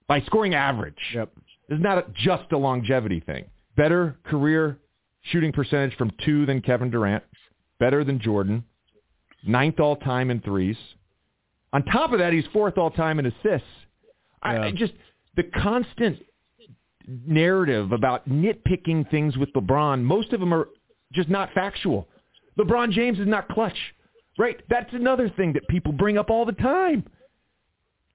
By 0.06 0.20
scoring 0.22 0.54
average. 0.54 0.98
Yep. 1.14 1.32
It's 1.68 1.82
not 1.82 1.98
a, 1.98 2.04
just 2.14 2.52
a 2.52 2.58
longevity 2.58 3.20
thing. 3.20 3.46
Better 3.76 4.16
career 4.24 4.78
shooting 5.22 5.52
percentage 5.52 5.96
from 5.96 6.12
two 6.24 6.46
than 6.46 6.60
Kevin 6.60 6.90
Durant. 6.90 7.24
Better 7.80 8.04
than 8.04 8.20
Jordan. 8.20 8.64
Ninth 9.46 9.80
all-time 9.80 10.30
in 10.30 10.40
threes. 10.40 10.76
On 11.74 11.84
top 11.84 12.12
of 12.12 12.20
that, 12.20 12.32
he's 12.32 12.44
fourth 12.52 12.78
all-time 12.78 13.18
in 13.18 13.26
assists. 13.26 13.68
I, 14.42 14.58
I 14.58 14.70
just 14.70 14.92
the 15.36 15.42
constant 15.42 16.18
narrative 17.06 17.92
about 17.92 18.26
nitpicking 18.28 19.10
things 19.10 19.36
with 19.36 19.52
LeBron, 19.52 20.02
most 20.02 20.32
of 20.32 20.40
them 20.40 20.54
are 20.54 20.68
just 21.12 21.28
not 21.28 21.52
factual. 21.52 22.08
LeBron 22.58 22.92
James 22.92 23.18
is 23.18 23.26
not 23.26 23.46
clutch, 23.48 23.76
right? 24.38 24.58
That's 24.70 24.90
another 24.92 25.28
thing 25.28 25.52
that 25.54 25.66
people 25.68 25.92
bring 25.92 26.16
up 26.16 26.30
all 26.30 26.46
the 26.46 26.52
time. 26.52 27.04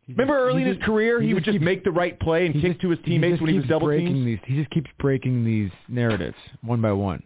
Remember 0.07 0.39
early 0.39 0.63
in 0.63 0.69
his 0.69 0.77
career, 0.83 1.21
he, 1.21 1.27
he 1.27 1.35
would 1.35 1.43
just 1.43 1.55
keeps, 1.55 1.65
make 1.65 1.83
the 1.83 1.91
right 1.91 2.19
play 2.19 2.47
and 2.47 2.55
kick 2.55 2.63
just, 2.63 2.81
to 2.81 2.89
his 2.89 2.97
teammates 3.05 3.39
when 3.41 3.51
he 3.51 3.57
was 3.57 3.67
double 3.67 3.89
teamed? 3.89 4.25
These, 4.25 4.39
he 4.45 4.55
just 4.55 4.71
keeps 4.71 4.89
breaking 4.97 5.45
these 5.45 5.69
narratives 5.87 6.37
one 6.61 6.81
by 6.81 6.93
one. 6.93 7.21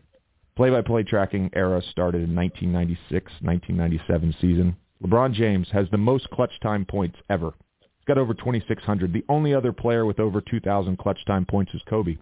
Play-by-play 0.56 1.04
tracking 1.04 1.50
era 1.54 1.82
started 1.92 2.24
in 2.24 2.36
1996-1997 2.36 4.42
season. 4.42 4.76
LeBron 5.02 5.34
James 5.34 5.68
has 5.72 5.88
the 5.92 5.98
most 5.98 6.30
clutch 6.30 6.60
time 6.62 6.86
points 6.86 7.18
ever. 7.30 7.54
He's 7.80 8.06
got 8.08 8.18
over 8.18 8.34
2,600. 8.34 9.14
The 9.14 9.24
only 9.30 9.54
other 9.54 9.72
player 9.72 10.06
with 10.06 10.20
over 10.20 10.42
2,000 10.42 10.98
clutch 10.98 11.24
time 11.26 11.46
points 11.46 11.74
is 11.74 11.82
Kobe. 11.90 12.18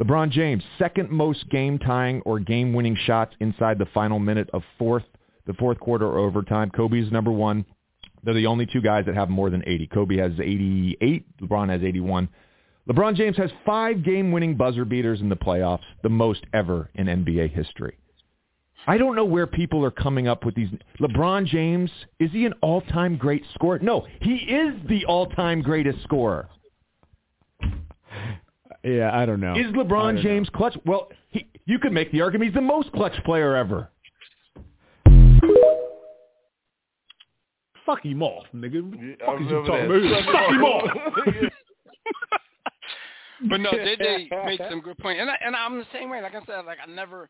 LeBron 0.00 0.30
James, 0.30 0.62
second 0.78 1.10
most 1.10 1.48
game 1.50 1.78
tying 1.78 2.20
or 2.22 2.38
game 2.38 2.74
winning 2.74 2.96
shots 3.06 3.34
inside 3.40 3.78
the 3.78 3.86
final 3.94 4.18
minute 4.18 4.50
of 4.52 4.62
fourth, 4.78 5.04
the 5.46 5.54
fourth 5.54 5.80
quarter 5.80 6.06
or 6.06 6.18
overtime. 6.18 6.70
Kobe's 6.70 7.10
number 7.10 7.30
one. 7.30 7.64
They're 8.22 8.34
the 8.34 8.46
only 8.46 8.66
two 8.66 8.82
guys 8.82 9.06
that 9.06 9.14
have 9.14 9.30
more 9.30 9.50
than 9.50 9.62
80. 9.66 9.86
Kobe 9.86 10.16
has 10.16 10.32
88. 10.38 11.40
LeBron 11.40 11.70
has 11.70 11.82
81. 11.82 12.28
LeBron 12.88 13.14
James 13.14 13.36
has 13.36 13.50
five 13.64 14.04
game-winning 14.04 14.56
buzzer 14.56 14.84
beaters 14.84 15.20
in 15.20 15.28
the 15.28 15.36
playoffs, 15.36 15.84
the 16.02 16.08
most 16.08 16.44
ever 16.52 16.90
in 16.94 17.06
NBA 17.06 17.52
history. 17.52 17.98
I 18.86 18.98
don't 18.98 19.16
know 19.16 19.24
where 19.24 19.46
people 19.46 19.84
are 19.84 19.90
coming 19.90 20.28
up 20.28 20.44
with 20.44 20.54
these. 20.54 20.68
LeBron 21.00 21.46
James, 21.46 21.90
is 22.20 22.30
he 22.30 22.46
an 22.46 22.52
all-time 22.62 23.16
great 23.16 23.42
scorer? 23.54 23.80
No, 23.80 24.06
he 24.20 24.34
is 24.34 24.74
the 24.88 25.04
all-time 25.06 25.60
greatest 25.60 26.02
scorer. 26.04 26.48
Yeah, 28.84 29.10
I 29.12 29.26
don't 29.26 29.40
know. 29.40 29.54
Is 29.54 29.66
LeBron 29.72 30.22
James 30.22 30.48
know. 30.52 30.58
clutch? 30.58 30.78
Well, 30.84 31.08
he, 31.30 31.48
you 31.64 31.80
could 31.80 31.92
make 31.92 32.12
the 32.12 32.20
argument 32.20 32.50
he's 32.50 32.54
the 32.54 32.60
most 32.60 32.92
clutch 32.92 33.14
player 33.24 33.56
ever. 33.56 33.90
Fuck 37.84 38.04
him 38.04 38.22
off, 38.22 38.44
nigga. 38.54 38.82
Yeah, 38.92 39.26
Fuck 39.26 39.40
is 39.40 39.50
you 39.50 39.64
talking 39.66 39.86
about? 39.86 40.24
Fuck 40.32 40.50
him 40.50 40.64
off. 40.64 40.90
but 43.48 43.60
no, 43.60 43.70
they 43.72 43.96
they 43.96 44.28
make 44.44 44.60
some 44.70 44.80
good 44.80 44.98
points, 44.98 45.20
and 45.20 45.30
I, 45.30 45.36
and 45.44 45.56
I'm 45.56 45.78
the 45.78 45.86
same 45.92 46.10
way. 46.10 46.22
Like 46.22 46.34
I 46.34 46.44
said, 46.46 46.64
like 46.64 46.78
I 46.84 46.90
never 46.90 47.28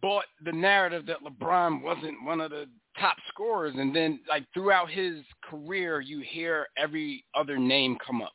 bought 0.00 0.24
the 0.44 0.52
narrative 0.52 1.06
that 1.06 1.22
LeBron 1.22 1.82
wasn't 1.82 2.24
one 2.24 2.40
of 2.40 2.50
the 2.50 2.66
top 2.98 3.16
scorers, 3.28 3.74
and 3.76 3.94
then 3.94 4.20
like 4.28 4.44
throughout 4.54 4.90
his 4.90 5.16
career, 5.48 6.00
you 6.00 6.20
hear 6.20 6.66
every 6.76 7.24
other 7.34 7.58
name 7.58 7.96
come 8.04 8.22
up: 8.22 8.32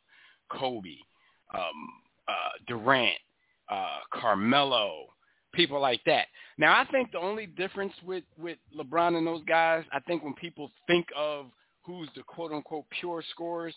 Kobe, 0.50 0.96
um, 1.54 1.88
uh, 2.28 2.32
Durant, 2.66 3.18
uh, 3.70 3.98
Carmelo, 4.12 5.06
people 5.52 5.80
like 5.80 6.00
that. 6.06 6.26
Now, 6.58 6.78
I 6.78 6.84
think 6.90 7.12
the 7.12 7.18
only 7.18 7.46
difference 7.46 7.92
with 8.04 8.24
with 8.38 8.58
LeBron 8.76 9.16
and 9.16 9.26
those 9.26 9.44
guys, 9.44 9.84
I 9.92 10.00
think 10.00 10.22
when 10.22 10.34
people 10.34 10.70
think 10.86 11.06
of 11.16 11.46
who's 11.84 12.08
the 12.14 12.22
quote 12.22 12.52
unquote 12.52 12.84
pure 13.00 13.22
scorers, 13.30 13.74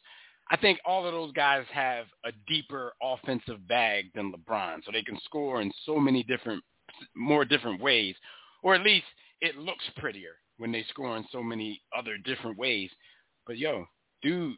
I 0.49 0.57
think 0.57 0.79
all 0.85 1.05
of 1.05 1.13
those 1.13 1.31
guys 1.31 1.65
have 1.73 2.05
a 2.23 2.31
deeper 2.47 2.93
offensive 3.01 3.67
bag 3.67 4.11
than 4.13 4.31
LeBron, 4.31 4.85
so 4.85 4.91
they 4.91 5.01
can 5.01 5.19
score 5.25 5.61
in 5.61 5.71
so 5.85 5.99
many 5.99 6.23
different, 6.23 6.63
more 7.15 7.45
different 7.45 7.81
ways, 7.81 8.15
or 8.63 8.75
at 8.75 8.81
least 8.81 9.05
it 9.41 9.57
looks 9.57 9.83
prettier 9.97 10.35
when 10.57 10.71
they 10.71 10.85
score 10.89 11.17
in 11.17 11.25
so 11.31 11.43
many 11.43 11.81
other 11.97 12.17
different 12.17 12.57
ways. 12.57 12.89
But 13.45 13.57
yo, 13.57 13.85
dude 14.21 14.55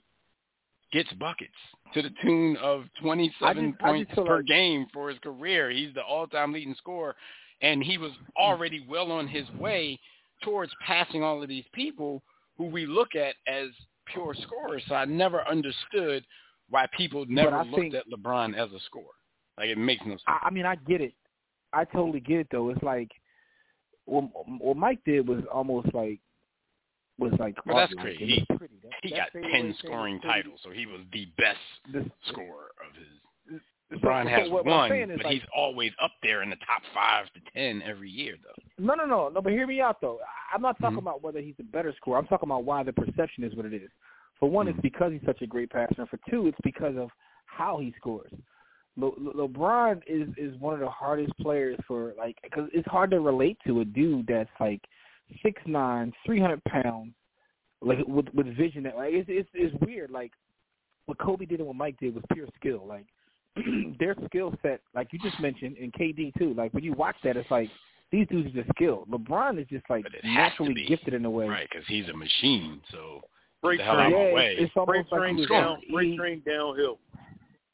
gets 0.91 1.11
buckets 1.13 1.51
to 1.93 2.01
the 2.01 2.11
tune 2.21 2.57
of 2.57 2.85
27 3.01 3.71
just, 3.71 3.79
points 3.79 4.11
per 4.15 4.38
like... 4.38 4.45
game 4.45 4.88
for 4.93 5.09
his 5.09 5.19
career. 5.19 5.69
He's 5.69 5.93
the 5.93 6.01
all-time 6.01 6.53
leading 6.53 6.75
scorer, 6.75 7.15
and 7.61 7.83
he 7.83 7.97
was 7.97 8.11
already 8.38 8.85
well 8.88 9.11
on 9.11 9.27
his 9.27 9.49
way 9.59 9.99
towards 10.43 10.71
passing 10.85 11.23
all 11.23 11.41
of 11.41 11.49
these 11.49 11.65
people 11.73 12.21
who 12.57 12.65
we 12.65 12.85
look 12.85 13.15
at 13.15 13.35
as 13.47 13.69
pure 14.05 14.35
scorers. 14.41 14.83
So 14.88 14.95
I 14.95 15.05
never 15.05 15.47
understood 15.47 16.23
why 16.69 16.85
people 16.95 17.25
never 17.27 17.63
looked 17.63 17.75
think, 17.75 17.93
at 17.93 18.03
LeBron 18.09 18.55
as 18.55 18.71
a 18.71 18.79
scorer. 18.85 19.05
Like 19.57 19.69
it 19.69 19.77
makes 19.77 20.03
no 20.05 20.11
sense. 20.11 20.21
I, 20.27 20.39
I 20.43 20.49
mean, 20.51 20.65
I 20.65 20.75
get 20.75 21.01
it. 21.01 21.13
I 21.74 21.86
totally 21.86 22.20
get 22.20 22.39
it 22.39 22.47
though. 22.51 22.70
It's 22.70 22.84
like 22.84 23.11
what, 24.05 24.30
what 24.59 24.78
Mike 24.78 24.99
did 25.05 25.28
was 25.28 25.43
almost 25.53 25.93
like 25.93 26.20
was 27.20 27.34
like 27.39 27.57
well, 27.65 27.78
that's 27.78 27.93
crazy. 27.95 28.45
He, 28.47 28.55
pretty. 28.57 28.76
That, 28.84 28.91
he 29.01 29.09
got 29.09 29.30
ten 29.34 29.76
scoring 29.80 30.20
titles, 30.22 30.59
so 30.63 30.72
he 30.72 30.86
was 30.86 31.01
the 31.11 31.28
best 31.38 31.57
the, 31.91 32.09
scorer 32.30 32.72
of 32.88 32.95
his. 32.95 33.07
LeBron 33.93 34.26
so, 34.26 34.30
has 34.30 34.47
so 34.47 34.63
one, 34.63 34.65
but 34.65 35.24
like, 35.24 35.34
he's 35.34 35.41
always 35.55 35.91
up 36.03 36.11
there 36.22 36.43
in 36.43 36.49
the 36.49 36.57
top 36.57 36.82
five 36.93 37.26
to 37.34 37.39
ten 37.53 37.82
every 37.84 38.09
year, 38.09 38.36
though. 38.43 38.84
No, 38.84 38.95
no, 38.95 39.05
no, 39.05 39.30
no. 39.30 39.41
But 39.41 39.53
hear 39.53 39.65
me 39.65 39.80
out, 39.80 40.01
though. 40.01 40.20
I'm 40.53 40.61
not 40.61 40.78
talking 40.82 40.97
mm-hmm. 40.97 41.07
about 41.07 41.24
whether 41.24 41.39
he's 41.39 41.55
a 41.61 41.63
better 41.63 41.93
scorer. 41.95 42.20
I'm 42.20 42.28
talking 42.28 42.49
about 42.49 42.65
why 42.65 42.84
the 42.84 42.91
perception 42.91 43.45
is 43.45 43.55
what 43.55 43.65
it 43.65 43.74
is. 43.74 43.89
For 44.41 44.49
one, 44.49 44.68
mm-hmm. 44.68 44.78
it's 44.78 44.82
because 44.82 45.13
he's 45.13 45.22
such 45.26 45.41
a 45.41 45.47
great 45.47 45.70
passer. 45.70 46.05
For 46.05 46.20
two, 46.30 46.47
it's 46.47 46.57
because 46.65 46.97
of 46.97 47.09
how 47.45 47.80
he 47.80 47.93
scores. 47.97 48.34
Le- 48.97 49.11
Le- 49.17 49.47
LeBron 49.47 50.01
is 50.07 50.27
is 50.37 50.59
one 50.59 50.73
of 50.73 50.79
the 50.79 50.89
hardest 50.89 51.31
players 51.39 51.77
for 51.87 52.13
like 52.17 52.37
because 52.43 52.69
it's 52.73 52.87
hard 52.87 53.11
to 53.11 53.19
relate 53.19 53.57
to 53.65 53.81
a 53.81 53.85
dude 53.85 54.27
that's 54.27 54.49
like 54.59 54.81
six 55.43 55.61
nine, 55.65 56.11
three 56.25 56.39
hundred 56.39 56.63
pounds, 56.65 57.13
like 57.81 57.99
with 58.07 58.27
with 58.33 58.47
vision. 58.57 58.83
That 58.83 58.95
like 58.95 59.13
it's 59.13 59.29
it's 59.29 59.49
it's 59.53 59.75
weird. 59.85 60.11
Like 60.11 60.31
what 61.05 61.19
Kobe 61.19 61.45
did 61.45 61.59
and 61.59 61.67
what 61.67 61.75
Mike 61.75 61.97
did 61.99 62.15
was 62.15 62.23
pure 62.33 62.47
skill. 62.55 62.85
Like 62.87 63.05
their 63.99 64.15
skill 64.25 64.53
set, 64.61 64.81
like 64.95 65.09
you 65.11 65.19
just 65.19 65.39
mentioned, 65.39 65.77
and 65.77 65.93
KD 65.93 66.33
too. 66.37 66.53
Like 66.53 66.73
when 66.73 66.83
you 66.83 66.93
watch 66.93 67.15
that, 67.23 67.37
it's 67.37 67.49
like 67.51 67.69
these 68.11 68.27
dudes 68.27 68.47
are 68.47 68.61
just 68.61 68.69
skilled. 68.75 69.09
LeBron 69.09 69.59
is 69.61 69.67
just 69.67 69.85
like 69.89 70.05
naturally 70.23 70.85
gifted 70.87 71.13
in 71.13 71.25
a 71.25 71.29
way, 71.29 71.47
right? 71.47 71.67
Because 71.69 71.85
he's 71.87 72.07
a 72.09 72.13
machine. 72.13 72.81
So 72.91 73.21
freight 73.61 73.79
train, 73.79 74.11
yeah, 74.11 74.33
way. 74.33 74.55
It's, 74.57 74.63
it's 74.63 74.73
almost 74.75 75.09
freight 75.09 75.21
train 75.21 75.37
like 75.37 75.49
down, 75.49 75.77
he, 75.87 76.17
train 76.17 76.41
downhill. 76.45 76.99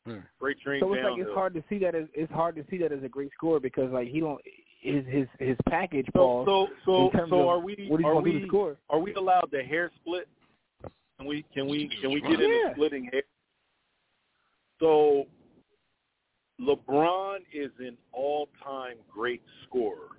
Hmm. 0.06 0.18
Freight 0.39 0.60
train 0.60 0.82
so 0.82 0.91
it's 0.93 1.01
downhill. 1.01 1.18
like 1.18 1.28
it's 1.28 1.34
hard 1.34 1.54
to 1.54 1.64
see 1.70 1.78
that 1.80 1.95
as 1.95 2.06
it's 2.14 2.32
hard 2.34 2.56
to 2.58 2.66
see 2.70 2.78
that 2.80 2.91
as 2.91 3.01
a 3.04 3.08
great 3.08 3.32
scorer 3.38 3.60
because 3.62 3.89
like 3.91 4.10
he 4.10 4.20
don't 4.20 4.41
his 4.82 5.06
his 5.08 5.28
his 5.39 5.56
package 5.70 6.06
so 6.14 6.43
so 6.45 6.68
so 6.86 7.10
so 7.30 7.47
are 7.47 7.60
we 7.60 7.88
what 7.89 7.99
he's 8.01 8.06
are 8.06 8.14
gonna 8.16 8.20
we 8.22 8.32
do 8.34 8.39
to 8.41 8.47
score. 8.47 8.76
are 8.89 8.99
we 8.99 9.14
allowed 9.14 9.47
the 9.51 9.64
hair 9.64 9.89
split? 10.01 10.28
Can 11.18 11.26
we 11.28 11.45
can 11.54 11.68
we 11.70 11.89
can 12.01 12.12
we 12.12 12.20
get 12.20 12.32
into 12.32 12.47
Yeah. 12.47 12.74
splitting 12.74 13.06
hair? 13.14 13.24
So 14.82 15.28
LeBron 16.60 17.39
is 17.54 17.72
an 17.80 17.97
all-time 18.12 18.97
great 19.12 19.41
scorer. 19.66 20.18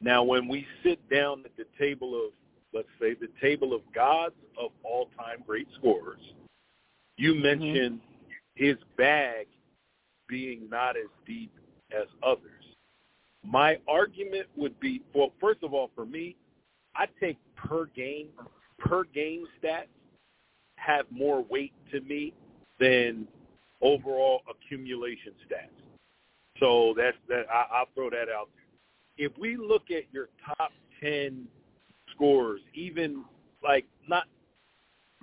Now, 0.00 0.22
when 0.22 0.46
we 0.48 0.66
sit 0.82 0.98
down 1.10 1.42
at 1.44 1.56
the 1.56 1.66
table 1.78 2.14
of, 2.26 2.32
let's 2.72 2.88
say, 3.00 3.14
the 3.14 3.28
table 3.40 3.74
of 3.74 3.80
gods 3.94 4.34
of 4.58 4.70
all-time 4.82 5.42
great 5.46 5.66
scorers, 5.78 6.20
you 7.16 7.34
mentioned 7.34 8.00
his 8.56 8.76
bag 8.96 9.46
being 10.28 10.68
not 10.68 10.96
as 10.96 11.08
deep 11.24 11.52
as 11.92 12.06
others. 12.22 12.50
My 13.44 13.78
argument 13.86 14.46
would 14.56 14.78
be, 14.80 15.02
well, 15.14 15.32
first 15.40 15.62
of 15.62 15.72
all, 15.72 15.90
for 15.94 16.04
me, 16.04 16.34
I 16.96 17.06
take 17.20 17.38
per 17.54 17.86
game 17.86 18.28
per 18.78 19.04
game 19.04 19.46
stats 19.62 19.86
have 20.76 21.06
more 21.10 21.44
weight 21.48 21.72
to 21.92 22.00
me 22.00 22.32
than 22.78 23.26
overall 23.80 24.42
accumulation 24.50 25.32
stats. 25.48 25.70
So 26.58 26.94
that's 26.96 27.16
that. 27.28 27.46
I, 27.50 27.66
I'll 27.72 27.88
throw 27.94 28.10
that 28.10 28.28
out 28.28 28.48
there. 28.54 29.26
If 29.26 29.36
we 29.38 29.56
look 29.56 29.90
at 29.90 30.04
your 30.12 30.28
top 30.44 30.72
ten 31.00 31.46
scores, 32.12 32.60
even 32.74 33.24
like 33.62 33.86
not 34.08 34.24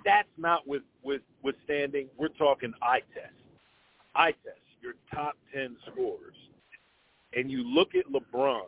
that's 0.04 0.28
not 0.36 0.66
with 0.66 0.82
with 1.02 1.22
withstanding. 1.42 2.08
We're 2.16 2.28
talking 2.28 2.72
eye 2.82 3.02
test. 3.14 3.34
Eye 4.14 4.32
test. 4.44 4.60
Your 4.82 4.94
top 5.12 5.36
ten 5.52 5.76
scores, 5.90 6.36
and 7.34 7.50
you 7.50 7.64
look 7.64 7.94
at 7.94 8.04
LeBron. 8.06 8.66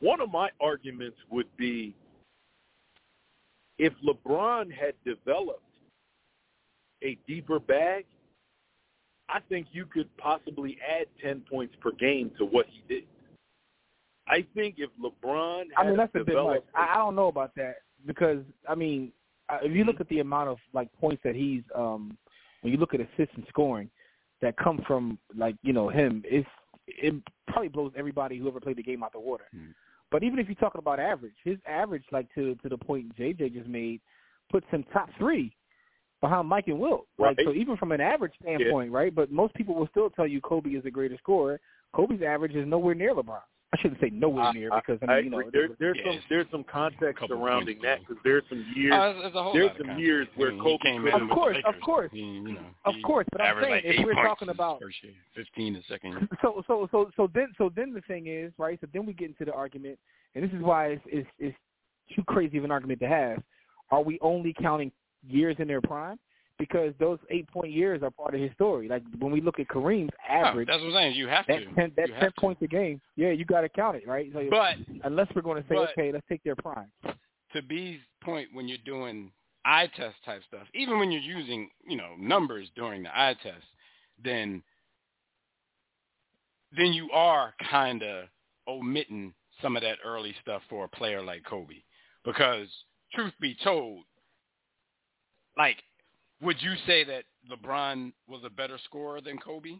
One 0.00 0.20
of 0.20 0.32
my 0.32 0.50
arguments 0.60 1.16
would 1.30 1.46
be 1.56 1.94
if 3.78 3.92
LeBron 4.04 4.72
had 4.72 4.94
developed 5.04 5.62
a 7.02 7.18
deeper 7.26 7.60
bag, 7.60 8.04
I 9.28 9.40
think 9.48 9.68
you 9.72 9.86
could 9.86 10.14
possibly 10.16 10.78
add 10.88 11.06
10 11.22 11.42
points 11.48 11.74
per 11.80 11.92
game 11.92 12.30
to 12.38 12.44
what 12.44 12.66
he 12.68 12.82
did. 12.92 13.04
I 14.28 14.46
think 14.54 14.76
if 14.78 14.90
LeBron 15.00 15.64
had 15.76 15.86
I 15.86 15.88
mean 15.88 15.96
that's 15.96 16.14
a 16.14 16.24
bit 16.24 16.34
much. 16.34 16.62
I, 16.74 16.94
I 16.94 16.96
don't 16.96 17.16
know 17.16 17.28
about 17.28 17.54
that 17.56 17.76
because 18.06 18.42
I 18.68 18.74
mean 18.74 19.12
if 19.62 19.72
you 19.72 19.84
look 19.84 20.00
at 20.00 20.08
the 20.08 20.20
amount 20.20 20.48
of 20.48 20.58
like 20.72 20.88
points 21.00 21.22
that 21.24 21.34
he's 21.34 21.62
um 21.74 22.16
when 22.62 22.72
you 22.72 22.78
look 22.78 22.94
at 22.94 23.00
assists 23.00 23.34
and 23.36 23.44
scoring 23.48 23.90
that 24.40 24.56
come 24.56 24.82
from 24.86 25.18
like 25.36 25.56
you 25.62 25.72
know 25.72 25.88
him, 25.88 26.22
it's 26.24 26.48
it 26.86 27.14
probably 27.46 27.68
blows 27.68 27.92
everybody 27.96 28.38
who 28.38 28.48
ever 28.48 28.60
played 28.60 28.76
the 28.76 28.82
game 28.82 29.02
out 29.02 29.12
the 29.12 29.20
water. 29.20 29.44
Hmm. 29.52 29.70
But 30.10 30.22
even 30.22 30.38
if 30.38 30.46
you're 30.46 30.56
talking 30.56 30.80
about 30.80 31.00
average, 31.00 31.34
his 31.44 31.58
average 31.66 32.04
like 32.12 32.32
to 32.34 32.54
to 32.56 32.68
the 32.68 32.78
point 32.78 33.16
JJ 33.16 33.54
just 33.54 33.68
made 33.68 34.00
puts 34.50 34.66
him 34.70 34.84
top 34.92 35.08
three 35.18 35.54
behind 36.20 36.48
Mike 36.48 36.68
and 36.68 36.78
Wilt. 36.78 37.06
Right. 37.18 37.36
Like 37.36 37.46
so, 37.46 37.52
even 37.52 37.76
from 37.76 37.92
an 37.92 38.00
average 38.00 38.34
standpoint, 38.40 38.92
right? 38.92 39.14
But 39.14 39.30
most 39.30 39.54
people 39.54 39.74
will 39.74 39.88
still 39.88 40.10
tell 40.10 40.26
you 40.26 40.40
Kobe 40.40 40.70
is 40.70 40.84
the 40.84 40.90
greatest 40.90 41.20
scorer. 41.20 41.60
Kobe's 41.94 42.22
average 42.22 42.54
is 42.54 42.66
nowhere 42.66 42.94
near 42.94 43.14
LeBron. 43.14 43.40
I 43.74 43.78
shouldn't 43.80 44.00
say 44.02 44.10
nowhere 44.12 44.52
near 44.52 44.70
because 44.74 44.98
I 45.08 45.12
I 45.12 45.16
mean, 45.16 45.24
you 45.24 45.30
know, 45.30 45.50
there, 45.50 45.68
there's 45.78 45.96
Yeah, 46.04 46.12
some 46.12 46.20
there's 46.28 46.46
some 46.50 46.62
context 46.64 47.24
surrounding 47.26 47.78
that 47.82 48.00
because 48.00 48.16
there's 48.22 48.42
some 48.50 48.64
years. 48.76 48.92
Uh, 48.92 49.12
there's 49.22 49.34
a 49.34 49.42
whole 49.42 49.52
there's 49.54 49.70
some 49.78 49.98
years 49.98 50.28
where 50.36 50.48
I 50.48 50.52
mean, 50.52 50.60
he 50.62 50.64
Kobe 50.64 50.78
came 50.82 51.02
couldn't- 51.04 51.22
in 51.22 51.30
Of 51.30 51.34
course, 51.34 51.56
of 51.64 51.64
Lakers. 51.74 51.82
course. 51.82 52.10
He, 52.12 52.18
you 52.20 52.52
know, 52.52 52.60
Of 52.84 52.94
course, 53.02 53.26
but 53.32 53.40
I'm 53.40 53.62
saying 53.62 53.72
like 53.76 53.84
if 53.84 54.04
we're 54.04 54.12
talking 54.14 54.50
about- 54.50 54.82
15 55.34 55.72
the 55.72 55.82
second 55.88 56.28
so 56.42 56.62
so 56.66 56.86
so 56.90 57.10
so 57.16 57.30
then 57.32 57.48
so 57.56 57.70
then 57.74 57.94
the 57.94 58.02
thing 58.02 58.26
is 58.26 58.52
right. 58.58 58.78
So 58.80 58.86
then 58.92 59.06
we 59.06 59.14
get 59.14 59.28
into 59.28 59.46
the 59.46 59.54
argument, 59.54 59.98
and 60.34 60.44
this 60.44 60.52
is 60.52 60.60
why 60.62 60.88
it's 60.88 61.02
it's, 61.06 61.28
it's 61.38 61.56
too 62.14 62.22
crazy 62.24 62.58
of 62.58 62.64
an 62.64 62.70
argument 62.70 63.00
to 63.00 63.08
have. 63.08 63.42
Are 63.90 64.02
we 64.02 64.18
only 64.20 64.52
counting 64.60 64.92
years 65.26 65.56
in 65.58 65.66
their 65.68 65.80
prime? 65.80 66.18
Because 66.58 66.94
those 67.00 67.18
eight 67.30 67.48
point 67.50 67.72
years 67.72 68.02
are 68.02 68.10
part 68.10 68.34
of 68.34 68.40
his 68.40 68.52
story. 68.52 68.88
Like 68.88 69.02
when 69.18 69.32
we 69.32 69.40
look 69.40 69.58
at 69.58 69.68
Kareem's 69.68 70.10
Oh, 70.30 70.32
average, 70.32 70.68
that's 70.68 70.80
what 70.80 70.88
I'm 70.88 70.94
saying. 70.94 71.16
You 71.16 71.26
have 71.28 71.44
that 71.48 71.58
to. 71.58 71.64
ten 71.74 71.92
that 71.96 72.08
ten 72.20 72.30
to. 72.32 72.40
points 72.40 72.62
a 72.62 72.66
game, 72.68 73.00
yeah, 73.16 73.30
you 73.30 73.44
got 73.44 73.62
to 73.62 73.68
count 73.68 73.96
it, 73.96 74.06
right? 74.06 74.30
So 74.32 74.46
But 74.50 74.76
unless 75.04 75.26
we're 75.34 75.42
going 75.42 75.62
to 75.62 75.68
say, 75.68 75.74
but- 75.76 75.90
okay, 75.90 76.12
let's 76.12 76.26
take 76.28 76.42
their 76.44 76.54
prime. 76.56 76.90
to 77.52 77.62
B's 77.62 77.98
point, 78.22 78.48
when 78.52 78.68
you're 78.68 78.78
doing 78.84 79.32
eye 79.64 79.88
test 79.96 80.16
type 80.24 80.42
stuff, 80.46 80.66
even 80.74 80.98
when 80.98 81.10
you're 81.10 81.20
using 81.22 81.68
you 81.86 81.96
know 81.96 82.14
numbers 82.18 82.68
during 82.76 83.02
the 83.02 83.10
eye 83.18 83.34
test, 83.42 83.66
then 84.22 84.62
then 86.76 86.92
you 86.92 87.10
are 87.12 87.54
kind 87.70 88.02
of 88.02 88.26
omitting 88.68 89.34
some 89.60 89.76
of 89.76 89.82
that 89.82 89.98
early 90.04 90.34
stuff 90.40 90.62
for 90.68 90.84
a 90.84 90.88
player 90.88 91.22
like 91.22 91.44
Kobe, 91.44 91.82
because 92.24 92.68
truth 93.14 93.32
be 93.40 93.54
told, 93.62 94.04
like, 95.58 95.76
would 96.42 96.56
you 96.60 96.72
say 96.86 97.04
that 97.04 97.24
LeBron 97.50 98.12
was 98.28 98.40
a 98.44 98.50
better 98.50 98.78
scorer 98.84 99.20
than 99.20 99.38
Kobe? 99.38 99.76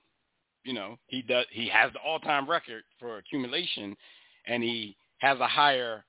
You 0.64 0.74
know, 0.74 0.98
he 1.06 1.22
does. 1.22 1.46
He 1.50 1.68
has 1.68 1.92
the 1.92 1.98
all-time 1.98 2.48
record 2.48 2.84
for 2.98 3.18
accumulation, 3.18 3.96
and 4.46 4.62
he 4.62 4.96
has 5.18 5.38
a 5.40 5.46
higher 5.46 6.04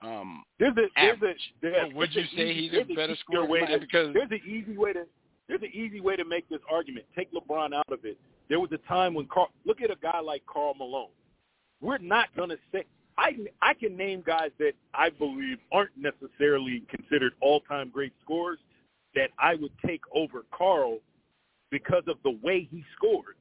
um, 0.00 0.44
There's 0.60 0.76
a 0.76 0.86
there's 0.94 1.22
a 1.22 1.34
there's, 1.60 1.86
But 1.88 1.94
would 1.94 2.14
you 2.14 2.22
say 2.36 2.52
easy- 2.52 2.68
he's 2.68 2.90
a 2.90 2.94
better 2.94 3.16
scorer 3.16 3.46
way 3.46 3.66
to, 3.66 3.78
because 3.80 4.14
there's 4.14 4.30
an 4.30 4.40
easy 4.46 4.76
way 4.76 4.92
to 4.92 5.04
there's 5.48 5.62
an 5.62 5.70
easy 5.72 6.00
way 6.00 6.14
to 6.14 6.24
make 6.24 6.48
this 6.48 6.60
argument. 6.70 7.06
Take 7.16 7.32
LeBron 7.32 7.74
out 7.74 7.90
of 7.90 8.04
it. 8.04 8.18
There 8.48 8.60
was 8.60 8.70
a 8.72 8.78
time 8.88 9.14
when 9.14 9.26
Karl, 9.26 9.48
look 9.64 9.80
at 9.80 9.90
a 9.90 9.96
guy 10.00 10.20
like 10.20 10.42
Karl 10.46 10.74
Malone. 10.74 11.08
We're 11.80 11.98
not 11.98 12.28
gonna 12.36 12.56
say 12.72 12.84
I 13.16 13.36
I 13.62 13.74
can 13.74 13.96
name 13.96 14.22
guys 14.24 14.50
that 14.58 14.72
I 14.94 15.10
believe 15.10 15.58
aren't 15.72 15.96
necessarily 15.96 16.82
considered 16.90 17.32
all 17.40 17.60
time 17.60 17.90
great 17.92 18.12
scorers 18.22 18.58
that 19.14 19.30
I 19.38 19.54
would 19.54 19.72
take 19.86 20.02
over 20.14 20.44
Karl 20.52 20.98
because 21.70 22.04
of 22.06 22.16
the 22.24 22.38
way 22.42 22.68
he 22.70 22.84
scored. 22.96 23.36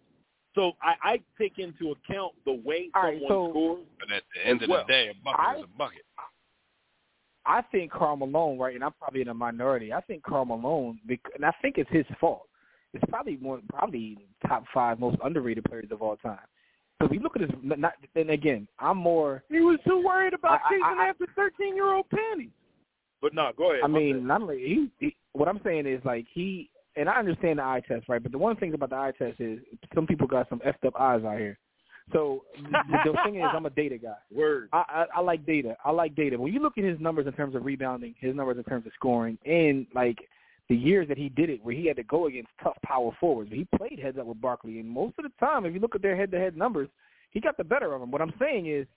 So 0.55 0.73
I, 0.81 0.95
I 1.03 1.21
take 1.39 1.59
into 1.59 1.91
account 1.91 2.33
the 2.45 2.53
way 2.65 2.89
All 2.95 3.03
right, 3.03 3.21
someone 3.27 3.29
so- 3.29 3.51
scores. 3.51 3.85
But 3.99 4.11
at 4.11 4.23
the 4.35 4.47
end 4.49 4.63
of 4.63 4.69
Well, 4.69 4.83
the 4.87 4.91
day, 4.93 5.09
a 5.09 5.13
bucket 5.23 5.39
I- 5.39 5.55
is 5.57 5.63
a 5.63 5.77
bucket. 5.77 6.01
I 7.45 7.61
think 7.71 7.91
Karl 7.91 8.17
Malone, 8.17 8.57
right, 8.57 8.75
and 8.75 8.83
I'm 8.83 8.91
probably 8.99 9.21
in 9.21 9.29
a 9.29 9.33
minority. 9.33 9.93
I 9.93 10.01
think 10.01 10.21
Karl 10.23 10.43
Malone, 10.43 10.99
and 11.07 11.45
I 11.45 11.51
think 11.61 11.77
it's 11.77 11.89
his 11.89 12.05
fault. 12.19 12.47
It's 12.93 13.03
probably 13.09 13.37
one, 13.37 13.61
probably 13.69 14.17
top 14.45 14.65
five 14.73 14.99
most 14.99 15.17
underrated 15.23 15.63
players 15.65 15.87
of 15.91 16.01
all 16.01 16.17
time. 16.17 16.39
So 16.99 17.05
if 17.05 17.11
you 17.13 17.19
look 17.19 17.35
at 17.35 17.43
his, 17.43 17.51
not, 17.63 17.93
and 18.15 18.31
again, 18.31 18.67
I'm 18.79 18.97
more. 18.97 19.43
He 19.49 19.59
was 19.61 19.79
too 19.87 20.03
worried 20.05 20.33
about 20.33 20.59
I- 20.61 20.65
I- 20.65 20.69
chasing 20.69 20.99
I- 20.99 21.07
after 21.07 21.27
thirteen 21.35 21.75
year 21.75 21.93
old 21.93 22.09
panties. 22.09 22.49
But 23.21 23.33
no, 23.33 23.51
go 23.57 23.71
ahead. 23.71 23.83
I 23.83 23.87
mean, 23.87 24.27
not 24.27 24.41
only 24.41 24.59
he, 24.59 24.91
he, 24.99 25.15
what 25.33 25.47
I'm 25.47 25.59
saying 25.63 25.87
is 25.87 26.01
like 26.05 26.25
he, 26.33 26.69
and 26.95 27.09
I 27.09 27.17
understand 27.17 27.59
the 27.59 27.63
eye 27.63 27.81
test, 27.87 28.07
right? 28.09 28.21
But 28.21 28.31
the 28.31 28.37
one 28.37 28.55
thing 28.55 28.73
about 28.73 28.89
the 28.89 28.95
eye 28.95 29.13
test 29.17 29.39
is 29.39 29.59
some 29.93 30.07
people 30.07 30.27
got 30.27 30.49
some 30.49 30.59
effed 30.59 30.85
up 30.85 30.99
eyes 30.99 31.23
out 31.23 31.37
here. 31.37 31.57
So 32.13 32.43
the, 32.55 33.11
the 33.11 33.17
thing 33.25 33.35
is, 33.35 33.45
I'm 33.53 33.65
a 33.65 33.69
data 33.69 33.97
guy. 33.97 34.15
word. 34.31 34.69
I, 34.71 34.83
I, 34.87 35.05
I 35.17 35.21
like 35.21 35.45
data. 35.45 35.75
I 35.83 35.91
like 35.91 36.15
data. 36.15 36.39
When 36.39 36.53
you 36.53 36.61
look 36.61 36.77
at 36.77 36.83
his 36.83 36.99
numbers 36.99 37.27
in 37.27 37.33
terms 37.33 37.55
of 37.55 37.65
rebounding, 37.65 38.15
his 38.19 38.35
numbers 38.35 38.57
in 38.57 38.63
terms 38.63 38.85
of 38.85 38.93
scoring, 38.95 39.37
and 39.45 39.85
like 39.93 40.17
the 40.69 40.75
years 40.75 41.07
that 41.09 41.17
he 41.17 41.29
did 41.29 41.49
it, 41.49 41.63
where 41.63 41.75
he 41.75 41.85
had 41.85 41.97
to 41.97 42.03
go 42.03 42.27
against 42.27 42.49
tough 42.63 42.77
power 42.83 43.11
forwards, 43.19 43.51
he 43.51 43.67
played 43.77 43.99
heads 43.99 44.17
up 44.17 44.25
with 44.25 44.41
Barkley, 44.41 44.79
and 44.79 44.89
most 44.89 45.15
of 45.17 45.23
the 45.23 45.31
time, 45.39 45.65
if 45.65 45.73
you 45.73 45.79
look 45.79 45.95
at 45.95 46.01
their 46.01 46.15
head-to-head 46.15 46.57
numbers, 46.57 46.89
he 47.31 47.39
got 47.39 47.57
the 47.57 47.63
better 47.63 47.93
of 47.93 48.01
him. 48.01 48.11
What 48.11 48.21
I'm 48.21 48.33
saying 48.39 48.67
is, 48.67 48.87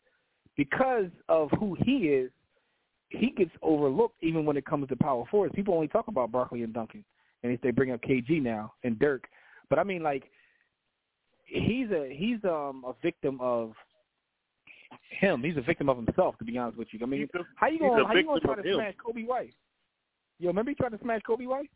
because 0.57 1.11
of 1.29 1.49
who 1.59 1.77
he 1.85 2.09
is, 2.09 2.31
he 3.11 3.31
gets 3.31 3.51
overlooked 3.63 4.17
even 4.23 4.45
when 4.45 4.57
it 4.57 4.65
comes 4.65 4.89
to 4.89 4.97
power 4.97 5.25
forwards. 5.31 5.55
People 5.55 5.75
only 5.75 5.89
talk 5.89 6.09
about 6.09 6.33
Barkley 6.33 6.63
and 6.63 6.73
Duncan, 6.73 7.05
and 7.43 7.53
if 7.53 7.61
they 7.61 7.71
bring 7.71 7.91
up 7.91 8.01
KG 8.03 8.43
now 8.43 8.73
and 8.85 8.99
Dirk, 8.99 9.29
but 9.69 9.79
I 9.79 9.85
mean 9.85 10.03
like 10.03 10.25
he's 11.45 11.91
a 11.91 12.15
he's 12.17 12.43
um 12.45 12.85
a 12.87 12.95
victim 13.03 13.39
of 13.41 13.73
him. 15.11 15.43
He's 15.43 15.57
a 15.57 15.63
victim 15.63 15.89
of 15.89 15.97
himself, 15.97 16.39
to 16.39 16.45
be 16.45 16.57
honest 16.57 16.79
with 16.79 16.89
you. 16.93 17.01
I 17.03 17.07
mean, 17.07 17.29
a- 17.35 17.39
how 17.57 17.69
you 17.69 17.79
gonna 17.79 18.07
how 18.07 18.15
you 18.15 18.25
gonna 18.25 18.41
try 18.41 18.55
to 18.57 18.63
him. 18.63 18.75
smash 18.75 18.95
Kobe 19.05 19.23
White? 19.23 19.55
Yo, 20.39 20.49
remember 20.49 20.71
he 20.71 20.75
tried 20.75 20.93
to 20.93 20.99
smash 20.99 21.21
Kobe 21.27 21.47
White? 21.47 21.71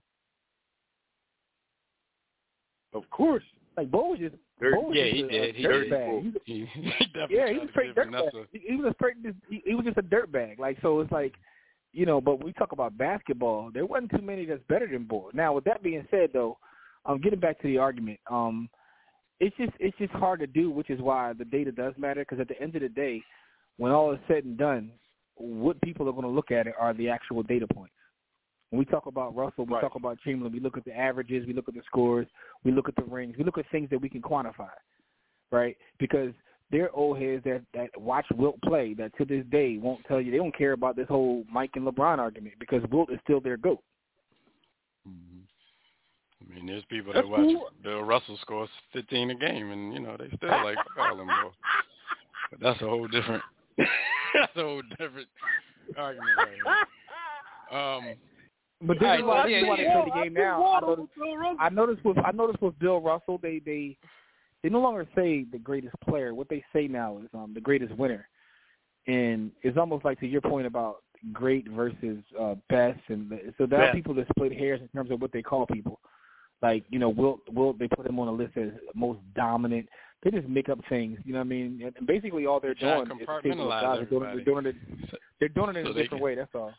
Of 2.92 3.08
course. 3.10 3.44
Like 3.76 3.90
Bo 3.90 4.10
was 4.10 4.18
just 4.18 4.34
Bo 4.60 4.80
was 4.80 4.96
Yeah, 4.96 5.04
just 5.04 5.16
he 5.16 5.22
a, 5.22 5.28
did. 5.28 5.42
a 5.42 5.52
He 5.58 5.62
dirt 5.62 5.82
did. 5.82 5.90
bag. 5.90 6.22
He's 6.22 6.34
He, 6.44 6.66
he 6.80 6.92
yeah, 7.30 7.48
he 7.48 7.58
was 7.58 7.66
to 7.66 7.72
straight 7.72 7.94
dirt 7.94 8.10
bag. 8.12 8.46
He, 8.52 8.58
he 8.68 8.76
was 8.76 8.90
a 8.90 8.94
straight. 8.94 9.16
He, 9.48 9.62
he 9.64 9.74
was 9.74 9.84
just 9.84 9.98
a 9.98 10.02
dirt 10.02 10.30
bag. 10.32 10.58
Like 10.58 10.78
so, 10.82 11.00
it's 11.00 11.12
like, 11.12 11.34
you 11.92 12.06
know. 12.06 12.20
But 12.20 12.38
when 12.38 12.46
we 12.46 12.52
talk 12.52 12.72
about 12.72 12.96
basketball, 12.96 13.70
there 13.72 13.86
wasn't 13.86 14.12
too 14.12 14.22
many 14.22 14.44
that's 14.46 14.62
better 14.68 14.86
than 14.86 15.04
Bo. 15.04 15.30
Now, 15.34 15.52
with 15.54 15.64
that 15.64 15.82
being 15.82 16.06
said, 16.10 16.30
though, 16.32 16.56
um, 17.04 17.20
getting 17.20 17.40
back 17.40 17.60
to 17.60 17.66
the 17.66 17.78
argument, 17.78 18.20
um, 18.30 18.68
it's 19.40 19.56
just 19.56 19.72
it's 19.80 19.96
just 19.98 20.12
hard 20.12 20.40
to 20.40 20.46
do, 20.46 20.70
which 20.70 20.90
is 20.90 21.00
why 21.00 21.32
the 21.32 21.44
data 21.44 21.72
does 21.72 21.94
matter. 21.98 22.20
Because 22.20 22.40
at 22.40 22.48
the 22.48 22.60
end 22.60 22.76
of 22.76 22.82
the 22.82 22.88
day, 22.88 23.22
when 23.76 23.92
all 23.92 24.12
is 24.12 24.20
said 24.28 24.44
and 24.44 24.56
done, 24.56 24.90
what 25.36 25.80
people 25.82 26.08
are 26.08 26.12
going 26.12 26.22
to 26.22 26.28
look 26.28 26.50
at 26.50 26.66
it 26.66 26.74
are 26.78 26.94
the 26.94 27.08
actual 27.08 27.42
data 27.42 27.66
points. 27.66 27.94
When 28.74 28.80
we 28.80 28.86
talk 28.86 29.06
about 29.06 29.36
Russell, 29.36 29.66
we 29.66 29.74
Right. 29.74 29.80
talk 29.82 29.94
about 29.94 30.18
Chamberlain, 30.24 30.52
we 30.52 30.58
look 30.58 30.76
at 30.76 30.84
the 30.84 30.92
averages, 30.98 31.46
we 31.46 31.52
look 31.52 31.68
at 31.68 31.74
the 31.74 31.82
scores, 31.82 32.26
we 32.64 32.72
look 32.72 32.88
at 32.88 32.96
the 32.96 33.04
rings, 33.04 33.36
we 33.36 33.44
look 33.44 33.56
at 33.56 33.68
things 33.68 33.88
that 33.90 34.00
we 34.00 34.08
can 34.08 34.20
quantify, 34.20 34.72
right? 35.52 35.78
Because 35.98 36.34
there 36.72 36.86
are 36.86 36.90
old 36.90 37.20
heads 37.20 37.44
that 37.44 37.62
that 37.72 37.96
watch 37.96 38.26
Wilt 38.32 38.60
play 38.62 38.92
that 38.94 39.16
to 39.16 39.24
this 39.24 39.46
day 39.46 39.78
won't 39.78 40.04
tell 40.06 40.20
you 40.20 40.32
they 40.32 40.38
don't 40.38 40.56
care 40.56 40.72
about 40.72 40.96
this 40.96 41.06
whole 41.06 41.44
Mike 41.48 41.70
and 41.76 41.86
LeBron 41.86 42.18
argument 42.18 42.56
because 42.58 42.82
Wilt 42.90 43.12
is 43.12 43.20
still 43.20 43.38
their 43.40 43.56
goat. 43.56 43.80
Mhm. 45.08 45.44
I 46.40 46.52
mean, 46.52 46.66
there's 46.66 46.84
people 46.86 47.12
that 47.12 47.28
watch 47.28 47.42
cool. 47.42 47.70
Bill 47.80 48.02
Russell 48.02 48.36
scores 48.38 48.70
15 48.90 49.30
a 49.30 49.34
game, 49.36 49.70
and 49.70 49.94
you 49.94 50.00
know 50.00 50.16
they 50.16 50.30
still 50.36 50.50
like 50.64 50.78
call 50.96 51.20
him 51.20 51.28
bro. 51.28 51.54
But 52.50 52.58
that's 52.58 52.82
a 52.82 52.88
whole 52.88 53.06
different. 53.06 53.44
that's 53.78 54.56
a 54.56 54.62
whole 54.62 54.82
different 54.98 55.28
argument 55.96 56.36
right 56.38 56.54
here. 57.70 57.78
Um, 57.78 58.16
But 58.86 58.98
this 58.98 59.02
All 59.02 59.08
right, 59.08 59.20
is 59.20 59.24
why, 59.26 59.42
so 59.42 59.48
yeah, 59.48 59.60
they 59.76 59.82
yeah. 59.82 60.02
play 60.02 60.10
the 60.14 60.22
game 60.24 60.34
now. 60.34 60.62
I 60.64 60.80
noticed, 60.80 61.08
I 61.60 61.68
noticed 61.70 62.04
with 62.04 62.18
I 62.18 62.30
noticed 62.32 62.62
with 62.62 62.78
Bill 62.78 63.00
Russell, 63.00 63.38
they 63.42 63.60
they 63.64 63.96
they 64.62 64.68
no 64.68 64.80
longer 64.80 65.06
say 65.14 65.44
the 65.50 65.58
greatest 65.58 65.94
player. 66.08 66.34
What 66.34 66.48
they 66.48 66.64
say 66.72 66.86
now 66.88 67.18
is 67.18 67.28
um 67.34 67.52
the 67.54 67.60
greatest 67.60 67.92
winner, 67.96 68.28
and 69.06 69.50
it's 69.62 69.76
almost 69.78 70.04
like 70.04 70.20
to 70.20 70.26
your 70.26 70.40
point 70.40 70.66
about 70.66 70.96
great 71.32 71.68
versus 71.68 72.18
uh 72.40 72.54
best, 72.68 73.00
and 73.08 73.30
the, 73.30 73.54
so 73.58 73.66
there 73.66 73.82
are 73.82 73.92
people 73.92 74.14
that 74.14 74.26
split 74.36 74.52
hairs 74.52 74.80
in 74.80 74.88
terms 74.88 75.10
of 75.10 75.20
what 75.20 75.32
they 75.32 75.42
call 75.42 75.66
people. 75.66 75.98
Like 76.62 76.84
you 76.90 76.98
know, 76.98 77.08
Wilt 77.08 77.40
Wilt 77.52 77.78
they 77.78 77.88
put 77.88 78.06
him 78.06 78.18
on 78.18 78.28
a 78.28 78.32
list 78.32 78.56
as 78.56 78.70
most 78.94 79.20
dominant. 79.34 79.88
They 80.22 80.30
just 80.30 80.48
make 80.48 80.70
up 80.70 80.78
things, 80.88 81.18
you 81.26 81.34
know 81.34 81.40
what 81.40 81.44
I 81.44 81.48
mean? 81.48 81.92
And 81.98 82.06
basically, 82.06 82.46
all 82.46 82.58
they're 82.58 82.74
Try 82.74 82.98
to 83.00 83.04
doing 83.04 83.20
is 83.20 83.26
taking 83.42 83.58
those 83.58 83.66
compartmentalize 83.68 83.82
guys 83.82 83.98
and 84.00 84.08
doing, 84.10 84.22
it- 84.24 84.34
they're 84.36 84.44
doing 84.44 84.66
it. 84.66 84.76
They're 85.38 85.48
doing 85.50 85.68
it 85.68 85.76
in 85.80 85.84
So 85.84 85.90
a 85.90 85.94
different 85.94 86.10
can- 86.12 86.20
way. 86.20 86.34
That's 86.34 86.54
all. 86.54 86.72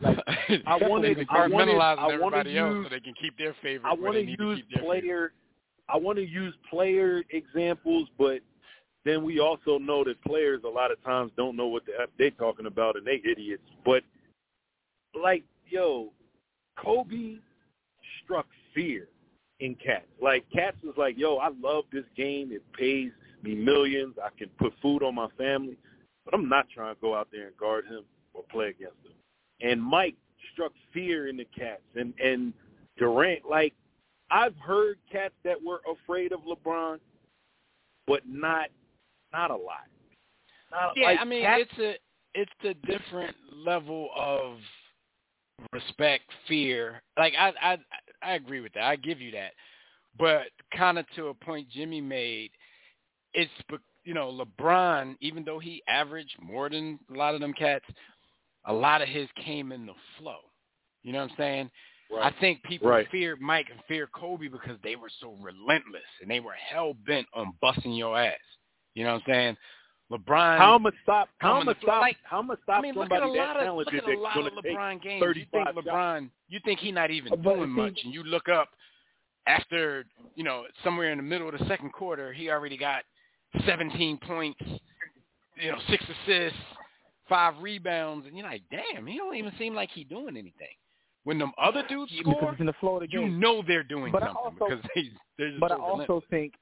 Like 0.00 0.18
I 0.66 0.76
wanted- 0.88 1.26
I 1.30 1.46
wanted- 1.48 1.76
I 1.78 2.12
everybody 2.12 2.58
else 2.58 2.74
use- 2.74 2.86
so 2.86 2.90
they 2.90 3.00
can 3.00 3.14
keep 3.20 3.36
their 3.38 3.54
favorite. 3.62 3.88
I 3.90 3.94
want 3.94 4.14
to 4.14 4.20
use 4.22 4.38
to 4.38 4.46
their 4.46 4.82
favorite. 4.82 4.84
player. 5.02 5.32
I 5.88 5.96
want 5.96 6.18
to 6.18 6.26
use 6.26 6.54
player 6.70 7.22
examples, 7.30 8.08
but 8.18 8.40
then 9.04 9.24
we 9.24 9.40
also 9.40 9.78
know 9.78 10.04
that 10.04 10.22
players 10.22 10.60
a 10.64 10.68
lot 10.68 10.90
of 10.92 11.02
times 11.02 11.32
don't 11.36 11.56
know 11.56 11.66
what 11.66 11.84
the 11.86 11.92
F 12.00 12.10
they 12.18 12.30
talking 12.30 12.66
about 12.66 12.96
and 12.96 13.06
they 13.06 13.20
idiots. 13.28 13.62
But 13.84 14.02
like, 15.20 15.42
yo, 15.68 16.12
Kobe 16.78 17.36
struck 18.22 18.46
fear 18.74 19.08
in 19.58 19.74
Cats. 19.74 20.06
Like 20.22 20.44
Cats 20.52 20.76
was 20.84 20.94
like, 20.96 21.18
yo, 21.18 21.36
I 21.36 21.48
love 21.60 21.84
this 21.92 22.04
game. 22.16 22.52
It 22.52 22.62
pays 22.72 23.10
me 23.42 23.54
millions. 23.54 24.14
I 24.22 24.28
can 24.38 24.48
put 24.58 24.72
food 24.80 25.02
on 25.02 25.14
my 25.14 25.28
family, 25.36 25.76
but 26.24 26.34
I'm 26.34 26.48
not 26.48 26.66
trying 26.72 26.94
to 26.94 27.00
go 27.00 27.14
out 27.14 27.28
there 27.32 27.48
and 27.48 27.56
guard 27.56 27.86
him 27.86 28.04
or 28.34 28.42
play 28.50 28.68
against 28.68 28.96
him. 29.04 29.12
And 29.62 29.82
Mike 29.82 30.16
struck 30.52 30.72
fear 30.92 31.28
in 31.28 31.36
the 31.36 31.46
Cats 31.56 31.82
and 31.94 32.12
and 32.22 32.52
Durant. 32.98 33.48
Like 33.48 33.74
I've 34.30 34.56
heard 34.56 34.98
cats 35.10 35.34
that 35.44 35.56
were 35.62 35.80
afraid 35.90 36.32
of 36.32 36.40
LeBron, 36.40 36.98
but 38.06 38.22
not 38.26 38.68
not 39.32 39.50
a 39.50 39.56
lot. 39.56 39.88
Not, 40.70 40.92
Yeah, 40.96 41.06
like, 41.06 41.20
I 41.20 41.24
mean 41.24 41.42
Cat- 41.42 41.60
it's 41.60 41.78
a 41.78 41.94
it's 42.34 42.52
a 42.64 42.74
different 42.86 43.36
level 43.52 44.10
of 44.16 44.58
respect, 45.72 46.24
fear. 46.48 47.02
Like 47.18 47.34
I 47.38 47.52
I 47.60 47.78
I 48.22 48.32
agree 48.34 48.60
with 48.60 48.72
that. 48.74 48.84
I 48.84 48.96
give 48.96 49.20
you 49.20 49.30
that. 49.32 49.52
But 50.18 50.48
kind 50.76 50.98
of 50.98 51.06
to 51.16 51.28
a 51.28 51.34
point 51.34 51.68
Jimmy 51.70 52.00
made, 52.00 52.50
it's 53.34 53.50
you 54.04 54.14
know 54.14 54.30
LeBron, 54.32 55.16
even 55.20 55.44
though 55.44 55.58
he 55.58 55.82
averaged 55.88 56.36
more 56.40 56.68
than 56.68 56.98
a 57.12 57.16
lot 57.16 57.34
of 57.34 57.40
them 57.40 57.52
cats, 57.52 57.84
a 58.66 58.72
lot 58.72 59.02
of 59.02 59.08
his 59.08 59.28
came 59.44 59.72
in 59.72 59.86
the 59.86 59.94
flow. 60.18 60.38
You 61.02 61.12
know 61.12 61.20
what 61.22 61.30
I'm 61.30 61.36
saying? 61.36 61.70
Right. 62.12 62.34
I 62.34 62.40
think 62.40 62.62
people 62.64 62.88
Right. 62.90 63.08
feared 63.10 63.40
Mike 63.40 63.68
and 63.70 63.80
feared 63.84 64.10
Kobe 64.12 64.48
because 64.48 64.78
they 64.82 64.96
were 64.96 65.10
so 65.20 65.32
relentless 65.40 66.02
and 66.20 66.30
they 66.30 66.40
were 66.40 66.52
hell 66.54 66.94
bent 67.06 67.26
on 67.34 67.52
busting 67.60 67.92
your 67.92 68.18
ass. 68.18 68.36
You 68.94 69.04
know 69.04 69.14
what 69.14 69.22
I'm 69.28 69.32
saying? 69.32 69.56
LeBron. 70.10 70.58
How 70.58 70.76
much 70.76 70.94
stop? 71.04 71.28
How 71.38 71.60
to 71.60 71.64
play- 71.66 71.74
stop? 71.82 72.00
like, 72.00 72.16
how 72.24 72.42
much 72.42 72.58
stop 72.64 72.78
I 72.78 72.82
mean, 72.82 72.94
look 72.94 73.04
at 73.12 73.20
somebody 73.20 73.38
a 73.38 73.42
lot 73.42 73.54
that 73.54 73.68
of 73.68 73.76
look 73.76 73.94
at 73.94 74.04
a 74.08 74.18
lot 74.18 74.36
of 74.38 74.52
LeBron 74.54 75.00
games. 75.00 75.22
You 75.22 75.32
think 75.34 75.50
35 75.52 75.74
shots? 75.76 75.86
LeBron? 75.86 76.30
You 76.48 76.60
think 76.64 76.80
he 76.80 76.90
not 76.90 77.12
even 77.12 77.30
But 77.30 77.42
doing 77.44 77.60
see- 77.62 77.66
much, 77.80 78.00
and 78.04 78.12
you 78.12 78.24
look 78.24 78.48
up 78.48 78.70
after 79.46 80.04
you 80.34 80.42
know 80.42 80.66
somewhere 80.82 81.12
in 81.12 81.16
the 81.18 81.22
middle 81.22 81.48
of 81.48 81.56
the 81.56 81.64
second 81.66 81.92
quarter, 81.92 82.32
he 82.32 82.50
already 82.50 82.76
got 82.76 83.04
17 83.64 84.18
points, 84.18 84.60
you 85.56 85.70
know, 85.70 85.78
six 85.88 86.04
assists, 86.08 86.58
five 87.30 87.54
rebounds, 87.62 88.26
and 88.26 88.36
you're 88.36 88.46
like, 88.46 88.62
damn, 88.70 89.06
he 89.06 89.16
don't 89.16 89.34
even 89.36 89.52
seem 89.58 89.74
like 89.74 89.88
he 89.92 90.04
doing 90.04 90.36
anything. 90.36 90.68
When 91.24 91.38
them 91.38 91.52
other 91.58 91.82
dudes 91.88 92.12
score, 92.20 92.54
in 92.58 92.66
the 92.66 92.72
of 92.82 93.00
the 93.00 93.06
you 93.10 93.28
know 93.28 93.62
they're 93.66 93.82
doing 93.82 94.12
But 94.12 94.22
something 94.24 94.36
also- 94.36 94.54
because 94.68 94.84
they 94.94 95.10
they're 95.38 95.48
just 95.50 95.60
But 95.60 95.72
I 95.72 95.76
also 95.76 95.92
relentless. 95.94 96.24
think, 96.28 96.54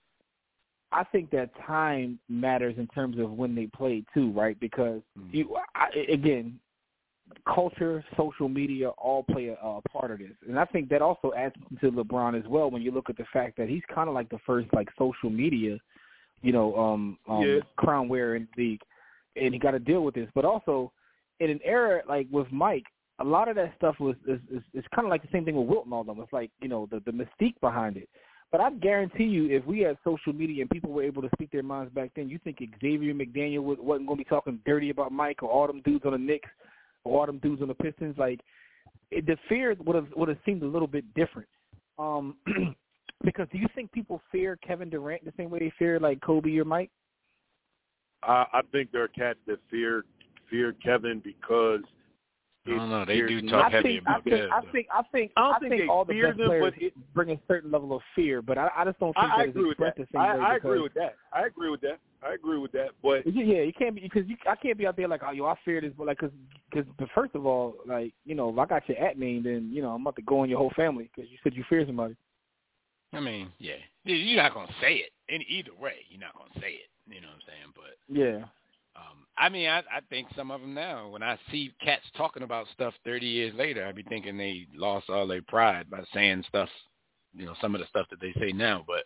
I 0.92 1.04
think 1.04 1.30
that 1.30 1.50
time 1.66 2.18
matters 2.28 2.74
in 2.78 2.86
terms 2.88 3.18
of 3.18 3.32
when 3.32 3.54
they 3.54 3.66
play 3.66 4.04
too, 4.14 4.30
right? 4.32 4.58
Because 4.60 5.02
Mhm. 5.18 5.32
you, 5.34 5.56
I, 5.74 5.88
again, 6.08 6.58
culture, 7.46 8.04
social 8.16 8.48
media, 8.48 8.88
all 8.90 9.22
play 9.22 9.48
a, 9.48 9.54
a 9.54 9.80
part 9.92 10.10
of 10.10 10.18
this, 10.18 10.36
and 10.48 10.58
I 10.58 10.64
think 10.66 10.88
that 10.88 11.02
also 11.02 11.32
adds 11.34 11.54
to 11.80 11.90
LeBron 11.92 12.38
as 12.38 12.46
well. 12.48 12.70
When 12.70 12.82
you 12.82 12.90
look 12.90 13.10
at 13.10 13.16
the 13.16 13.26
fact 13.32 13.56
that 13.58 13.68
he's 13.68 13.82
kind 13.94 14.08
of 14.08 14.14
like 14.14 14.28
the 14.30 14.38
first 14.46 14.68
like 14.72 14.88
social 14.98 15.30
media, 15.30 15.78
you 16.42 16.52
know, 16.52 16.76
um, 16.76 17.18
um 17.28 17.42
Yeah. 17.42 17.60
crown 17.76 18.08
wearer 18.08 18.34
in 18.36 18.48
the 18.56 18.62
league, 18.62 18.82
and 19.41 19.55
he 19.55 19.61
got 19.61 19.72
to 19.72 19.78
deal 19.78 20.03
with 20.03 20.14
this. 20.14 20.28
But 20.34 20.45
also, 20.45 20.93
in 21.41 21.51
an 21.51 21.61
era 21.64 22.03
like 22.09 22.26
with 22.30 22.51
Mike, 22.51 22.84
a 23.20 23.24
lot 23.24 23.49
of 23.49 23.57
that 23.57 23.74
stuff 23.76 23.97
was 23.99 24.16
is 24.26 24.41
is, 24.53 24.62
is 24.74 24.84
kind 24.95 25.07
of 25.07 25.11
like 25.11 25.22
the 25.22 25.28
same 25.32 25.45
thing 25.45 25.57
with 25.57 25.68
Wilt 25.68 25.84
and 25.84 25.95
all 25.95 26.05
them. 26.05 26.20
It's 26.20 26.32
like 26.32 26.51
you 26.61 26.68
know 26.68 26.89
the 26.91 27.01
the 27.05 27.12
mystique 27.12 27.59
behind 27.61 27.97
it. 27.97 28.09
But 28.51 28.62
I 28.62 28.70
guarantee 28.70 29.24
you, 29.24 29.55
if 29.55 29.64
we 29.66 29.80
had 29.80 29.99
social 30.03 30.32
media 30.32 30.62
and 30.62 30.70
people 30.70 30.91
were 30.91 31.03
able 31.03 31.20
to 31.20 31.28
speak 31.34 31.51
their 31.51 31.62
minds 31.62 31.93
back 31.93 32.12
then, 32.16 32.30
you 32.30 32.39
think 32.43 32.59
Xavier 32.80 33.12
McDaniel 33.12 33.61
wa- 33.61 33.76
wasn't 33.78 34.07
going 34.07 34.18
to 34.18 34.24
be 34.24 34.28
talking 34.28 34.59
dirty 34.64 34.89
about 34.89 35.12
Mike 35.12 35.43
or 35.43 35.51
all 35.51 35.66
them 35.66 35.82
dudes 35.84 36.07
on 36.07 36.12
the 36.12 36.18
Knicks 36.18 36.49
or 37.05 37.20
all 37.20 37.26
them 37.26 37.39
dudes 37.39 37.61
on 37.61 37.68
the 37.68 37.74
Pistons? 37.74 38.16
Like 38.16 38.41
it, 39.11 39.26
the 39.26 39.36
fear 39.49 39.76
would 39.84 39.97
have 39.97 40.09
would 40.16 40.28
have 40.28 40.39
seemed 40.47 40.62
a 40.62 40.66
little 40.66 40.89
bit 40.89 41.05
different. 41.14 41.49
Um, 41.99 42.36
because 43.24 43.49
do 43.53 43.59
you 43.59 43.66
think 43.74 43.93
people 43.93 44.22
fear 44.32 44.57
Kevin 44.57 44.89
Durant 44.89 45.24
the 45.24 45.32
same 45.36 45.51
way 45.51 45.59
they 45.59 45.72
fear 45.78 46.01
like 46.01 46.20
Kobe 46.22 46.57
or 46.57 46.64
Mike? 46.64 46.91
I, 48.22 48.46
I 48.52 48.60
think 48.72 48.92
there 48.92 49.02
are 49.04 49.08
cats 49.08 49.38
that 49.46 49.58
fear 49.70 50.04
fear 50.50 50.74
Kevin 50.84 51.20
because 51.24 51.80
I 52.66 52.70
don't 52.70 52.90
know. 52.90 53.04
They 53.06 53.16
do 53.20 53.40
there's 53.40 53.50
talk 53.50 53.66
I 53.66 53.70
heavy 53.70 53.88
think, 53.96 54.02
about 54.02 54.20
I 54.20 54.22
think, 54.22 54.34
Kev. 54.34 54.50
I 54.52 54.60
think, 54.72 54.86
I 54.92 55.02
think, 55.10 55.32
I 55.36 55.40
don't 55.40 55.54
I 55.54 55.58
think 55.58 55.72
think 55.72 55.90
all 55.90 56.04
the 56.04 56.12
fear 56.12 56.28
best 56.28 56.38
them, 56.38 56.46
players 56.48 56.74
but 56.74 56.82
it- 56.82 57.14
bring 57.14 57.30
a 57.30 57.40
certain 57.48 57.70
level 57.70 57.94
of 57.96 58.02
fear. 58.14 58.42
But 58.42 58.58
I, 58.58 58.68
I 58.76 58.84
just 58.84 58.98
don't 58.98 59.14
think 59.14 59.24
I, 59.32 59.40
I 59.40 59.44
agree 59.44 59.70
it's 59.70 59.78
with 59.80 59.86
that. 59.86 59.96
the 59.96 60.06
same 60.12 60.20
I, 60.20 60.34
way. 60.36 60.40
I 60.40 60.54
because- 60.54 60.68
agree 60.70 60.82
with 60.82 60.94
that. 60.94 61.14
I 61.32 61.46
agree 61.46 61.70
with 61.70 61.80
that. 61.82 61.98
I 62.22 62.34
agree 62.34 62.58
with 62.58 62.72
that. 62.72 62.88
But 63.02 63.26
Yeah, 63.26 63.44
yeah, 63.44 63.62
you 63.62 63.72
can't 63.72 63.94
be 63.94 64.02
because 64.02 64.28
you. 64.28 64.36
I 64.46 64.56
can't 64.56 64.76
be 64.76 64.86
out 64.86 64.96
there 64.96 65.08
like, 65.08 65.22
oh, 65.26 65.30
yo, 65.30 65.46
I 65.46 65.54
fear 65.64 65.80
this, 65.80 65.92
but 65.96 66.08
like, 66.08 66.18
cause, 66.18 66.30
cause, 66.74 66.84
but 66.98 67.08
first 67.14 67.34
of 67.34 67.46
all, 67.46 67.76
like, 67.86 68.12
you 68.26 68.34
know, 68.34 68.50
if 68.50 68.58
I 68.58 68.66
got 68.66 68.88
your 68.88 68.98
at 68.98 69.18
name, 69.18 69.44
then 69.44 69.70
you 69.72 69.80
know, 69.80 69.90
I'm 69.94 70.02
about 70.02 70.16
to 70.16 70.22
go 70.22 70.40
on 70.40 70.50
your 70.50 70.58
whole 70.58 70.72
family 70.76 71.08
because 71.14 71.30
you 71.30 71.38
said 71.44 71.54
you 71.54 71.64
fear 71.68 71.86
somebody. 71.86 72.16
I 73.14 73.20
mean, 73.20 73.50
yeah, 73.58 73.76
you're 74.04 74.42
not 74.42 74.52
gonna 74.52 74.72
say 74.82 74.94
it 74.96 75.12
in 75.28 75.42
either 75.48 75.70
way. 75.80 75.94
You're 76.10 76.20
not 76.20 76.34
gonna 76.36 76.50
say 76.60 76.72
it. 76.72 76.90
You 77.09 77.20
know 77.20 77.28
what 77.28 77.34
I'm 77.34 77.40
saying? 77.46 77.72
But 77.74 77.94
Yeah, 78.09 78.44
um, 78.96 79.26
I 79.36 79.48
mean, 79.48 79.68
I, 79.68 79.78
I 79.78 80.00
think 80.11 80.28
some 80.36 80.50
of 80.50 80.61
them 80.61 80.74
now, 80.74 81.09
when 81.09 81.22
I 81.22 81.38
see 81.50 81.72
cats 81.82 82.04
talking 82.16 82.42
about 82.42 82.66
stuff 82.72 82.94
30 83.04 83.26
years 83.26 83.54
later, 83.54 83.86
I 83.86 83.92
be 83.92 84.02
thinking 84.02 84.36
they 84.36 84.66
lost 84.74 85.09
all 85.09 85.26
their 85.26 85.42
pride 85.42 85.88
by 85.90 86.00
saying 86.12 86.44
stuff, 86.48 86.68
you 87.36 87.46
know, 87.46 87.54
some 87.61 87.74
of 87.74 87.80
the 87.80 87.86
stuff 87.86 88.06
that 88.11 88.20
they 88.20 88.32
say 88.40 88.52
now. 88.52 88.84
But 88.86 89.04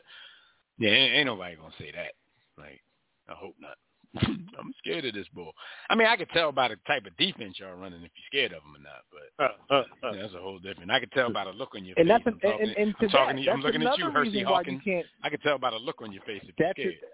yeah, 0.78 0.90
ain't, 0.90 1.14
ain't 1.14 1.26
nobody 1.26 1.57
gonna 1.57 1.74
say 1.78 1.92
that. 1.94 2.12
Like, 2.57 2.80
I 3.28 3.34
hope 3.34 3.55
not. 3.61 3.76
I'm 4.22 4.74
scared 4.78 5.07
of 5.07 5.14
this 5.14 5.26
bull. 5.34 5.53
I 5.88 5.94
mean, 5.94 6.07
I 6.07 6.16
could 6.16 6.28
tell 6.30 6.53
by 6.53 6.68
the 6.68 6.76
type 6.86 7.07
of 7.07 7.16
defense 7.16 7.57
y'all 7.59 7.74
running 7.74 8.03
if 8.03 8.11
you're 8.14 8.28
scared 8.30 8.53
of 8.53 8.62
them 8.62 8.76
or 8.76 8.82
not. 8.82 9.05
But 9.11 9.44
uh, 9.44 9.74
uh, 9.74 10.07
uh, 10.07 10.12
yeah, 10.12 10.22
that's 10.22 10.34
a 10.34 10.38
whole 10.38 10.59
different. 10.59 10.90
I 10.90 11.00
could 11.00 11.12
tell 11.12 11.32
by 11.32 11.44
the 11.44 11.50
look 11.50 11.70
on 11.74 11.84
your 11.84 11.94
and 11.96 12.09
face. 12.09 12.20
that's 12.24 12.26
I'm 12.26 12.34
an, 12.34 12.40
and, 12.42 12.53
talking, 12.53 12.68
and, 12.68 12.76
and 12.76 12.94
to 12.98 13.05
I'm 13.05 13.11
talking 13.11 13.36
that, 13.36 13.40
to 13.40 13.44
you. 13.44 13.50
I'm 13.50 13.57
that's 13.57 13.64
looking 13.64 13.82
at 13.86 13.98
you, 13.98 14.05
another 14.05 14.18
Hersey 14.18 14.30
reason 14.30 14.44
why 14.44 14.50
you 14.50 14.55
Hawkins. 14.57 14.82
can't. 14.84 15.07
I 15.24 15.30
could 15.30 15.42
tell 15.42 15.59
by 15.59 15.70
the 15.70 15.76
look 15.76 16.03
on 16.03 16.12
your 16.12 16.22
face 16.24 16.42
if 16.44 16.55
That's 16.59 16.78
you're 16.78 16.92
a, 16.92 16.96
scared. 16.96 17.12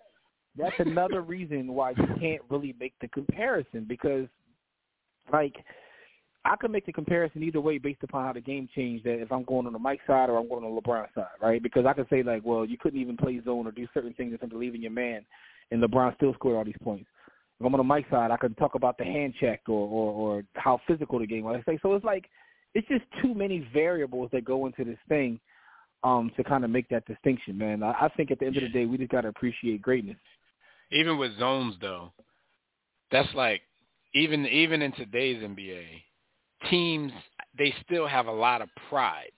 That's 0.59 0.74
another 0.78 1.22
reason 1.22 1.72
why 1.72 1.90
you 1.90 2.06
can't 2.20 2.42
really 2.50 2.74
make 2.78 2.94
the 3.00 3.09
comparison 3.09 3.86
because, 3.88 4.26
like, 5.32 5.54
I 6.44 6.56
could 6.56 6.70
make 6.70 6.86
the 6.86 6.92
comparison 6.92 7.42
either 7.42 7.61
way 7.61 7.78
based 7.78 8.02
upon 8.02 8.24
how 8.24 8.32
the 8.32 8.40
game 8.40 8.68
changed. 8.74 9.04
That 9.04 9.20
if 9.20 9.30
I'm 9.30 9.44
going 9.44 9.66
on 9.66 9.72
the 9.72 9.78
Mike 9.78 10.00
side 10.06 10.30
or 10.30 10.38
I'm 10.38 10.48
going 10.48 10.64
on 10.64 10.74
the 10.74 10.80
LeBron 10.80 11.06
side, 11.14 11.26
right? 11.42 11.62
Because 11.62 11.84
I 11.86 11.92
could 11.92 12.06
say 12.09 12.22
like, 12.22 12.42
well, 12.44 12.64
you 12.64 12.78
couldn't 12.78 13.00
even 13.00 13.16
play 13.16 13.40
zone 13.44 13.66
or 13.66 13.72
do 13.72 13.86
certain 13.92 14.14
things 14.14 14.32
in 14.32 14.38
terms 14.38 14.52
of 14.52 14.59
leaving 14.59 14.82
your 14.82 14.90
man, 14.90 15.24
and 15.70 15.82
LeBron 15.82 16.16
still 16.16 16.34
scored 16.34 16.56
all 16.56 16.64
these 16.64 16.74
points. 16.82 17.09
If 17.61 17.66
I'm 17.66 17.74
on 17.74 17.78
the 17.78 17.84
Mike 17.84 18.06
side, 18.11 18.30
I 18.30 18.36
could 18.36 18.56
talk 18.56 18.76
about 18.76 18.98
the 18.98 19.04
hand 19.04 19.34
check 19.40 19.62
or 19.68 19.88
or, 19.88 20.12
or 20.12 20.42
how 20.54 20.80
physical 20.86 21.18
the 21.18 21.26
game 21.26 21.44
was. 21.44 21.61
I 21.61 21.72
say 21.72 21.78
so. 21.82 21.94
It's 21.94 22.04
like 22.04 22.26
it's 22.74 22.86
just 22.88 23.04
too 23.22 23.34
many 23.34 23.68
variables 23.72 24.30
that 24.32 24.44
go 24.44 24.66
into 24.66 24.84
this 24.84 24.98
thing 25.09 25.40
um 26.04 26.30
to 26.36 26.44
kind 26.44 26.64
of 26.64 26.70
make 26.70 26.88
that 26.88 27.04
distinction, 27.06 27.59
man. 27.59 27.82
I, 27.82 27.92
I 28.02 28.09
think 28.16 28.30
at 28.30 28.38
the 28.38 28.46
end 28.46 28.56
of 28.56 28.62
the 28.62 28.68
day, 28.68 28.86
we 28.86 28.96
just 28.96 29.11
got 29.11 29.22
to 29.22 29.28
appreciate 29.28 29.82
greatness. 29.82 30.16
Even 30.91 31.18
with 31.18 31.39
zones 31.39 31.74
though, 31.80 32.12
that's 33.11 33.32
like 33.34 33.62
even 34.14 34.47
even 34.47 34.82
in 34.82 34.93
today's 34.93 35.43
NBA, 35.43 35.84
teams 36.70 37.12
they 37.57 37.74
still 37.84 38.07
have 38.07 38.26
a 38.26 38.32
lot 38.32 38.62
of 38.62 38.68
pride. 38.89 39.30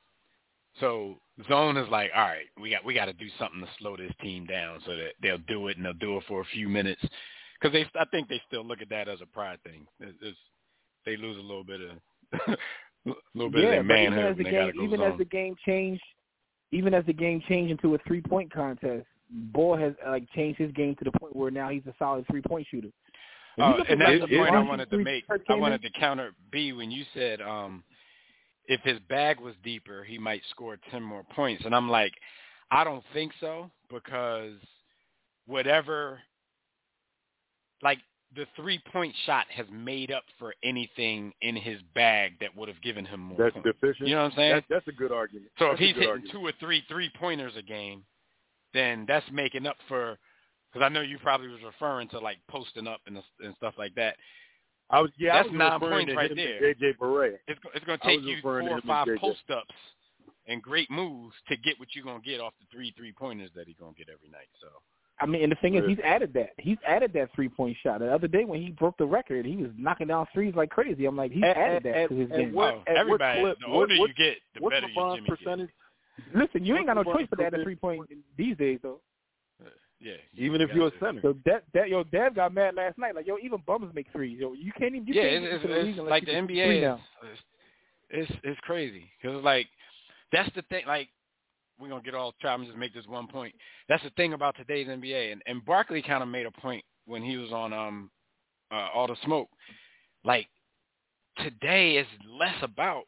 So 0.79 1.17
zone 1.49 1.77
is 1.77 1.89
like, 1.89 2.11
all 2.15 2.23
right, 2.23 2.47
we 2.61 2.71
got 2.71 2.85
we 2.85 2.95
got 2.95 3.07
to 3.07 3.13
do 3.13 3.27
something 3.39 3.61
to 3.61 3.69
slow 3.79 3.97
this 3.97 4.13
team 4.23 4.47
down 4.47 4.81
so 4.87 4.95
that 4.95 5.13
they'll 5.23 5.39
do 5.49 5.69
it 5.69 5.77
and 5.77 5.85
they'll 5.85 5.93
do 5.95 6.17
it 6.17 6.25
for 6.29 6.41
a 6.41 6.47
few 6.47 6.69
minutes 6.69 7.03
because 7.61 7.73
they 7.73 7.87
I 7.99 8.05
think 8.07 8.29
they 8.29 8.41
still 8.47 8.65
look 8.65 8.81
at 8.81 8.91
that 8.91 9.09
as 9.09 9.21
a 9.21 9.27
pride 9.27 9.59
thing. 9.65 9.87
It's, 10.01 10.17
it's, 10.23 10.39
they 11.05 11.17
lose 11.17 11.39
a 11.39 11.43
little 11.43 11.65
bit 11.65 11.81
of 11.81 11.91
a 13.07 13.15
little 13.35 13.51
bit 13.51 13.63
yeah, 13.63 13.69
of 13.71 13.71
their 13.71 13.83
but 13.85 13.99
even 13.99 14.15
manhood 14.15 14.31
as 14.33 14.37
the 14.37 14.45
when 14.45 14.53
they 14.53 14.59
got 14.59 14.67
to 14.67 14.73
game, 14.73 14.83
even 14.83 14.99
zone. 15.01 15.13
as 15.13 15.19
the 15.19 15.25
game 15.25 15.57
changed, 15.67 16.03
even 16.73 16.95
as 16.95 17.07
the 17.07 17.13
game 17.13 17.43
changed 17.49 17.71
into 17.73 17.95
a 17.95 17.99
three 18.07 18.21
point 18.21 18.53
contest, 18.53 19.07
Boy 19.31 19.79
has 19.79 19.95
like 20.07 20.29
changed 20.33 20.59
his 20.59 20.73
game 20.73 20.97
to 20.97 21.05
the 21.05 21.13
point 21.19 21.37
where 21.37 21.51
now 21.51 21.69
he's 21.69 21.87
a 21.87 21.95
solid 21.99 22.27
three 22.31 22.43
point 22.43 22.67
shooter. 22.71 22.89
If 23.57 23.65
Oh, 23.65 23.75
look 23.79 23.87
and 23.91 24.01
that's 24.01 24.21
like, 24.21 24.31
the 24.31 24.39
point 24.39 24.55
I 24.55 24.61
wanted 24.61 24.91
to 24.91 24.99
make. 24.99 25.25
I 25.49 25.55
wanted 25.55 25.83
to 25.83 25.91
counter 25.91 26.33
B 26.51 26.73
when 26.73 26.91
you 26.91 27.05
said 27.15 27.41
um, 27.41 27.85
if 28.67 28.81
his 28.83 28.99
bag 29.09 29.41
was 29.41 29.55
deeper, 29.63 30.05
he 30.05 30.19
might 30.19 30.43
score 30.51 30.79
ten 30.91 31.03
more 31.03 31.25
points, 31.35 31.65
and 31.65 31.75
I'm 31.75 31.89
like, 31.91 32.13
I 32.71 32.85
don't 32.85 33.05
think 33.13 33.33
so 33.41 33.71
because 33.91 34.55
whatever, 35.47 36.21
like 37.83 37.99
the 38.37 38.47
three 38.57 38.81
point 38.93 39.15
shot 39.27 39.47
has 39.51 39.67
made 39.73 40.13
up 40.13 40.23
for 40.39 40.55
anything 40.63 41.33
in 41.43 41.57
his 41.57 41.81
bag 41.95 42.35
that 42.41 42.57
would 42.57 42.69
have 42.69 42.81
given 42.81 43.05
him 43.05 43.21
more. 43.21 43.39
That's 43.39 43.55
points. 43.55 43.69
deficient. 43.81 44.09
You 44.09 44.15
know 44.15 44.23
what 44.23 44.33
I'm 44.33 44.37
saying? 44.39 44.53
That's, 44.53 44.67
that's 44.71 44.89
a 44.89 44.93
good 44.93 45.13
argument. 45.13 45.51
So 45.59 45.67
if 45.67 45.73
That's 45.73 45.81
a 45.81 45.85
he's 45.85 45.95
hitting 45.95 46.09
argument. 46.11 46.33
two 46.33 46.41
or 46.41 46.53
three 46.61 46.85
three 46.89 47.11
pointers 47.19 47.53
a 47.57 47.63
game, 47.63 48.05
then 48.75 49.05
that's 49.07 49.27
making 49.33 49.67
up 49.67 49.77
for. 49.89 50.19
Because 50.73 50.87
I 50.87 50.89
know 50.89 51.01
you 51.01 51.19
probably 51.19 51.49
was 51.49 51.59
referring 51.65 52.09
to 52.11 52.21
like 52.21 52.39
posting 52.49 52.87
up 52.87 53.01
and 53.07 53.19
and 53.43 53.55
stuff 53.57 53.75
like 53.77 53.95
that. 53.97 54.17
I 54.89 55.01
was 55.01 55.11
yeah, 55.19 55.35
That's 55.35 55.49
I 55.49 55.51
was 55.51 55.59
nine 55.59 55.81
points 55.81 56.13
right 56.15 56.31
there. 56.35 56.75
to 56.75 56.75
JJ 56.75 56.97
Barea. 56.99 57.37
It's 57.49 57.61
it's 57.75 57.85
going 57.85 57.99
to 57.99 58.07
take 58.07 58.23
you 58.23 58.37
referring 58.37 58.67
to 58.67 58.71
four 58.71 58.79
or 58.79 58.83
five 58.83 59.09
post 59.21 59.51
ups 59.53 59.75
and 60.47 60.63
great 60.63 60.91
moves 60.91 61.35
to 61.49 61.57
get 61.57 61.79
what 61.79 61.89
you're 61.95 62.05
going 62.05 62.21
to 62.23 62.27
get 62.29 62.41
off 62.41 62.53
the 62.61 62.67
three 62.73 62.93
three 62.97 63.13
pointers 63.13 63.51
that 63.57 63.67
he's 63.67 63.77
going 63.79 63.95
to 63.95 63.99
get 63.99 64.09
every 64.13 64.29
night. 64.31 64.49
So 64.61 64.69
I 65.21 65.27
mean, 65.27 65.43
and 65.43 65.53
the 65.53 65.57
thing 65.57 65.75
is, 65.75 65.85
he's 65.87 65.99
added 66.05 66.33
that. 66.35 66.51
He's 66.59 66.79
added 66.87 67.13
that 67.15 67.31
three 67.35 67.49
point 67.49 67.77
shot. 67.83 67.99
The 68.01 68.13
other 68.13 68.27
day 68.29 68.45
when 68.45 68.63
he 68.63 68.71
broke 68.71 68.97
the 68.97 69.07
record, 69.07 69.45
he 69.47 69.57
was 69.57 69.71
knocking 69.77 70.07
down 70.07 70.27
threes 70.33 70.55
like 70.57 70.71
crazy. 70.71 71.05
I'm 71.05 71.17
like, 71.17 71.31
he's 71.33 71.43
At- 71.45 71.57
added 71.57 71.77
at- 71.79 71.83
that 71.83 71.97
at- 71.97 72.09
to 72.11 72.15
his 72.17 72.31
at 72.31 72.37
game. 72.39 72.53
what- 72.53 72.75
oh, 72.75 72.79
at 72.87 72.95
what 72.95 72.97
everybody, 72.97 73.41
clip- 73.41 73.59
the 73.61 73.69
what- 73.69 73.77
older 73.77 73.99
what- 73.99 74.09
you 74.09 74.15
get, 74.15 74.39
the 74.55 74.61
What's 74.63 74.75
better 74.77 74.87
your 74.89 75.03
LeBron's 75.05 75.17
Jimmy 75.17 75.29
gets. 75.67 75.73
Percentage? 76.21 76.49
Listen, 76.49 76.65
you 76.65 76.77
ain't 76.77 76.87
got 76.87 76.95
no 76.95 77.05
choice 77.05 77.27
but 77.29 77.39
to 77.39 77.47
add 77.47 77.55
a 77.55 77.63
three 77.63 77.77
point 77.77 78.09
these 78.37 78.57
days 78.57 78.79
though. 78.83 79.01
Yeah, 80.01 80.15
Even 80.35 80.63
if 80.63 80.71
you're 80.75 80.89
a 80.89 80.93
center. 80.99 81.21
So 81.21 81.37
that 81.45 81.65
that 81.75 81.91
yo, 81.91 82.05
Dev 82.05 82.35
got 82.35 82.55
mad 82.55 82.75
last 82.75 82.97
night. 82.97 83.15
Like 83.15 83.27
yo, 83.27 83.37
even 83.43 83.63
bums 83.67 83.95
make 83.95 84.07
threes. 84.13 84.39
Yo, 84.41 84.55
you 84.55 84.73
can't 84.73 84.95
even. 84.95 85.07
You 85.07 85.15
yeah, 85.15 85.29
can't 85.29 85.45
it's, 85.45 85.63
get 85.63 85.71
it's, 85.71 85.89
into 85.89 86.03
it's 86.03 86.11
like 86.11 86.25
the 86.25 86.33
NBA 86.33 86.77
is. 86.79 86.83
now. 86.83 87.01
It's 88.09 88.33
it's 88.43 88.61
crazy 88.63 89.11
because 89.21 89.45
like 89.45 89.67
that's 90.33 90.49
the 90.55 90.63
thing. 90.63 90.85
Like 90.87 91.09
we're 91.79 91.91
gonna 91.91 92.03
get 92.03 92.15
all 92.15 92.35
try 92.41 92.55
and 92.55 92.65
just 92.65 92.79
make 92.79 92.95
this 92.95 93.07
one 93.07 93.27
point. 93.27 93.55
That's 93.91 94.03
the 94.03 94.11
thing 94.11 94.33
about 94.33 94.57
today's 94.57 94.89
NBA, 94.89 95.33
and 95.33 95.43
and 95.47 95.65
Barkley 95.67 96.01
kind 96.01 96.23
of 96.23 96.31
made 96.31 96.47
a 96.47 96.51
point 96.51 96.83
when 97.07 97.23
he 97.23 97.37
was 97.37 97.53
on 97.53 97.75
um 97.75 98.11
uh, 98.73 98.89
all 98.95 99.07
the 99.07 99.17
smoke. 99.25 99.51
Like 100.25 100.47
today 101.39 101.97
is 101.97 102.07
less 102.27 102.57
about 102.63 103.05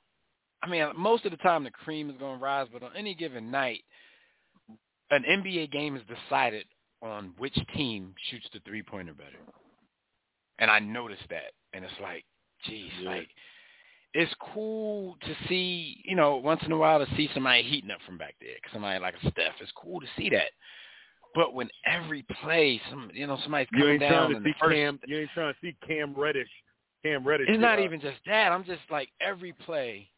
I 0.63 0.69
mean, 0.69 0.87
most 0.97 1.25
of 1.25 1.31
the 1.33 1.37
time 1.39 1.65
the 1.65 1.71
cream 1.71 2.09
is 2.11 2.17
going 2.19 2.39
to 2.39 2.45
rise, 2.45 2.69
but 2.73 2.83
on 2.83 2.91
any 2.97 3.15
given 3.15 3.51
night, 3.51 3.81
an 5.11 5.25
NBA 5.29 5.73
game 5.73 5.97
is 5.97 6.03
decided 6.03 6.67
on 7.03 7.35
which 7.39 7.57
team 7.75 8.15
shoots 8.31 8.47
the 8.53 8.61
three 8.61 8.83
pointer 8.83 9.15
better. 9.15 9.41
And 10.59 10.71
I 10.71 10.79
noticed 10.79 11.25
that, 11.31 11.53
and 11.73 11.85
it's 11.85 11.93
like, 12.01 12.25
geez, 12.65 12.91
Yeah. 13.01 13.11
like 13.11 13.29
it's 14.15 14.33
cool 14.53 15.17
to 15.23 15.35
see, 15.49 16.03
you 16.05 16.15
know, 16.15 16.37
once 16.37 16.63
in 16.65 16.73
a 16.73 16.77
while 16.77 17.05
to 17.05 17.17
see 17.17 17.31
somebody 17.33 17.63
heating 17.63 17.91
up 17.91 17.99
from 18.05 18.19
back 18.19 18.35
there, 18.41 18.57
somebody 18.73 19.01
like 19.01 19.15
a 19.15 19.31
Steph. 19.31 19.55
It's 19.61 19.73
cool 19.73 20.01
to 20.01 20.07
see 20.17 20.29
that. 20.31 20.51
But 21.35 21.55
when 21.55 21.71
every 21.87 22.23
play, 22.43 22.81
some 22.91 23.11
you 23.15 23.27
know, 23.27 23.39
somebody's 23.43 23.69
You 23.73 23.89
ain't 23.89 24.01
down 24.01 24.31
trying 24.31 24.43
to 24.43 24.49
see 24.51 24.55
first, 24.61 24.75
Cam. 24.75 25.01
You 25.07 25.19
ain't 25.21 25.31
trying 25.33 25.55
to 25.55 25.59
see 25.63 25.75
Cam 25.87 26.15
Reddish. 26.15 26.49
Cam 27.03 27.27
Reddish. 27.27 27.49
it's 27.49 27.61
not 27.61 27.81
even 27.81 28.01
just 28.01 28.19
that. 28.27 28.53
I'm 28.53 28.65
just 28.65 28.83
like 28.91 29.09
every 29.21 29.55
play, 29.65 30.11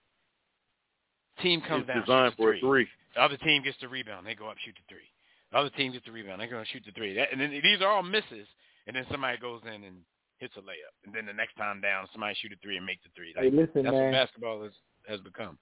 team 1.43 1.61
comes 1.63 1.87
down, 1.87 2.01
designed 2.01 2.33
shoots 2.33 2.37
for 2.37 2.53
three. 2.53 2.59
a 2.59 2.61
three. 2.61 2.89
The 3.15 3.21
other 3.23 3.37
team 3.39 3.63
gets 3.63 3.77
the 3.81 3.89
rebound. 3.89 4.27
They 4.27 4.35
go 4.35 4.49
up, 4.49 4.57
shoot 4.65 4.75
the 4.75 4.87
three. 4.95 5.07
The 5.53 5.59
other 5.59 5.71
team 5.71 5.93
gets 5.93 6.05
the 6.05 6.13
rebound. 6.13 6.41
They're 6.41 6.49
going 6.51 6.65
to 6.65 6.71
shoot 6.71 6.83
the 6.85 6.93
three. 6.93 7.15
That, 7.15 7.29
and 7.33 7.41
then 7.41 7.51
these 7.63 7.81
are 7.81 7.89
all 7.89 8.03
misses. 8.03 8.47
And 8.87 8.95
then 8.97 9.07
somebody 9.11 9.39
goes 9.39 9.63
in 9.65 9.85
and 9.85 9.97
hits 10.39 10.55
a 10.57 10.61
layup. 10.61 10.93
And 11.07 11.15
then 11.15 11.27
the 11.27 11.33
next 11.33 11.55
time 11.57 11.81
down, 11.81 12.07
somebody 12.13 12.35
shoot 12.41 12.53
a 12.53 12.57
three 12.63 12.77
and 12.77 12.85
make 12.85 13.03
the 13.03 13.09
three. 13.15 13.33
Like, 13.37 13.45
Hey, 13.45 13.51
listen, 13.51 13.85
that's 13.85 13.95
man. 13.95 14.05
what 14.07 14.13
basketball 14.13 14.63
has, 14.65 14.73
has 15.09 15.21
become. 15.21 15.57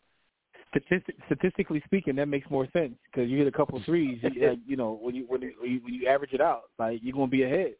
Statistic, 0.71 1.17
statistically 1.27 1.83
speaking, 1.85 2.17
that 2.17 2.29
makes 2.29 2.49
more 2.51 2.67
sense 2.73 2.95
because 3.13 3.29
you 3.31 3.37
hit 3.37 3.47
a 3.47 3.53
couple 3.53 3.81
threes. 3.85 4.19
You, 4.23 4.49
like, 4.49 4.59
you 4.67 4.77
know, 4.77 4.99
when 5.03 5.15
you 5.15 5.25
when 5.29 5.43
you, 5.43 5.53
when 5.61 5.71
you 5.71 5.81
when 5.85 5.93
you 5.95 6.09
average 6.09 6.33
it 6.33 6.41
out, 6.41 6.63
like 6.79 7.01
you're 7.03 7.13
gonna 7.13 7.27
be 7.27 7.43
ahead. 7.43 7.75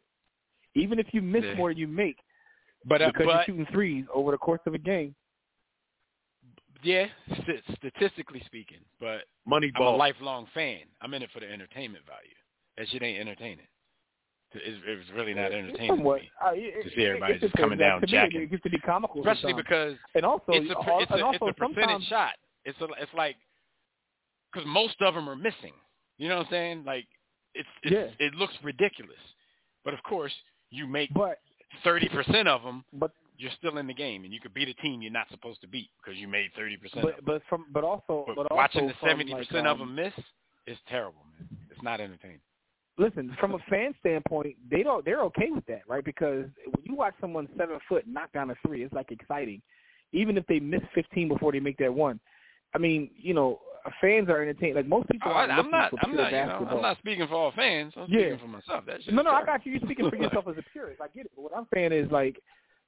Even 0.75 0.99
if 0.99 1.07
you 1.11 1.21
miss 1.23 1.43
Yeah. 1.43 1.55
more 1.55 1.69
than 1.69 1.77
you 1.79 1.87
make, 1.87 2.17
But, 2.85 3.01
uh, 3.01 3.07
because 3.07 3.25
but 3.25 3.31
you're 3.47 3.57
shooting 3.57 3.73
threes 3.73 4.05
over 4.13 4.31
the 4.31 4.37
course 4.37 4.61
of 4.67 4.75
a 4.75 4.77
game. 4.77 5.15
Yeah, 6.83 7.07
st- 7.41 7.63
statistically 7.77 8.41
speaking. 8.45 8.79
But 8.99 9.21
Money 9.45 9.71
I'm 9.75 9.81
a 9.81 9.95
lifelong 9.95 10.47
fan. 10.53 10.81
I'm 11.01 11.13
in 11.13 11.23
it 11.23 11.29
for 11.33 11.39
the 11.39 11.51
entertainment 11.51 12.05
value. 12.05 12.35
That 12.77 12.87
shit 12.89 13.03
ain't 13.03 13.19
entertaining. 13.19 13.67
It's, 14.55 14.77
it's 14.85 15.09
really 15.15 15.33
not 15.33 15.51
entertaining 15.51 15.97
to 15.97 16.03
me. 16.03 16.29
To 16.83 16.89
see 16.95 17.05
everybody 17.05 17.39
just 17.39 17.53
coming 17.53 17.79
down 17.79 18.01
to 18.01 18.07
me, 18.07 18.11
jacking. 18.11 18.41
It 18.41 18.51
gets 18.51 18.63
to 18.63 18.69
be 18.69 18.77
comical, 18.79 19.21
Especially 19.21 19.53
sometimes. 19.53 19.63
because 19.63 19.97
and 20.15 20.25
also 20.25 20.43
it's 20.49 20.69
a 20.69 20.75
it's 20.77 21.11
a, 21.11 21.29
it's 21.29 21.39
a 21.41 21.53
percentage 21.53 22.07
shot. 22.07 22.33
It's 22.65 22.79
a, 22.81 22.85
it's 23.01 23.13
like 23.15 23.35
because 24.51 24.67
most 24.67 24.95
of 25.01 25.15
them 25.15 25.27
are 25.27 25.35
missing. 25.35 25.73
You 26.17 26.29
know 26.29 26.37
what 26.37 26.47
I'm 26.47 26.51
saying? 26.51 26.83
Like 26.85 27.07
it's, 27.55 27.67
it's 27.83 28.13
it 28.19 28.35
looks 28.35 28.53
ridiculous, 28.63 29.17
but 29.83 29.93
of 29.93 30.03
course 30.03 30.33
you 30.69 30.87
make 30.87 31.11
But 31.13 31.39
thirty 31.83 32.07
percent 32.09 32.47
of 32.47 32.61
them. 32.61 32.83
But 32.93 33.11
you're 33.37 33.51
still 33.57 33.77
in 33.77 33.87
the 33.87 33.93
game, 33.93 34.23
and 34.23 34.33
you 34.33 34.39
could 34.39 34.53
beat 34.53 34.67
a 34.67 34.73
team 34.75 35.01
you're 35.01 35.11
not 35.11 35.27
supposed 35.31 35.61
to 35.61 35.67
beat 35.67 35.89
because 36.03 36.19
you 36.19 36.27
made 36.27 36.51
thirty 36.55 36.77
percent. 36.77 37.03
But 37.03 37.25
but 37.25 37.41
from 37.49 37.65
but 37.71 37.83
also 37.83 38.23
But 38.27 38.35
but 38.35 38.51
watching 38.53 38.83
also 38.83 38.95
the 39.01 39.07
seventy 39.07 39.33
percent 39.33 39.65
like, 39.65 39.75
of 39.75 39.81
um, 39.81 39.95
them 39.95 39.95
miss 39.95 40.13
is 40.67 40.77
terrible, 40.87 41.25
man. 41.37 41.47
It's 41.69 41.81
not 41.81 41.99
entertaining. 41.99 42.39
listen, 42.97 43.35
from 43.39 43.55
a 43.55 43.59
fan 43.69 43.93
standpoint, 43.99 44.55
they 44.69 44.83
don't 44.83 45.03
they're 45.03 45.21
okay 45.23 45.49
with 45.51 45.65
that, 45.65 45.81
right? 45.87 46.03
Because 46.03 46.45
when 46.65 46.83
you 46.83 46.95
watch 46.95 47.13
someone 47.19 47.47
seven 47.57 47.79
foot 47.89 48.05
knock 48.07 48.31
down 48.33 48.49
a 48.51 48.55
three, 48.65 48.83
it's 48.83 48.93
like 48.93 49.11
exciting. 49.11 49.61
Even 50.11 50.37
if 50.37 50.45
they 50.47 50.59
miss 50.59 50.81
fifteen 50.93 51.27
before 51.27 51.51
they 51.51 51.59
make 51.59 51.77
that 51.77 51.93
one. 51.93 52.19
I 52.75 52.79
mean, 52.79 53.11
you 53.15 53.33
know, 53.33 53.59
fans 54.01 54.29
are 54.29 54.41
entertained. 54.41 54.75
Like 54.75 54.87
most 54.87 55.09
people 55.09 55.31
Oh, 55.31 55.35
I'm 55.35 55.69
not. 55.69 55.91
I'm 56.01 56.15
not. 56.15 56.31
You 56.31 56.37
know. 56.45 56.67
I'm 56.69 56.81
not 56.81 56.97
speaking 56.99 57.27
for 57.27 57.35
all 57.35 57.51
fans. 57.51 57.93
I'm 57.95 58.07
Yeah. 58.09 58.19
speaking 58.19 58.39
for 58.39 58.47
myself. 58.47 58.83
That's 58.85 59.03
No, 59.11 59.21
no, 59.21 59.31
I 59.31 59.45
got 59.45 59.65
you. 59.65 59.73
You're 59.73 59.81
speaking 59.81 60.09
for 60.09 60.15
yourself 60.15 60.47
as 60.47 60.57
a 60.57 60.63
purist. 60.71 61.01
I 61.01 61.07
get 61.15 61.25
it. 61.25 61.31
But 61.35 61.43
what 61.43 61.51
I'm 61.55 61.67
saying 61.73 61.91
is 61.91 62.09
like, 62.11 62.41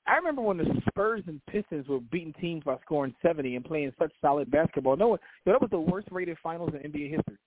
I 0.08 0.16
remember 0.18 0.42
when 0.42 0.58
the 0.58 0.66
Spurs 0.88 1.24
and 1.28 1.42
Pistons 1.48 1.88
were 1.88 2.00
beating 2.00 2.34
teams 2.40 2.64
by 2.64 2.78
scoring 2.84 3.16
70 3.22 3.56
and 3.56 3.66
playing 3.66 3.92
such 4.00 4.12
solid 4.22 4.50
basketball. 4.52 4.96
No, 4.96 5.10
one- 5.10 5.20
yo, 5.46 5.54
that 5.54 5.62
was 5.62 5.72
the 5.72 5.80
worst 5.80 6.08
rated 6.12 6.38
finals 6.44 6.72
in 6.74 6.92
NBA 6.92 7.10
history. 7.10 7.38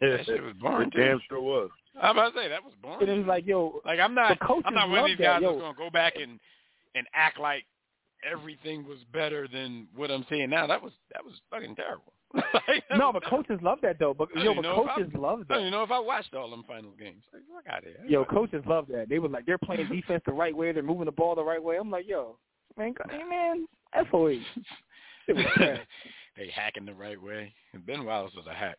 that 0.00 0.24
shit 0.26 0.42
was 0.42 0.54
boring. 0.60 0.88
It 0.88 0.92
too. 0.92 1.02
damn 1.02 1.20
sure 1.28 1.40
was. 1.40 1.70
I'm 2.00 2.16
about 2.16 2.32
to 2.34 2.38
say 2.40 2.48
that 2.48 2.64
was 2.64 2.72
boring. 2.82 3.02
And 3.02 3.10
it 3.10 3.18
was 3.18 3.26
like, 3.26 3.46
yo, 3.46 3.80
Like 3.84 4.00
I'm 4.00 4.14
not. 4.14 4.38
I'm 4.64 4.74
not 4.74 4.88
one 4.88 4.98
of 5.00 5.06
these 5.06 5.18
guys 5.18 5.42
yo. 5.42 5.50
that's 5.52 5.60
gonna 5.60 5.76
go 5.76 5.90
back 5.90 6.14
and 6.16 6.40
and 6.94 7.06
act 7.14 7.38
like 7.38 7.64
everything 8.30 8.86
was 8.86 8.98
better 9.12 9.46
than 9.48 9.86
what 9.94 10.10
I'm 10.10 10.24
seeing 10.30 10.50
now. 10.50 10.66
That 10.66 10.82
was 10.82 10.92
that 11.12 11.24
was 11.24 11.34
fucking 11.50 11.76
terrible. 11.76 12.12
Like, 12.34 12.84
no, 12.96 13.12
but 13.12 13.24
coaches 13.24 13.58
love 13.62 13.78
that 13.82 13.98
though. 13.98 14.14
But 14.14 14.28
yo, 14.36 14.54
but 14.54 14.62
know 14.62 14.82
if 14.84 14.88
I- 14.90 14.94
coaches 14.94 15.12
love 15.14 15.40
I 15.40 15.42
don't 15.42 15.48
that. 15.48 15.58
even 15.60 15.70
know 15.72 15.82
if 15.82 15.90
I 15.90 15.98
watched 15.98 16.34
all 16.34 16.50
them 16.50 16.64
finals 16.66 16.94
games. 16.98 17.22
Like, 17.32 17.42
fuck 17.52 17.72
out 17.72 17.78
of 17.78 17.84
here. 17.84 18.04
Yo, 18.06 18.24
coaches 18.24 18.62
love 18.66 18.86
that. 18.88 19.08
They 19.08 19.18
were 19.18 19.28
like, 19.28 19.46
they're 19.46 19.58
playing 19.58 19.88
defense 19.88 20.22
the 20.26 20.32
right 20.32 20.56
way. 20.56 20.72
They're 20.72 20.82
moving 20.82 21.06
the 21.06 21.12
ball 21.12 21.34
the 21.34 21.42
right 21.44 21.62
way. 21.62 21.76
I'm 21.76 21.90
like, 21.90 22.06
yo, 22.08 22.36
man, 22.76 22.94
hey, 23.10 23.22
man, 23.28 23.66
FOE. 24.10 24.38
They 26.36 26.48
hacking 26.48 26.86
the 26.86 26.94
right 26.94 27.20
way. 27.20 27.52
Ben 27.86 28.04
Wallace 28.04 28.32
was 28.34 28.46
a 28.46 28.54
hack. 28.54 28.78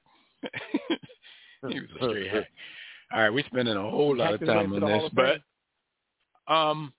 he 1.67 1.79
was 1.79 1.89
a 1.99 2.05
straight 2.09 2.31
hack. 2.31 2.47
All 3.13 3.19
right, 3.21 3.29
we're 3.29 3.43
spending 3.45 3.75
a 3.75 3.81
whole 3.81 4.15
lot 4.15 4.33
of 4.33 4.39
Hacked 4.39 4.41
his 4.41 4.47
way 4.49 4.55
time 4.55 4.83
on 4.83 4.89
this, 4.89 5.11
but 6.47 6.53
um, 6.53 6.93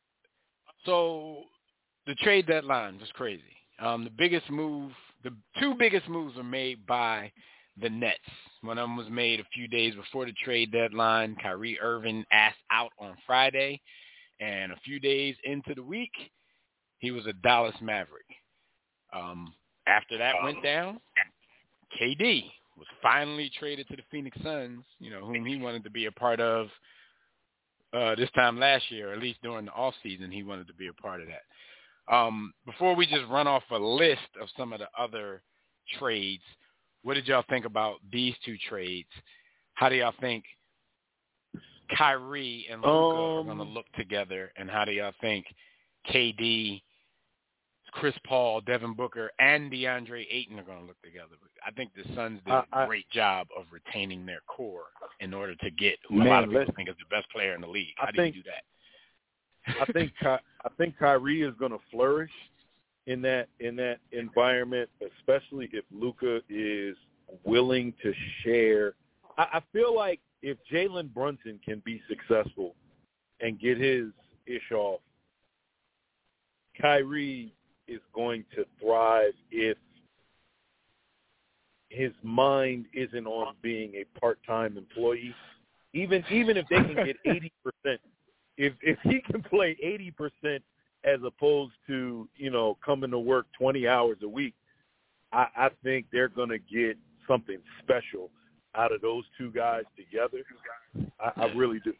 so 0.84 1.44
the 2.07 2.14
trade 2.16 2.46
deadline 2.46 2.98
was 3.00 3.09
crazy. 3.14 3.42
Um, 3.80 4.05
the 4.05 4.11
biggest 4.11 4.48
move, 4.50 4.92
the 5.23 5.35
two 5.59 5.75
biggest 5.79 6.09
moves 6.09 6.37
were 6.37 6.43
made 6.43 6.87
by 6.87 7.31
the 7.81 7.89
Nets. 7.89 8.18
One 8.62 8.79
of 8.79 8.85
them 8.85 8.97
was 8.97 9.09
made 9.09 9.41
a 9.41 9.45
few 9.55 9.68
days 9.68 9.95
before 9.95 10.27
the 10.27 10.35
trade 10.45 10.73
deadline. 10.73 11.37
Kyrie 11.41 11.79
Irving 11.81 12.25
asked 12.33 12.57
out 12.70 12.93
on 12.99 13.16
Friday, 13.27 13.81
and 14.41 14.73
a 14.73 14.81
few 14.85 15.01
days 15.01 15.37
into 15.45 15.75
the 15.75 15.83
week, 15.83 16.12
he 16.99 17.11
was 17.11 17.27
a 17.27 17.33
Dallas 17.33 17.75
Maverick. 17.81 18.27
Um, 19.14 19.53
after 19.87 20.18
that 20.18 20.35
went 20.43 20.62
down, 20.62 21.01
KD 22.01 22.45
was 22.77 22.87
finally 23.03 23.51
traded 23.59 23.89
to 23.89 23.97
the 23.97 24.03
Phoenix 24.11 24.37
Suns, 24.43 24.85
you 24.99 25.11
know, 25.11 25.25
whom 25.25 25.45
he 25.45 25.57
wanted 25.57 25.85
to 25.85 25.91
be 25.91 26.07
a 26.07 26.12
part 26.12 26.41
of 26.41 26.68
uh, 27.93 28.14
this 28.14 28.31
time 28.31 28.59
last 28.59 28.91
year, 28.91 29.12
at 29.12 29.18
least 29.18 29.43
during 29.43 29.66
the 29.66 29.73
off 29.73 29.95
season, 30.03 30.31
he 30.31 30.43
wanted 30.43 30.66
to 30.66 30.75
be 30.75 30.87
a 30.87 30.93
part 30.93 31.20
of 31.20 31.27
that. 31.27 31.43
Um, 32.09 32.53
before 32.66 32.94
we 32.96 33.07
just 33.07 33.24
run 33.30 33.46
off 33.46 33.62
a 33.70 33.76
list 33.78 34.20
of 34.40 34.48
some 34.57 34.72
of 34.72 34.80
the 34.80 34.88
other 34.98 35.42
trades, 35.98 36.42
what 37.03 37.14
did 37.14 37.26
y'all 37.26 37.44
think 37.48 37.64
about 37.64 37.96
these 38.12 38.34
two 38.44 38.57
trades? 38.68 39.09
How 39.74 39.88
do 39.88 39.96
y'all 39.96 40.12
think 40.20 40.44
Kyrie 41.96 42.66
and 42.70 42.80
Luka 42.80 42.88
are 42.90 43.40
Um, 43.40 43.46
going 43.46 43.59
to 43.59 43.64
look 43.64 43.86
together, 43.92 44.53
and 44.57 44.70
how 44.70 44.84
do 44.84 44.92
y'all 44.92 45.12
think 45.20 45.46
KD, 46.09 46.82
Chris 47.92 48.14
Paul, 48.24 48.61
Devin 48.62 48.94
Booker, 48.94 49.30
and 49.38 49.70
DeAndre 49.70 50.26
Ayton 50.30 50.59
are 50.59 50.62
going 50.64 50.80
to 50.80 50.86
look 50.86 51.00
together? 51.03 51.36
I 51.64 51.70
think 51.72 51.92
the 51.94 52.05
Suns 52.14 52.40
did 52.44 52.53
I- 52.53 52.64
a 52.84 52.86
great 52.86 53.09
job 53.11 53.48
of 53.57 53.66
retaining 53.70 54.24
their 54.24 54.40
core 54.46 54.86
in 55.20 55.34
order 55.34 55.55
to 55.57 55.70
get 55.70 55.98
who 56.09 56.16
a 56.16 56.18
Man, 56.24 56.28
lot 56.28 56.44
of 56.44 56.50
people 56.50 56.74
think 56.74 56.88
is 56.88 56.96
the 56.98 57.05
best 57.14 57.28
player 57.30 57.55
in 57.55 57.61
the 57.61 57.68
league. 57.68 57.94
How 57.98 58.09
I 58.09 58.11
do 58.11 58.16
think- 58.16 58.36
you 58.36 58.42
do 58.42 58.50
that? 58.50 58.64
I 59.67 59.85
think 59.93 60.13
Ky- 60.21 60.27
I 60.27 60.69
think 60.77 60.99
Kyrie 60.99 61.43
is 61.43 61.55
going 61.59 61.73
to 61.73 61.79
flourish 61.91 62.31
in 63.07 63.23
that 63.23 63.49
in 63.61 63.77
that 63.77 63.99
environment, 64.13 64.89
especially 65.19 65.69
if 65.73 65.85
Luka 65.91 66.41
is 66.49 66.97
willing 67.45 67.93
to 68.03 68.13
share. 68.43 68.95
I, 69.39 69.43
I 69.55 69.61
feel 69.73 69.95
like 69.95 70.21
if 70.43 70.59
Jalen 70.71 71.13
Brunson 71.13 71.59
can 71.65 71.83
be 71.85 72.01
successful 72.09 72.75
and 73.41 73.59
get 73.61 73.79
his 73.79 74.07
ish 74.47 74.73
off, 74.73 75.01
Kyrie 76.81 77.55
is 77.89 78.01
going 78.15 78.45
to 78.55 78.65
thrive 78.81 79.33
if 79.51 79.77
his 81.89 82.13
mind 82.23 82.87
isn't 82.95 83.27
on 83.27 83.55
being 83.63 83.93
a 83.95 84.19
part-time 84.19 84.79
employee. 84.79 85.35
Even 85.93 86.25
even 86.31 86.57
if 86.57 86.67
they 86.69 86.77
can 86.77 86.95
get 87.05 87.17
eighty 87.27 87.53
percent, 87.63 88.01
if 88.57 88.72
if 88.82 88.98
he 89.05 89.20
can 89.20 89.42
play 89.42 89.76
eighty 89.82 90.11
percent 90.11 90.62
as 91.05 91.20
opposed 91.24 91.72
to 91.86 92.28
you 92.36 92.50
know 92.50 92.76
coming 92.84 93.11
to 93.11 93.18
work 93.18 93.46
twenty 93.59 93.88
hours 93.88 94.18
a 94.22 94.28
week, 94.28 94.55
I, 95.32 95.46
I 95.57 95.70
think 95.82 96.07
they're 96.12 96.28
going 96.28 96.50
to 96.50 96.59
get 96.59 96.96
something 97.26 97.59
special 97.82 98.30
out 98.74 98.92
of 98.92 99.00
those 99.00 99.24
two 99.36 99.50
guys 99.50 99.82
together. 99.96 100.44
I, 101.20 101.32
I 101.36 101.53
really 101.55 101.80
do. 101.84 101.92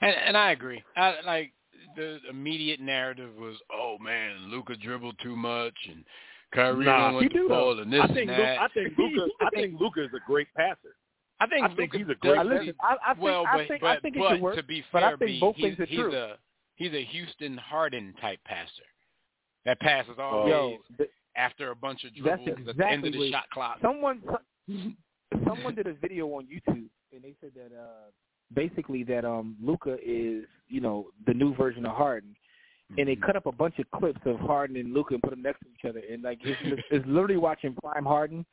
And, 0.00 0.14
and 0.26 0.36
I 0.36 0.50
agree. 0.50 0.82
I, 0.96 1.14
like 1.24 1.52
the 1.96 2.18
immediate 2.28 2.80
narrative 2.80 3.30
was, 3.38 3.56
oh 3.72 3.96
man, 4.00 4.50
Luka 4.50 4.76
dribbled 4.76 5.16
too 5.22 5.36
much 5.36 5.74
and 5.88 6.04
Kyrie 6.54 6.84
Nah, 6.84 7.12
don't 7.12 7.32
the 7.32 7.48
ball 7.48 7.78
and 7.80 7.92
this 7.92 8.00
I 8.02 8.06
think 8.08 8.30
and 8.30 8.40
that. 8.40 8.60
I 8.60 8.68
think 8.68 8.92
Luka 8.98 9.26
I 9.40 9.50
think 9.50 9.80
Luka 9.80 10.04
is 10.04 10.10
a 10.14 10.20
great 10.26 10.48
passer. 10.54 10.94
I 11.42 11.46
think, 11.46 11.64
I 11.64 11.68
think 11.74 11.92
Luka 11.94 11.98
he's 11.98 12.08
a 12.08 12.14
great 12.20 12.34
does- 12.36 12.46
listen, 12.46 12.74
I, 12.80 12.96
I 13.10 13.14
think, 13.14 13.24
well, 13.24 13.44
I 13.46 13.56
but, 13.58 13.68
think, 13.68 13.80
but, 13.80 13.86
I 13.90 14.00
think 14.00 14.16
it 14.16 14.18
but 14.20 14.30
could 14.32 14.40
work. 14.42 14.56
to 14.56 14.62
be 14.62 14.84
but 14.92 15.00
fair, 15.00 15.08
I 15.08 15.16
think 15.16 15.20
B, 15.30 15.40
both 15.40 15.56
he's, 15.56 15.64
things 15.64 15.80
are 15.80 15.86
he's 15.86 15.98
true. 15.98 16.14
a 16.14 16.36
he's 16.76 16.92
a 16.92 17.04
Houston 17.04 17.56
Harden 17.58 18.14
type 18.20 18.38
passer. 18.44 18.88
That 19.64 19.78
pass 19.80 20.04
is 20.06 20.16
always 20.18 20.50
Yo, 20.50 20.76
th- 20.98 21.10
after 21.36 21.70
a 21.70 21.76
bunch 21.76 22.04
of 22.04 22.10
that's 22.24 22.42
dribbles 22.44 22.68
at 22.68 22.76
the 22.76 22.86
end 22.86 23.06
of 23.06 23.12
the 23.12 23.30
shot 23.30 23.44
clock. 23.52 23.78
someone 23.82 24.22
someone 25.46 25.74
did 25.74 25.86
a 25.86 25.94
video 25.94 26.26
on 26.28 26.44
YouTube 26.46 26.88
and 27.12 27.22
they 27.22 27.34
said 27.40 27.50
that 27.54 27.74
uh 27.76 28.10
basically 28.54 29.02
that 29.04 29.24
um 29.24 29.56
Luka 29.62 29.96
is, 30.04 30.44
you 30.68 30.80
know, 30.80 31.06
the 31.26 31.34
new 31.34 31.54
version 31.54 31.86
of 31.86 31.96
Harden. 31.96 32.34
and 32.98 33.08
they 33.08 33.12
Mm-hmm. 33.14 33.24
cut 33.24 33.36
up 33.36 33.46
a 33.46 33.52
bunch 33.52 33.78
of 33.78 33.86
clips 33.98 34.20
of 34.26 34.38
Harden 34.40 34.76
and 34.76 34.92
Luka 34.92 35.14
and 35.14 35.22
put 35.22 35.30
them 35.30 35.42
next 35.42 35.60
to 35.60 35.66
each 35.68 35.88
other, 35.88 36.02
and 36.10 36.22
like 36.22 36.38
it's, 36.44 36.58
it's, 36.64 36.82
it's 36.90 37.06
literally 37.06 37.38
watching 37.38 37.74
prime 37.82 38.04
Harden. 38.04 38.44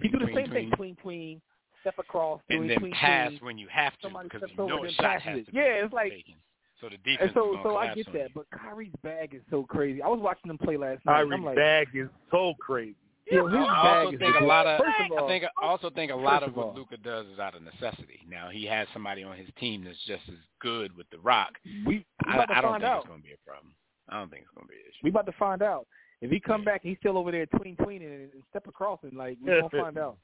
He 0.00 0.08
do 0.08 0.18
the 0.20 0.26
Tween, 0.26 0.36
same 0.36 0.46
tween. 0.46 0.54
thing, 0.54 0.70
tween 0.76 0.96
tween, 1.02 1.42
step 1.82 1.98
across, 1.98 2.40
and 2.48 2.66
tween, 2.66 2.80
then 2.82 2.90
pass 2.92 3.28
tween. 3.28 3.40
when 3.42 3.58
you 3.58 3.68
have 3.70 3.92
to 3.98 3.98
Somebody 4.02 4.28
because 4.32 4.48
you 4.50 4.56
know 4.66 4.84
a 4.84 4.90
shot 4.92 5.20
has 5.20 5.38
it. 5.38 5.46
to 5.46 5.52
be 5.52 5.58
Yeah, 5.58 5.84
it's 5.84 5.92
like- 5.92 6.12
taken. 6.12 6.34
So 6.80 6.88
the 6.88 6.94
And 6.96 7.04
defense 7.04 7.30
so, 7.34 7.50
is 7.52 7.56
gonna 7.58 7.62
so 7.62 7.76
I 7.76 7.94
get 7.94 8.06
that, 8.12 8.28
you. 8.30 8.34
but 8.34 8.46
Kyrie's 8.50 8.92
bag 9.04 9.34
is 9.34 9.42
so 9.50 9.62
crazy. 9.62 10.02
I 10.02 10.08
was 10.08 10.18
watching 10.18 10.48
them 10.48 10.58
play 10.58 10.76
last 10.76 11.04
night. 11.06 11.20
I'm 11.20 11.28
Kyrie's 11.28 11.44
like, 11.44 11.54
bag 11.56 11.88
is 11.94 12.08
so 12.32 12.54
crazy. 12.58 12.96
yo, 13.30 13.46
his 13.46 13.54
I 13.54 13.60
bag 13.60 13.96
also 14.06 14.12
is 14.14 14.18
think 14.18 14.34
a 14.40 14.44
lot 14.44 14.66
of 14.66 14.80
First 14.80 14.98
of 15.00 15.12
all, 15.12 15.24
I 15.24 15.28
think 15.28 15.44
I 15.44 15.64
also 15.64 15.90
think 15.90 16.10
a 16.10 16.16
lot 16.16 16.42
of 16.42 16.48
of 16.50 16.58
all- 16.58 16.66
what 16.68 16.74
Luka 16.76 16.96
does 16.96 17.26
is 17.28 17.38
out 17.38 17.54
of 17.54 17.62
necessity. 17.62 18.18
Now 18.28 18.48
he 18.50 18.66
has 18.66 18.88
somebody 18.92 19.22
on 19.22 19.36
his 19.36 19.48
team 19.60 19.84
that's 19.84 19.96
just 20.06 20.28
as 20.28 20.34
good 20.60 20.96
with 20.96 21.08
the 21.10 21.18
rock. 21.20 21.52
we 21.86 21.98
we 21.98 22.04
I, 22.26 22.46
I 22.48 22.60
don't 22.60 22.72
think 22.80 22.84
out. 22.84 22.98
it's 23.02 23.06
going 23.08 23.20
to 23.20 23.26
be 23.28 23.32
a 23.34 23.48
problem. 23.48 23.74
I 24.08 24.18
don't 24.18 24.28
think 24.30 24.42
it's 24.42 24.50
going 24.56 24.66
to 24.66 24.68
be 24.72 24.74
an 24.74 24.82
issue. 24.88 25.00
We 25.04 25.10
about 25.10 25.26
to 25.26 25.32
find 25.38 25.62
out. 25.62 25.86
If 26.20 26.30
he 26.32 26.40
come 26.40 26.64
back, 26.64 26.80
he's 26.82 26.96
still 26.98 27.16
over 27.16 27.30
there 27.30 27.46
tween 27.46 27.76
tweening 27.76 28.06
and, 28.12 28.32
and 28.32 28.42
step 28.50 28.66
across 28.66 28.98
and 29.04 29.12
like 29.14 29.38
we 29.40 29.50
gonna 29.52 29.68
find 29.70 29.98
out. 29.98 30.18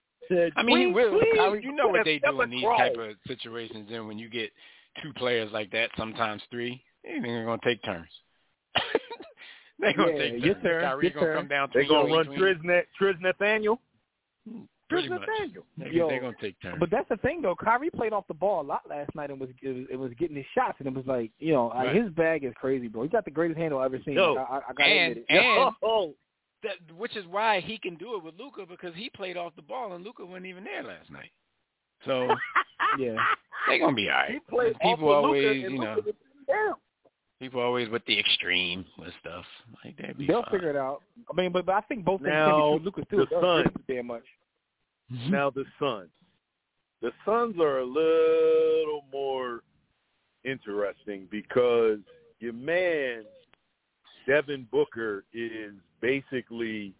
I 0.57 0.63
mean, 0.63 0.79
he 0.79 0.85
Tweet, 0.85 0.95
will. 0.95 1.19
tweet, 1.19 1.37
Kyrie, 1.37 1.63
you 1.65 1.73
know 1.73 1.89
what 1.89 2.05
they 2.05 2.19
do 2.19 2.41
in 2.43 2.51
these 2.51 2.63
across. 2.63 2.79
type 2.81 2.97
of 2.99 3.11
situations. 3.27 3.89
Then 3.91 4.07
when 4.07 4.19
you 4.19 4.29
get 4.29 4.51
two 5.03 5.13
players 5.15 5.51
like 5.53 5.71
that, 5.73 5.91
sometimes 5.97 6.43
three, 6.51 6.83
they're 7.05 7.45
going 7.45 7.59
to 7.61 7.65
take 7.67 7.83
turns. 7.85 8.09
they're 9.79 9.95
going 9.95 10.17
to 10.17 10.25
Yeah, 10.25 10.31
take 10.33 10.45
your 10.45 10.55
turns. 10.55 10.65
turn, 10.65 10.83
Kyrie 10.85 11.11
going 11.11 11.27
to 11.27 11.35
come 11.35 11.49
down. 11.49 11.69
They're 11.73 11.87
gonna 11.89 12.15
run 12.15 12.27
tween. 12.27 12.39
Triz, 12.39 12.83
Triz 13.01 13.21
Nathaniel. 13.21 13.81
Mm, 14.49 14.67
pretty 14.91 15.09
Triz 15.09 15.11
much. 15.11 15.21
Nathaniel. 15.29 15.65
They're, 15.77 15.89
Yo, 15.93 16.09
they're 16.09 16.21
going 16.21 16.35
to 16.35 16.41
take 16.41 16.61
turns. 16.61 16.77
But 16.81 16.91
that's 16.91 17.09
the 17.09 17.17
thing 17.19 17.43
though. 17.43 17.55
Kyrie 17.55 17.91
played 17.91 18.13
off 18.13 18.27
the 18.29 18.35
ball 18.35 18.61
a 18.63 18.67
lot 18.67 18.83
last 18.89 19.15
night 19.15 19.31
and 19.31 19.39
was 19.39 19.51
it 19.63 19.69
was, 19.69 19.87
it 19.93 19.97
was 19.97 20.13
getting 20.19 20.37
his 20.37 20.47
shots 20.55 20.77
and 20.79 20.89
it 20.89 20.95
was 20.95 21.07
like 21.07 21.31
you 21.39 21.53
know 21.53 21.69
like, 21.69 21.87
Right. 21.89 21.97
his 21.97 22.11
bag 22.13 22.45
is 22.45 22.53
crazy, 22.57 22.89
bro. 22.89 23.03
He 23.03 23.09
got 23.09 23.25
the 23.25 23.31
greatest 23.31 23.59
handle 23.59 23.79
I've 23.79 23.93
ever 23.95 24.03
seen. 24.05 24.15
Yo, 24.15 24.35
I, 24.37 24.41
I, 24.43 24.57
I 24.57 24.73
gotta 24.77 24.91
and 24.91 25.13
admit 25.13 25.27
it. 25.29 25.35
and 25.37 25.75
Oh, 25.83 26.15
that, 26.63 26.97
which 26.97 27.17
is 27.17 27.25
why 27.31 27.61
he 27.61 27.79
can 27.79 27.97
do 27.97 28.17
it 28.17 28.25
with 28.25 28.35
Luka 28.39 28.65
because 28.69 28.95
he 28.95 29.11
played 29.11 29.37
off 29.37 29.55
the 29.57 29.63
ball 29.63 29.93
and 29.95 30.05
Luka 30.05 30.25
wasn't 30.25 30.47
even 30.47 30.65
there 30.65 30.83
last 30.83 31.11
night. 31.11 31.31
So 32.05 32.29
yeah. 32.99 33.17
they're 33.67 33.79
gonna 33.79 33.95
be 33.95 34.09
all 34.09 34.17
right. 34.17 34.33
he 34.33 34.41
played 34.49 34.75
people 34.81 35.09
off 35.11 35.25
always, 35.25 35.45
Luka, 35.45 35.55
you 35.55 35.79
know, 35.79 35.95
Luka 35.97 36.03
was 36.07 36.15
down. 36.49 36.75
people 37.41 37.61
always 37.61 37.89
with 37.89 38.05
the 38.07 38.19
extreme 38.19 38.85
with 38.99 39.13
stuff 39.21 39.45
like 39.85 39.97
that. 39.99 40.15
They'll 40.19 40.43
fine. 40.43 40.53
figure 40.53 40.71
it 40.71 40.77
out. 40.77 41.03
I 41.31 41.41
mean, 41.41 41.53
but, 41.53 41.67
but 41.67 41.75
I 41.75 41.81
think 41.83 42.05
both 42.05 42.21
things 42.21 42.33
Now, 42.33 42.77
can 42.77 42.79
be 42.79 42.79
true. 42.79 42.85
Lucas 42.85 43.05
too. 43.11 43.27
the 43.31 43.41
They'll 43.87 43.97
damn 43.97 44.07
much. 44.07 44.25
Mm-hmm. 45.13 45.31
Now 45.31 45.51
the 45.51 45.65
Suns. 45.79 46.11
The 47.01 47.13
Suns 47.25 47.57
are 47.61 47.79
a 47.79 47.85
little 47.85 49.05
more 49.13 49.61
interesting 50.45 51.29
because 51.31 51.99
your 52.41 52.53
man 52.53 53.25
Devin 54.29 54.69
Booker 54.71 55.25
is 55.33 55.73
basically 56.01 56.93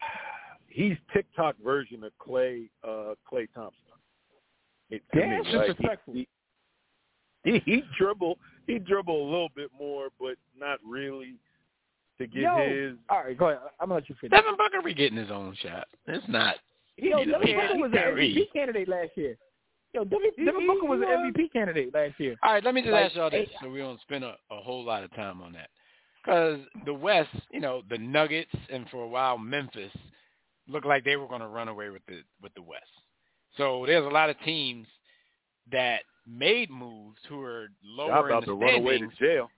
he's 0.68 0.96
TikTok 1.12 1.54
version 1.62 2.02
of 2.02 2.12
Klay 2.18 2.68
uh 2.82 3.14
Klay 3.30 3.46
Thompson. 3.54 3.80
It, 4.90 5.02
to 5.12 5.20
Damn 5.20 5.30
me, 5.30 5.36
like, 5.56 5.66
disrespectful. 5.68 6.14
he, 6.14 6.26
he, 7.44 7.62
he 7.64 7.82
dribble 7.98 8.38
he 8.66 8.78
dribble 8.78 9.22
a 9.22 9.28
little 9.30 9.50
bit 9.54 9.70
more, 9.78 10.08
but 10.18 10.36
not 10.58 10.78
really 10.86 11.34
to 12.18 12.26
get 12.26 12.42
Yo, 12.42 12.56
his 12.58 12.96
all 13.10 13.24
right, 13.24 13.36
go 13.36 13.48
ahead. 13.50 13.60
I'm 13.78 13.88
gonna 13.88 14.00
let 14.00 14.08
you 14.08 14.16
finish. 14.20 14.30
Devin 14.30 14.56
Booker 14.56 14.82
be 14.82 14.94
getting 14.94 15.18
his 15.18 15.30
own 15.30 15.54
shot. 15.62 15.86
It's 16.06 16.24
not. 16.28 16.56
Yo, 16.96 17.24
Devin 17.24 17.46
he 17.46 17.54
Booker 17.54 17.76
was 17.76 17.90
an 17.92 17.98
Kyrie. 17.98 18.34
MVP 18.34 18.52
candidate 18.58 18.88
last 18.88 19.10
year. 19.16 19.36
Yo, 19.94 20.04
Devin, 20.04 20.30
Devin 20.44 20.66
Booker 20.66 20.86
was 20.86 21.00
an. 21.00 21.32
MVP 21.32 21.52
candidate 21.52 21.94
last 21.94 22.18
year. 22.18 22.34
All 22.42 22.52
right, 22.52 22.64
let 22.64 22.74
me 22.74 22.82
just 22.82 22.92
Like, 22.92 23.06
ask 23.06 23.14
y'all 23.14 23.30
this, 23.30 23.48
eh. 23.48 23.52
hey- 23.52 23.56
so 23.62 23.70
we 23.70 23.78
don't 23.78 24.00
spend 24.00 24.24
a, 24.24 24.34
a 24.50 24.56
whole 24.56 24.84
lot 24.84 25.04
of 25.04 25.14
time 25.14 25.40
on 25.40 25.52
that. 25.52 25.70
Because 26.24 26.58
the 26.86 26.94
West, 26.94 27.28
you 27.52 27.60
know, 27.60 27.82
the 27.90 27.98
Nuggets 27.98 28.50
and 28.70 28.88
for 28.90 29.04
a 29.04 29.08
while 29.08 29.36
Memphis 29.38 29.92
looked 30.66 30.86
like 30.86 31.04
they 31.04 31.16
were 31.16 31.28
going 31.28 31.42
to 31.42 31.48
run 31.48 31.68
away 31.68 31.90
with 31.90 32.02
the 32.08 32.22
with 32.42 32.52
the 32.54 32.62
West. 32.62 32.84
So 33.56 33.84
there's 33.86 34.04
a 34.04 34.08
lot 34.08 34.30
of 34.30 34.36
teams 34.44 34.86
that 35.70 36.00
made 36.26 36.70
moves 36.70 37.18
who 37.28 37.42
are 37.42 37.68
y'all 37.82 38.08
lower 38.08 38.20
in 38.30 38.32
about 38.34 38.40
the 38.40 38.46
to 38.46 38.54
run 38.54 38.74
away 38.76 38.98
to 38.98 39.08
jail. 39.20 39.50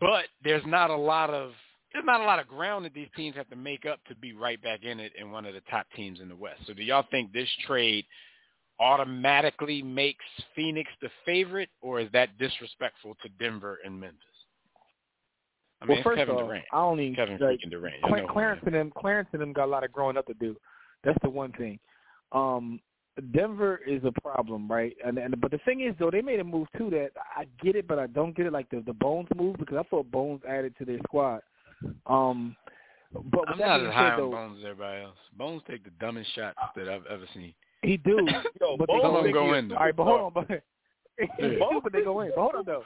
but 0.00 0.24
there's 0.42 0.64
not 0.66 0.90
a 0.90 0.96
lot 0.96 1.30
of 1.30 1.52
there's 1.92 2.04
not 2.04 2.20
a 2.20 2.24
lot 2.24 2.38
of 2.40 2.46
ground 2.48 2.84
that 2.84 2.94
these 2.94 3.08
teams 3.16 3.34
have 3.36 3.48
to 3.48 3.56
make 3.56 3.86
up 3.86 4.00
to 4.08 4.14
be 4.16 4.32
right 4.32 4.60
back 4.62 4.82
in 4.84 5.00
it 5.00 5.12
and 5.18 5.30
one 5.32 5.46
of 5.46 5.54
the 5.54 5.60
top 5.70 5.86
teams 5.96 6.20
in 6.20 6.28
the 6.28 6.36
West. 6.36 6.60
So 6.66 6.74
do 6.74 6.82
y'all 6.82 7.06
think 7.10 7.32
this 7.32 7.48
trade 7.66 8.04
automatically 8.80 9.82
makes 9.82 10.24
Phoenix 10.56 10.90
the 11.02 11.10
favorite, 11.24 11.68
or 11.82 12.00
is 12.00 12.08
that 12.12 12.36
disrespectful 12.38 13.16
to 13.22 13.28
Denver 13.38 13.78
and 13.84 14.00
Memphis? 14.00 14.18
I 15.82 15.86
mean, 15.86 15.96
well, 15.98 16.04
first 16.04 16.18
Kevin 16.18 16.34
off, 16.34 16.46
Durant. 16.46 16.64
I 16.72 16.76
don't 16.76 17.00
even 17.00 17.14
Kevin 17.14 17.38
like, 17.38 17.58
freaking 17.60 17.70
Durant. 17.70 17.96
You 18.02 18.08
Cla- 18.08 18.16
know 18.18 18.26
who 18.26 18.32
Clarence 18.32 18.62
and 18.66 18.74
them, 18.74 18.92
Clarence 18.98 19.28
and 19.32 19.40
them 19.40 19.52
got 19.52 19.66
a 19.66 19.70
lot 19.72 19.84
of 19.84 19.92
growing 19.92 20.16
up 20.16 20.26
to 20.26 20.34
do. 20.34 20.56
That's 21.04 21.18
the 21.22 21.30
one 21.30 21.52
thing. 21.52 21.78
Um, 22.32 22.80
Denver 23.32 23.80
is 23.86 24.02
a 24.04 24.12
problem, 24.20 24.70
right? 24.70 24.96
And, 25.04 25.18
and 25.18 25.38
but 25.40 25.50
the 25.50 25.58
thing 25.64 25.80
is, 25.80 25.94
though, 25.98 26.10
they 26.10 26.22
made 26.22 26.40
a 26.40 26.44
move 26.44 26.68
too 26.76 26.90
that 26.90 27.10
I 27.36 27.46
get 27.62 27.76
it, 27.76 27.86
but 27.86 27.98
I 27.98 28.06
don't 28.06 28.36
get 28.36 28.46
it, 28.46 28.52
like 28.52 28.68
the 28.70 28.82
the 28.86 28.92
Bones 28.94 29.28
move 29.36 29.56
because 29.58 29.76
I 29.78 29.82
thought 29.84 30.10
Bones 30.10 30.40
added 30.48 30.74
to 30.78 30.84
their 30.84 30.98
squad. 31.04 31.40
Um, 32.06 32.56
but 33.12 33.48
I'm 33.48 33.58
not 33.58 33.80
as 33.80 33.92
high 33.92 34.10
said, 34.10 34.12
on 34.12 34.18
though, 34.18 34.30
Bones 34.30 34.58
as 34.60 34.64
everybody 34.64 35.02
else. 35.02 35.16
Bones 35.36 35.62
take 35.68 35.84
the 35.84 35.90
dumbest 36.00 36.34
shots 36.34 36.58
that 36.76 36.88
I've 36.88 37.06
ever 37.06 37.24
seen. 37.34 37.54
He 37.82 37.96
do. 37.96 38.26
Yo, 38.60 38.76
but 38.76 38.86
they 38.88 38.92
Bones 38.94 39.02
Some 39.02 39.16
of 39.16 39.24
them 39.24 39.32
go 39.32 39.54
in, 39.54 39.68
though. 39.68 39.76
All 39.76 39.84
right, 39.84 39.96
but 39.96 40.04
hold 40.04 40.20
on, 40.20 40.32
but 40.34 40.46
Yeah. 40.50 41.26
he 41.38 41.56
do, 41.56 41.80
but 41.82 41.92
they 41.92 42.02
go 42.02 42.20
in. 42.20 42.30
But 42.34 42.40
hold 42.42 42.54
on 42.56 42.64
though. 42.64 42.82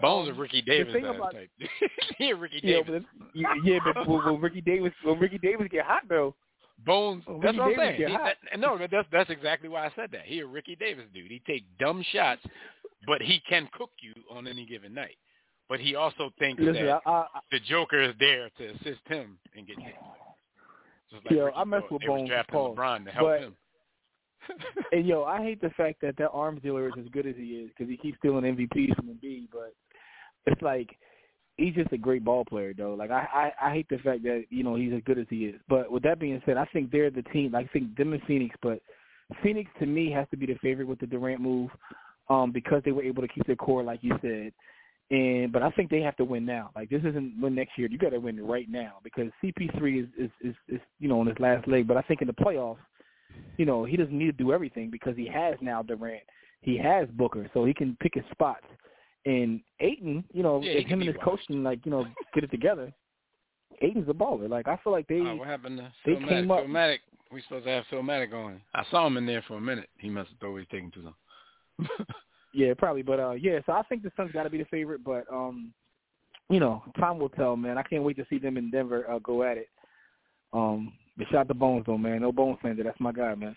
Bones 0.00 0.28
is 0.30 0.36
Ricky 0.38 0.62
Davis 0.62 0.92
thing 0.92 1.04
ass 1.04 1.16
about- 1.16 1.32
type. 1.32 1.50
he 2.18 2.30
a 2.30 2.36
Ricky 2.36 2.60
Yeah, 2.62 2.82
Davis. 2.82 3.02
but 3.18 3.28
yeah, 3.34 3.54
yeah, 3.64 3.78
but 3.84 4.06
will, 4.06 4.22
will 4.22 4.38
Ricky 4.38 4.60
Davis 4.60 4.92
will 5.04 5.16
Ricky 5.16 5.38
Davis 5.38 5.66
get 5.70 5.84
hot 5.84 6.02
though? 6.08 6.34
Bones. 6.86 7.24
Well, 7.26 7.38
that's 7.42 7.56
Ricky 7.56 7.58
what 7.58 7.64
I'm 7.64 7.76
Davis 7.76 7.96
saying. 7.98 8.10
He, 8.10 8.16
that, 8.16 8.60
no, 8.60 8.78
that's 8.90 9.08
that's 9.12 9.30
exactly 9.30 9.68
why 9.68 9.86
I 9.86 9.90
said 9.96 10.10
that. 10.12 10.22
He 10.24 10.40
a 10.40 10.46
Ricky 10.46 10.76
Davis 10.76 11.04
dude. 11.12 11.30
He 11.30 11.40
take 11.46 11.64
dumb 11.78 12.04
shots, 12.12 12.42
but 13.06 13.20
he 13.22 13.40
can 13.48 13.68
cook 13.76 13.90
you 14.00 14.12
on 14.30 14.46
any 14.46 14.64
given 14.66 14.94
night. 14.94 15.16
But 15.68 15.80
he 15.80 15.94
also 15.96 16.30
thinks 16.38 16.62
Listen, 16.62 16.86
that 16.86 17.00
I, 17.06 17.10
I, 17.10 17.26
the 17.50 17.58
Joker 17.60 18.00
is 18.02 18.14
there 18.20 18.50
to 18.58 18.66
assist 18.74 19.00
him 19.06 19.38
and 19.56 19.66
get 19.66 19.78
hit. 19.80 19.94
Just 21.10 21.30
Yo, 21.30 21.46
Ricky 21.46 21.56
I 21.56 21.64
mess 21.64 21.80
thought 21.82 21.92
with 21.92 22.02
they 22.02 22.08
was 22.08 22.18
Bones, 22.18 22.28
drafting 22.28 22.52
Paul, 22.52 22.76
LeBron 22.76 23.04
to 23.06 23.10
help 23.10 23.26
but- 23.28 23.40
him. 23.40 23.56
And 24.92 25.06
yo, 25.06 25.24
I 25.24 25.42
hate 25.42 25.60
the 25.60 25.70
fact 25.70 26.00
that 26.02 26.16
that 26.18 26.30
arms 26.30 26.60
dealer 26.62 26.86
is 26.86 26.92
as 26.98 27.10
good 27.12 27.26
as 27.26 27.34
he 27.36 27.44
is 27.44 27.70
because 27.70 27.90
he 27.90 27.96
keeps 27.96 28.18
stealing 28.18 28.44
MVPs 28.44 28.94
from 28.94 29.06
Embiid. 29.06 29.48
But 29.50 29.74
it's 30.46 30.60
like 30.60 30.96
he's 31.56 31.74
just 31.74 31.92
a 31.92 31.98
great 31.98 32.24
ball 32.24 32.44
player, 32.44 32.74
though. 32.76 32.94
Like 32.94 33.10
I, 33.10 33.52
I, 33.60 33.68
I 33.68 33.72
hate 33.72 33.88
the 33.88 33.98
fact 33.98 34.22
that 34.24 34.44
you 34.50 34.62
know 34.62 34.74
he's 34.74 34.92
as 34.92 35.02
good 35.04 35.18
as 35.18 35.26
he 35.30 35.46
is. 35.46 35.60
But 35.68 35.90
with 35.90 36.02
that 36.02 36.20
being 36.20 36.42
said, 36.44 36.56
I 36.56 36.66
think 36.66 36.90
they're 36.90 37.10
the 37.10 37.22
team. 37.22 37.52
Like, 37.52 37.66
I 37.66 37.72
think 37.72 37.96
them 37.96 38.12
and 38.12 38.22
Phoenix, 38.24 38.54
but 38.62 38.80
Phoenix 39.42 39.70
to 39.80 39.86
me 39.86 40.10
has 40.10 40.26
to 40.30 40.36
be 40.36 40.46
the 40.46 40.56
favorite 40.62 40.88
with 40.88 40.98
the 40.98 41.06
Durant 41.06 41.40
move, 41.40 41.70
um, 42.28 42.52
because 42.52 42.82
they 42.84 42.92
were 42.92 43.02
able 43.02 43.22
to 43.22 43.28
keep 43.28 43.46
their 43.46 43.56
core, 43.56 43.82
like 43.82 44.00
you 44.02 44.12
said. 44.20 44.52
And 45.10 45.52
but 45.52 45.62
I 45.62 45.70
think 45.70 45.90
they 45.90 46.00
have 46.00 46.16
to 46.16 46.24
win 46.24 46.46
now. 46.46 46.70
Like 46.74 46.88
this 46.88 47.02
isn't 47.04 47.40
win 47.40 47.54
next 47.54 47.76
year. 47.76 47.88
You 47.90 47.98
got 47.98 48.10
to 48.10 48.18
win 48.18 48.42
right 48.44 48.68
now 48.68 48.94
because 49.04 49.26
CP3 49.42 50.02
is, 50.02 50.08
is 50.18 50.30
is 50.42 50.54
is 50.68 50.80
you 51.00 51.08
know 51.08 51.20
on 51.20 51.26
his 51.26 51.38
last 51.38 51.68
leg. 51.68 51.86
But 51.86 51.98
I 51.98 52.02
think 52.02 52.22
in 52.22 52.28
the 52.28 52.32
playoffs 52.32 52.78
you 53.56 53.64
know, 53.66 53.84
he 53.84 53.96
doesn't 53.96 54.16
need 54.16 54.26
to 54.26 54.32
do 54.44 54.52
everything 54.52 54.90
because 54.90 55.16
he 55.16 55.26
has 55.26 55.56
now 55.60 55.82
Durant. 55.82 56.22
He 56.62 56.76
has 56.78 57.08
Booker, 57.10 57.50
so 57.52 57.64
he 57.64 57.74
can 57.74 57.96
pick 58.00 58.14
his 58.14 58.24
spots. 58.30 58.64
And 59.26 59.60
Ayton, 59.80 60.24
you 60.32 60.42
know, 60.42 60.62
Yeah, 60.62 60.72
if 60.72 60.86
him 60.86 61.00
and 61.00 61.08
his 61.08 61.16
watched. 61.16 61.24
coaching 61.46 61.62
like, 61.62 61.84
you 61.84 61.90
know, 61.90 62.06
get 62.34 62.44
it 62.44 62.50
together, 62.50 62.92
Ayton's 63.80 64.08
a 64.08 64.12
baller. 64.12 64.48
Like 64.48 64.68
I 64.68 64.76
feel 64.82 64.92
like 64.92 65.06
they 65.08 65.20
Oh, 65.20 65.36
what 65.36 65.48
happened 65.48 65.78
to 65.78 65.92
they 66.04 66.12
Phil 66.12 66.20
came 66.28 66.46
Matic? 66.46 66.50
up- 66.50 66.58
Phil 66.64 66.68
Matic, 66.68 66.98
we 67.32 67.42
supposed 67.42 67.64
to 67.66 67.70
have 67.70 67.84
Phil 67.90 68.02
Matic 68.02 68.32
on. 68.32 68.60
I 68.74 68.84
saw 68.90 69.06
him 69.06 69.16
in 69.16 69.26
there 69.26 69.42
for 69.48 69.54
a 69.56 69.60
minute. 69.60 69.88
He 69.98 70.08
must 70.10 70.30
have 70.30 70.38
thought 70.38 70.48
he 70.48 70.54
was 70.60 70.66
taking 70.70 70.90
too 70.90 71.02
long. 71.02 71.88
yeah, 72.54 72.74
probably. 72.76 73.02
But 73.02 73.20
uh 73.20 73.32
yeah, 73.32 73.60
so 73.66 73.72
I 73.72 73.82
think 73.82 74.02
the 74.02 74.12
Suns 74.16 74.30
gotta 74.32 74.50
be 74.50 74.58
the 74.58 74.64
favorite, 74.66 75.02
but 75.04 75.24
um 75.32 75.72
you 76.50 76.60
know, 76.60 76.82
time 76.98 77.18
will 77.18 77.28
tell, 77.30 77.56
man. 77.56 77.78
I 77.78 77.82
can't 77.82 78.02
wait 78.02 78.16
to 78.18 78.26
see 78.28 78.38
them 78.38 78.56
in 78.56 78.70
Denver 78.70 79.10
uh, 79.10 79.18
go 79.20 79.42
at 79.42 79.56
it. 79.56 79.68
Um 80.52 80.92
but 81.16 81.26
shout 81.28 81.40
out 81.40 81.48
to 81.48 81.54
Bones 81.54 81.84
though, 81.86 81.98
man. 81.98 82.22
No 82.22 82.32
Bones 82.32 82.58
fan, 82.62 82.78
that's 82.82 83.00
my 83.00 83.12
guy, 83.12 83.34
man. 83.34 83.56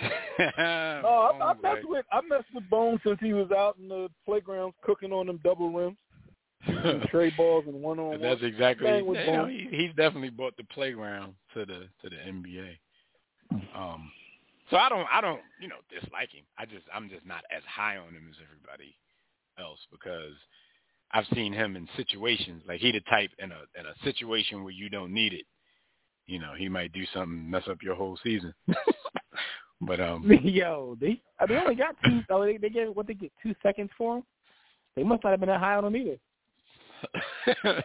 Oh, 0.38 1.32
I, 1.40 1.50
I 1.50 1.54
messed 1.62 1.86
with 1.86 2.06
I 2.10 2.20
messed 2.26 2.46
with 2.54 2.68
Bones 2.70 3.00
since 3.04 3.18
he 3.20 3.32
was 3.34 3.50
out 3.50 3.76
in 3.80 3.88
the 3.88 4.08
playgrounds 4.24 4.74
cooking 4.82 5.12
on 5.12 5.26
them 5.26 5.38
double 5.44 5.70
rims, 5.70 5.96
right? 6.66 7.06
tray 7.10 7.30
balls 7.36 7.64
and 7.66 7.82
one 7.82 7.98
on 7.98 8.08
one. 8.08 8.20
That's 8.20 8.42
exactly. 8.42 8.86
Bang 8.86 9.06
with 9.06 9.20
you 9.26 9.32
know, 9.32 9.46
he, 9.46 9.68
he's 9.70 9.94
definitely 9.94 10.30
brought 10.30 10.56
the 10.56 10.64
playground 10.64 11.34
to 11.54 11.66
the 11.66 11.88
to 12.02 12.08
the 12.08 12.16
NBA. 12.16 12.78
Um, 13.76 14.10
so 14.70 14.78
I 14.78 14.88
don't 14.88 15.06
I 15.12 15.20
don't 15.20 15.40
you 15.60 15.68
know 15.68 15.76
dislike 15.90 16.32
him. 16.32 16.44
I 16.58 16.64
just 16.64 16.84
I'm 16.92 17.10
just 17.10 17.26
not 17.26 17.44
as 17.54 17.62
high 17.68 17.98
on 17.98 18.08
him 18.14 18.26
as 18.30 18.36
everybody 18.42 18.96
else 19.58 19.78
because 19.90 20.34
I've 21.12 21.26
seen 21.34 21.52
him 21.52 21.76
in 21.76 21.86
situations 21.96 22.62
like 22.66 22.80
he 22.80 22.90
the 22.90 23.00
type 23.00 23.30
in 23.38 23.52
a 23.52 23.60
in 23.78 23.86
a 23.86 23.94
situation 24.04 24.64
where 24.64 24.72
you 24.72 24.88
don't 24.88 25.12
need 25.12 25.34
it. 25.34 25.44
You 26.26 26.38
know, 26.38 26.52
he 26.56 26.68
might 26.68 26.92
do 26.92 27.04
something 27.12 27.50
mess 27.50 27.64
up 27.68 27.82
your 27.82 27.94
whole 27.94 28.18
season. 28.22 28.54
but 29.80 30.00
um, 30.00 30.30
Yo, 30.42 30.96
they 31.00 31.20
they 31.46 31.56
only 31.56 31.74
got 31.74 31.96
two. 32.04 32.20
Oh, 32.30 32.44
they 32.44 32.56
they 32.56 32.70
gave 32.70 32.94
what 32.94 33.06
they 33.06 33.14
get 33.14 33.32
two 33.42 33.54
seconds 33.62 33.90
for 33.98 34.18
him. 34.18 34.24
They 34.96 35.02
must 35.02 35.24
not 35.24 35.30
have 35.30 35.40
been 35.40 35.48
that 35.48 35.60
high 35.60 35.76
on 35.76 35.84
him 35.84 35.96
either. 35.96 37.82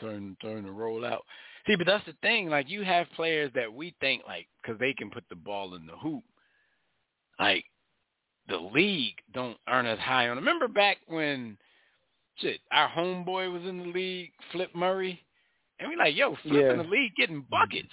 turn 0.00 0.36
turn 0.42 0.64
the 0.64 0.70
roll 0.70 1.04
out. 1.04 1.24
See, 1.66 1.76
but 1.76 1.86
that's 1.86 2.06
the 2.06 2.14
thing. 2.22 2.48
Like 2.48 2.68
you 2.68 2.82
have 2.82 3.06
players 3.14 3.50
that 3.54 3.72
we 3.72 3.94
think 4.00 4.22
like 4.26 4.46
because 4.62 4.78
they 4.78 4.92
can 4.92 5.10
put 5.10 5.24
the 5.28 5.36
ball 5.36 5.74
in 5.74 5.86
the 5.86 5.96
hoop. 5.96 6.24
Like 7.38 7.64
the 8.48 8.56
league 8.56 9.16
don't 9.34 9.58
earn 9.68 9.86
as 9.86 9.98
high 9.98 10.28
on. 10.28 10.36
Remember 10.36 10.68
back 10.68 10.98
when 11.06 11.56
shit 12.36 12.60
our 12.72 12.88
homeboy 12.88 13.52
was 13.52 13.62
in 13.64 13.78
the 13.78 13.88
league, 13.88 14.32
Flip 14.52 14.70
Murray, 14.74 15.20
and 15.78 15.88
we're 15.88 15.96
like 15.98 16.16
yo 16.16 16.36
Flip 16.42 16.64
Yeah. 16.64 16.70
in 16.72 16.78
the 16.78 16.84
league 16.84 17.14
getting 17.16 17.42
buckets, 17.50 17.92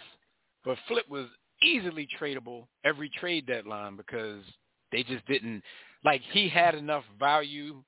but 0.64 0.78
Flip 0.88 1.08
was 1.10 1.28
easily 1.62 2.08
tradable 2.20 2.68
every 2.84 3.10
trade 3.10 3.46
deadline 3.46 3.96
because 3.96 4.44
they 4.92 5.04
just 5.04 5.26
didn't 5.28 5.64
like 6.04 6.22
he 6.32 6.48
had 6.50 6.76
enough 6.76 7.04
value 7.20 7.84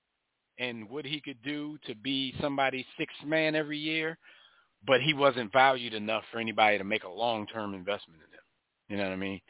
and 0.60 0.90
what 0.90 1.06
he 1.06 1.22
could 1.22 1.42
do 1.44 1.78
to 1.86 1.94
be 1.96 2.34
somebody's 2.42 2.86
sixth 2.98 3.24
man 3.26 3.56
every 3.56 3.78
year, 3.78 4.18
but 4.86 5.02
he 5.02 5.14
wasn't 5.14 5.52
valued 5.54 5.94
enough 5.94 6.24
for 6.32 6.40
anybody 6.40 6.78
to 6.78 6.84
make 6.84 7.04
a 7.04 7.10
long 7.10 7.46
term 7.48 7.74
investment 7.74 8.20
in 8.22 8.34
him. 8.34 8.44
You 8.90 8.98
know 8.98 9.04
what 9.10 9.14
I 9.14 9.18
mean? 9.18 9.42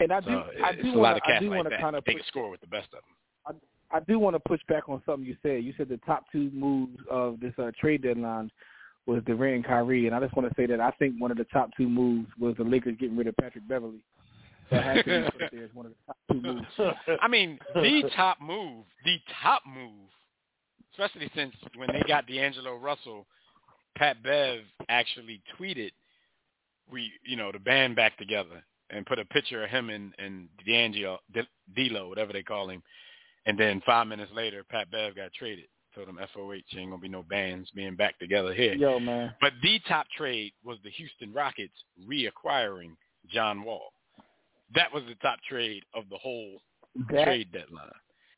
And 0.00 0.12
I 0.12 0.20
So 0.20 0.26
do, 0.26 0.62
I 0.64 0.72
do 0.72 0.98
want 0.98 1.16
to, 1.16 1.32
I 1.34 1.38
do 1.38 1.50
like 1.50 1.56
want 1.56 1.70
to 1.70 1.78
kind 1.78 1.96
of 1.96 2.04
they 2.04 2.12
push, 2.12 2.22
can 2.22 2.28
score 2.28 2.50
with 2.50 2.60
the 2.60 2.66
best 2.66 2.88
of 2.92 3.00
them. 3.02 3.60
I 3.90 4.00
do 4.00 4.18
want 4.18 4.34
to 4.36 4.40
push 4.40 4.60
back 4.68 4.88
on 4.88 5.02
something 5.06 5.26
you 5.26 5.36
said. 5.42 5.64
You 5.64 5.72
said 5.76 5.88
the 5.88 5.96
top 5.98 6.24
two 6.30 6.50
moves 6.52 6.98
of 7.10 7.40
this 7.40 7.54
uh, 7.58 7.70
trade 7.80 8.02
deadline 8.02 8.50
was 9.08 9.22
Durant 9.24 9.56
and 9.56 9.64
Kyrie, 9.64 10.06
and 10.06 10.14
I 10.14 10.20
just 10.20 10.36
want 10.36 10.48
to 10.48 10.54
say 10.54 10.66
that 10.66 10.80
I 10.80 10.90
think 10.92 11.14
one 11.18 11.30
of 11.30 11.38
the 11.38 11.44
top 11.44 11.70
two 11.76 11.88
moves 11.88 12.28
was 12.38 12.54
the 12.58 12.64
Lakers 12.64 12.96
getting 13.00 13.16
rid 13.16 13.26
of 13.26 13.36
Patrick 13.38 13.66
Beverley. 13.66 14.04
So 14.68 14.76
I 14.76 15.00
to 15.02 15.30
be 15.50 15.58
one 15.72 15.86
of 15.86 15.92
the 15.92 15.98
top 16.06 16.16
two 16.30 16.42
moves. 16.42 16.94
I 17.22 17.26
mean, 17.26 17.58
the 17.74 18.10
top 18.14 18.38
move, 18.40 18.84
the 19.06 19.16
top 19.42 19.62
move, 19.66 20.10
especially 20.92 21.30
since 21.34 21.54
when 21.74 21.88
they 21.90 22.02
got 22.06 22.26
D'Angelo 22.26 22.76
Russell, 22.76 23.26
Pat 23.96 24.22
Bev 24.22 24.60
actually 24.90 25.40
tweeted, 25.58 25.92
"We, 26.92 27.10
you 27.24 27.36
know, 27.36 27.50
the 27.50 27.58
band 27.58 27.96
back 27.96 28.18
together," 28.18 28.62
and 28.90 29.06
put 29.06 29.18
a 29.18 29.24
picture 29.24 29.64
of 29.64 29.70
him 29.70 29.88
and 29.88 30.12
and 30.18 30.50
D'Angelo, 30.66 31.18
D'Lo, 31.74 32.08
whatever 32.10 32.34
they 32.34 32.42
call 32.42 32.68
him, 32.68 32.82
and 33.46 33.58
then 33.58 33.80
five 33.86 34.06
minutes 34.06 34.32
later, 34.34 34.64
Pat 34.70 34.90
Bev 34.90 35.16
got 35.16 35.32
traded. 35.32 35.64
Told 35.98 36.08
him 36.10 36.18
FOH 36.32 36.52
ain't 36.78 36.90
gonna 36.90 36.98
be 37.02 37.08
no 37.08 37.24
bands 37.24 37.68
being 37.74 37.96
back 37.96 38.16
together 38.20 38.54
here. 38.54 38.74
Yo, 38.74 39.00
man. 39.00 39.34
But 39.40 39.52
the 39.64 39.80
top 39.88 40.06
trade 40.16 40.52
was 40.64 40.78
the 40.84 40.90
Houston 40.90 41.32
Rockets 41.32 41.74
reacquiring 42.08 42.92
John 43.28 43.64
Wall. 43.64 43.92
That 44.76 44.94
was 44.94 45.02
the 45.08 45.16
top 45.16 45.40
trade 45.48 45.82
of 45.94 46.04
the 46.08 46.16
whole 46.16 46.62
That 47.10 47.24
trade 47.24 47.50
deadline. 47.50 47.90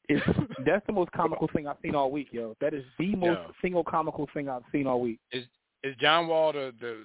is 0.08 0.22
that's 0.64 0.86
the 0.86 0.94
most 0.94 1.12
comical 1.12 1.50
thing 1.54 1.66
I've 1.66 1.76
seen 1.82 1.94
all 1.94 2.10
week, 2.10 2.28
yo. 2.32 2.56
That 2.62 2.72
is 2.72 2.84
the 2.98 3.14
most 3.14 3.26
Yo. 3.26 3.52
single 3.60 3.84
comical 3.84 4.26
thing 4.32 4.48
I've 4.48 4.62
seen 4.72 4.86
all 4.86 5.02
week. 5.02 5.20
Is 5.30 5.44
John 6.00 6.28
Wall 6.28 6.54
the 6.54 6.72
the 6.80 7.04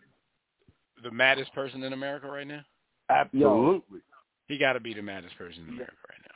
the 1.04 1.12
maddest 1.12 1.54
person 1.54 1.84
in 1.84 1.92
America 1.92 2.28
right 2.28 2.48
now? 2.48 2.62
Absolutely. 3.10 4.00
He 4.48 4.58
got 4.58 4.74
to 4.74 4.80
be 4.80 4.94
the 4.94 5.02
maddest 5.02 5.38
person 5.38 5.64
in 5.64 5.70
America 5.74 5.98
right 6.08 6.20
now. 6.24 6.36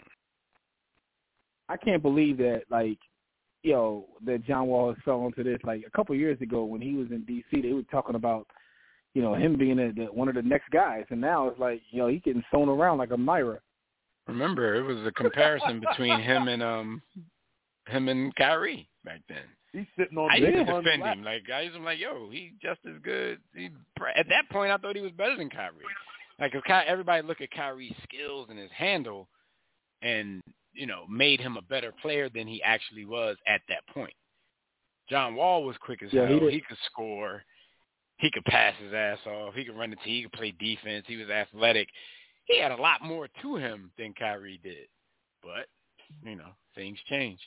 I 1.69 1.77
can't 1.77 2.01
believe 2.01 2.37
that, 2.37 2.63
like, 2.69 2.97
yo, 3.63 4.05
that 4.25 4.45
John 4.45 4.67
Wall 4.67 4.89
has 4.89 4.97
fell 5.03 5.25
into 5.25 5.43
this. 5.43 5.59
Like 5.63 5.83
a 5.85 5.91
couple 5.91 6.13
of 6.13 6.19
years 6.19 6.39
ago, 6.41 6.63
when 6.63 6.81
he 6.81 6.93
was 6.93 7.07
in 7.11 7.23
D.C., 7.25 7.61
they 7.61 7.73
were 7.73 7.83
talking 7.83 8.15
about, 8.15 8.47
you 9.13 9.21
know, 9.21 9.33
him 9.33 9.57
being 9.57 9.79
a, 9.79 9.91
the, 9.91 10.05
one 10.05 10.29
of 10.29 10.35
the 10.35 10.41
next 10.41 10.69
guys, 10.71 11.05
and 11.09 11.21
now 11.21 11.47
it's 11.47 11.59
like, 11.59 11.81
yo, 11.91 12.07
he 12.07 12.19
getting 12.19 12.43
thrown 12.49 12.69
around 12.69 12.97
like 12.97 13.11
a 13.11 13.17
Myra. 13.17 13.59
Remember, 14.27 14.75
it 14.75 14.83
was 14.83 15.05
a 15.07 15.11
comparison 15.11 15.79
between 15.79 16.19
him 16.19 16.47
and 16.47 16.61
um 16.61 17.01
him 17.87 18.09
and 18.09 18.35
Kyrie 18.35 18.87
back 19.03 19.21
then. 19.27 19.43
He's 19.73 19.85
sitting 19.97 20.17
on 20.17 20.27
the 20.27 20.33
I 20.33 20.37
used 20.37 20.67
to 20.67 20.81
defend 20.81 21.03
him. 21.03 21.23
Like 21.23 21.43
I 21.53 21.61
used 21.61 21.73
to 21.73 21.79
be 21.79 21.85
like, 21.85 21.99
yo, 21.99 22.29
he's 22.31 22.51
just 22.61 22.79
as 22.87 23.01
good. 23.03 23.39
He, 23.55 23.69
at 24.15 24.27
that 24.29 24.49
point, 24.51 24.71
I 24.71 24.77
thought 24.77 24.95
he 24.95 25.01
was 25.01 25.11
better 25.11 25.35
than 25.35 25.49
Kyrie. 25.49 25.85
Like 26.39 26.55
if 26.55 26.63
Ky, 26.63 26.73
everybody 26.87 27.25
look 27.25 27.41
at 27.41 27.51
Kyrie's 27.51 27.95
skills 28.03 28.47
and 28.49 28.57
his 28.57 28.71
handle, 28.71 29.27
and 30.01 30.41
you 30.79 30.87
know, 30.87 31.03
made 31.09 31.41
him 31.41 31.57
a 31.57 31.61
better 31.61 31.93
player 32.01 32.29
than 32.29 32.47
he 32.47 32.63
actually 32.63 33.05
was 33.05 33.35
at 33.47 33.61
that 33.67 33.85
point. 33.93 34.13
John 35.09 35.35
Wall 35.35 35.63
was 35.63 35.75
quick 35.81 36.01
as 36.03 36.13
Yeah, 36.13 36.27
hell. 36.27 36.39
did. 36.39 36.53
He 36.53 36.61
could 36.61 36.77
score. 36.85 37.43
He 38.17 38.31
could 38.31 38.45
pass 38.45 38.73
his 38.81 38.93
ass 38.93 39.17
off. 39.25 39.53
He 39.55 39.65
could 39.65 39.77
run 39.77 39.89
the 39.89 39.95
team. 39.97 40.15
He 40.15 40.23
could 40.23 40.31
play 40.31 40.51
defense. 40.57 41.05
He 41.07 41.17
was 41.17 41.29
athletic. 41.29 41.89
He 42.45 42.59
had 42.59 42.71
a 42.71 42.75
lot 42.81 43.01
more 43.01 43.27
to 43.41 43.55
him 43.57 43.91
than 43.97 44.13
Kyrie 44.13 44.59
did. 44.63 44.87
But 45.43 45.67
you 46.23 46.35
know, 46.35 46.49
things 46.75 46.97
change. 47.07 47.39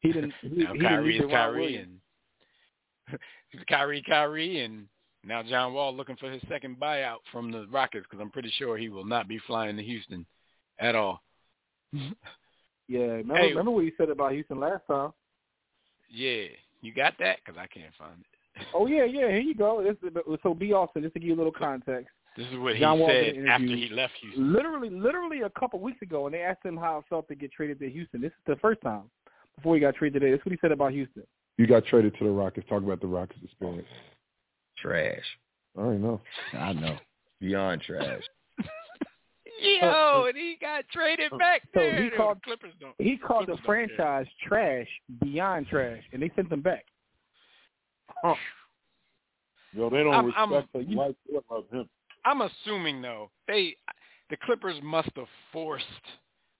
He 0.00 0.12
didn't. 0.12 0.34
He, 0.42 0.48
Now 0.48 0.72
he 0.72 0.78
didn't 0.78 0.88
Kyrie 0.88 1.18
is 1.18 1.22
Deron 1.22 1.30
Kyrie 1.30 1.76
and 1.76 3.18
Kyrie, 3.68 4.02
Kyrie, 4.02 4.60
and 4.64 4.86
now 5.24 5.42
John 5.42 5.72
Wall 5.72 5.94
looking 5.94 6.16
for 6.16 6.30
his 6.30 6.42
second 6.48 6.78
buyout 6.80 7.18
from 7.30 7.52
the 7.52 7.66
Rockets 7.70 8.06
because 8.08 8.20
I'm 8.22 8.30
pretty 8.30 8.52
sure 8.56 8.76
he 8.76 8.88
will 8.88 9.04
not 9.06 9.28
be 9.28 9.38
flying 9.46 9.76
to 9.76 9.82
Houston 9.82 10.26
at 10.80 10.94
all. 10.96 11.22
Yeah, 12.88 13.00
remember, 13.00 13.36
Hey. 13.36 13.48
remember 13.50 13.70
what 13.70 13.84
you 13.84 13.92
said 13.96 14.10
about 14.10 14.32
Houston 14.32 14.60
last 14.60 14.86
time? 14.86 15.12
Yeah, 16.10 16.44
you 16.80 16.92
got 16.92 17.14
that? 17.18 17.38
Because 17.44 17.58
I 17.58 17.66
can't 17.66 17.94
find 17.98 18.20
it. 18.20 18.26
Oh 18.74 18.86
yeah, 18.86 19.04
yeah. 19.04 19.28
Here 19.28 19.40
you 19.40 19.54
go. 19.54 19.82
This 19.82 19.96
is, 20.02 20.14
so 20.42 20.52
B. 20.52 20.72
Austin, 20.74 21.02
just 21.02 21.14
to 21.14 21.20
give 21.20 21.28
you 21.28 21.34
a 21.34 21.36
little 21.36 21.52
context. 21.52 22.10
This 22.36 22.46
is 22.48 22.58
what 22.58 22.74
he 22.74 22.80
John 22.80 22.98
said 23.06 23.46
after 23.48 23.66
he 23.66 23.88
left 23.90 24.12
Houston. 24.20 24.52
Literally, 24.52 24.90
literally 24.90 25.40
a 25.42 25.50
couple 25.50 25.80
weeks 25.80 26.00
ago, 26.02 26.26
and 26.26 26.34
they 26.34 26.40
asked 26.40 26.64
him 26.64 26.76
how 26.76 26.98
it 26.98 27.04
felt 27.08 27.28
to 27.28 27.34
get 27.34 27.52
traded 27.52 27.78
to 27.80 27.90
Houston. 27.90 28.20
This 28.20 28.28
is 28.28 28.44
the 28.46 28.56
first 28.56 28.80
time 28.82 29.04
before 29.56 29.74
he 29.74 29.80
got 29.80 29.94
traded 29.94 30.20
today. 30.20 30.32
This 30.32 30.40
is 30.40 30.46
what 30.46 30.52
he 30.52 30.58
said 30.60 30.72
about 30.72 30.92
Houston. 30.92 31.22
You 31.58 31.66
got 31.66 31.84
traded 31.84 32.16
to 32.18 32.24
the 32.24 32.30
Rockets. 32.30 32.66
Talk 32.68 32.82
about 32.82 33.00
the 33.00 33.06
Rockets 33.06 33.40
experience. 33.44 33.88
Trash. 34.78 35.22
I 35.76 35.80
already 35.80 36.02
know. 36.02 36.20
I 36.54 36.72
know. 36.72 36.96
Beyond 37.40 37.82
trash. 37.82 38.22
Yo, 39.62 40.24
and 40.26 40.36
he 40.36 40.56
got 40.60 40.88
traded 40.88 41.30
back 41.38 41.62
So 41.74 41.80
there. 41.80 42.02
he 42.02 42.10
called- 42.10 42.42
Clippers 42.42 42.74
don't. 42.80 42.94
He 42.98 43.16
called 43.16 43.42
the 43.42 43.56
Clippers 43.56 43.58
don't 43.58 43.96
franchise 43.96 44.26
trash 44.46 44.88
beyond 45.20 45.68
trash, 45.68 46.02
and 46.12 46.22
they 46.22 46.30
sent 46.30 46.50
him 46.50 46.60
back. 46.60 46.84
Yo, 49.72 49.88
they 49.88 50.02
don't 50.02 50.14
I'm- 50.14 50.32
I'm- 50.36 50.52
respect 50.52 50.74
him 50.74 50.96
like 50.96 51.16
they 51.28 51.38
love 51.48 51.70
him. 51.70 51.88
I'm 52.24 52.42
assuming 52.42 53.02
though 53.02 53.30
they 53.46 53.76
the 54.28 54.36
Clippers 54.38 54.80
must 54.82 55.10
have 55.16 55.28
forced 55.50 55.86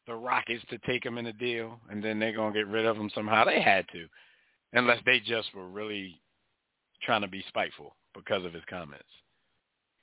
the 0.06 0.14
Rockets 0.14 0.64
to 0.66 0.78
take 0.78 1.04
him 1.06 1.16
in 1.18 1.26
a 1.26 1.32
deal, 1.32 1.80
and 1.88 2.02
then 2.02 2.18
they're 2.18 2.32
gonna 2.32 2.52
get 2.52 2.66
rid 2.66 2.84
of 2.84 2.96
him 2.96 3.08
somehow. 3.10 3.44
They 3.44 3.60
had 3.60 3.88
to, 3.90 4.08
unless 4.72 5.02
they 5.04 5.20
just 5.20 5.54
were 5.54 5.68
really 5.68 6.20
trying 7.02 7.22
to 7.22 7.28
be 7.28 7.42
spiteful 7.42 7.96
because 8.12 8.44
of 8.44 8.52
his 8.52 8.64
comments. 8.64 9.21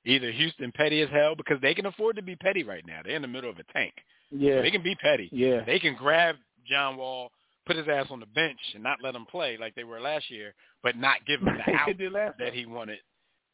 Either 0.06 0.32
Houston 0.32 0.72
petty 0.72 1.02
as 1.02 1.10
hell 1.10 1.36
because 1.36 1.60
they 1.62 1.74
can 1.74 1.86
afford 1.86 2.16
to 2.16 2.22
be 2.22 2.36
petty 2.36 2.64
right 2.64 2.84
now. 2.88 3.02
They're 3.03 3.15
in 3.15 3.22
the 3.22 3.28
middle 3.28 3.49
of 3.49 3.57
a 3.60 3.64
tank. 3.74 3.94
Yeah, 4.32 4.61
They 4.61 4.72
can 4.72 4.84
be 4.84 4.95
petty. 4.95 5.30
yeah. 5.32 5.64
They 5.65 5.80
can 5.80 5.95
grab 5.95 6.36
John 6.65 6.95
Wall, 6.98 7.32
put 7.65 7.76
his 7.76 7.88
ass 7.88 8.07
on 8.10 8.19
the 8.19 8.26
bench, 8.28 8.60
and 8.74 8.84
not 8.84 8.99
let 9.03 9.15
him 9.15 9.26
play 9.26 9.57
like 9.60 9.76
they 9.76 9.84
were 9.84 9.99
last 9.99 10.30
year, 10.32 10.53
but 10.84 10.95
not 10.95 11.18
give 11.28 11.41
him 11.41 11.48
the 11.65 11.74
out 12.18 12.38
that 12.40 12.53
he 12.53 12.65
wanted. 12.65 12.99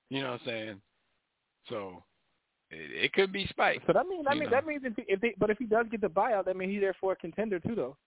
You 0.10 0.22
know 0.22 0.32
what 0.34 0.42
I'm 0.42 0.48
saying? 0.48 0.82
So 1.70 2.04
it, 2.70 3.06
it 3.06 3.14
could 3.14 3.32
be 3.34 3.48
spite. 3.48 3.82
So 3.88 3.94
that 3.94 4.06
means 4.06 4.26
that 4.26 4.36
You 4.36 4.42
means 4.42 4.52
know. 4.52 4.58
that 4.58 4.68
means 4.68 4.82
if, 4.86 4.96
he, 4.96 5.04
if 5.08 5.22
they 5.22 5.34
but 5.40 5.50
if 5.50 5.58
he 5.58 5.66
does 5.66 5.88
get 5.90 6.02
the 6.02 6.10
buyout, 6.10 6.46
that 6.46 6.56
means 6.56 6.72
he's 6.72 6.82
there 6.82 6.96
for 7.02 7.14
a 7.14 7.16
contender 7.16 7.60
too, 7.60 7.74
though. 7.76 7.98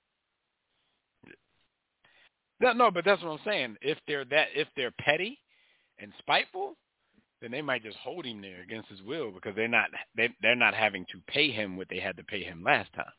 No, 2.60 2.72
no, 2.72 2.90
but 2.90 3.04
that's 3.04 3.22
what 3.22 3.30
I'm 3.30 3.38
saying. 3.44 3.76
If 3.80 3.98
they're 4.06 4.24
that, 4.26 4.48
if 4.54 4.68
they're 4.76 4.90
petty 5.00 5.38
and 5.98 6.12
spiteful, 6.18 6.76
then 7.40 7.50
they 7.50 7.62
might 7.62 7.82
just 7.82 7.96
hold 7.98 8.24
him 8.24 8.40
there 8.42 8.62
against 8.62 8.88
his 8.88 9.02
will 9.02 9.30
because 9.30 9.54
they're 9.54 9.68
not 9.68 9.88
they 10.16 10.28
they're 10.42 10.54
not 10.56 10.74
having 10.74 11.04
to 11.12 11.18
pay 11.26 11.50
him 11.50 11.76
what 11.76 11.88
they 11.88 12.00
had 12.00 12.16
to 12.16 12.24
pay 12.24 12.42
him 12.42 12.62
last 12.62 12.92
time. 12.94 13.06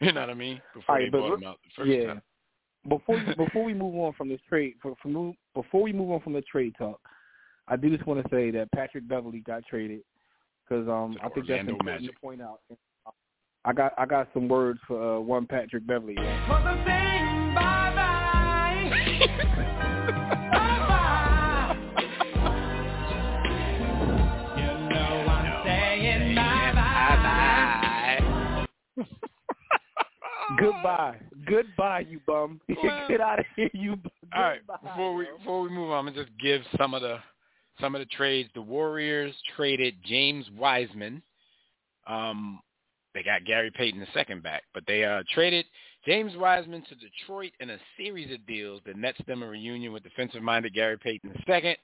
You 0.00 0.10
know 0.10 0.20
what 0.22 0.30
I 0.30 0.34
mean? 0.34 0.60
Before 0.74 0.96
All 0.96 1.00
right, 1.00 1.12
they 1.12 1.16
bought 1.16 1.30
look- 1.30 1.40
him 1.42 1.46
out 1.46 1.58
the 1.62 1.70
first 1.76 1.90
yeah. 1.92 2.06
time. 2.08 2.22
Before 2.88 3.22
before 3.36 3.64
we 3.64 3.72
move 3.72 3.94
on 3.94 4.12
from 4.14 4.28
this 4.28 4.40
trade, 4.48 4.74
for, 4.82 4.94
for 5.00 5.32
before 5.54 5.82
we 5.82 5.92
move 5.92 6.10
on 6.10 6.20
from 6.20 6.32
the 6.32 6.42
trade 6.42 6.74
talk, 6.76 7.00
I 7.68 7.76
do 7.76 7.88
just 7.88 8.04
want 8.06 8.20
to 8.22 8.28
say 8.28 8.50
that 8.50 8.72
Patrick 8.72 9.06
Beverley 9.06 9.40
got 9.40 9.64
traded 9.66 10.00
because 10.68 10.88
um 10.88 11.16
I 11.22 11.28
think 11.28 11.46
that's 11.46 11.60
Orlando 11.60 11.72
important 11.72 12.02
Magic. 12.02 12.14
to 12.16 12.20
point 12.20 12.42
out. 12.42 12.60
I 13.64 13.72
got 13.72 13.92
I 13.96 14.06
got 14.06 14.28
some 14.34 14.48
words 14.48 14.80
for 14.88 15.18
uh, 15.18 15.20
one 15.20 15.46
Patrick 15.46 15.86
Beverley. 15.86 16.16
Goodbye, 30.58 31.16
goodbye, 31.46 32.04
you 32.08 32.20
bum. 32.26 32.60
Well- 32.82 33.08
Get 33.08 33.20
out 33.20 33.38
of 33.38 33.46
here, 33.56 33.70
you. 33.72 33.96
Bum. 33.96 34.10
All 34.34 34.42
right, 34.42 34.60
Goodbye, 34.66 34.88
before 34.90 35.14
we 35.14 35.26
before 35.38 35.60
we 35.62 35.70
move 35.70 35.90
on, 35.90 35.98
I'm 36.06 36.12
gonna 36.12 36.24
just 36.26 36.36
give 36.38 36.62
some 36.76 36.94
of 36.94 37.02
the 37.02 37.18
some 37.80 37.94
of 37.94 38.00
the 38.00 38.06
trades. 38.06 38.50
The 38.54 38.60
Warriors 38.62 39.34
traded 39.56 39.94
James 40.04 40.46
Wiseman. 40.56 41.22
Um, 42.06 42.60
they 43.14 43.22
got 43.22 43.44
Gary 43.44 43.70
Payton 43.70 44.00
the 44.00 44.06
second 44.12 44.42
back, 44.42 44.64
but 44.74 44.82
they 44.86 45.04
uh 45.04 45.22
traded 45.32 45.64
James 46.04 46.32
Wiseman 46.36 46.82
to 46.88 46.94
Detroit 46.96 47.52
in 47.60 47.70
a 47.70 47.78
series 47.96 48.32
of 48.32 48.44
deals 48.46 48.80
that 48.84 48.96
nets 48.96 49.20
them 49.26 49.42
a 49.42 49.46
reunion 49.46 49.92
with 49.92 50.02
defensive-minded 50.02 50.74
Gary 50.74 50.98
Payton 50.98 51.30
the 51.32 51.42
second. 51.46 51.76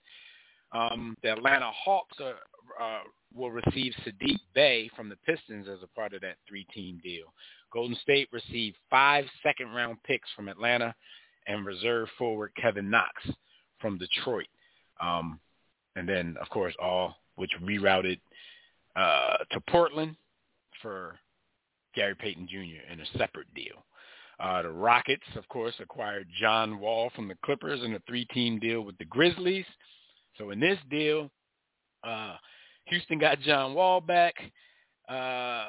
Um, 0.72 1.16
the 1.22 1.32
Atlanta 1.32 1.70
Hawks 1.72 2.18
are, 2.20 2.34
uh, 2.82 3.00
will 3.34 3.50
receive 3.50 3.92
Saddiq 4.04 4.38
Bey 4.54 4.90
from 4.96 5.08
the 5.08 5.16
Pistons 5.26 5.66
as 5.68 5.82
a 5.82 5.94
part 5.94 6.14
of 6.14 6.20
that 6.22 6.36
three-team 6.48 7.00
deal. 7.02 7.32
Golden 7.72 7.96
State 8.02 8.28
received 8.32 8.76
five 8.90 9.24
second-round 9.42 9.98
picks 10.04 10.28
from 10.34 10.48
Atlanta 10.48 10.94
and 11.46 11.66
reserve 11.66 12.08
forward 12.16 12.52
Kevin 12.60 12.90
Knox 12.90 13.12
from 13.80 13.98
Detroit. 13.98 14.48
Um, 15.00 15.40
and 15.96 16.08
then, 16.08 16.36
of 16.40 16.48
course, 16.50 16.74
all 16.80 17.16
which 17.36 17.52
rerouted 17.62 18.18
uh, 18.96 19.36
to 19.52 19.60
Portland 19.68 20.16
for 20.82 21.18
Gary 21.94 22.14
Payton 22.14 22.48
Jr. 22.48 22.92
in 22.92 23.00
a 23.00 23.18
separate 23.18 23.52
deal. 23.54 23.84
Uh, 24.40 24.62
the 24.62 24.70
Rockets, 24.70 25.26
of 25.36 25.46
course, 25.48 25.74
acquired 25.80 26.28
John 26.40 26.78
Wall 26.78 27.10
from 27.14 27.26
the 27.26 27.36
Clippers 27.44 27.82
in 27.84 27.94
a 27.94 28.02
three-team 28.08 28.60
deal 28.60 28.82
with 28.82 28.96
the 28.98 29.04
Grizzlies. 29.04 29.64
So 30.36 30.50
in 30.50 30.60
this 30.60 30.78
deal, 30.90 31.30
uh, 32.04 32.36
Houston 32.88 33.18
got 33.18 33.40
John 33.40 33.74
Wall 33.74 34.00
back. 34.00 34.34
Uh, 35.08 35.64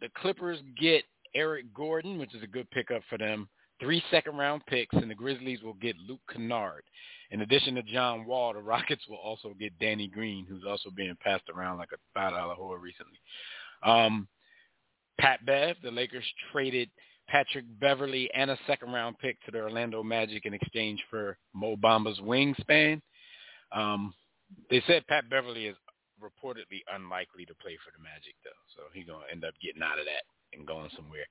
the 0.00 0.08
Clippers 0.16 0.58
get 0.80 1.04
Eric 1.34 1.66
Gordon, 1.74 2.18
which 2.18 2.34
is 2.34 2.42
a 2.42 2.46
good 2.46 2.70
pickup 2.70 3.02
for 3.08 3.18
them. 3.18 3.48
Three 3.80 4.02
second-round 4.10 4.64
picks, 4.66 4.94
and 4.94 5.10
the 5.10 5.14
Grizzlies 5.14 5.62
will 5.62 5.74
get 5.74 5.96
Luke 6.08 6.20
Kennard. 6.32 6.82
In 7.30 7.42
addition 7.42 7.74
to 7.74 7.82
John 7.82 8.24
Wall, 8.24 8.54
the 8.54 8.60
Rockets 8.60 9.02
will 9.08 9.16
also 9.16 9.52
get 9.58 9.78
Danny 9.78 10.08
Green, 10.08 10.46
who's 10.48 10.64
also 10.66 10.90
being 10.90 11.16
passed 11.22 11.44
around 11.54 11.78
like 11.78 11.90
a 11.92 11.96
five-dollar 12.14 12.54
whore 12.54 12.80
recently. 12.80 13.18
Um, 13.82 14.28
Pat 15.18 15.44
Bev, 15.44 15.76
the 15.82 15.90
Lakers 15.90 16.24
traded 16.52 16.88
Patrick 17.28 17.64
Beverley 17.80 18.30
and 18.34 18.50
a 18.50 18.58
second-round 18.66 19.18
pick 19.18 19.42
to 19.44 19.50
the 19.50 19.58
Orlando 19.58 20.02
Magic 20.02 20.46
in 20.46 20.54
exchange 20.54 21.02
for 21.10 21.36
Mo 21.52 21.76
Bamba's 21.76 22.20
wingspan. 22.20 23.00
Um, 23.72 24.14
they 24.70 24.82
said 24.86 25.06
Pat 25.06 25.28
Beverley 25.28 25.66
is 25.66 25.76
reportedly 26.22 26.82
unlikely 26.94 27.44
to 27.46 27.54
play 27.54 27.76
for 27.84 27.90
the 27.96 28.02
Magic, 28.02 28.34
though, 28.44 28.60
so 28.74 28.82
he's 28.92 29.06
going 29.06 29.20
to 29.26 29.32
end 29.32 29.44
up 29.44 29.54
getting 29.62 29.82
out 29.82 29.98
of 29.98 30.04
that 30.04 30.24
and 30.56 30.66
going 30.66 30.90
somewhere. 30.96 31.24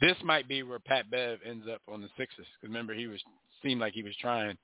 This 0.00 0.16
might 0.24 0.48
be 0.48 0.62
where 0.62 0.78
Pat 0.78 1.10
Bev 1.10 1.38
ends 1.46 1.66
up 1.72 1.82
on 1.88 2.00
the 2.00 2.08
Sixers. 2.16 2.46
Because 2.54 2.68
remember, 2.68 2.94
he 2.94 3.06
was 3.06 3.20
seemed 3.62 3.80
like 3.80 3.92
he 3.92 4.02
was 4.02 4.16
trying 4.20 4.56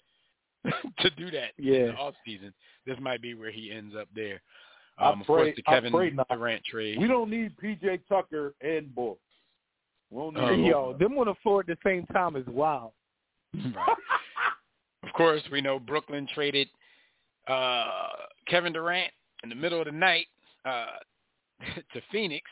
to 1.01 1.11
do 1.11 1.31
that 1.31 1.53
yeah. 1.59 1.77
in 1.77 1.87
the 1.89 1.95
off 1.95 2.15
season. 2.25 2.53
This 2.87 2.97
might 3.01 3.21
be 3.23 3.35
where 3.35 3.51
he 3.51 3.71
ends 3.71 3.95
up 3.99 4.09
there. 4.15 4.41
I 4.99 5.11
Um, 5.11 5.21
of 5.21 5.27
pray, 5.27 5.37
course, 5.37 5.57
the 5.57 5.63
Kevin 5.63 5.95
I 5.95 5.97
pray 5.97 6.11
not. 6.11 6.29
Durant 6.29 6.65
trade. 6.65 6.99
We 6.99 7.07
don't 7.07 7.31
need 7.31 7.53
PJ 7.63 8.01
Tucker 8.09 8.55
and 8.63 8.95
Book. 8.95 9.19
We 10.11 10.19
don't 10.19 10.35
need 10.35 10.43
Um, 10.43 10.65
Yo, 10.65 10.97
them 10.99 11.19
on 11.19 11.27
the 11.27 11.35
floor 11.43 11.61
at 11.61 11.67
the 11.67 11.77
same 11.85 12.07
time 12.07 12.37
is 12.37 12.47
wild. 12.47 12.93
right. 13.55 13.97
Of 15.03 15.13
course, 15.13 15.43
we 15.53 15.61
know 15.61 15.79
Brooklyn 15.79 16.27
traded 16.35 16.69
uh, 17.47 18.09
Kevin 18.49 18.73
Durant 18.73 19.13
in 19.43 19.49
the 19.49 19.55
middle 19.55 19.81
of 19.81 19.87
the 19.87 19.93
night 19.93 20.27
uh, 20.65 20.87
to 21.93 22.01
Phoenix 22.11 22.45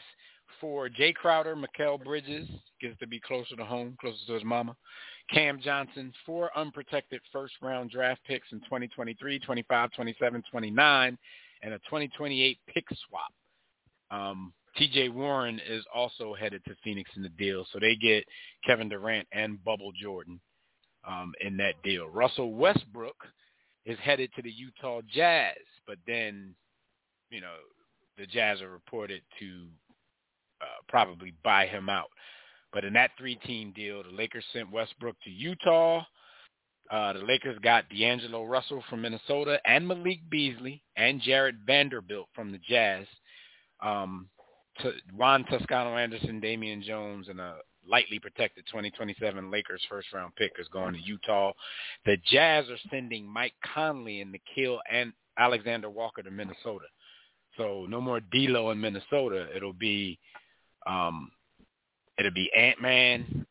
for 0.61 0.89
Jae 0.89 1.15
Crowder, 1.15 1.57
Mikal 1.57 2.03
Bridges, 2.03 2.49
gets 2.81 2.99
to 3.01 3.07
be 3.07 3.21
closer 3.21 3.57
to 3.57 3.65
home, 3.65 3.97
closer 4.01 4.19
to 4.27 4.35
his 4.35 4.45
mama. 4.45 4.77
Cam 5.33 5.61
Johnson, 5.61 6.13
four 6.27 6.51
unprotected 6.57 7.21
first-round 7.33 7.91
draft 7.91 8.21
picks 8.27 8.53
in 8.53 8.61
2023, 8.61 9.39
25, 9.39 9.93
27, 9.93 10.43
29, 10.51 11.19
and 11.63 11.75
a 11.75 11.79
2028 11.79 12.59
pick 12.73 12.85
swap. 13.09 13.33
Um, 14.11 14.53
TJ 14.79 15.13
Warren 15.13 15.61
is 15.69 15.85
also 15.95 16.35
headed 16.35 16.65
to 16.67 16.75
Phoenix 16.83 17.11
in 17.17 17.23
the 17.23 17.29
deal, 17.31 17.67
so 17.73 17.79
they 17.79 17.97
get 17.97 18.25
Kevin 18.67 18.89
Durant 18.89 19.27
and 19.33 19.63
Bubble 19.65 19.93
Jordan 20.01 20.41
um, 21.07 21.33
in 21.41 21.57
that 21.59 21.75
deal. 21.83 22.09
Russell 22.09 22.53
Westbrook 22.55 23.17
is 23.87 23.99
headed 24.03 24.31
to 24.35 24.43
the 24.43 24.51
Utah 24.51 25.01
Jazz, 25.13 25.57
but 25.87 25.99
then, 26.07 26.55
you 27.31 27.41
know, 27.41 27.55
the 28.19 28.27
Jazz 28.27 28.61
are 28.61 28.71
reported 28.71 29.23
to 29.41 29.67
uh, 30.61 30.83
probably 30.89 31.35
buy 31.43 31.67
him 31.67 31.89
out. 31.89 32.11
But 32.73 32.85
in 32.85 32.93
that 32.95 33.13
three-team 33.19 33.73
deal, 33.75 34.03
the 34.03 34.11
Lakers 34.11 34.45
sent 34.53 34.71
Westbrook 34.71 35.17
to 35.25 35.31
Utah. 35.31 36.03
Uh, 36.91 37.13
the 37.15 37.21
Lakers 37.21 37.59
got 37.63 37.89
D'Angelo 37.89 38.45
Russell 38.45 38.83
from 38.91 39.03
Minnesota 39.03 39.59
and 39.65 39.87
Malik 39.87 40.21
Beasley 40.29 40.83
and 40.97 41.21
Jarred 41.21 41.59
Vanderbilt 41.67 42.29
from 42.35 42.53
the 42.53 42.59
Jazz. 42.69 43.07
Um, 43.81 44.29
to 44.81 44.93
Juan 45.15 45.45
Toscano 45.45 45.97
Anderson, 45.97 46.41
Damian 46.41 46.83
Jones, 46.83 47.29
and 47.29 47.41
a 47.41 47.57
lightly 47.89 48.19
protected 48.19 48.65
2027 48.67 49.51
Lakers 49.51 49.83
first-round 49.89 50.35
pick 50.37 50.53
is 50.59 50.69
going 50.69 50.95
to 50.95 51.01
Utah. 51.01 51.53
The 52.07 52.17
Jazz 52.31 52.69
are 52.69 52.79
sending 52.91 53.27
Mike 53.27 53.55
Conley 53.75 54.21
and 54.21 54.35
Nickeil 54.35 54.79
and 54.91 55.13
Alexander 55.39 55.91
Walker 55.91 56.23
to 56.23 56.31
Minnesota. 56.31 56.87
So 57.57 57.87
no 57.89 58.01
more 58.01 58.21
D'Lo 58.21 58.71
in 58.71 58.81
Minnesota. 58.81 59.47
It'll 59.55 59.73
be 59.73 60.19
um, 60.87 61.31
it'll 62.19 62.33
be 62.33 62.51
Ant 62.57 62.81
Man, 62.81 63.47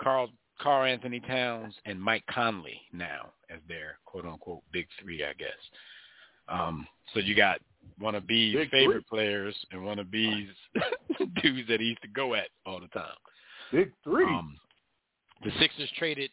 Karl 0.00 0.28
Karl 0.60 0.84
Anthony 0.84 1.20
Towns, 1.20 1.74
and 1.84 2.00
Mike 2.00 2.24
Conley 2.30 2.80
now 2.92 3.32
as 3.50 3.60
their 3.68 3.98
quote 4.04 4.24
unquote 4.24 4.62
big 4.72 4.86
three, 5.00 5.24
I 5.24 5.32
guess. 5.34 5.50
Um, 6.48 6.86
so 7.12 7.20
you 7.20 7.34
got 7.34 7.60
one 7.98 8.14
of 8.14 8.26
B's 8.26 8.54
Big 8.54 8.70
favorite 8.70 9.06
players 9.06 9.54
and 9.70 9.84
one 9.84 9.98
of 9.98 10.10
B's 10.10 10.48
dudes 11.42 11.68
that 11.68 11.80
he 11.80 11.86
used 11.86 12.02
to 12.02 12.08
go 12.08 12.34
at 12.34 12.48
all 12.66 12.80
the 12.80 12.88
time. 12.88 13.16
Big 13.72 13.92
three. 14.02 14.24
Um, 14.24 14.58
the 15.44 15.50
Sixers 15.58 15.90
traded 15.96 16.30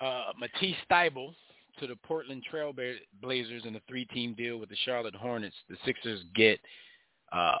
uh, 0.00 0.32
Matisse 0.38 0.76
Thybulle 0.90 1.34
to 1.80 1.86
the 1.86 1.96
Portland 1.96 2.44
Trail 2.48 2.72
Blazers 3.20 3.62
in 3.66 3.76
a 3.76 3.80
three-team 3.88 4.34
deal 4.34 4.58
with 4.58 4.68
the 4.68 4.76
Charlotte 4.84 5.14
Hornets. 5.14 5.56
The 5.68 5.76
Sixers 5.84 6.20
get 6.34 6.60
uh, 7.32 7.56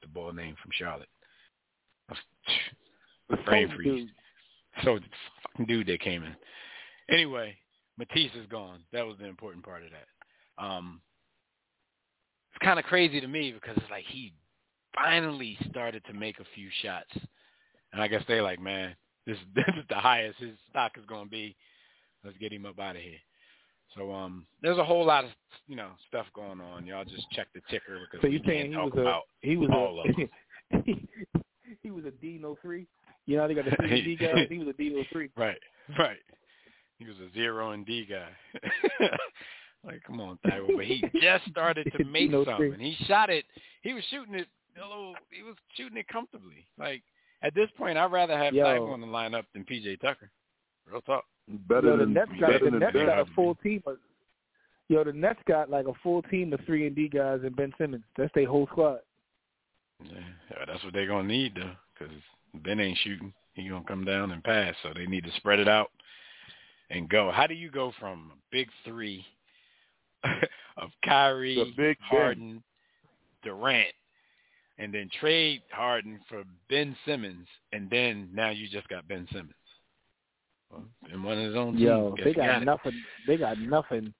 the 0.00 0.08
ball 0.08 0.32
name 0.32 0.56
from 0.60 0.70
Charlotte. 0.74 1.08
Brain 3.46 3.72
freeze. 3.74 4.08
So 4.84 4.98
the 4.98 5.04
fucking 5.52 5.66
dude 5.66 5.86
that 5.86 6.00
came 6.00 6.22
in. 6.22 6.34
Anyway, 7.10 7.56
Matisse 7.98 8.32
is 8.34 8.46
gone. 8.50 8.80
That 8.92 9.06
was 9.06 9.16
the 9.18 9.26
important 9.26 9.64
part 9.64 9.82
of 9.82 9.90
that. 9.90 10.64
Um, 10.64 11.00
it's 12.50 12.64
kind 12.64 12.78
of 12.78 12.84
crazy 12.84 13.20
to 13.20 13.28
me 13.28 13.52
because 13.52 13.76
it's 13.76 13.90
like 13.90 14.04
he 14.06 14.32
finally 14.94 15.56
started 15.70 16.04
to 16.06 16.12
make 16.12 16.38
a 16.38 16.44
few 16.54 16.68
shots, 16.82 17.10
and 17.92 18.02
I 18.02 18.08
guess 18.08 18.22
they 18.28 18.40
like, 18.40 18.60
man, 18.60 18.94
this 19.26 19.38
this 19.54 19.64
is 19.78 19.84
the 19.88 19.96
highest 19.96 20.38
his 20.38 20.56
stock 20.70 20.92
is 20.98 21.04
going 21.06 21.24
to 21.24 21.30
be. 21.30 21.56
Let's 22.24 22.36
get 22.38 22.52
him 22.52 22.66
up 22.66 22.78
out 22.78 22.96
of 22.96 23.02
here. 23.02 23.18
So 23.96 24.12
um, 24.12 24.46
there's 24.62 24.78
a 24.78 24.84
whole 24.84 25.04
lot 25.04 25.24
of 25.24 25.30
you 25.66 25.76
know 25.76 25.90
stuff 26.08 26.26
going 26.34 26.60
on. 26.60 26.86
Y'all 26.86 27.04
just 27.04 27.30
check 27.30 27.48
the 27.54 27.60
ticker 27.70 27.98
because 28.10 28.22
So 28.22 28.28
you 28.28 28.40
saying 28.46 28.60
can't 28.62 28.68
he 28.68 28.74
talk 28.74 28.94
was 28.94 28.98
a 28.98 29.00
about 29.00 29.22
he 29.40 29.56
was 29.56 29.70
all 29.72 30.00
of 30.00 30.16
them. 30.16 30.84
he 31.82 31.90
was 31.90 32.04
a 32.04 32.10
D 32.10 32.38
no 32.40 32.56
three? 32.62 32.86
You 33.26 33.36
know 33.36 33.46
they 33.48 33.54
got 33.54 33.66
the 33.66 33.76
three 33.76 33.96
and 33.98 34.04
D 34.04 34.16
guys. 34.16 34.46
He 34.50 34.58
was 34.58 34.68
a 34.68 34.72
D 34.72 34.90
no 34.94 35.04
three. 35.12 35.30
Right, 35.36 35.58
right. 35.98 36.18
He 36.98 37.04
was 37.06 37.16
a 37.18 37.32
zero 37.34 37.72
and 37.72 37.84
D 37.84 38.06
guy. 38.08 38.28
like, 39.84 40.02
come 40.04 40.20
on, 40.20 40.38
Tyrell. 40.48 40.68
But 40.76 40.84
he 40.86 41.02
just 41.20 41.44
started 41.50 41.92
to 41.96 42.04
make 42.04 42.30
No 42.30 42.44
something. 42.44 42.74
three. 42.74 42.94
He 42.94 43.04
shot 43.04 43.28
it. 43.30 43.44
He 43.82 43.92
was 43.92 44.04
shooting 44.10 44.34
it. 44.34 44.46
A 44.82 44.88
little, 44.88 45.14
he 45.30 45.42
was 45.42 45.54
shooting 45.76 45.98
it 45.98 46.08
comfortably. 46.08 46.66
Like 46.78 47.02
at 47.42 47.54
this 47.54 47.68
point, 47.76 47.98
I'd 47.98 48.10
rather 48.10 48.38
have 48.38 48.54
Yo. 48.54 48.64
Tyrell 48.64 48.92
on 48.92 49.00
the 49.00 49.06
lineup 49.06 49.44
than 49.52 49.64
PJ 49.64 50.00
Tucker. 50.00 50.30
Real 50.90 51.00
talk. 51.02 51.24
better 51.48 51.88
Yo, 51.88 51.96
the 51.96 52.04
than 52.04 52.14
Nets 52.14 52.30
got 52.40 52.60
the 52.62 52.70
Nets 52.70 52.92
Ben. 52.92 53.06
got 53.06 53.18
a 53.20 53.26
full 53.34 53.54
team. 53.56 53.82
Of, 53.86 53.96
yo, 54.88 55.04
the 55.04 55.12
Nets 55.12 55.40
got 55.46 55.70
like 55.70 55.86
a 55.86 55.92
full 56.02 56.22
team 56.22 56.52
of 56.52 56.60
three 56.66 56.86
and 56.86 56.96
D 56.96 57.08
guys 57.08 57.40
and 57.44 57.54
Ben 57.56 57.72
Simmons. 57.78 58.04
That's 58.16 58.32
their 58.34 58.46
whole 58.46 58.66
squad. 58.66 58.98
Yeah, 60.04 60.18
yeah, 60.50 60.64
that's 60.66 60.82
what 60.84 60.92
they're 60.92 61.06
gonna 61.06 61.28
need 61.28 61.54
though, 61.54 61.72
because 61.98 62.14
Ben 62.54 62.80
ain't 62.80 62.98
shooting. 63.02 63.32
He 63.54 63.68
gonna 63.68 63.84
come 63.86 64.04
down 64.04 64.32
and 64.32 64.42
pass, 64.42 64.74
so 64.82 64.90
they 64.94 65.06
need 65.06 65.24
to 65.24 65.32
spread 65.36 65.58
it 65.58 65.68
out 65.68 65.90
and 66.90 67.08
go. 67.08 67.30
How 67.30 67.46
do 67.46 67.54
you 67.54 67.70
go 67.70 67.92
from 68.00 68.32
a 68.32 68.36
big 68.50 68.68
three 68.84 69.24
of 70.76 70.90
Kyrie, 71.04 71.54
The 71.56 71.72
Big 71.76 71.98
Ben. 71.98 72.18
Harden, 72.18 72.62
Durant, 73.42 73.88
and 74.78 74.92
then 74.92 75.08
trade 75.20 75.62
Harden 75.70 76.18
for 76.28 76.42
Ben 76.68 76.96
Simmons, 77.06 77.46
and 77.72 77.88
then 77.90 78.28
now 78.32 78.50
you 78.50 78.68
just 78.68 78.88
got 78.88 79.06
Ben 79.08 79.26
Simmons. 79.30 79.52
Well, 80.72 80.84
in 81.12 81.22
one 81.22 81.38
of 81.38 81.44
his 81.44 81.54
own 81.56 81.74
team. 81.74 81.82
Yo, 81.86 82.14
Guess 82.16 82.24
they 82.24 82.32
got, 82.34 82.46
got 82.46 82.62
it. 82.62 82.64
nothing. 82.64 83.02
They 83.26 83.36
got 83.36 83.58
nothing. 83.58 84.14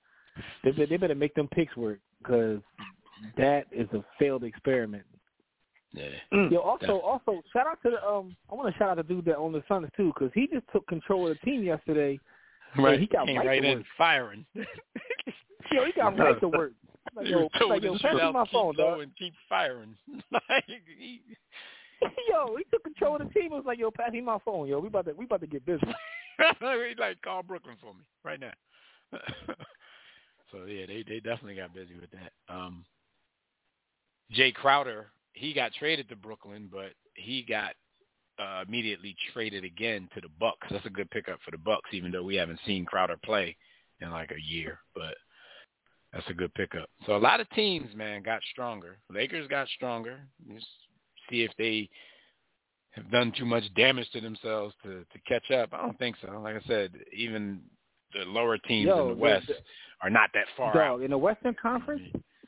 They, 0.65 0.71
they 0.73 0.97
better 0.97 1.15
make 1.15 1.35
them 1.35 1.49
picks 1.49 1.77
work 1.77 1.99
because 2.23 2.61
that 3.37 3.67
is 3.73 3.89
a 3.93 4.05
failed 4.19 4.45
experiment. 4.45 5.05
Yeah. 5.95 6.09
Yo, 6.51 6.59
also, 6.61 6.81
Definitely. 6.81 7.03
also, 7.03 7.43
shout 7.53 7.67
out 7.67 7.79
to 7.83 7.91
the 7.91 8.07
um. 8.07 8.35
I 8.51 8.55
want 8.55 8.73
to 8.73 8.79
shout 8.79 8.89
out 8.91 8.97
the 8.97 9.03
dude 9.03 9.25
that 9.27 9.37
owned 9.37 9.55
the 9.55 9.63
Suns 9.69 9.89
too, 9.97 10.13
because 10.15 10.31
he 10.35 10.47
just 10.47 10.65
took 10.73 10.87
control 10.87 11.29
of 11.31 11.37
the 11.39 11.51
team 11.51 11.63
yesterday. 11.63 12.19
Right. 12.79 12.99
he 12.99 13.07
got 13.07 13.27
Came 13.27 13.37
right 13.37 13.47
right 13.47 13.65
in 13.65 13.85
firing. 13.99 14.47
Yo, 15.71 15.85
he 15.85 15.93
got 15.93 16.19
right 16.19 16.39
to 16.41 16.49
work. 16.49 16.73
Like, 17.15 17.27
He 17.27 17.33
yo, 17.33 17.49
like, 17.69 17.83
yo, 17.83 17.93
pass 17.99 18.15
me 18.15 18.33
my 18.33 18.47
phone, 18.51 18.75
dog. 18.77 19.01
and 19.01 19.13
keep 19.19 19.35
firing. 19.49 19.95
like, 20.33 20.65
he, 20.99 21.21
yo, 22.31 22.57
he 22.57 22.65
took 22.71 22.83
control 22.85 23.17
of 23.17 23.29
the 23.29 23.35
team. 23.35 23.53
It 23.53 23.57
was 23.57 23.65
like, 23.67 23.79
yo, 23.79 23.91
pass 23.91 24.13
me 24.13 24.21
my 24.23 24.39
phone, 24.45 24.69
yo. 24.69 24.79
We 24.81 24.89
about 24.89 25.05
to 25.07 25.13
we 25.13 25.25
about 25.27 25.41
to 25.43 25.47
get 25.47 25.67
busy. 25.67 25.83
He's 26.39 26.99
like, 26.99 27.23
call 27.23 27.43
Brooklyn 27.43 27.77
for 27.81 27.95
me 27.95 28.05
right 28.25 28.41
now. 28.41 28.53
so 30.53 30.65
yeah, 30.67 30.87
they 30.87 31.05
they 31.07 31.21
definitely 31.21 31.57
got 31.57 31.75
busy 31.75 31.95
with 32.01 32.11
that. 32.11 32.33
Um, 32.53 32.85
Jae 34.35 34.55
Crowder, 34.55 35.13
he 35.35 35.53
got 35.53 35.73
traded 35.75 36.09
to 36.09 36.17
Brooklyn, 36.17 36.69
but 36.73 36.93
he 37.15 37.43
got 37.43 37.75
uh, 38.39 38.65
immediately 38.67 39.15
traded 39.33 39.65
again 39.65 40.09
to 40.15 40.21
the 40.21 40.29
Bucks. 40.41 40.67
That's 40.71 40.87
a 40.87 40.91
good 40.91 41.11
pickup 41.11 41.39
for 41.45 41.51
the 41.51 41.59
Bucks, 41.59 41.91
even 41.93 42.11
though 42.11 42.23
we 42.23 42.37
haven't 42.37 42.61
seen 42.67 42.85
Crowder 42.85 43.19
play 43.25 43.57
in 44.01 44.11
like 44.11 44.31
a 44.31 44.41
year. 44.41 44.79
But 44.95 45.15
that's 46.13 46.29
a 46.29 46.35
good 46.35 46.53
pickup. 46.55 46.89
So 47.07 47.17
a 47.17 47.19
lot 47.19 47.41
of 47.41 47.49
teams, 47.51 47.95
man, 47.95 48.23
got 48.23 48.41
stronger. 48.51 48.99
Lakers 49.11 49.49
got 49.49 49.69
stronger. 49.69 50.21
Just 50.53 50.67
see 51.31 51.43
if 51.43 51.51
they 51.59 51.89
have 52.93 53.11
done 53.11 53.33
too 53.37 53.45
much 53.47 53.65
damage 53.75 54.09
to 54.13 54.21
themselves 54.21 54.75
to 54.85 55.05
to 55.13 55.19
catch 55.27 55.51
up. 55.51 55.71
I 55.73 55.79
don't 55.83 55.99
think 55.99 56.17
so. 56.23 56.39
Like 56.41 56.57
I 56.57 56.67
said, 56.67 56.93
even 57.17 57.61
the 58.13 58.25
lower 58.27 58.59
teams 58.59 58.87
Yo, 58.89 59.03
in 59.11 59.17
the 59.17 59.21
West 59.21 59.47
the- 59.49 59.55
are 60.03 60.11
not 60.11 60.31
that 60.35 60.47
far 60.57 60.73
Dog, 60.75 60.83
out. 60.83 61.03
in 61.03 61.11
the 61.11 61.19
Western 61.19 61.55
Conference, 61.55 62.03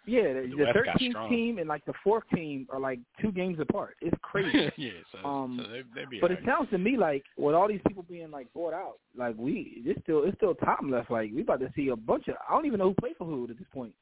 yeah, 0.06 0.34
the, 0.34 0.40
The 0.54 0.64
the 0.66 0.72
13th 0.98 1.28
team 1.30 1.56
and 1.58 1.66
like 1.68 1.82
the 1.86 1.94
fourth 2.02 2.24
team 2.34 2.66
are 2.70 2.78
like 2.80 2.98
two 3.22 3.32
games 3.32 3.58
apart. 3.60 3.96
It's 4.02 4.14
crazy. 4.22 4.70
yeah, 4.76 4.90
so, 5.12 5.26
Um, 5.26 5.58
so 5.62 5.70
they, 5.70 5.82
they 5.94 6.04
be 6.04 6.20
But 6.20 6.32
all 6.32 6.36
it 6.36 6.42
sounds 6.44 6.68
to 6.70 6.78
me 6.78 6.96
like 6.98 7.22
with 7.38 7.54
all 7.54 7.66
these 7.68 7.80
people 7.86 8.02
being 8.02 8.30
like 8.30 8.52
bought 8.52 8.74
out, 8.74 8.98
like 9.16 9.34
we 9.38 9.82
it's 9.86 9.98
still 10.02 10.24
it's 10.24 10.36
still 10.36 10.54
time 10.56 10.90
left. 10.90 11.10
Like 11.10 11.30
we 11.34 11.40
about 11.40 11.60
to 11.60 11.72
see 11.74 11.88
a 11.88 11.96
bunch 11.96 12.28
of 12.28 12.34
I 12.46 12.52
don't 12.52 12.66
even 12.66 12.80
know 12.80 12.88
who 12.90 12.94
played 12.94 13.16
for 13.16 13.24
who 13.24 13.44
at 13.48 13.56
this 13.56 13.66
point. 13.72 13.94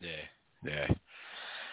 Yeah, 0.00 0.08
yeah. 0.64 0.86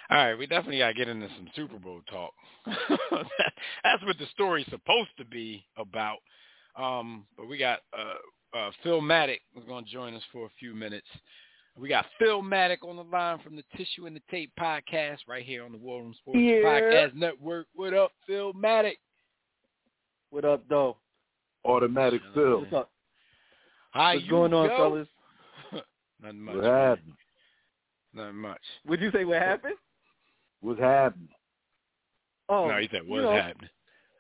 All 0.10 0.18
right, 0.18 0.38
we 0.38 0.46
definitely 0.46 0.80
got 0.80 0.90
to 0.90 0.94
get 0.94 1.08
into 1.08 1.28
some 1.30 1.48
Super 1.56 1.80
Bowl 1.80 2.02
talk. 2.10 2.32
That's 2.66 4.04
what 4.04 4.18
the 4.20 4.28
story's 4.32 4.68
supposed 4.70 5.10
to 5.18 5.26
be 5.26 5.66
about. 5.78 6.18
Um, 6.78 7.26
but 7.38 7.48
we 7.48 7.58
got 7.58 7.80
uh, 7.98 8.58
uh, 8.58 8.72
Phil 8.84 9.02
Matic 9.02 9.40
is 9.58 9.64
going 9.68 9.86
to 9.86 9.92
join 9.92 10.14
us 10.14 10.22
for 10.32 10.46
a 10.46 10.50
few 10.60 10.76
minutes. 10.76 11.08
We 11.78 11.90
got 11.90 12.06
Phil 12.20 12.42
Matic 12.42 12.78
on 12.84 12.96
the 12.98 13.04
line 13.04 13.40
from 13.40 13.56
the 13.56 13.64
Tissue 13.76 14.06
and 14.06 14.16
the 14.16 14.22
Tape 14.32 14.52
podcast 14.60 15.20
right 15.28 15.44
here 15.44 15.66
on 15.66 15.72
the 15.72 15.78
War 15.78 16.02
Room 16.02 16.14
Sports 16.18 16.40
Yeah. 16.40 16.62
Podcast 16.64 17.16
Network. 17.16 17.68
What 17.74 17.94
up, 17.94 18.12
Phil 18.28 18.54
Matic? 18.54 18.98
What 20.30 20.46
up, 20.46 20.64
though? 20.70 20.98
Automatic 21.66 22.22
Phil. 22.34 22.62
What's 22.62 22.74
up? 22.74 22.92
How 23.92 24.14
What's 24.14 24.24
you 24.26 24.30
going 24.30 24.54
on, 24.54 24.68
go? 24.68 24.78
fellas? 24.78 25.08
Nothing 26.22 26.42
much. 26.42 26.56
What 26.56 26.64
man. 26.64 26.74
happened? 26.74 27.14
Nothing 28.14 28.36
much. 28.36 28.62
Would 28.88 29.02
you 29.02 29.12
say 29.12 29.26
what 29.26 29.42
happened? 29.42 29.76
What's 30.66 30.80
happening? 30.80 31.30
Oh, 32.50 32.68
no, 32.70 32.78
he 32.78 32.88
said, 32.92 33.02
you 33.06 33.10
what's 33.12 33.24
know- 33.24 33.32
happening? 33.32 33.70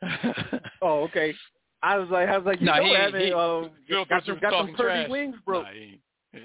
Oh, 0.82 1.04
okay. 1.04 1.34
I 1.82 1.98
was 1.98 2.10
like, 2.10 2.28
I 2.30 2.38
was 2.38 2.46
like, 2.46 2.60
you 2.60 2.66
Nah, 2.66 2.78
know, 2.78 2.84
he- 2.84 2.90
what 2.90 3.00
happened? 3.00 3.24
he- 3.26 3.34
um, 3.34 3.70
Phil 3.88 4.06
got 4.06 4.26
some, 4.26 4.40
got 4.40 4.52
some 4.52 4.60
talking 4.62 4.76
Purdy 4.76 4.94
trash. 5.02 5.10
wings, 5.10 5.36
bro. 5.46 5.62
Nah, 5.64 5.72
he 5.72 6.00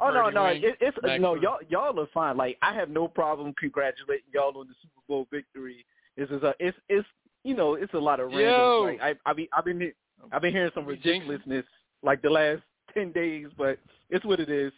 Oh 0.00 0.10
no, 0.10 0.28
no, 0.28 0.46
it, 0.46 0.76
it's 0.82 0.96
Mac 1.02 1.18
no 1.18 1.34
y'all 1.34 1.56
y'all 1.70 1.98
are 1.98 2.06
fine. 2.12 2.36
Like 2.36 2.58
I 2.60 2.74
have 2.74 2.90
no 2.90 3.08
problem 3.08 3.54
congratulating 3.58 4.26
y'all 4.34 4.56
on 4.58 4.66
the 4.66 4.74
Super 4.82 5.00
Bowl 5.08 5.26
victory. 5.32 5.86
This 6.16 6.28
is 6.28 6.42
a 6.42 6.52
it's 6.60 6.76
it's 6.90 7.08
you 7.42 7.54
know 7.56 7.74
it's 7.76 7.94
a 7.94 7.98
lot 7.98 8.20
of 8.20 8.28
random. 8.28 8.48
Yo. 8.50 8.82
Like 8.84 9.00
I 9.00 9.30
I 9.30 9.32
be 9.32 9.48
I've 9.56 9.64
been 9.64 9.90
I've 10.30 10.42
been 10.42 10.52
hearing 10.52 10.70
some 10.74 10.84
ridiculousness 10.84 11.64
like 12.02 12.20
the 12.20 12.28
last 12.28 12.60
ten 12.92 13.12
days, 13.12 13.46
but 13.56 13.78
it's 14.10 14.26
what 14.26 14.40
it 14.40 14.50
is. 14.50 14.72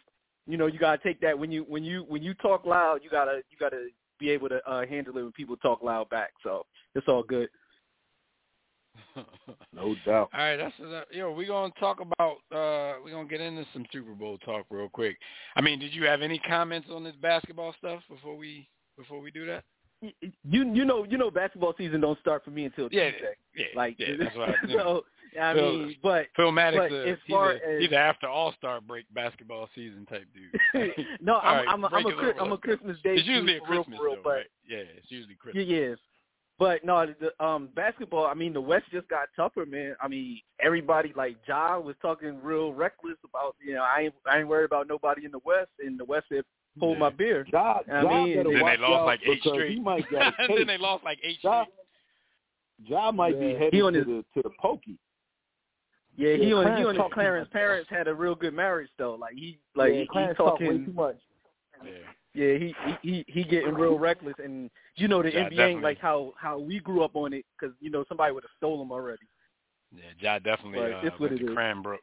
You 0.47 0.59
know 0.59 0.67
you 0.67 0.79
gotta 0.79 1.03
take 1.03 1.21
that 1.23 1.37
when 1.37 1.51
you 1.51 1.65
when 1.69 1.83
you 1.83 2.05
when 2.07 2.23
you 2.23 2.33
talk 2.35 2.65
loud, 2.65 3.01
you 3.03 3.11
gotta 3.11 3.41
you 3.51 3.57
gotta 3.59 3.89
be 4.19 4.31
able 4.31 4.49
to 4.49 4.61
uh, 4.69 4.87
handle 4.87 5.17
it 5.19 5.23
when 5.23 5.33
people 5.33 5.57
talk 5.57 5.83
loud 5.83 6.09
back. 6.11 6.31
So 6.43 6.65
it's 6.95 7.09
all 7.09 7.23
good. 7.23 7.49
No 9.73 9.95
doubt. 10.07 10.31
All 10.33 10.41
right, 10.41 10.57
that's 10.57 10.75
that, 10.79 11.07
yo. 11.13 11.33
We're 11.33 11.49
gonna 11.49 11.73
talk 11.81 11.99
about. 12.01 12.37
uh 12.53 13.01
We're 13.05 13.11
gonna 13.13 13.29
get 13.29 13.41
into 13.41 13.65
some 13.73 13.85
Super 13.93 14.13
Bowl 14.13 14.39
talk 14.39 14.67
real 14.71 14.89
quick. 14.89 15.17
I 15.57 15.61
mean, 15.61 15.79
did 15.81 15.93
you 15.93 16.05
have 16.05 16.23
any 16.23 16.39
comments 16.39 16.89
on 16.93 17.03
this 17.03 17.15
basketball 17.21 17.75
stuff 17.79 18.01
before 18.09 18.37
we 18.37 18.69
before 18.97 19.21
we 19.21 19.31
do 19.33 19.47
that? 19.47 19.65
You 20.01 20.13
you 20.73 20.85
know 20.85 21.05
you 21.05 21.19
know 21.19 21.31
basketball 21.31 21.75
season 21.77 22.01
don't 22.01 22.19
start 22.21 22.45
for 22.45 22.51
me 22.51 22.65
until 22.67 22.89
Yeah, 22.93 23.11
Tuesday. 23.11 23.35
yeah, 23.57 23.65
Like 23.75 23.97
yeah, 23.99 24.09
that's 24.19 24.37
what 24.37 24.51
I- 24.51 24.55
you 24.69 24.77
know. 24.77 24.83
so 24.85 25.05
I 25.41 25.55
Phil- 25.55 25.79
mean, 25.79 25.97
but 26.03 26.27
Phil 26.37 26.53
Maddox, 26.53 26.91
but 26.91 26.95
uh, 26.97 26.99
as 27.11 27.19
he's, 27.27 27.35
far 27.35 27.53
a, 27.53 27.55
as 27.57 27.81
he's 27.83 27.93
a 27.93 27.97
after 27.97 28.29
All 28.29 28.53
Star 28.53 28.81
break 28.81 29.05
basketball 29.15 29.69
season 29.75 30.07
type 30.07 30.27
dude. 30.35 30.93
no, 31.21 31.39
I'm 31.39 31.57
right, 31.57 31.67
I'm 31.69 31.85
a, 31.85 31.87
I'm 31.89 31.93
break 32.03 32.07
a 32.07 32.09
it 32.11 32.17
Chris- 32.19 32.35
over, 32.37 32.41
I'm 32.47 32.53
a. 32.53 32.59
Christmas 32.59 32.97
Day. 33.03 33.15
It's 33.15 33.27
usually 33.27 33.57
a 33.57 33.61
dude, 33.61 33.69
real, 33.69 33.85
Christmas 33.85 34.01
real, 34.03 34.15
though, 34.17 34.21
but 34.25 34.31
right? 34.31 34.47
Yeah, 34.69 34.79
it's 34.97 35.11
usually 35.11 35.35
yeah, 35.35 35.53
Christmas. 35.53 35.65
yes. 35.69 35.99
But 36.57 36.85
no, 36.85 37.07
the 37.21 37.45
um 37.45 37.69
basketball. 37.75 38.27
I 38.27 38.35
mean, 38.35 38.53
the 38.53 38.61
West 38.61 38.85
just 38.93 39.09
got 39.09 39.27
tougher, 39.35 39.67
man. 39.67 39.97
I 40.01 40.07
mean, 40.07 40.41
everybody 40.61 41.13
like 41.17 41.37
Ja 41.49 41.79
was 41.79 41.97
talking 42.01 42.41
real 42.43 42.73
reckless 42.73 43.17
about 43.29 43.57
you 43.61 43.75
know 43.75 43.83
I 43.83 44.03
ain't 44.03 44.15
I 44.31 44.39
ain't 44.39 44.49
worried 44.49 44.67
about 44.67 44.87
nobody 44.87 45.25
in 45.25 45.33
the 45.33 45.41
West, 45.45 45.71
and 45.85 45.99
the 45.99 46.05
West 46.05 46.27
said 46.31 46.45
hold 46.79 46.99
my 46.99 47.11
beer. 47.11 47.45
Ja, 47.53 47.81
I 47.93 48.03
Ja 48.03 48.25
mean, 48.25 48.37
better 48.37 48.51
Then 48.53 48.67
they 48.67 48.77
lost 48.77 49.05
like 49.07 49.21
eight 49.27 49.41
straight. 49.41 49.73
He 49.73 49.81
might 49.81 50.09
get 50.09 50.23
a 50.23 50.33
and 50.39 50.59
then 50.59 50.67
they 50.69 50.79
lost 50.79 51.03
like 51.05 51.19
eight 51.25 51.39
Ja, 51.43 51.65
straight. 51.65 51.75
ja 52.89 53.11
might 53.11 53.39
be 53.41 53.47
Yeah. 53.47 53.53
headed 53.59 53.75
He 53.75 53.83
on 53.83 53.93
to 53.95 53.99
his- 53.99 54.07
the 54.07 54.25
to 54.35 54.43
the 54.49 54.51
pokey. 54.61 54.97
Yeah, 56.17 56.37
he 56.37 56.49
Yeah, 56.49 56.55
on 56.57 56.77
he 56.77 56.85
Clarence 56.85 56.87
on 56.89 56.95
his 56.95 57.03
talk 57.03 57.13
Clarence 57.13 57.49
parents 57.53 57.91
had 57.91 58.09
a 58.09 58.15
real 58.15 58.35
good 58.35 58.55
marriage 58.55 58.91
though. 58.99 59.15
Like 59.15 59.35
he 59.35 59.59
like 59.75 59.93
yeah, 59.93 60.01
he, 60.01 60.07
Clarence 60.07 60.37
he 60.39 60.45
talk 60.45 60.61
way 60.61 60.67
talking 60.67 60.87
too 60.87 60.93
much. 60.93 61.17
Yeah. 61.85 61.91
Yeah, 62.35 62.59
he 62.59 62.75
he 62.85 62.99
he, 63.03 63.25
he 63.29 63.45
getting 63.45 63.75
real 63.75 63.99
reckless, 63.99 64.35
and 64.43 64.71
you 64.97 65.07
know 65.07 65.23
the 65.23 65.31
Yeah, 65.31 65.45
NBA 65.45 65.51
definitely. 65.51 65.73
ain't 65.73 65.83
like 65.83 65.99
how 66.01 66.33
how 66.37 66.59
we 66.59 66.81
grew 66.81 67.05
up 67.05 67.15
on 67.15 67.33
it 67.33 67.45
because 67.59 67.75
you 67.81 67.91
know 67.91 68.05
somebody 68.09 68.33
would 68.33 68.43
have 68.45 68.51
stole 68.57 68.83
him 68.83 68.91
already. 68.91 69.23
Yeah, 69.95 70.11
Ja 70.19 70.39
definitely 70.41 70.81
But 70.81 70.93
uh, 70.93 71.01
it's 71.05 71.21
what 71.21 71.31
went 71.31 71.35
it 71.35 71.45
to 71.45 71.51
is. 71.51 71.55
Cranbrook. 71.55 72.01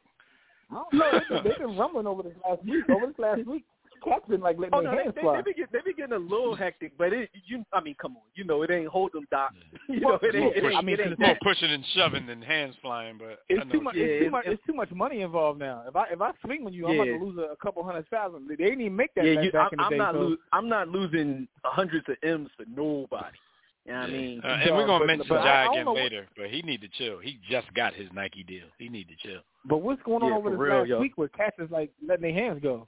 I 0.70 0.74
don't 0.74 0.94
No, 0.94 1.18
they've 1.18 1.28
been, 1.28 1.44
they've 1.44 1.58
been 1.58 1.76
rumbling 1.76 2.06
over 2.06 2.22
this 2.22 2.32
last 2.48 2.64
week. 2.64 2.88
Over 2.88 3.06
this 3.08 3.18
last 3.18 3.46
week, 3.46 3.64
Cat's 4.04 4.28
been 4.28 4.40
like 4.40 4.58
letting 4.58 4.74
Oh 4.74 4.82
their 4.82 4.90
no, 4.90 4.96
they, 4.96 5.02
hands 5.04 5.14
they, 5.14 5.20
fly. 5.22 5.36
they 5.36 5.52
be 5.52 5.54
get, 5.58 5.72
they 5.72 5.78
be 5.84 5.92
getting 5.94 6.14
a 6.14 6.18
little 6.18 6.54
hectic, 6.54 6.92
but 6.98 7.12
it 7.12 7.30
you 7.46 7.64
I 7.72 7.80
mean 7.80 7.94
come 8.00 8.16
on, 8.16 8.22
you 8.34 8.44
know 8.44 8.62
it 8.62 8.70
ain't 8.70 8.88
hold 8.88 9.12
them 9.12 9.26
doc. 9.30 9.52
you 9.88 10.00
know 10.00 10.14
it 10.14 10.34
It's 10.34 10.36
more, 10.38 10.54
ain't. 10.54 10.56
It 10.56 10.64
ain't, 10.68 10.76
I 10.76 10.82
mean, 10.82 10.94
it 10.94 11.00
ain't 11.02 11.12
it's 11.12 11.20
more 11.20 11.36
pushing 11.42 11.70
and 11.70 11.84
shoving 11.94 12.26
than 12.26 12.42
hands 12.42 12.74
flying, 12.82 13.18
but 13.18 13.26
I 13.30 13.34
It's 13.48 13.64
know 13.66 13.72
too 13.72 13.80
much. 13.80 13.94
Yeah, 13.96 14.04
it's 14.04 14.24
too 14.26 14.30
much. 14.30 14.44
it's- 14.46 14.54
It's 14.58 14.66
too 14.66 14.74
much 14.74 14.90
money 14.92 15.20
involved 15.22 15.58
now. 15.60 15.84
If 15.88 15.94
I 15.96 16.04
if 16.10 16.20
I 16.20 16.32
swing 16.44 16.66
on 16.66 16.72
you, 16.72 16.86
I'm 16.86 16.94
Yeah. 16.96 17.02
about 17.02 17.18
to 17.18 17.24
lose 17.24 17.38
a, 17.38 17.52
a 17.52 17.56
couple 17.56 17.82
hundred 17.84 18.08
thousand. 18.08 18.48
They 18.48 18.56
didn't 18.56 18.80
even 18.80 18.96
make 18.96 19.14
that 19.14 19.24
Yeah, 19.24 19.34
back, 19.36 19.44
you, 19.44 19.52
back 19.52 19.68
I'm, 19.68 19.72
in 19.72 19.78
the 19.78 19.84
I'm 19.84 19.90
day. 19.90 19.98
not 19.98 20.14
so. 20.14 20.20
lo- 20.20 20.36
I'm 20.52 20.68
not 20.68 20.88
losing 20.88 21.48
hundreds 21.64 22.08
of 22.08 22.16
M's 22.22 22.50
for 22.56 22.64
nobody. 22.68 23.36
You 23.84 23.92
know 23.92 23.98
what 24.00 24.08
I 24.10 24.12
mean? 24.12 24.40
Uh, 24.44 24.46
and 24.46 24.76
we're 24.76 24.86
gonna 24.86 25.06
mention 25.06 25.26
but 25.28 25.38
I- 25.40 25.42
I 25.42 25.44
Ja 25.44 25.64
don't 25.64 25.72
again 25.74 25.84
know 25.86 25.92
what- 25.92 26.02
later, 26.02 26.28
but 26.36 26.50
he 26.50 26.62
need 26.62 26.80
to 26.82 26.88
chill. 26.88 27.18
He 27.18 27.38
just 27.48 27.72
got 27.74 27.94
his 27.94 28.08
Nike 28.12 28.44
deal. 28.44 28.66
He 28.78 28.88
need 28.88 29.08
to 29.08 29.16
chill. 29.16 29.40
But 29.64 29.78
what's 29.78 30.02
going 30.02 30.22
on 30.22 30.30
Yeah, 30.30 30.36
over 30.36 30.50
for 30.50 30.56
this 30.56 30.60
real, 30.60 30.78
last 30.78 30.88
yo. 30.88 31.00
week 31.00 31.12
where 31.16 31.28
Cats 31.28 31.56
is 31.58 31.70
like 31.70 31.90
letting 32.06 32.22
their 32.22 32.32
hands 32.32 32.60
go? 32.62 32.86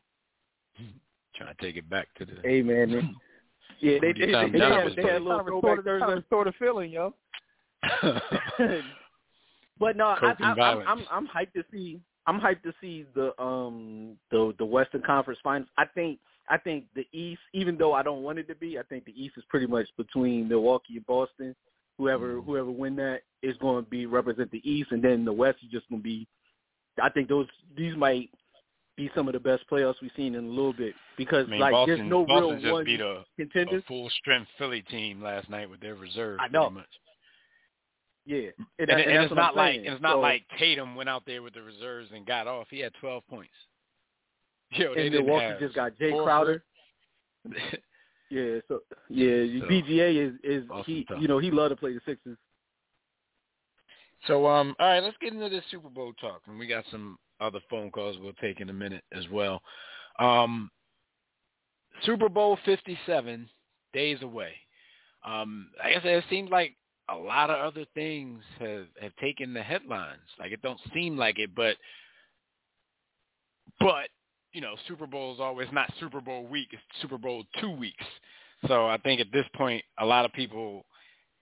Trying 1.36 1.54
to 1.54 1.62
take 1.62 1.76
it 1.76 1.88
back 1.90 2.08
to 2.18 2.24
the. 2.24 2.32
Hey 2.42 2.62
man, 2.62 2.90
man. 2.92 3.16
yeah, 3.80 3.98
they 4.00 4.12
they, 4.12 4.26
they, 4.26 4.32
Tom 4.32 4.52
they, 4.52 4.58
had, 4.58 4.96
they 4.96 5.02
had 5.02 5.16
a 5.16 5.24
little 5.24 5.38
Trying 5.40 5.44
to 5.44 5.50
throwback 5.50 5.76
restore 5.76 5.76
the- 5.76 5.82
trying 5.82 6.00
Thursday. 6.00 6.14
restore 6.14 6.44
the 6.44 6.52
feeling, 6.58 6.90
yo. 6.90 7.14
but 9.80 9.96
no, 9.96 10.06
I, 10.06 10.34
I, 10.40 10.50
I'm. 10.52 10.88
I'm 10.88 11.04
I'm 11.10 11.26
hyped 11.28 11.52
to 11.54 11.64
see. 11.72 12.00
I'm 12.26 12.40
hyped 12.40 12.62
to 12.62 12.72
see 12.80 13.04
the 13.14 13.38
um 13.42 14.16
the 14.30 14.54
the 14.58 14.64
Western 14.64 15.02
Conference 15.02 15.38
Finals. 15.42 15.68
I 15.76 15.84
think 15.86 16.18
I 16.48 16.56
think 16.58 16.84
the 16.94 17.06
East, 17.12 17.40
even 17.52 17.76
though 17.76 17.92
I 17.92 18.02
don't 18.02 18.22
want 18.22 18.38
it 18.38 18.48
to 18.48 18.54
be, 18.54 18.78
I 18.78 18.82
think 18.82 19.04
the 19.04 19.20
East 19.22 19.34
is 19.36 19.44
pretty 19.48 19.66
much 19.66 19.86
between 19.96 20.48
Milwaukee 20.48 20.96
and 20.96 21.06
Boston. 21.06 21.54
Whoever 21.98 22.34
Mm-hmm. 22.36 22.46
whoever 22.50 22.70
win 22.70 22.96
that 22.96 23.20
is 23.42 23.56
going 23.58 23.84
to 23.84 23.90
be 23.90 24.06
represent 24.06 24.50
the 24.50 24.68
East, 24.68 24.90
and 24.92 25.02
then 25.02 25.24
the 25.24 25.32
West 25.32 25.58
is 25.64 25.70
just 25.70 25.88
going 25.88 26.00
to 26.00 26.04
be. 26.04 26.26
I 27.02 27.08
think 27.10 27.28
those 27.28 27.46
these 27.76 27.96
might 27.96 28.30
be 28.96 29.10
some 29.14 29.26
of 29.28 29.32
the 29.34 29.40
best 29.40 29.64
playoffs 29.70 29.96
we've 30.00 30.10
seen 30.16 30.34
in 30.34 30.44
a 30.44 30.48
little 30.48 30.72
bit 30.72 30.94
because 31.16 31.46
I 31.48 31.50
mean, 31.50 31.60
like 31.60 31.72
Boston, 31.72 31.96
there's 31.98 32.10
no 32.10 32.24
Boston 32.26 32.50
real 32.50 32.60
just 32.60 32.72
one 32.72 32.84
beat 32.84 33.00
a, 33.00 33.24
a 33.38 33.82
full 33.88 34.08
strength 34.20 34.48
Philly 34.58 34.82
team 34.82 35.22
last 35.22 35.50
night 35.50 35.68
with 35.68 35.80
their 35.80 35.94
reserves. 35.96 36.40
I 36.42 36.48
know. 36.48 36.70
Much. 36.70 36.84
Yeah, 38.26 38.48
And, 38.78 38.88
that- 38.88 39.00
and 39.00 39.16
that's 39.16 39.24
it's 39.26 39.34
not 39.34 39.54
like 39.56 39.80
it's 39.82 40.00
not 40.00 40.14
So- 40.14 40.20
like 40.20 40.44
Tatum 40.58 40.94
went 40.94 41.08
out 41.08 41.24
there 41.26 41.42
with 41.42 41.54
the 41.54 41.62
reserves 41.62 42.08
and 42.14 42.24
got 42.24 42.46
off. 42.46 42.68
He 42.70 42.80
had 42.80 42.92
12 43.00 43.22
points. 43.28 43.52
Yo, 44.70 44.94
they 44.94 45.06
and 45.08 45.14
Milwaukee 45.14 45.56
just 45.60 45.74
got 45.74 45.92
Jae 45.96 46.22
Crowder. 46.24 46.62
Yeah, 48.30 48.58
so 48.66 48.80
yeah, 49.10 49.60
So, 49.60 49.66
BGA 49.66 50.28
is 50.28 50.34
is 50.42 50.66
Boston 50.66 50.94
he 50.94 51.04
tough. 51.04 51.18
you 51.20 51.28
know 51.28 51.38
he 51.38 51.50
loved 51.52 51.70
to 51.70 51.76
play 51.76 51.92
the 51.92 52.00
Sixers. 52.06 52.38
So 54.26 54.46
um, 54.46 54.74
all 54.80 54.88
right, 54.88 55.00
let's 55.02 55.16
get 55.20 55.32
into 55.34 55.48
this 55.50 55.62
Super 55.70 55.90
Bowl 55.90 56.12
talk, 56.20 56.40
and 56.48 56.58
we 56.58 56.66
got 56.66 56.84
some 56.90 57.18
other 57.44 57.60
phone 57.70 57.90
calls 57.90 58.16
we'll 58.20 58.32
take 58.34 58.60
in 58.60 58.70
a 58.70 58.72
minute 58.74 59.04
as 59.12 59.24
well. 59.30 59.60
Um, 60.18 60.70
Super 62.02 62.28
Bowl 62.28 62.58
Fifty 62.64 62.98
Seven 63.06 63.48
days 63.92 64.18
away. 64.22 64.52
Um, 65.24 65.70
I 65.82 65.94
said, 65.94 66.06
it 66.06 66.24
seems 66.28 66.50
like 66.50 66.74
a 67.08 67.16
lot 67.16 67.50
of 67.50 67.56
other 67.56 67.84
things 67.94 68.42
have 68.58 68.86
have 69.00 69.14
taken 69.16 69.54
the 69.54 69.62
headlines. 69.62 70.20
Like 70.38 70.52
it 70.52 70.62
don't 70.62 70.80
seem 70.92 71.16
like 71.16 71.38
it, 71.38 71.50
but 71.54 71.76
but 73.80 74.08
you 74.52 74.60
know, 74.60 74.74
Super 74.86 75.06
Bowl 75.06 75.34
is 75.34 75.40
always 75.40 75.68
not 75.72 75.92
Super 76.00 76.20
Bowl 76.20 76.46
week; 76.46 76.68
it's 76.72 76.82
Super 77.00 77.18
Bowl 77.18 77.44
two 77.60 77.70
weeks. 77.70 78.04
So 78.68 78.86
I 78.86 78.96
think 78.98 79.20
at 79.20 79.32
this 79.32 79.46
point, 79.54 79.84
a 79.98 80.06
lot 80.06 80.24
of 80.24 80.32
people 80.32 80.84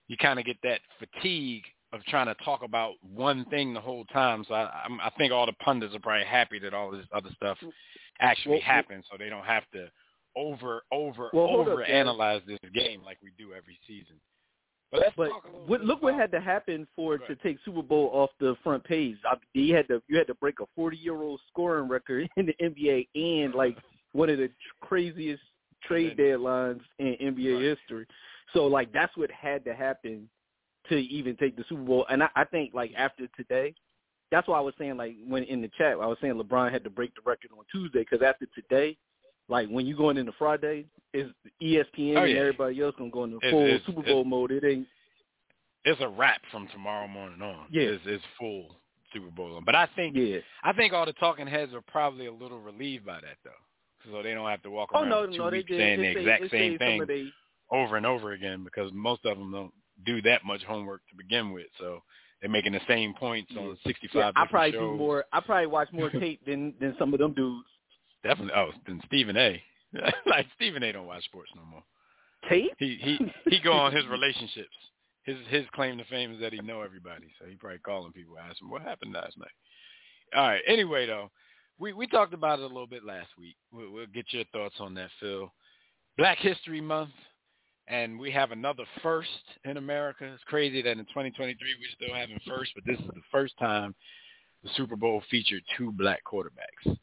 you 0.07 0.17
kind 0.17 0.39
of 0.39 0.45
get 0.45 0.57
that 0.63 0.81
fatigue 0.99 1.63
of 1.93 2.03
trying 2.05 2.25
to 2.25 2.35
talk 2.43 2.63
about 2.63 2.93
one 3.01 3.45
thing 3.45 3.73
the 3.73 3.79
whole 3.79 4.05
time. 4.05 4.43
So 4.47 4.55
I, 4.55 4.63
I'm- 4.63 4.99
I 5.01 5.09
think 5.17 5.31
all 5.31 5.45
the 5.45 5.53
pundits 5.53 5.95
are 5.95 5.99
probably 5.99 6.25
happy 6.25 6.59
that 6.59 6.73
all 6.73 6.91
this 6.91 7.05
other 7.13 7.29
stuff 7.35 7.57
mm. 7.63 7.71
actually 8.19 8.53
Well, 8.53 8.61
happens, 8.61 9.05
so 9.09 9.17
they 9.17 9.29
don't 9.29 9.45
have 9.45 9.63
to 9.73 9.89
over 10.35 10.81
over 10.91 11.29
Well, 11.31 11.47
hold 11.47 11.67
up, 11.67 11.73
over 11.73 11.83
analyze 11.83 12.41
this 12.47 12.59
game 12.73 13.03
like 13.03 13.19
we 13.21 13.31
do 13.37 13.53
every 13.53 13.79
season. 13.87 14.15
But 14.91 15.13
But 15.15 15.29
what, 15.67 15.81
look 15.81 16.01
what 16.01 16.15
had 16.15 16.31
to 16.31 16.39
happen 16.39 16.87
for 16.95 17.17
to 17.17 17.35
take 17.37 17.57
Super 17.65 17.81
Bowl 17.81 18.09
off 18.13 18.29
the 18.39 18.55
front 18.63 18.83
page. 18.83 19.17
I, 19.25 19.35
you 19.53 19.75
had 19.75 19.87
to 19.87 20.01
you 20.07 20.17
had 20.17 20.27
to 20.27 20.35
break 20.35 20.59
a 20.59 20.65
40 20.75 20.97
year 20.97 21.21
old 21.21 21.39
scoring 21.49 21.87
record 21.87 22.29
in 22.37 22.47
the 22.47 22.55
NBA 22.61 23.07
and 23.15 23.53
like 23.53 23.77
one 24.13 24.29
of 24.29 24.37
the 24.37 24.49
craziest 24.81 25.41
trade 25.83 26.17
deadlines 26.17 26.81
in 26.99 27.15
NBA 27.21 27.61
history. 27.61 28.07
So 28.53 28.65
like 28.67 28.91
that's 28.91 29.15
what 29.17 29.29
had 29.31 29.63
to 29.65 29.73
happen 29.73 30.29
to 30.89 30.95
even 30.97 31.35
take 31.37 31.55
the 31.55 31.63
Super 31.69 31.81
Bowl. 31.83 32.05
And 32.09 32.23
I, 32.23 32.29
I 32.35 32.43
think 32.45 32.73
like 32.73 32.91
after 32.97 33.27
today, 33.37 33.73
that's 34.31 34.47
why 34.47 34.57
I 34.57 34.61
was 34.61 34.73
saying 34.77 34.97
like 34.97 35.15
when 35.27 35.43
in 35.43 35.61
the 35.61 35.69
chat 35.77 35.93
I 35.93 36.07
was 36.07 36.17
saying 36.21 36.33
LeBron 36.35 36.71
had 36.71 36.83
to 36.83 36.89
break 36.89 37.13
the 37.15 37.21
record 37.25 37.51
on 37.57 37.63
Tuesday 37.71 37.99
because 38.09 38.21
after 38.25 38.45
today, 38.55 38.97
like 39.49 39.67
when 39.69 39.85
you 39.85 39.95
going 39.95 40.17
into 40.17 40.31
Friday, 40.39 40.85
is 41.13 41.29
ESPN 41.61 42.17
Oh, 42.17 42.23
and 42.23 42.37
everybody 42.37 42.81
else 42.81 42.95
gonna 42.97 43.11
go 43.11 43.23
into 43.25 43.37
It's- 43.37 43.51
full 43.51 43.65
it's- 43.65 43.81
Super 43.85 43.99
it's- 44.01 44.13
Bowl 44.13 44.23
mode. 44.25 44.51
It 44.51 44.63
ain't 44.63 44.87
it's 45.85 45.99
a 46.01 46.07
wrap 46.07 46.41
from 46.49 46.67
tomorrow 46.69 47.07
morning 47.09 47.41
on. 47.41 47.67
Yeah. 47.69 47.83
it's, 47.83 48.03
it's 48.05 48.23
full 48.39 48.77
Super 49.13 49.29
Bowl. 49.29 49.61
But 49.65 49.75
I 49.75 49.87
think 49.95 50.15
yeah. 50.15 50.37
I 50.63 50.73
think 50.73 50.93
all 50.93 51.05
the 51.05 51.13
talking 51.13 51.45
heads 51.45 51.73
are 51.73 51.81
probably 51.81 52.25
a 52.27 52.31
little 52.31 52.59
relieved 52.59 53.05
by 53.05 53.15
that 53.21 53.37
though, 53.43 54.11
so 54.11 54.23
they 54.23 54.33
don't 54.33 54.49
have 54.49 54.63
to 54.63 54.71
walk 54.71 54.89
Oh 54.93 55.01
around 55.01 55.09
no, 55.09 55.25
two 55.27 55.37
no, 55.37 55.49
they 55.51 55.57
weeks 55.57 55.69
did. 55.69 55.79
saying 55.79 55.99
It 55.99 56.03
the 56.03 56.13
saved- 56.13 56.17
exact 56.27 56.51
same 56.51 56.77
thing 56.79 57.05
they- 57.05 57.31
over 57.69 57.97
and 57.97 58.05
over 58.05 58.31
again 58.33 58.63
because 58.63 58.91
most 58.93 59.25
of 59.25 59.37
them 59.37 59.51
don't 59.51 59.73
do 60.05 60.21
that 60.23 60.43
much 60.45 60.63
homework 60.63 61.01
to 61.09 61.15
begin 61.15 61.51
with. 61.51 61.67
So 61.79 62.01
they're 62.41 62.49
making 62.49 62.73
the 62.73 62.81
same 62.87 63.13
points 63.13 63.51
on 63.57 63.77
65 63.85 64.15
Yeah, 64.15 64.31
I 64.41 64.45
probably 64.47 64.71
shows. 64.71 64.79
do 64.91 64.97
more. 64.97 65.25
I 65.31 65.39
probably 65.39 65.67
watch 65.67 65.89
more 65.91 66.09
tape 66.23 66.45
than 66.45 66.73
than 66.79 66.95
some 66.99 67.13
of 67.13 67.19
them 67.19 67.33
dudes. 67.33 67.67
Definitely. 68.23 68.53
Oh, 68.55 68.69
then 68.87 69.01
Stephen 69.07 69.37
A. 69.37 69.61
like 70.25 70.47
Stephen 70.55 70.83
A. 70.83 70.91
don't 70.91 71.05
watch 71.07 71.23
sports 71.25 71.51
no 71.55 71.63
more. 71.63 71.83
Tape? 72.49 72.71
He 72.77 72.97
he 73.01 73.31
he 73.49 73.59
go 73.59 73.73
on 73.73 73.93
his 73.95 74.05
relationships. 74.07 74.75
His 75.23 75.37
his 75.49 75.65
claim 75.73 75.97
to 75.97 76.03
fame 76.05 76.33
is 76.33 76.41
that 76.41 76.51
he 76.51 76.59
know 76.59 76.81
everybody, 76.81 77.27
so 77.39 77.45
he 77.47 77.55
probably 77.55 77.79
calling 77.79 78.11
people 78.11 78.35
asking 78.37 78.69
what 78.69 78.81
happened 78.81 79.13
last 79.13 79.37
night. 79.37 79.51
All 80.35 80.47
right. 80.47 80.61
Anyway, 80.67 81.05
though, 81.05 81.29
we 81.79 81.93
we 81.93 82.07
talked 82.07 82.33
about 82.33 82.59
it 82.59 82.63
a 82.63 82.67
little 82.67 82.87
bit 82.87 83.05
last 83.05 83.29
week. 83.37 83.55
We'll, 83.71 83.91
we'll 83.91 84.07
get 84.07 84.25
your 84.31 84.43
thoughts 84.51 84.75
on 84.79 84.93
that, 84.95 85.09
Phil. 85.19 85.51
Black 86.17 86.37
History 86.39 86.81
Month, 86.81 87.11
and 87.87 88.19
we 88.19 88.31
have 88.31 88.51
another 88.51 88.83
first 89.01 89.29
in 89.65 89.77
America. 89.77 90.25
It's 90.25 90.43
crazy 90.45 90.81
that 90.81 90.91
in 90.91 91.05
2023 91.05 91.55
we're 91.57 92.05
still 92.07 92.15
having 92.15 92.39
first, 92.47 92.71
but 92.75 92.85
this 92.85 92.99
is 92.99 93.07
the 93.07 93.21
first 93.31 93.57
time 93.59 93.93
the 94.63 94.69
Super 94.75 94.95
Bowl 94.95 95.21
featured 95.29 95.63
two 95.77 95.91
black 95.91 96.21
quarterbacks. 96.25 96.97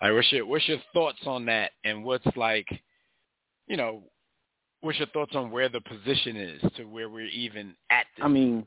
Right, 0.00 0.12
what's 0.12 0.30
your 0.30 0.46
what's 0.46 0.68
your 0.68 0.78
thoughts 0.92 1.18
on 1.26 1.46
that, 1.46 1.72
and 1.84 2.04
what's 2.04 2.26
like, 2.36 2.68
you 3.66 3.76
know, 3.76 4.04
what's 4.80 4.98
your 4.98 5.08
thoughts 5.08 5.34
on 5.34 5.50
where 5.50 5.68
the 5.68 5.80
position 5.80 6.36
is 6.36 6.62
to 6.76 6.84
where 6.84 7.08
we're 7.08 7.26
even 7.26 7.74
at 7.90 8.06
this? 8.16 8.24
I 8.24 8.28
mean, 8.28 8.64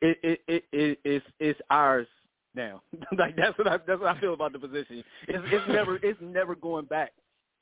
it 0.00 0.18
it 0.22 0.40
it, 0.48 0.64
it 0.72 0.98
it's 1.04 1.26
it's 1.40 1.60
ours 1.68 2.06
now. 2.54 2.80
like 3.18 3.36
that's 3.36 3.58
what 3.58 3.68
I 3.68 3.76
that's 3.86 4.00
what 4.00 4.16
I 4.16 4.18
feel 4.18 4.32
about 4.32 4.52
the 4.52 4.58
position. 4.58 5.04
It's 5.28 5.44
it's 5.52 5.68
never 5.68 5.96
it's 5.96 6.18
never 6.22 6.54
going 6.54 6.86
back 6.86 7.12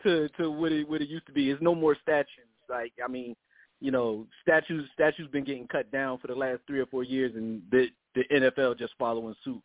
to 0.04 0.28
to 0.40 0.50
what 0.50 0.72
it 0.72 0.88
what 0.88 1.02
it 1.02 1.08
used 1.08 1.26
to 1.26 1.32
be. 1.32 1.50
It's 1.50 1.62
no 1.62 1.74
more 1.74 1.96
statues. 2.02 2.46
Like 2.68 2.92
I 3.04 3.08
mean, 3.08 3.34
you 3.80 3.90
know, 3.90 4.26
statues 4.42 4.88
statues 4.94 5.28
been 5.30 5.44
getting 5.44 5.66
cut 5.68 5.90
down 5.90 6.18
for 6.18 6.28
the 6.28 6.34
last 6.34 6.60
three 6.66 6.80
or 6.80 6.86
four 6.86 7.02
years, 7.02 7.32
and 7.34 7.62
the 7.70 7.88
the 8.14 8.24
NFL 8.32 8.78
just 8.78 8.94
following 8.98 9.34
suit. 9.44 9.62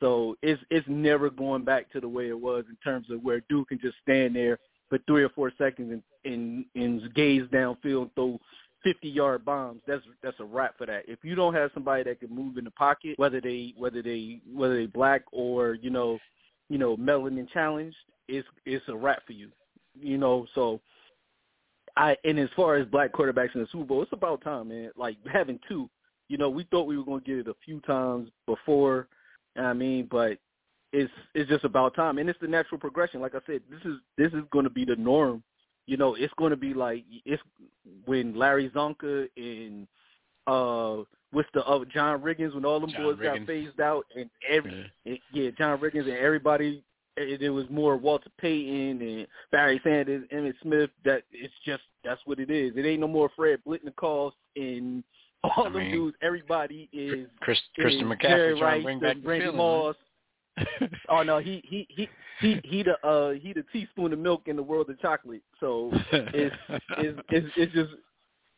So 0.00 0.36
it's 0.42 0.62
it's 0.70 0.86
never 0.88 1.30
going 1.30 1.64
back 1.64 1.90
to 1.92 2.00
the 2.00 2.08
way 2.08 2.28
it 2.28 2.38
was 2.38 2.64
in 2.68 2.76
terms 2.82 3.06
of 3.10 3.22
where 3.22 3.40
Duke 3.48 3.68
can 3.68 3.78
just 3.80 3.96
stand 4.02 4.34
there 4.34 4.58
for 4.88 4.98
three 5.06 5.22
or 5.22 5.30
four 5.30 5.52
seconds 5.56 5.92
and 5.92 6.02
and, 6.24 6.64
and 6.74 7.14
gaze 7.14 7.42
downfield 7.52 8.02
and 8.02 8.14
throw 8.14 8.40
fifty 8.82 9.08
yard 9.08 9.44
bombs. 9.44 9.80
That's 9.86 10.02
that's 10.22 10.40
a 10.40 10.44
wrap 10.44 10.76
for 10.76 10.86
that. 10.86 11.04
If 11.06 11.20
you 11.22 11.34
don't 11.34 11.54
have 11.54 11.70
somebody 11.72 12.02
that 12.04 12.20
can 12.20 12.34
move 12.34 12.58
in 12.58 12.64
the 12.64 12.70
pocket, 12.72 13.18
whether 13.18 13.40
they 13.40 13.74
whether 13.76 14.02
they 14.02 14.40
whether 14.52 14.76
they 14.76 14.86
black 14.86 15.22
or 15.32 15.74
you 15.74 15.90
know 15.90 16.18
you 16.68 16.78
know 16.78 16.96
melanin 16.96 17.48
challenged, 17.50 17.96
it's 18.28 18.46
it's 18.66 18.84
a 18.88 18.96
wrap 18.96 19.24
for 19.26 19.32
you. 19.32 19.50
You 20.00 20.18
know, 20.18 20.46
so 20.54 20.80
I 21.96 22.16
and 22.24 22.38
as 22.38 22.48
far 22.56 22.76
as 22.76 22.86
black 22.86 23.12
quarterbacks 23.12 23.54
in 23.54 23.60
the 23.60 23.68
Super 23.70 23.84
Bowl, 23.84 24.02
it's 24.02 24.12
about 24.12 24.42
time, 24.42 24.68
man. 24.68 24.90
Like 24.96 25.16
having 25.32 25.58
two. 25.68 25.88
You 26.28 26.38
know, 26.38 26.48
we 26.48 26.64
thought 26.70 26.86
we 26.86 26.96
were 26.96 27.04
going 27.04 27.20
to 27.20 27.26
get 27.26 27.38
it 27.38 27.48
a 27.48 27.54
few 27.64 27.80
times 27.80 28.30
before. 28.46 29.08
I 29.56 29.74
mean, 29.74 30.08
but 30.10 30.38
it's 30.92 31.12
it's 31.34 31.50
just 31.50 31.64
about 31.64 31.94
time, 31.94 32.18
and 32.18 32.28
it's 32.28 32.40
the 32.40 32.48
natural 32.48 32.78
progression. 32.78 33.20
Like 33.20 33.34
I 33.34 33.40
said, 33.46 33.60
this 33.70 33.80
is 33.84 33.98
this 34.16 34.32
is 34.32 34.44
going 34.50 34.64
to 34.64 34.70
be 34.70 34.84
the 34.84 34.96
norm. 34.96 35.42
You 35.86 35.96
know, 35.96 36.14
it's 36.14 36.32
going 36.38 36.50
to 36.50 36.56
be 36.56 36.74
like 36.74 37.04
it's 37.24 37.42
when 38.06 38.34
Larry 38.36 38.70
Csonka 38.70 39.28
and 39.36 39.86
uh 40.46 41.04
what's 41.30 41.48
the 41.54 41.64
uh, 41.64 41.84
John 41.92 42.20
Riggins 42.20 42.54
when 42.54 42.64
all 42.64 42.80
them 42.80 42.90
John 42.90 43.02
boys 43.02 43.16
Riggins. 43.16 43.38
got 43.38 43.46
phased 43.46 43.80
out 43.80 44.06
and 44.16 44.28
every 44.48 44.90
and, 45.06 45.18
yeah 45.32 45.50
John 45.56 45.78
Riggins 45.78 46.08
and 46.08 46.16
everybody 46.16 46.82
it, 47.16 47.42
it 47.42 47.50
was 47.50 47.66
more 47.70 47.96
Walter 47.96 48.30
Payton 48.38 49.02
and 49.02 49.26
Barry 49.50 49.80
Sanders, 49.84 50.24
Emmitt 50.32 50.54
Smith. 50.62 50.90
That 51.04 51.22
it's 51.32 51.52
just 51.64 51.82
that's 52.04 52.20
what 52.24 52.38
it 52.38 52.50
is. 52.50 52.72
It 52.76 52.86
ain't 52.86 53.00
no 53.00 53.08
more 53.08 53.30
Fred 53.36 53.60
Biletnikoff 53.66 54.32
and 54.56 55.04
all 55.44 55.66
I 55.66 55.70
them 55.70 55.82
mean, 55.82 55.90
dudes. 55.92 56.16
Everybody 56.22 56.88
is 56.92 57.28
Chris, 57.40 57.58
Christian 57.74 58.10
is 58.10 58.16
McCaffrey 58.16 58.20
Jerry 58.20 58.60
Rice, 58.60 58.82
bring 58.82 59.00
the 59.00 59.06
back 59.06 59.16
Randy 59.24 59.44
feeling, 59.46 59.56
Moss. 59.56 59.96
oh 61.08 61.22
no, 61.22 61.38
he 61.38 61.62
he 61.66 61.86
he 61.88 62.08
he 62.40 62.60
he 62.64 62.82
the 62.82 63.06
uh 63.06 63.32
he 63.32 63.52
the 63.52 63.64
teaspoon 63.72 64.12
of 64.12 64.18
milk 64.18 64.42
in 64.46 64.56
the 64.56 64.62
world 64.62 64.90
of 64.90 65.00
chocolate. 65.00 65.42
So 65.60 65.90
it's 66.12 66.54
it's 66.98 67.18
it's, 67.30 67.48
it's 67.56 67.72
just 67.72 67.90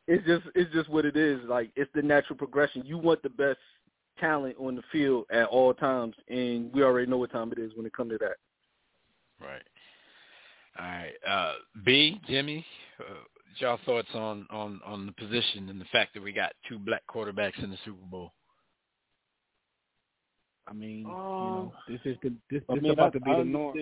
it's 0.07 0.27
just 0.27 0.45
it's 0.55 0.73
just 0.73 0.89
what 0.89 1.05
it 1.05 1.17
is. 1.17 1.41
Like 1.49 1.71
it's 1.77 1.91
the 1.95 2.03
natural 2.03 2.37
progression. 2.37 2.83
You 2.85 2.99
want 2.99 3.23
the 3.23 3.31
best 3.31 3.59
talent 4.25 4.57
on 4.59 4.77
the 4.77 4.83
field 4.91 5.27
at 5.31 5.47
all 5.47 5.75
times, 5.75 6.15
and 6.29 6.73
we 6.73 6.83
already 6.83 7.11
know 7.11 7.19
what 7.19 7.31
time 7.33 7.53
it 7.53 7.59
is 7.59 7.73
when 7.75 7.87
it 7.87 7.93
comes 7.93 8.13
to 8.13 8.19
that. 8.19 8.37
Right. 9.41 9.63
All 10.79 10.87
right. 10.87 11.13
Uh, 11.29 11.55
B, 11.85 12.21
Jimmy, 12.27 12.65
uh, 13.01 13.05
what's 13.47 13.61
y'all 13.61 13.79
thoughts 13.85 14.09
on, 14.15 14.47
on, 14.51 14.81
on 14.85 15.07
the 15.07 15.13
position 15.13 15.69
and 15.69 15.81
the 15.81 15.85
fact 15.93 16.15
that 16.15 16.23
we 16.23 16.33
got 16.33 16.53
two 16.69 16.79
black 16.79 17.03
quarterbacks 17.13 17.63
in 17.63 17.71
the 17.71 17.79
Super 17.85 18.07
Bowl? 18.11 18.33
I 20.67 20.73
mean, 20.73 21.01
you 21.01 21.11
Um, 21.11 21.45
know, 21.45 21.73
this 21.89 22.01
is 22.05 22.17
the, 22.23 22.33
this, 22.51 22.63
I 22.71 22.77
mean, 22.77 22.93
about 22.93 23.09
I, 23.15 23.19
to 23.19 23.21
be 23.21 23.31
I 23.31 23.39
the 23.39 23.45
norm. 23.45 23.77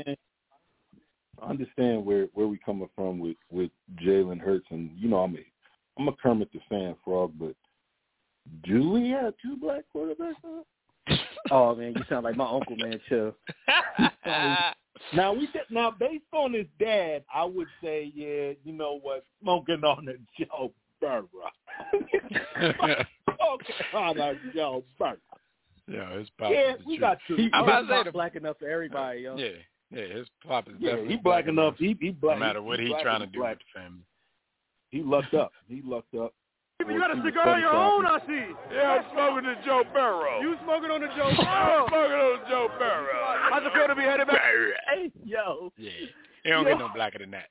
I 1.41 1.47
understand 1.49 2.05
where 2.05 2.27
where 2.35 2.47
we 2.47 2.59
coming 2.59 2.89
from 2.95 3.19
with 3.19 3.37
with 3.51 3.71
Jalen 4.05 4.41
Hurts, 4.41 4.67
and 4.71 4.91
you 4.97 5.09
know, 5.09 5.19
I'm 5.19 5.35
a 5.37 5.39
I'm 5.99 6.09
a 6.09 6.13
Kermit 6.17 6.53
the 6.53 6.61
Fan 6.69 6.95
frog, 7.05 7.33
but 7.39 7.55
do 8.65 8.91
we 8.91 9.09
have 9.11 9.35
two 9.43 9.57
black 9.57 9.85
quarterbacks? 9.95 10.35
Now, 10.45 10.65
Oh 11.51 11.75
man, 11.75 11.95
you 11.97 12.03
sound 12.09 12.25
like 12.25 12.37
my 12.37 12.49
uncle, 12.49 12.77
man. 12.77 13.01
Chill. 13.09 13.35
now 15.15 15.33
we 15.33 15.47
did, 15.49 15.63
now 15.71 15.91
based 15.91 16.23
on 16.33 16.53
his 16.53 16.67
dad, 16.79 17.25
I 17.35 17.45
would 17.45 17.67
say, 17.83 18.13
yeah, 18.15 18.53
you 18.65 18.73
know 18.73 18.99
what, 19.03 19.25
smoking 19.43 19.83
on 19.85 20.05
the 20.05 20.17
Joe 20.39 20.73
Burrow. 21.01 21.29
okay, 21.95 23.75
on 23.95 24.17
the 24.17 24.39
Joe 24.55 24.85
Burrow. 24.99 25.17
yeah, 25.89 26.17
his 26.19 26.29
pop 26.39 26.51
Yeah, 26.53 26.75
we 26.87 26.97
truth. 26.97 27.01
got 27.01 27.19
two. 27.27 27.37
He, 27.37 27.51
I'm 27.53 27.65
he's 27.65 27.69
about 27.69 27.81
to 27.83 27.89
say 27.89 28.03
the- 28.05 28.13
black 28.13 28.37
enough 28.37 28.59
for 28.59 28.69
everybody, 28.69 29.21
yo. 29.23 29.37
Yeah, 29.37 29.49
yeah, 29.91 30.07
his 30.15 30.29
pop 30.47 30.69
is 30.69 30.75
Yeah, 30.79 30.97
he 31.07 31.17
black 31.17 31.49
enough. 31.49 31.75
He 31.79 31.97
he 32.01 32.11
black. 32.11 32.39
no 32.39 32.45
matter 32.47 32.63
what 32.63 32.79
he, 32.79 32.87
he's 32.87 32.93
black, 32.93 33.03
trying 33.03 33.21
to 33.21 33.27
he 33.27 33.33
do 33.33 33.39
black. 33.41 33.59
with 33.59 33.67
the 33.75 33.81
family. 33.81 34.03
He 34.91 35.03
lucked 35.03 35.35
up. 35.35 35.53
He 35.69 35.83
lucked 35.85 36.15
up. 36.15 36.35
You 36.89 36.99
got 36.99 37.11
a 37.11 37.15
He 37.15 37.21
was 37.21 37.29
cigar 37.33 37.55
of 37.55 37.61
your 37.61 37.71
own, 37.75 38.07
I 38.07 38.19
see. 38.27 38.45
Yeah, 38.73 38.99
I'm 39.01 39.05
smoking 39.13 39.49
the 39.49 39.55
Joe 39.65 39.83
Burrow. 39.93 40.41
You 40.41 40.57
smoking 40.65 40.91
on 40.91 41.01
the 41.01 41.09
Joe 41.17 41.31
I'm 41.43 41.89
smoking 41.89 42.19
on 42.19 42.41
the 42.41 42.49
Joe 42.49 42.69
Burrow. 42.79 43.49
How's 43.51 43.63
it 43.67 43.73
feel 43.73 43.89
to 43.89 43.95
be 43.95 44.03
headed 44.03 44.27
back? 44.27 44.41
Hey, 44.93 45.11
yo. 45.25 45.73
Yeah, 45.77 45.91
he 46.45 46.51
don't 46.51 46.65
get 46.65 46.79
no 46.79 46.89
blacker 46.95 47.19
than 47.19 47.31
that. 47.33 47.47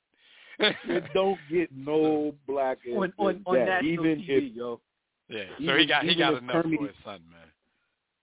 It 0.58 1.04
don't 1.14 1.38
get 1.50 1.70
no 1.74 2.34
blacker 2.46 2.90
On 2.90 3.00
than 3.00 3.12
on 3.18 3.42
on 3.46 3.66
that. 3.66 3.82
Even 3.84 4.18
TV, 4.18 4.26
if 4.28 4.54
yo. 4.56 4.80
yeah, 5.28 5.44
so 5.56 5.62
Even- 5.64 5.78
he 5.78 5.86
got 5.86 6.04
he 6.04 6.14
got 6.14 6.34
if 6.34 6.42
enough 6.42 6.52
Kermit- 6.62 6.78
for 6.80 6.86
his 6.86 6.96
son, 7.04 7.20
man. 7.30 7.40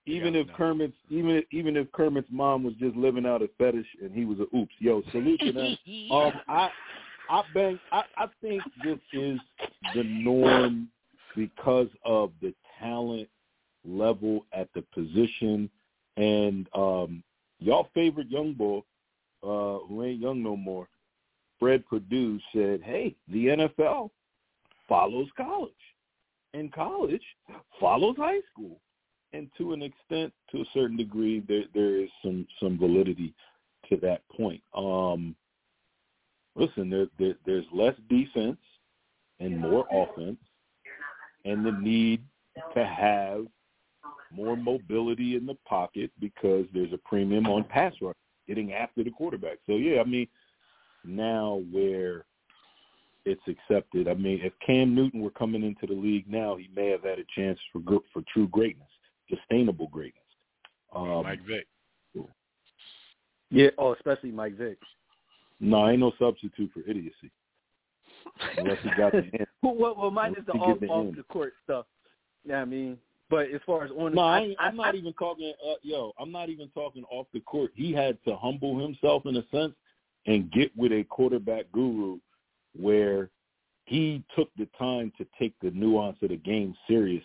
even 0.05 0.35
if 0.35 0.45
enough. 0.45 0.57
Kermit's 0.57 0.93
even 1.09 1.43
even 1.51 1.75
if 1.75 1.91
Kermit's 1.91 2.29
mom 2.31 2.63
was 2.63 2.75
just 2.75 2.95
living 2.95 3.25
out 3.25 3.41
a 3.41 3.49
fetish 3.57 3.87
and 4.01 4.11
he 4.13 4.25
was 4.25 4.37
a 4.39 4.55
oops, 4.55 4.73
yo, 4.79 5.01
salute 5.11 5.39
to 5.41 5.51
them. 5.51 5.77
um, 6.11 6.31
I 6.47 6.69
I 7.29 7.41
bang 7.53 7.79
I 7.91 8.03
I 8.15 8.25
think 8.41 8.61
this 8.83 8.99
is 9.11 9.39
the 9.95 10.03
norm 10.03 10.87
because 11.35 11.89
of 12.05 12.31
the 12.41 12.53
talent 12.79 13.27
level 13.85 14.45
at 14.53 14.67
the 14.73 14.83
position 14.93 15.69
and 16.17 16.67
um 16.75 17.23
y'all 17.59 17.87
favorite 17.93 18.29
young 18.29 18.53
boy 18.53 18.79
uh 19.43 19.79
who 19.87 20.03
ain't 20.03 20.21
young 20.21 20.43
no 20.43 20.55
more 20.55 20.87
Fred 21.59 21.85
Purdue 21.85 22.39
said, 22.53 22.81
"Hey, 22.81 23.15
the 23.27 23.47
NFL 23.47 24.09
follows 24.87 25.29
college." 25.35 25.73
And 26.53 26.71
college 26.71 27.23
follows 27.79 28.15
high 28.17 28.41
school, 28.51 28.79
and 29.33 29.51
to 29.57 29.73
an 29.73 29.83
extent, 29.83 30.33
to 30.51 30.61
a 30.61 30.65
certain 30.73 30.97
degree, 30.97 31.41
there 31.41 31.65
there 31.73 31.97
is 31.97 32.09
some 32.23 32.47
some 32.59 32.77
validity 32.79 33.35
to 33.89 33.97
that 33.97 34.27
point. 34.29 34.63
Um, 34.73 35.35
listen, 36.55 36.89
there, 36.89 37.07
there 37.19 37.35
there's 37.45 37.65
less 37.71 37.95
defense 38.09 38.59
and 39.39 39.59
more 39.59 39.85
offense, 39.91 40.39
and 41.45 41.65
the 41.65 41.71
need 41.71 42.21
to 42.73 42.85
have 42.85 43.45
more 44.31 44.55
mobility 44.55 45.35
in 45.35 45.45
the 45.45 45.55
pocket 45.67 46.11
because 46.19 46.65
there's 46.73 46.93
a 46.93 46.99
premium 47.05 47.47
on 47.47 47.63
pass 47.63 47.93
rush, 48.01 48.15
getting 48.47 48.73
after 48.73 49.03
the 49.03 49.09
quarterback. 49.09 49.57
So 49.65 49.73
yeah, 49.73 50.01
I 50.01 50.03
mean, 50.03 50.27
now 51.03 51.61
where 51.71 52.25
it's 53.25 53.41
accepted. 53.47 54.07
I 54.07 54.13
mean, 54.13 54.39
if 54.43 54.53
Cam 54.65 54.95
Newton 54.95 55.21
were 55.21 55.31
coming 55.31 55.63
into 55.63 55.87
the 55.87 55.99
league 55.99 56.29
now, 56.29 56.55
he 56.55 56.69
may 56.75 56.87
have 56.87 57.03
had 57.03 57.19
a 57.19 57.25
chance 57.35 57.59
for 57.71 57.79
gr- 57.79 57.97
for 58.13 58.23
true 58.31 58.47
greatness, 58.47 58.89
sustainable 59.29 59.87
greatness. 59.87 60.23
Um, 60.95 61.23
Mike 61.23 61.45
Vick. 61.45 61.67
Yeah, 63.51 63.69
oh, 63.77 63.93
especially 63.93 64.31
Mike 64.31 64.57
Vick. 64.57 64.77
No, 65.59 65.89
ain't 65.89 65.99
no 65.99 66.13
substitute 66.19 66.71
for 66.73 66.81
idiocy. 66.87 67.31
Unless 68.57 68.77
he 68.83 68.89
got 68.97 69.11
the 69.11 69.21
hand. 69.33 69.47
well, 69.61 69.75
well, 69.75 69.95
well, 69.97 70.11
mine 70.11 70.35
is 70.37 70.45
the 70.45 70.53
off, 70.53 70.79
the 70.79 70.87
off 70.87 71.05
end. 71.07 71.15
the 71.17 71.23
court 71.23 71.53
stuff. 71.63 71.85
Yeah, 72.45 72.61
I 72.61 72.65
mean, 72.65 72.97
but 73.29 73.49
as 73.51 73.61
far 73.65 73.83
as 73.83 73.91
on, 73.91 74.15
No, 74.15 74.21
I, 74.21 74.55
I, 74.59 74.67
I'm 74.67 74.75
not 74.75 74.95
even 74.95 75.13
talking. 75.13 75.53
Uh, 75.65 75.73
yo, 75.81 76.13
I'm 76.19 76.31
not 76.31 76.49
even 76.49 76.69
talking 76.69 77.03
off 77.11 77.27
the 77.33 77.41
court. 77.41 77.71
He 77.75 77.91
had 77.91 78.17
to 78.25 78.35
humble 78.35 78.79
himself 78.79 79.25
in 79.25 79.35
a 79.37 79.43
sense 79.51 79.73
and 80.25 80.51
get 80.51 80.75
with 80.77 80.91
a 80.91 81.03
quarterback 81.05 81.65
guru 81.71 82.17
where 82.79 83.29
he 83.85 84.23
took 84.35 84.49
the 84.57 84.67
time 84.77 85.11
to 85.17 85.25
take 85.37 85.53
the 85.61 85.71
nuance 85.71 86.17
of 86.21 86.29
the 86.29 86.37
game 86.37 86.75
serious 86.87 87.23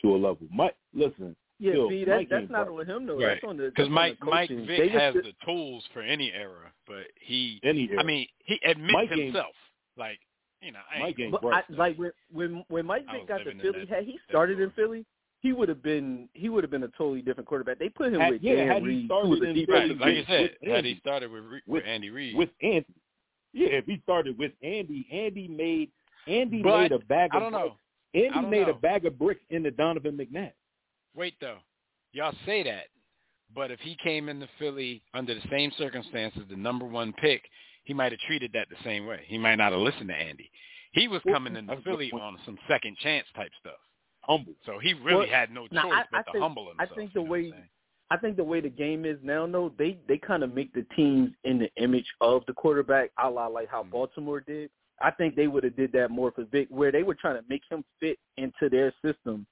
to 0.00 0.14
a 0.14 0.16
level. 0.16 0.46
Mike, 0.52 0.76
listen. 0.94 1.34
yeah, 1.58 1.72
yo, 1.74 1.88
see, 1.88 2.04
that, 2.04 2.16
Mike 2.16 2.28
that's 2.30 2.50
not 2.50 2.70
right. 2.70 2.88
on 2.88 2.96
him 2.96 3.06
though. 3.06 3.16
Right. 3.18 3.26
That's 3.40 3.44
on 3.44 3.56
the 3.56 3.64
Because 3.74 3.88
Mike 3.90 4.18
the 4.20 4.26
Mike 4.26 4.48
coaching. 4.48 4.66
Vick 4.66 4.78
They 4.78 4.86
just- 4.88 4.98
has 5.00 5.14
the 5.14 5.32
tools 5.44 5.84
for 5.92 6.02
any 6.02 6.32
era, 6.32 6.70
but 6.86 7.06
he 7.20 7.60
Any 7.64 7.88
era. 7.90 8.00
I 8.00 8.04
mean, 8.04 8.26
he 8.44 8.60
admits 8.64 8.92
Mike 8.92 9.10
ain't- 9.12 9.20
himself. 9.24 9.54
Like, 9.96 10.18
you 10.60 10.72
know, 10.72 10.78
I 10.94 10.98
Mike 11.00 11.16
ain't 11.20 11.32
ain't 11.34 11.42
But. 11.42 11.52
I, 11.54 11.62
like 11.70 11.96
when 11.98 12.12
when 12.32 12.64
when 12.68 12.86
Mike 12.86 13.04
Vick 13.12 13.28
got 13.28 13.38
to 13.38 13.44
Philly, 13.60 13.80
that- 13.80 13.88
had 13.88 14.04
he 14.04 14.18
started 14.28 14.60
in. 14.60 14.70
Philly, 14.72 15.04
he 15.40 15.52
would 15.52 15.68
have 15.68 15.82
been 15.82 16.28
he 16.34 16.48
would 16.48 16.64
have 16.64 16.70
been 16.70 16.82
a 16.82 16.88
totally 16.88 17.22
different 17.22 17.48
quarterback. 17.48 17.78
They 17.78 17.88
put 17.88 18.12
him 18.12 18.20
Had- 18.20 18.32
with 18.34 18.42
yeah, 18.42 18.56
Dan 18.56 18.68
had 18.68 18.82
he 18.82 18.88
Reed, 18.88 19.00
who 19.02 19.06
started 19.06 19.28
was 19.28 19.40
in 19.42 19.54
defensive 19.54 19.68
right, 19.70 19.88
Philly 19.88 19.98
like 19.98 20.16
you 20.16 20.24
said, 20.26 20.40
with 20.62 20.68
had 20.70 20.76
Andy. 20.78 20.94
he 20.94 21.00
started 21.00 21.30
with 21.30 21.44
Re- 21.44 21.50
with 21.52 21.62
with 21.66 21.84
Andy 21.86 22.10
Reid, 22.10 22.36
with 22.36 22.50
Andy. 22.62 22.86
Yeah, 23.52 23.68
if 23.68 23.86
he 23.86 24.00
started 24.02 24.38
with 24.38 24.52
Andy, 24.62 25.06
Andy 25.12 25.48
made 25.48 25.90
Andy 26.26 26.62
But, 26.62 26.80
made 26.82 26.92
a 26.92 26.98
bag 27.00 27.30
I 27.32 27.38
don't 27.40 27.52
know. 27.52 27.76
Andy 28.14 28.28
don't 28.30 28.50
made 28.50 28.66
know. 28.66 28.72
a 28.72 28.78
bag 28.78 29.06
of 29.06 29.18
bricks 29.18 29.42
into 29.50 29.70
Donovan 29.70 30.16
McNabb. 30.16 30.52
Wait 31.14 31.34
though, 31.40 31.58
y'all 32.12 32.34
say 32.44 32.62
that, 32.64 32.86
but 33.54 33.70
if 33.70 33.78
he 33.80 33.96
came 34.02 34.28
into 34.28 34.48
Philly 34.58 35.02
under 35.14 35.34
the 35.34 35.40
same 35.50 35.70
circumstances, 35.78 36.42
the 36.50 36.56
number 36.56 36.84
one 36.86 37.12
pick, 37.14 37.42
he 37.86 37.94
might 37.94 38.12
have 38.12 38.20
treated 38.20 38.52
that 38.52 38.68
the 38.68 38.76
same 38.84 39.06
way. 39.06 39.22
He 39.26 39.38
might 39.38 39.54
not 39.56 39.72
have 39.72 39.80
listened 39.80 40.08
to 40.10 40.14
Andy. 40.14 40.50
He 40.92 41.08
was 41.08 41.22
coming 41.22 41.56
into 41.56 41.68
that's 41.68 41.80
a 41.80 41.84
good 41.84 41.90
Philly 42.10 42.12
on 42.12 42.38
some 42.44 42.58
second 42.68 42.96
chance 42.98 43.26
type 43.34 43.50
stuff, 43.60 43.78
Humble. 44.22 44.54
so 44.66 44.78
he 44.78 44.92
really 44.94 45.20
Well, 45.20 45.26
had 45.28 45.50
no 45.50 45.62
choice 45.68 45.72
now, 45.72 45.90
I- 45.90 46.04
but 46.10 46.18
I 46.18 46.22
to 46.22 46.32
think- 46.32 46.42
humble 46.42 46.72
I 46.78 46.86
think 46.86 47.12
the 47.14 47.22
way- 47.22 47.46
I'm 47.46 47.52
saying? 47.52 47.68
I 48.08 48.16
think 48.18 48.36
the 48.36 48.44
way 48.44 48.60
the 48.60 48.68
game 48.68 49.04
is 49.04 49.18
now, 49.22 49.46
though, 49.46 49.68
they 49.70 49.94
they 50.06 50.16
kind 50.18 50.44
of 50.44 50.54
make 50.54 50.72
the 50.72 50.84
teams 50.94 51.32
in 51.44 51.58
the 51.58 51.68
image 51.76 52.06
of 52.20 52.44
the 52.46 52.52
quarterback, 52.54 53.10
a 53.18 53.28
la 53.28 53.46
like 53.48 53.68
how 53.68 53.82
Mhm. 53.82 53.90
Baltimore 53.90 54.40
did. 54.40 54.70
I 55.00 55.10
think 55.10 55.34
they 55.34 55.48
would 55.48 55.64
have 55.64 55.74
did 55.76 55.90
that 55.92 56.10
more 56.10 56.30
for 56.30 56.44
Vick, 56.44 56.68
where 56.70 56.90
they 56.92 57.02
were 57.02 57.16
trying 57.16 57.34
to 57.42 57.44
make 57.48 57.62
him 57.68 57.84
fit 58.00 58.18
into 58.36 58.68
their 58.70 58.92
system. 59.02 59.46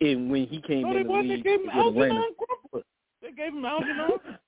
And 0.00 0.30
when 0.30 0.46
he 0.46 0.60
came 0.60 0.82
No, 0.82 0.88
in 0.90 0.94
they 0.96 1.02
the 1.04 1.08
wasn't. 1.08 1.28
They 1.28 1.40
gave 1.40 1.60
him 1.60 1.66
with 1.66 1.74
Atlanta, 1.86 2.14
Algernon 2.14 2.34
Crumpler. 2.36 2.82
They 3.22 3.32
gave 3.32 3.54
him 3.54 3.64
Algernon. 3.64 4.20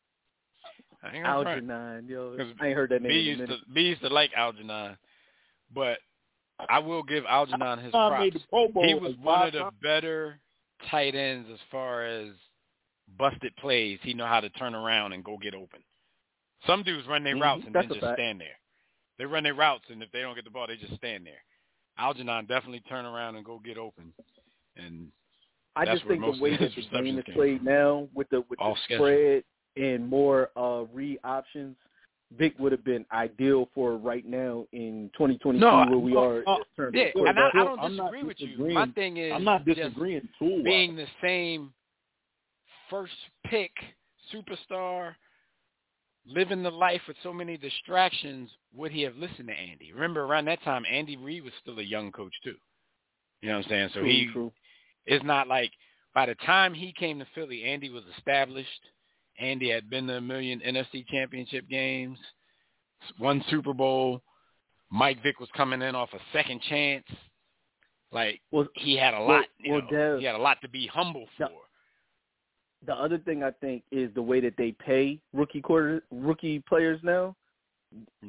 I 1.02 1.14
ain't 1.16 1.24
gonna. 1.24 1.38
Algernon, 1.38 2.06
yo, 2.08 2.36
'Cause 2.36 2.52
I 2.60 2.66
ain't 2.68 2.76
heard 2.76 2.90
that 2.90 3.02
name 3.02 3.10
B 3.10 3.18
in 3.18 3.20
a 3.20 3.28
used 3.30 3.40
minute. 3.40 3.60
to 3.60 3.72
B 3.72 3.82
used 3.82 4.02
to 4.02 4.08
like 4.08 4.32
Algernon, 4.34 4.96
but 5.72 5.98
I 6.68 6.78
will 6.78 7.02
give 7.02 7.24
Algernon 7.26 7.78
his 7.80 7.92
props. 7.92 8.34
the 8.34 8.40
Pro 8.50 8.68
Bowl 8.68 8.84
He 8.84 8.94
was 8.94 9.16
one 9.16 9.42
of 9.42 9.52
the 9.52 9.70
better 9.82 10.40
tight 10.90 11.14
ends 11.14 11.48
as 11.50 11.58
far 11.70 12.04
as 12.04 12.30
busted 13.18 13.54
plays. 13.56 13.98
He 14.02 14.14
know 14.14 14.26
how 14.26 14.40
to 14.40 14.50
turn 14.50 14.74
around 14.74 15.12
and 15.12 15.24
go 15.24 15.36
get 15.38 15.54
open. 15.54 15.82
Some 16.66 16.82
dudes 16.82 17.06
run 17.08 17.24
their 17.24 17.34
Mhm, 17.34 17.40
routes 17.40 17.64
and 17.66 17.74
that's 17.74 17.86
then 17.86 17.94
just 17.94 18.06
fact. 18.06 18.18
stand 18.18 18.40
there. 18.40 18.58
They 19.18 19.24
run 19.26 19.42
their 19.42 19.54
routes 19.54 19.84
and 19.90 20.02
if 20.02 20.10
they 20.12 20.20
don't 20.20 20.34
get 20.34 20.44
the 20.44 20.50
ball, 20.50 20.66
they 20.66 20.76
just 20.76 20.94
stand 20.94 21.26
there. 21.26 21.42
Algernon 21.98 22.46
definitely 22.46 22.80
turn 22.80 23.04
around 23.04 23.36
and 23.36 23.44
go 23.44 23.58
get 23.58 23.76
open. 23.78 24.14
And 24.76 25.12
I 25.76 25.84
That's 25.84 25.96
just 25.96 26.06
where 26.06 26.16
think 26.16 26.26
most 26.26 26.38
the 26.38 26.42
way 26.44 26.56
that 26.56 26.74
the 26.74 26.82
game 26.82 27.18
is 27.18 27.24
came 27.24 27.34
played 27.34 27.64
now 27.64 28.08
with 28.14 28.28
the 28.30 28.42
with 28.48 28.58
Off 28.58 28.76
the 28.76 28.82
schedule. 28.84 29.06
spread 29.06 29.44
and 29.76 30.08
more 30.08 30.50
uh 30.56 30.84
read 30.92 31.18
options, 31.24 31.76
Vick 32.38 32.58
would 32.58 32.72
have 32.72 32.84
been 32.84 33.04
ideal 33.12 33.68
for 33.74 33.96
right 33.96 34.26
now 34.26 34.66
in 34.72 35.10
2022 35.14 35.60
No, 35.60 35.84
where 35.88 35.98
we 35.98 36.12
no, 36.12 36.20
are. 36.20 36.48
uh, 36.48 36.56
in 36.56 36.62
terms 36.76 36.96
yeah, 36.96 37.28
and 37.28 37.38
I, 37.38 37.48
I 37.54 37.64
don't 37.64 37.80
I'm 37.80 37.96
disagree 37.96 38.22
with 38.24 38.40
you. 38.40 38.72
My 38.74 38.86
thing 38.86 39.16
is 39.18 39.32
I'm 39.34 39.44
not 39.44 39.64
disagreeing 39.64 40.28
tool 40.38 40.62
being 40.62 40.96
the 40.96 41.06
same 41.22 41.72
first 42.90 43.12
pick 43.46 43.72
superstar, 44.32 45.14
living 46.26 46.62
the 46.62 46.70
life 46.70 47.00
with 47.08 47.16
so 47.22 47.32
many 47.32 47.56
distractions, 47.56 48.50
would 48.74 48.92
he 48.92 49.02
have 49.02 49.16
listened 49.16 49.48
to 49.48 49.54
Andy? 49.54 49.92
Remember 49.92 50.22
around 50.22 50.46
that 50.46 50.62
time, 50.62 50.84
Andy 50.90 51.16
Reid 51.16 51.44
was 51.44 51.52
still 51.60 51.78
a 51.78 51.82
young 51.82 52.12
coach 52.12 52.32
too. 52.44 52.54
You 53.40 53.48
know 53.50 53.56
what 53.56 53.64
I'm 53.66 53.70
saying? 53.70 53.88
So 53.94 54.00
True, 54.00 54.08
he 54.08 54.28
true. 54.32 54.52
it's 55.06 55.24
not 55.24 55.48
like 55.48 55.72
by 56.14 56.26
the 56.26 56.34
time 56.46 56.74
he 56.74 56.92
came 56.92 57.18
to 57.18 57.26
Philly, 57.34 57.64
Andy 57.64 57.90
was 57.90 58.04
established. 58.16 58.68
Andy 59.38 59.70
had 59.70 59.88
been 59.90 60.06
to 60.06 60.14
a 60.16 60.20
million 60.20 60.60
NFC 60.60 61.06
championship 61.08 61.68
games, 61.68 62.18
one 63.18 63.42
Super 63.50 63.72
Bowl. 63.72 64.22
Mike 64.90 65.22
Vick 65.22 65.40
was 65.40 65.48
coming 65.56 65.80
in 65.82 65.94
off 65.94 66.10
a 66.12 66.18
second 66.32 66.60
chance. 66.68 67.04
Like 68.12 68.40
Well, 68.50 68.66
he 68.74 68.96
had 68.96 69.14
a 69.14 69.18
well- 69.18 69.28
lot. 69.38 69.44
you 69.58 69.72
well, 69.72 69.82
know, 69.82 69.88
Dev- 69.90 70.18
he 70.20 70.24
had 70.26 70.34
a 70.34 70.38
lot 70.38 70.60
to 70.62 70.68
be 70.68 70.86
humble 70.86 71.26
for. 71.38 71.48
The- 71.48 71.52
The 72.86 72.94
other 72.94 73.18
thing 73.18 73.42
I 73.42 73.52
think 73.52 73.84
is 73.90 74.12
the 74.14 74.22
way 74.22 74.40
that 74.40 74.56
they 74.58 74.72
pay 74.72 75.20
rookie 75.32 75.60
quarter 75.62 76.02
rookie 76.10 76.58
players 76.60 77.00
now. 77.02 77.34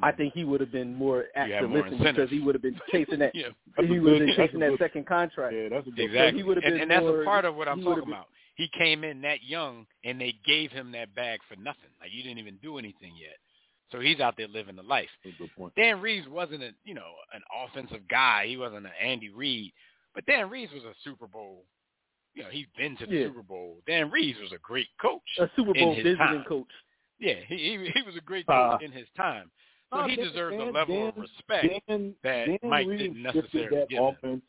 I 0.02 0.12
mm. 0.12 0.18
think 0.18 0.34
he 0.34 0.44
would 0.44 0.60
have 0.62 0.72
been 0.72 0.94
more 0.94 1.26
apt 1.36 1.50
have 1.52 1.70
more 1.70 1.80
listen 1.80 1.94
incentive. 1.94 2.16
because 2.16 2.30
he 2.30 2.40
would 2.40 2.54
have 2.54 2.62
been 2.62 2.80
chasing 2.92 3.20
that. 3.20 3.34
Yeah, 3.36 3.48
he 3.80 4.00
would 4.00 4.20
have 4.20 4.28
been 4.28 4.36
chasing 4.36 4.60
that 4.60 4.78
second 4.78 5.06
contract. 5.08 5.54
Yeah, 5.56 5.70
that's 5.70 5.88
a 5.88 5.92
good 5.92 6.00
exactly. 6.06 6.40
he 6.40 6.44
would've 6.44 6.64
and, 6.64 6.74
been 6.74 6.82
and 6.84 6.92
that's 6.92 7.02
more- 7.02 7.22
a 7.22 7.26
part 7.26 7.46
of 7.46 7.56
what 7.56 7.68
I'm 7.68 7.82
talking 7.82 8.04
about. 8.08 8.28
He 8.56 8.68
came 8.78 9.04
in 9.04 9.22
that 9.22 9.44
young, 9.44 9.86
and 10.04 10.22
they 10.22 10.36
gave 10.46 10.72
him 10.72 10.92
that 10.92 11.16
bag 11.16 11.40
for 11.50 11.56
nothing. 11.56 11.90
Like 12.00 12.12
you 12.14 12.22
didn't 12.24 12.40
even 12.40 12.58
do 12.62 12.78
anything 12.78 13.14
yet. 13.20 13.38
So 13.92 14.00
he's 14.00 14.20
out 14.20 14.36
there 14.38 14.48
living 14.48 14.76
the 14.76 14.84
life. 14.84 15.10
Good 15.24 15.50
point. 15.58 15.74
Dan 15.76 16.02
Reeves 16.02 16.28
wasn't 16.28 16.64
a 16.64 16.72
you 16.84 16.94
know 16.94 17.12
an 17.34 17.42
offensive 17.66 18.08
guy. 18.10 18.46
He 18.48 18.58
wasn't 18.58 18.86
an 18.86 18.92
Andy 19.04 19.30
Reid, 19.30 19.72
but 20.16 20.26
Dan 20.26 20.50
Reeves 20.50 20.72
was 20.74 20.84
a 20.84 20.94
Super 21.04 21.28
Bowl. 21.28 21.64
You 22.36 22.44
know, 22.44 22.50
he's 22.50 22.66
been 22.78 22.98
to 22.98 23.06
the 23.06 23.16
Yeah. 23.16 23.28
Super 23.28 23.44
Bowl. 23.44 23.78
Dan 23.86 24.10
Reeves 24.10 24.40
was 24.42 24.52
a 24.54 24.58
great 24.58 24.88
coach. 25.00 25.22
A 25.40 25.48
Super 25.56 25.74
Bowl 25.74 25.94
visiting 25.96 26.18
time. 26.18 26.44
coach. 26.48 26.72
Yeah, 27.20 27.36
he 27.48 27.56
he, 27.58 27.92
he 27.94 28.02
was 28.04 28.16
a 28.18 28.22
great 28.22 28.48
coach 28.48 28.82
Uh, 28.82 28.86
in 28.86 28.92
his 28.92 29.08
time. 29.16 29.52
So 29.94 30.04
he 30.08 30.16
Dan- 30.16 30.26
deserves 30.26 30.56
a 30.56 30.60
Dan- 30.60 30.74
level 30.74 31.08
of 31.10 31.18
respect 31.18 31.68
Dan, 31.88 32.16
that 32.24 32.46
Dan 32.48 32.58
Mike 32.64 32.88
Reeves 32.88 33.02
didn't 33.04 33.22
necessarily 33.24 33.78
that 33.78 33.90
give 33.90 34.16
him. 34.24 34.42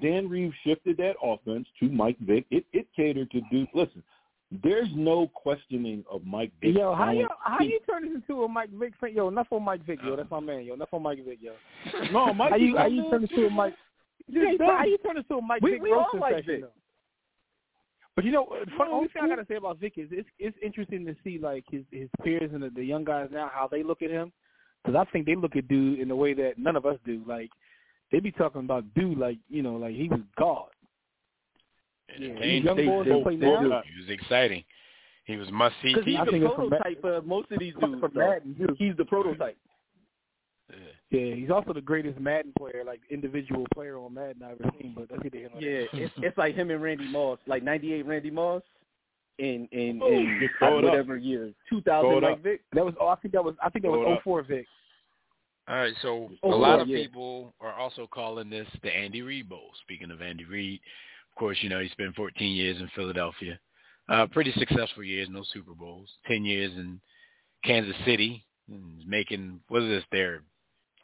Dan 0.00 0.28
Reeves 0.28 0.54
shifted 0.64 0.96
that 0.98 1.14
offense 1.22 1.66
to 1.80 1.88
Mike 1.88 2.18
Vick. 2.20 2.46
It 2.50 2.64
it 2.72 2.86
catered 2.96 3.30
to 3.30 3.40
do. 3.50 3.66
Listen, 3.74 4.02
there's 4.62 4.88
no 4.94 5.28
questioning 5.34 6.04
of 6.10 6.24
Mike 6.24 6.52
Vick. 6.60 6.76
Yo, 6.76 6.94
how 6.94 7.10
you 7.12 7.28
how 7.40 7.60
you 7.60 7.80
turn 7.88 8.04
this 8.04 8.14
into 8.14 8.42
a 8.42 8.48
Mike 8.48 8.70
Vick 8.70 8.92
fan? 9.00 9.14
Yo, 9.14 9.28
enough 9.28 9.46
on 9.50 9.62
Mike 9.62 9.84
Vick, 9.86 10.00
yo. 10.04 10.16
That's 10.16 10.30
my 10.30 10.40
man, 10.40 10.64
yo. 10.64 10.74
Enough 10.74 10.88
on 10.92 11.02
Mike 11.02 11.24
Vick, 11.24 11.38
yo. 11.40 11.52
No, 12.12 12.32
Mike. 12.34 12.50
How 12.50 12.56
you 12.56 12.76
how 12.76 12.86
you 12.86 13.08
turn 13.10 13.22
this 13.22 13.30
to 13.30 13.46
a 13.46 13.50
Mike? 13.50 13.74
Yeah, 14.26 14.52
how 14.60 14.84
you 14.84 14.98
turn 14.98 15.16
this 15.16 15.24
to 15.28 15.34
a 15.36 15.42
Mike 15.42 15.62
We- 15.62 15.72
Vick 15.72 15.82
we 15.82 15.92
all 15.92 15.98
roasting 16.12 16.20
like 16.20 16.46
though? 16.46 16.68
But 18.16 18.24
you 18.24 18.30
know, 18.30 18.46
the 18.64 18.70
fun, 18.78 18.88
No, 18.88 18.94
only 18.94 19.08
thing 19.08 19.22
I 19.24 19.28
gotta 19.28 19.44
say 19.48 19.56
about 19.56 19.78
Vick 19.80 19.94
is 19.96 20.08
it's 20.12 20.28
it's 20.38 20.56
interesting 20.62 21.04
to 21.06 21.16
see 21.24 21.38
like 21.38 21.64
his 21.70 21.82
his 21.90 22.08
peers 22.22 22.50
and 22.52 22.62
the, 22.62 22.70
the 22.70 22.84
young 22.84 23.04
guys 23.04 23.28
now 23.32 23.50
how 23.52 23.66
they 23.68 23.82
look 23.82 24.02
at 24.02 24.10
him 24.10 24.32
because 24.82 24.96
I 24.96 25.10
think 25.10 25.26
they 25.26 25.34
look 25.34 25.56
at 25.56 25.66
dude 25.66 25.98
in 25.98 26.10
a 26.10 26.16
way 26.16 26.32
that 26.34 26.52
none 26.56 26.76
of 26.76 26.86
us 26.86 26.96
do. 27.04 27.22
Like 27.26 27.50
they 28.14 28.20
be 28.20 28.30
talking 28.32 28.60
about 28.60 28.84
dude 28.94 29.18
like 29.18 29.38
you 29.50 29.62
know 29.62 29.74
like 29.74 29.94
he 29.94 30.08
was 30.08 30.20
God. 30.38 30.66
Entertaining. 32.14 32.40
These 32.42 32.64
young 32.64 32.76
They- 32.76 32.86
boys 32.86 33.06
they- 33.06 33.22
play 33.22 33.36
they 33.36 33.46
now. 33.46 33.82
He 33.84 34.00
was 34.00 34.10
exciting. 34.10 34.64
He 35.24 35.36
was 35.36 35.50
must 35.50 35.74
see 35.82 35.88
Because 35.88 36.04
he's 36.04 36.18
I 36.18 36.24
the 36.26 36.30
think 36.32 36.44
it's 36.44 36.54
from 36.54 36.68
prototype 36.68 37.00
for 37.00 37.22
most 37.22 37.50
of 37.50 37.58
these 37.58 37.74
dudes. 37.80 37.98
From. 38.00 38.12
Madden, 38.14 38.54
too. 38.56 38.74
He's 38.78 38.94
the 38.96 39.04
prototype. 39.06 39.56
Yeah, 41.10 41.34
he's 41.34 41.50
also 41.50 41.72
the 41.72 41.80
greatest 41.80 42.18
Madden 42.20 42.52
player, 42.58 42.82
like 42.84 43.00
individual 43.10 43.66
player 43.74 43.98
on 43.98 44.14
Madden 44.14 44.42
I've 44.42 44.60
ever 44.60 44.70
seen. 44.80 44.94
But 44.96 45.08
that's 45.08 45.24
either 45.24 45.38
him. 45.38 45.50
or 45.54 45.60
Yeah, 45.60 45.80
that. 45.92 46.00
it's 46.02 46.14
it's 46.18 46.38
like 46.38 46.54
him 46.54 46.70
and 46.70 46.82
Randy 46.82 47.06
Moss, 47.08 47.38
like 47.46 47.62
'98 47.62 48.04
Randy 48.06 48.30
Moss, 48.30 48.62
in 49.38 49.66
in 49.72 50.02
in 50.02 50.38
just 50.40 50.54
it 50.60 50.64
up. 50.64 50.82
whatever 50.82 51.16
year, 51.16 51.52
2000 51.70 52.10
it 52.10 52.20
Mike 52.22 52.32
up. 52.32 52.38
Vick. 52.40 52.62
that 52.72 52.84
was. 52.84 52.94
Oh, 53.00 53.08
I 53.08 53.16
think 53.16 53.32
that 53.34 53.44
was. 53.44 53.54
I 53.62 53.70
think 53.70 53.84
that 53.84 53.90
Throw 53.90 54.00
was 54.08 54.16
up. 54.18 54.22
04 54.24 54.42
Vick. 54.42 54.66
All 55.66 55.76
right, 55.76 55.94
so 56.02 56.30
Oh, 56.42 56.52
a 56.52 56.56
lot 56.56 56.76
yeah, 56.76 56.82
of 56.82 56.88
yeah. 56.88 56.98
people 56.98 57.54
are 57.60 57.72
also 57.72 58.06
calling 58.06 58.50
this 58.50 58.68
the 58.82 58.94
Andy 58.94 59.22
Reid 59.22 59.48
Bowl. 59.48 59.70
Speaking 59.82 60.10
of 60.10 60.20
Andy 60.20 60.44
Reid, 60.44 60.80
of 61.30 61.38
course, 61.38 61.56
you 61.62 61.68
know 61.70 61.80
he 61.80 61.88
spent 61.88 62.14
14 62.14 62.54
years 62.54 62.78
in 62.80 62.88
Philadelphia, 62.94 63.58
uh, 64.08 64.26
pretty 64.26 64.52
successful 64.58 65.02
years, 65.02 65.28
no 65.30 65.42
Super 65.52 65.72
Bowls. 65.74 66.08
10 66.26 66.44
years 66.44 66.72
in 66.72 67.00
Kansas 67.64 67.96
City, 68.04 68.44
and 68.68 69.06
making 69.06 69.60
what 69.68 69.82
is 69.82 69.88
this 69.88 70.04
their 70.12 70.42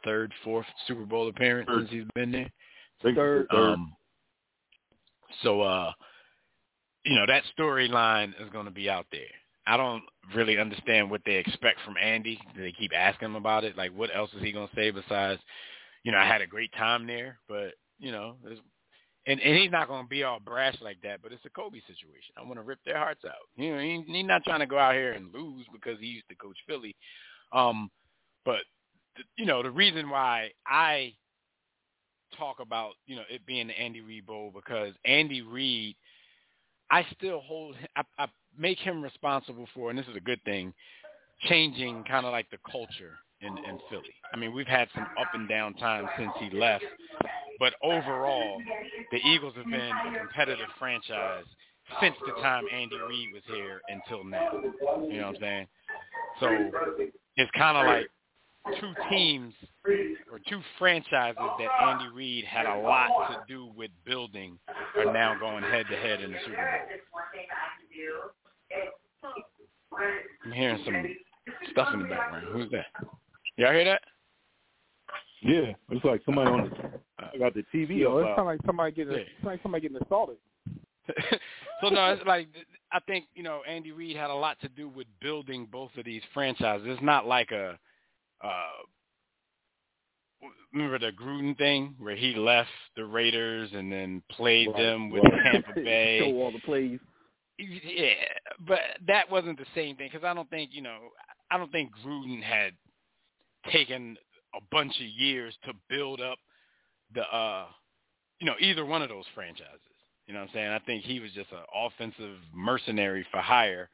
third, 0.03 0.31
fourth 0.43 0.65
Super 0.87 1.05
Bowl 1.05 1.27
appearance 1.29 1.69
since 1.75 1.89
he's 1.89 2.03
been 2.13 2.31
there. 2.31 2.51
Third. 3.15 3.47
Um, 3.51 3.93
so, 5.43 5.61
uh, 5.61 5.91
you 7.03 7.15
know, 7.15 7.25
that 7.25 7.43
storyline 7.57 8.29
is 8.39 8.49
going 8.51 8.65
to 8.65 8.71
be 8.71 8.89
out 8.89 9.07
there. 9.11 9.21
I 9.67 9.77
don't 9.77 10.03
really 10.35 10.57
understand 10.57 11.09
what 11.09 11.21
they 11.25 11.35
expect 11.35 11.79
from 11.85 11.95
Andy. 12.01 12.39
They 12.57 12.71
keep 12.71 12.91
asking 12.95 13.27
him 13.27 13.35
about 13.35 13.63
it. 13.63 13.77
Like, 13.77 13.95
what 13.95 14.15
else 14.15 14.31
is 14.35 14.41
he 14.41 14.51
to 14.69 14.75
say 14.75 14.91
besides, 14.91 15.41
you 16.03 16.11
know, 16.11 16.17
I 16.17 16.25
had 16.25 16.41
a 16.41 16.47
great 16.47 16.71
time 16.73 17.05
there, 17.05 17.37
but 17.47 17.73
you 17.99 18.11
know, 18.11 18.35
and 19.27 19.39
and 19.39 19.57
he's 19.57 19.71
not 19.71 19.85
to 20.03 20.09
be 20.09 20.23
all 20.23 20.39
brash 20.39 20.75
like 20.81 20.97
that. 21.03 21.21
But 21.21 21.31
it's 21.31 21.45
a 21.45 21.49
Kobe 21.49 21.79
situation. 21.81 22.33
I 22.37 22.41
want 22.41 22.55
to 22.55 22.63
rip 22.63 22.79
their 22.85 22.97
hearts 22.97 23.23
out. 23.25 23.33
You 23.55 23.75
know, 23.75 23.81
he, 23.81 24.03
he's 24.07 24.25
not 24.25 24.43
trying 24.43 24.61
to 24.61 24.65
go 24.65 24.79
out 24.79 24.95
here 24.95 25.13
and 25.13 25.31
lose 25.33 25.65
because 25.71 25.99
he 25.99 26.07
used 26.07 26.27
to 26.29 26.35
coach 26.35 26.57
Philly. 26.67 26.95
Um, 27.53 27.91
but 28.45 28.61
th- 29.15 29.27
you 29.37 29.45
know, 29.45 29.61
the 29.61 29.69
reason 29.69 30.09
why 30.09 30.51
I 30.65 31.13
talk 32.37 32.59
about 32.59 32.93
you 33.05 33.15
know 33.15 33.23
it 33.29 33.45
being 33.45 33.67
the 33.67 33.79
Andy 33.79 34.01
Reid 34.01 34.25
Bowl 34.25 34.51
because 34.53 34.93
Andy 35.05 35.41
Reid, 35.41 35.95
I 36.89 37.05
still 37.15 37.41
hold 37.41 37.75
I, 37.95 38.01
I 38.17 38.27
make 38.57 38.79
him 38.79 39.01
responsible 39.01 39.67
for, 39.73 39.89
and 39.89 39.97
this 39.97 40.07
is 40.07 40.15
a 40.15 40.21
good 40.21 40.43
thing, 40.43 40.73
changing 41.49 42.03
kind 42.03 42.25
of 42.25 42.31
like 42.31 42.49
the 42.51 42.57
culture 42.71 43.17
in 43.41 43.57
in 43.57 43.79
Philly. 43.89 44.13
I 44.33 44.37
mean, 44.37 44.53
we've 44.53 44.67
had 44.67 44.87
some 44.93 45.03
up 45.19 45.33
and 45.33 45.49
down 45.49 45.73
times 45.75 46.07
since 46.17 46.31
he 46.39 46.49
left, 46.55 46.85
but 47.59 47.73
overall, 47.83 48.61
the 49.11 49.17
Eagles 49.17 49.53
have 49.55 49.65
been 49.65 49.75
a 49.75 50.19
competitive 50.19 50.67
franchise 50.77 51.45
since 51.99 52.15
the 52.25 52.33
time 52.41 52.63
Andy 52.71 52.97
Reid 52.97 53.33
was 53.33 53.43
here 53.47 53.81
until 53.89 54.23
now. 54.23 54.51
You 55.03 55.19
know 55.19 55.27
what 55.27 55.35
I'm 55.35 55.41
saying? 55.41 55.67
So 56.39 56.47
it's 57.35 57.51
kind 57.57 57.77
of 57.77 57.85
like 57.85 58.07
two 58.79 58.93
teams 59.09 59.53
or 60.31 60.39
two 60.47 60.61
franchises 60.77 61.35
that 61.37 61.69
Andy 61.83 62.07
Reid 62.13 62.45
had 62.45 62.65
a 62.65 62.79
lot 62.79 63.09
to 63.29 63.41
do 63.47 63.71
with 63.75 63.91
building 64.05 64.57
are 64.97 65.11
now 65.11 65.37
going 65.39 65.63
head 65.63 65.85
to 65.89 65.97
head 65.97 66.21
in 66.21 66.31
the 66.31 66.37
Super 66.45 66.55
Bowl. 66.55 67.10
I'm 70.51 70.57
hearing 70.57 70.81
some 70.85 71.05
stuff 71.71 71.93
in 71.93 71.99
the 72.01 72.05
background. 72.05 72.47
Who's 72.51 72.69
that? 72.71 72.87
Y'all 73.57 73.71
hear 73.71 73.85
that? 73.85 74.01
Yeah, 75.41 75.73
it's 75.89 76.05
like 76.05 76.21
somebody 76.25 76.49
on 76.49 76.69
the. 76.69 77.25
I 77.33 77.37
got 77.37 77.53
the 77.53 77.63
TV. 77.73 77.99
Yo, 77.99 78.17
up 78.17 78.21
it 78.21 78.25
loud. 78.25 78.35
sounds 78.35 78.45
like 78.47 78.59
somebody 78.65 78.91
getting 78.91 79.13
Yeah. 79.13 79.19
it 79.19 79.27
sounds 79.37 79.45
like 79.45 79.63
somebody 79.63 79.81
getting 79.87 79.97
assaulted. 80.05 80.37
so 81.81 81.89
no, 81.89 82.05
it's 82.13 82.25
like 82.27 82.47
I 82.91 82.99
think 82.99 83.25
you 83.33 83.43
know 83.43 83.61
Andy 83.67 83.91
Reid 83.91 84.15
had 84.15 84.29
a 84.29 84.33
lot 84.35 84.59
to 84.61 84.69
do 84.69 84.87
with 84.87 85.07
building 85.21 85.67
both 85.71 85.91
of 85.97 86.05
these 86.05 86.21
franchises. 86.33 86.85
It's 86.89 87.01
not 87.01 87.25
like 87.25 87.51
a 87.51 87.77
uh 88.43 88.63
remember 90.73 90.99
the 90.99 91.11
Gruden 91.11 91.57
thing 91.57 91.95
where 91.99 92.15
he 92.15 92.35
left 92.35 92.69
the 92.95 93.05
Raiders 93.05 93.69
and 93.73 93.91
then 93.91 94.21
played 94.31 94.67
Right, 94.69 94.77
them 94.77 95.09
with 95.09 95.23
right. 95.23 95.43
Tampa 95.51 95.73
Bay. 95.81 96.19
Show 96.19 96.35
all 96.39 96.51
the 96.51 96.59
plays. 96.59 96.99
Yeah, 97.57 98.13
but 98.67 98.79
that 99.07 99.29
wasn't 99.29 99.57
the 99.59 99.65
same 99.75 99.95
thing 99.95 100.09
because 100.11 100.25
I 100.25 100.33
don't 100.33 100.49
think 100.49 100.71
you 100.73 100.81
know 100.81 100.97
I 101.51 101.57
don't 101.57 101.71
think 101.71 101.91
Gruden 102.05 102.41
had 102.41 102.73
taken 103.71 104.17
a 104.55 104.59
bunch 104.71 104.93
of 104.99 105.05
years 105.07 105.53
to 105.65 105.73
build 105.89 106.21
up 106.21 106.37
the 107.13 107.21
uh 107.21 107.65
you 108.39 108.47
know 108.47 108.55
either 108.59 108.85
one 108.85 109.01
of 109.01 109.09
those 109.09 109.25
franchises. 109.35 109.79
You 110.27 110.33
know 110.33 110.41
what 110.41 110.49
I'm 110.49 110.53
saying? 110.53 110.69
I 110.71 110.79
think 110.79 111.03
he 111.03 111.19
was 111.19 111.31
just 111.33 111.51
an 111.51 111.59
offensive 111.75 112.37
mercenary 112.53 113.25
for 113.31 113.41
hire, 113.41 113.89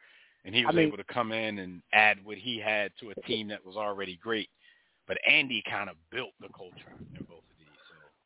and 0.45 0.53
he 0.53 0.63
I 0.63 0.67
was 0.67 0.75
mean- 0.75 0.87
able 0.87 0.97
to 0.97 1.03
come 1.05 1.31
in 1.31 1.59
and 1.59 1.81
add 1.93 2.23
what 2.23 2.37
he 2.37 2.59
had 2.59 2.91
to 2.99 3.09
a 3.11 3.15
team 3.27 3.47
that 3.49 3.65
was 3.65 3.75
already 3.75 4.17
great. 4.21 4.49
But 5.07 5.17
Andy 5.29 5.63
kind 5.69 5.89
of 5.89 5.95
built 6.11 6.31
the 6.41 6.49
culture 6.55 6.91
in 6.99 7.23
both 7.25 7.37
of 7.39 7.57
these. 7.57 7.67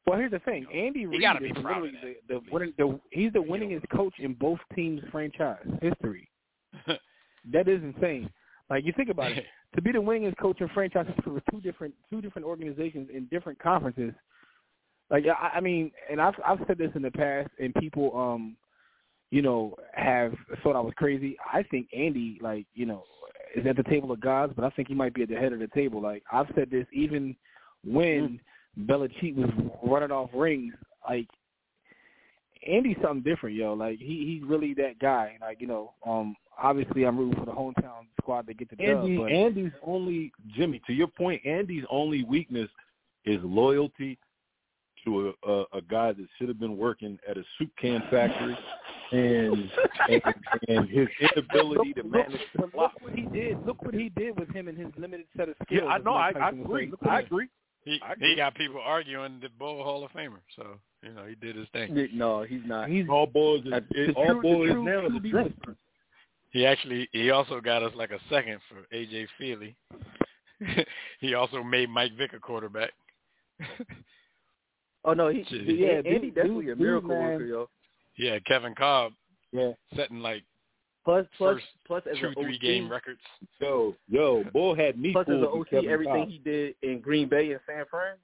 Well, 0.08 0.18
here's 0.18 0.32
the 0.32 0.40
thing. 0.40 0.66
Andy 0.74 1.06
Reid 1.06 1.22
is 1.22 1.58
literally 1.58 1.92
the, 2.02 2.16
the, 2.28 2.42
winning, 2.52 2.74
the 2.78 3.00
he's 3.12 3.32
the 3.34 3.40
winningest 3.40 3.88
coach 3.90 4.14
in 4.18 4.34
both 4.34 4.60
teams' 4.76 5.02
franchise 5.12 5.66
history. 5.82 6.28
that 7.52 7.68
is 7.68 7.82
insane. 7.84 8.30
Like 8.70 8.86
you 8.86 8.94
think 8.96 9.10
about 9.10 9.32
it, 9.34 9.46
to 9.76 9.82
be 9.82 9.92
the 9.92 10.00
winningest 10.00 10.38
coach 10.38 10.60
in 10.60 10.70
franchise 10.70 11.06
history 11.08 11.40
for 11.40 11.52
two 11.52 11.62
different 11.62 11.94
two 12.10 12.22
different 12.22 12.48
organizations 12.48 13.10
in 13.14 13.26
different 13.26 13.60
conferences. 13.60 14.14
Like 15.12 15.26
I, 15.28 15.58
I 15.58 15.60
mean, 15.60 15.92
and 16.10 16.20
I've 16.20 16.36
I've 16.46 16.60
said 16.68 16.80
this 16.80 16.92
in 16.96 17.04
the 17.04 17.12
past, 17.12 17.50
and 17.60 17.74
people, 17.76 18.18
um, 18.18 18.56
you 19.30 19.44
know, 19.44 19.76
have 19.94 20.34
thought 20.64 20.76
I 20.76 20.80
was 20.80 20.94
crazy. 20.96 21.38
I 21.52 21.62
think 21.64 21.88
Andy, 21.96 22.40
like 22.42 22.66
you 22.74 22.88
know, 22.88 23.04
is 23.56 23.68
at 23.68 23.76
the 23.76 23.84
table 23.84 24.12
of 24.12 24.20
gods, 24.20 24.54
but 24.56 24.66
I 24.66 24.72
think 24.72 24.88
he 24.88 24.96
might 24.96 25.14
be 25.14 25.22
at 25.22 25.30
the 25.30 25.36
head 25.36 25.54
of 25.54 25.60
the 25.60 25.68
table. 25.68 26.02
Like 26.02 26.24
I've 26.32 26.48
said 26.56 26.72
this 26.72 26.88
even 26.92 27.36
when 27.84 28.40
Belichick 28.80 29.36
was 29.36 29.50
running 29.84 30.12
off 30.12 30.30
rings. 30.34 30.74
Like 31.08 31.28
Andy's 32.68 32.98
something 33.02 33.24
different, 33.24 33.56
yo. 33.56 33.74
Like 33.74 34.00
he 34.00 34.40
he's 34.40 34.50
really 34.50 34.74
that 34.76 35.00
guy. 35.00 35.38
Like 35.42 35.62
you 35.62 35.68
know, 35.68 35.94
um, 36.06 36.36
obviously 36.62 37.04
I'm 37.04 37.18
rooting 37.18 37.40
for 37.40 37.46
the 37.46 37.52
hometown 37.52 38.06
squad 38.22 38.48
to 38.48 38.54
get 38.54 38.70
the 38.70 38.84
Andy, 38.84 39.16
dub. 39.16 39.26
But 39.26 39.32
Andy's 39.32 39.72
only 39.86 40.32
Jimmy. 40.56 40.82
To 40.88 40.94
your 40.94 41.08
point, 41.08 41.46
Andy's 41.46 41.84
only 41.90 42.24
weakness 42.24 42.70
is 43.26 43.40
loyalty 43.44 44.18
to 45.06 45.34
a, 45.44 45.52
a, 45.52 45.66
a 45.74 45.82
guy 45.90 46.14
that 46.14 46.28
should 46.38 46.48
have 46.48 46.60
been 46.60 46.78
working 46.78 47.18
at 47.28 47.38
a 47.38 47.44
soup 47.58 47.72
can 47.80 48.04
factory, 48.12 48.58
and 49.12 49.70
and, 50.10 50.22
and 50.68 50.90
his 50.90 51.08
inability 51.20 51.94
to 51.94 52.04
manage 52.04 52.32
look, 52.32 52.42
the 52.56 52.62
look 52.62 52.72
flock. 52.74 53.02
what 53.02 53.14
he 53.14 53.24
did. 53.24 53.58
Look 53.66 53.82
what 53.84 53.94
he 53.94 54.10
did 54.10 54.40
with 54.40 54.50
him 54.54 54.68
and 54.68 54.78
his 54.78 54.88
limited 54.98 55.26
set 55.36 55.50
of 55.50 55.56
skills. 55.66 55.82
Yeah. 55.86 55.92
I 55.92 55.98
know. 55.98 56.14
I, 56.14 56.30
I 56.30 56.34
Tyson 56.34 56.68
would 56.68 56.80
say. 56.80 56.84
agree. 56.84 57.10
I 57.10 57.20
agree. 57.22 57.48
He 57.84 58.00
he 58.20 58.36
got 58.36 58.54
people 58.56 58.80
arguing 58.84 59.40
the 59.42 59.50
Bull 59.58 59.84
Hall 59.84 60.04
of 60.06 60.12
Famer, 60.12 60.42
so 60.56 60.80
you 61.04 61.14
know 61.14 61.26
he 61.26 61.36
did 61.36 61.56
his 61.56 61.68
thing. 61.74 62.10
No, 62.14 62.44
he's 62.44 62.62
not. 62.66 62.90
He's 62.90 63.06
All 63.10 63.26
boys 63.26 63.62
is 63.66 63.72
it, 63.92 64.16
all 64.16 64.26
true- 64.28 64.36
the 64.36 64.42
boys 64.42 64.72
true 64.72 64.84
now 64.84 65.06
is 65.08 65.12
a 65.16 65.20
QB 65.20 65.32
drink. 65.32 65.56
He 66.52 66.66
actually 66.66 67.10
he 67.12 67.32
also 67.32 67.60
got 67.62 67.82
us 67.82 67.94
like 67.96 68.12
a 68.12 68.20
second 68.30 68.60
for 68.70 68.96
AJ 68.96 69.28
Feeley. 69.40 69.76
he 71.22 71.34
also 71.34 71.64
made 71.64 71.90
Mike 71.90 72.12
Vick 72.18 72.34
a 72.34 72.40
quarterback. 72.40 72.92
Oh 75.04 75.14
no, 75.14 75.30
he, 75.30 75.44
Shit. 75.50 75.66
he 75.66 75.74
Yeah, 75.86 76.02
Andy 76.06 76.30
definitely 76.30 76.66
dude- 76.66 76.78
a 76.78 76.82
miracle 76.82 77.10
dude, 77.10 77.18
worker, 77.20 77.46
yo. 77.46 77.70
yeah, 78.18 78.38
Kevin 78.46 78.76
Kolb 78.76 79.14
Yeah. 79.52 79.72
setting 79.96 80.20
like 80.20 80.44
Plus, 81.04 81.26
plus, 81.38 81.56
first 81.56 81.66
plus 81.88 82.04
as 82.12 82.18
two 82.20 82.28
an 82.28 82.34
three 82.36 82.56
OC, 82.56 82.62
game 82.62 82.92
records. 82.92 83.20
Yo, 83.60 83.96
yo, 84.08 84.44
Bull 84.54 84.76
had 84.76 85.00
me 85.00 85.12
plus 85.14 85.28
as 85.28 85.36
an 85.36 85.42
fooled 85.46 85.68
OC, 85.74 85.86
everything 85.86 86.14
Cobb. 86.26 86.30
he 86.30 86.38
did 86.38 86.76
in 86.84 87.00
Green 87.00 87.28
Bay 87.28 87.52
and 87.52 87.60
San 87.66 87.86
Fran 87.90 88.16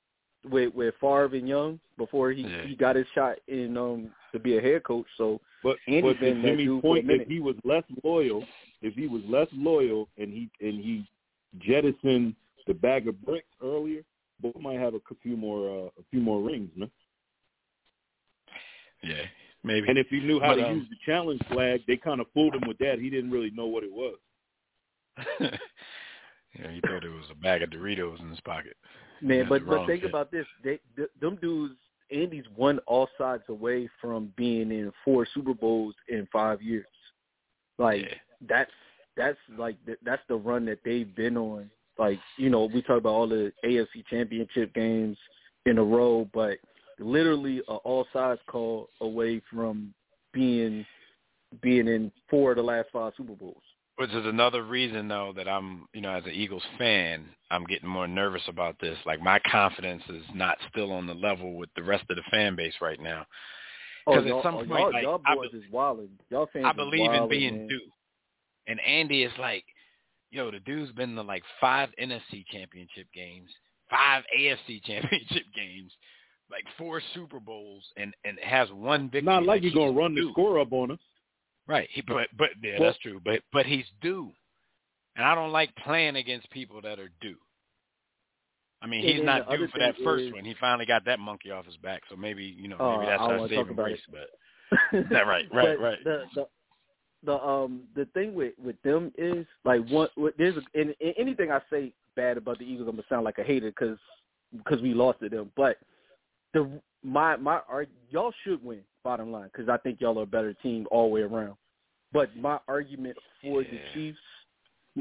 with 0.49 0.73
with 0.75 0.93
Favre 1.01 1.25
and 1.35 1.47
Young 1.47 1.79
before 1.97 2.31
he 2.31 2.43
Yeah. 2.43 2.65
he 2.67 2.75
got 2.75 2.95
his 2.95 3.07
shot 3.15 3.37
in 3.47 3.75
um 3.77 4.11
to 4.31 4.39
be 4.39 4.57
a 4.57 4.61
head 4.61 4.83
coach. 4.83 5.07
So 5.17 5.41
But, 5.63 5.77
Andy's 5.87 6.03
but 6.03 6.13
to 6.13 6.19
been 6.19 6.41
that 6.43 6.47
Jimmy's 6.49 6.67
dude 6.67 6.81
for 6.81 6.87
a 6.87 6.91
point, 6.91 7.05
minute. 7.07 7.21
if 7.23 7.27
he 7.27 7.39
was 7.39 7.55
less 7.63 7.83
loyal, 8.03 8.45
if 8.83 8.93
he 8.93 9.07
was 9.07 9.23
less 9.27 9.47
loyal, 9.53 10.07
and 10.19 10.31
he 10.31 10.49
and 10.61 10.75
he 10.79 11.09
jettisoned 11.59 12.35
the 12.67 12.73
bag 12.75 13.07
of 13.07 13.19
bricks 13.25 13.47
earlier, 13.63 14.03
Bull 14.39 14.53
might 14.61 14.77
have 14.79 14.93
a 14.93 14.99
few 15.23 15.35
more 15.35 15.67
uh, 15.87 15.89
a 15.99 16.03
few 16.11 16.19
more 16.19 16.43
rings, 16.43 16.69
man. 16.75 16.91
Yeah, 19.03 19.23
maybe. 19.67 19.87
And 19.89 19.97
if 19.97 20.07
he 20.07 20.19
knew 20.19 20.39
how 20.39 20.49
But, 20.55 20.61
to 20.61 20.67
um, 20.69 20.77
use 20.77 20.87
the 20.89 20.95
challenge 21.05 21.41
flag, 21.51 21.81
they 21.87 21.97
kind 21.97 22.19
of 22.21 22.27
fooled 22.33 22.55
him 22.55 22.67
with 22.67 22.77
that. 22.79 22.99
He 22.99 23.09
didn't 23.09 23.31
really 23.31 23.51
know 23.51 23.67
what 23.67 23.83
it 23.83 23.91
was. 23.91 24.15
yeah, 25.39 26.71
he 26.71 26.79
thought 26.81 27.03
it 27.03 27.09
was 27.09 27.25
a 27.31 27.35
bag 27.35 27.61
of 27.63 27.69
Doritos 27.69 28.19
in 28.21 28.29
his 28.29 28.39
pocket. 28.41 28.75
man, 29.21 29.45
but 29.49 29.65
but 29.65 29.85
think 29.87 30.01
fit. 30.01 30.09
about 30.09 30.31
this: 30.31 30.45
they 30.63 30.79
th- 30.95 31.09
them 31.19 31.37
dudes. 31.41 31.75
Andy's 32.09 32.45
one 32.55 32.79
offsides 32.87 33.47
away 33.49 33.89
from 33.99 34.31
being 34.37 34.71
in 34.71 34.91
four 35.03 35.27
Super 35.33 35.53
Bowls 35.53 35.93
in 36.07 36.25
five 36.31 36.61
years. 36.61 36.85
Like 37.77 38.03
Yeah. 38.03 38.13
that's 38.47 38.71
that's 39.17 39.37
like 39.57 39.75
th- 39.85 39.97
that's 40.05 40.21
the 40.29 40.35
run 40.35 40.65
that 40.65 40.79
they've 40.85 41.13
been 41.15 41.35
on. 41.37 41.69
Like 41.99 42.19
you 42.37 42.49
know, 42.49 42.65
we 42.65 42.81
talk 42.81 42.99
about 42.99 43.09
all 43.13 43.27
the 43.27 43.51
AFC 43.65 44.05
Championship 44.09 44.73
games 44.73 45.17
in 45.65 45.79
a 45.79 45.83
row, 45.83 46.29
but 46.33 46.59
literally 46.99 47.61
a 47.67 47.77
offsides 47.85 48.39
call 48.47 48.89
away 49.01 49.41
from 49.51 49.93
being 50.33 50.85
being 51.61 51.87
in 51.87 52.11
four 52.29 52.51
of 52.51 52.57
the 52.57 52.63
last 52.63 52.89
five 52.91 53.13
Super 53.15 53.33
Bowls. 53.33 53.61
Which 53.97 54.11
is 54.11 54.25
another 54.27 54.63
reason, 54.63 55.07
though, 55.07 55.33
that 55.35 55.47
I'm, 55.47 55.87
you 55.93 56.01
know, 56.01 56.11
as 56.11 56.23
an 56.25 56.31
Eagles 56.31 56.63
fan, 56.77 57.25
I'm 57.49 57.65
getting 57.65 57.89
more 57.89 58.07
nervous 58.07 58.43
about 58.47 58.75
this. 58.79 58.97
Like 59.05 59.21
my 59.21 59.39
confidence 59.49 60.03
is 60.09 60.23
not 60.35 60.57
still 60.69 60.91
on 60.91 61.07
the 61.07 61.15
level 61.15 61.55
with 61.55 61.69
the 61.75 61.83
rest 61.83 62.05
of 62.09 62.17
the 62.17 62.23
fan 62.29 62.55
base 62.55 62.75
right 62.79 63.01
now. 63.01 63.25
Oh, 64.05 64.13
Because 64.13 64.27
y'all, 64.27 64.37
at 64.39 64.43
some 64.43 64.55
oh, 64.55 64.57
point, 64.59 64.69
y'all, 64.69 64.93
like, 64.93 65.03
y'all 65.03 65.21
I, 65.25 65.35
boys 65.35 65.49
is 65.53 65.63
wilding. 65.71 66.09
Y'all 66.29 66.47
fans 66.53 66.65
I 66.67 66.73
believe 66.73 67.11
in 67.11 67.27
being 67.27 67.57
man. 67.57 67.67
due. 67.67 67.81
And 68.67 68.79
Andy 68.81 69.23
is 69.23 69.31
like, 69.39 69.63
yo, 70.29 70.51
the 70.51 70.59
dude's 70.59 70.91
been 70.91 71.15
to 71.15 71.21
like 71.23 71.43
five 71.59 71.89
NFC 72.01 72.45
championship 72.51 73.07
games, 73.15 73.49
five 73.89 74.23
AFC 74.37 74.83
championship 74.83 75.43
games, 75.55 75.91
four 76.77 77.01
Super 77.13 77.39
Bowls 77.39 77.83
and 77.97 78.13
and 78.25 78.37
has 78.39 78.69
one 78.71 79.03
victory. 79.09 79.21
Not 79.23 79.43
like 79.45 79.61
he's 79.61 79.73
you're 79.73 79.87
gonna 79.87 79.97
run 79.99 80.15
the 80.15 80.29
score 80.31 80.59
up 80.59 80.71
on 80.71 80.91
us. 80.91 80.99
Right. 81.67 81.89
He, 81.91 82.01
but 82.01 82.27
but 82.37 82.49
yeah, 82.63 82.79
Well- 82.79 82.89
that's 82.89 82.99
true. 82.99 83.19
But 83.23 83.41
but 83.51 83.65
he's 83.65 83.85
due, 84.01 84.31
and 85.15 85.25
I 85.25 85.35
don't 85.35 85.51
like 85.51 85.75
playing 85.83 86.15
against 86.15 86.49
people 86.51 86.81
that 86.81 86.99
are 86.99 87.11
due. 87.21 87.37
I 88.81 88.87
mean, 88.87 89.01
he's 89.01 89.23
not 89.23 89.49
due 89.49 89.67
for 89.67 89.79
that 89.79 89.95
first 90.03 90.25
is- 90.25 90.33
one. 90.33 90.45
He 90.45 90.53
finally 90.59 90.85
got 90.85 91.05
that 91.05 91.19
monkey 91.19 91.51
off 91.51 91.65
his 91.65 91.77
back, 91.77 92.03
so 92.09 92.15
maybe 92.15 92.43
you 92.45 92.67
know 92.67 92.77
maybe 92.77 93.09
that's 93.09 93.21
I 93.21 93.25
our 93.37 93.49
saving 93.49 93.75
grace. 93.75 93.99
it. 94.13 94.29
But 94.91 95.09
that 95.09 95.25
right, 95.27 95.45
right, 95.53 95.79
right. 95.79 96.03
The, 96.03 96.23
the 96.35 96.47
the 97.23 97.33
um 97.43 97.83
the 97.95 98.05
thing 98.13 98.35
with 98.35 98.53
with 98.63 98.81
them 98.83 99.11
is 99.17 99.45
like 99.65 99.81
one 99.89 100.09
there's 100.37 100.55
a, 100.57 100.79
in, 100.79 100.93
in 100.99 101.13
anything 101.17 101.51
I 101.51 101.59
say 101.69 101.93
bad 102.15 102.37
about 102.37 102.59
the 102.59 102.65
Eagles, 102.65 102.87
I'm 102.87 102.95
gonna 102.95 103.07
sound 103.09 103.23
like 103.25 103.37
a 103.37 103.43
hater 103.43 103.69
because 103.69 103.97
because 104.55 104.81
we 104.81 104.93
lost 104.93 105.19
to 105.21 105.29
them. 105.29 105.51
But 105.55 105.77
the 106.53 106.69
my 107.03 107.35
my 107.37 107.59
ar- 107.69 107.85
y'all 108.09 108.33
should 108.43 108.63
win. 108.63 108.81
Bottom 109.03 109.31
line, 109.31 109.49
because 109.53 109.69
I 109.69 109.77
think 109.77 110.01
y'all 110.01 110.19
are 110.19 110.23
a 110.23 110.25
better 110.25 110.53
team 110.55 110.85
all 110.91 111.07
the 111.07 111.13
way 111.13 111.21
around. 111.21 111.55
But 112.11 112.35
my 112.35 112.59
argument 112.67 113.15
for 113.41 113.63
the 113.63 113.79
Chiefs, 113.93 114.17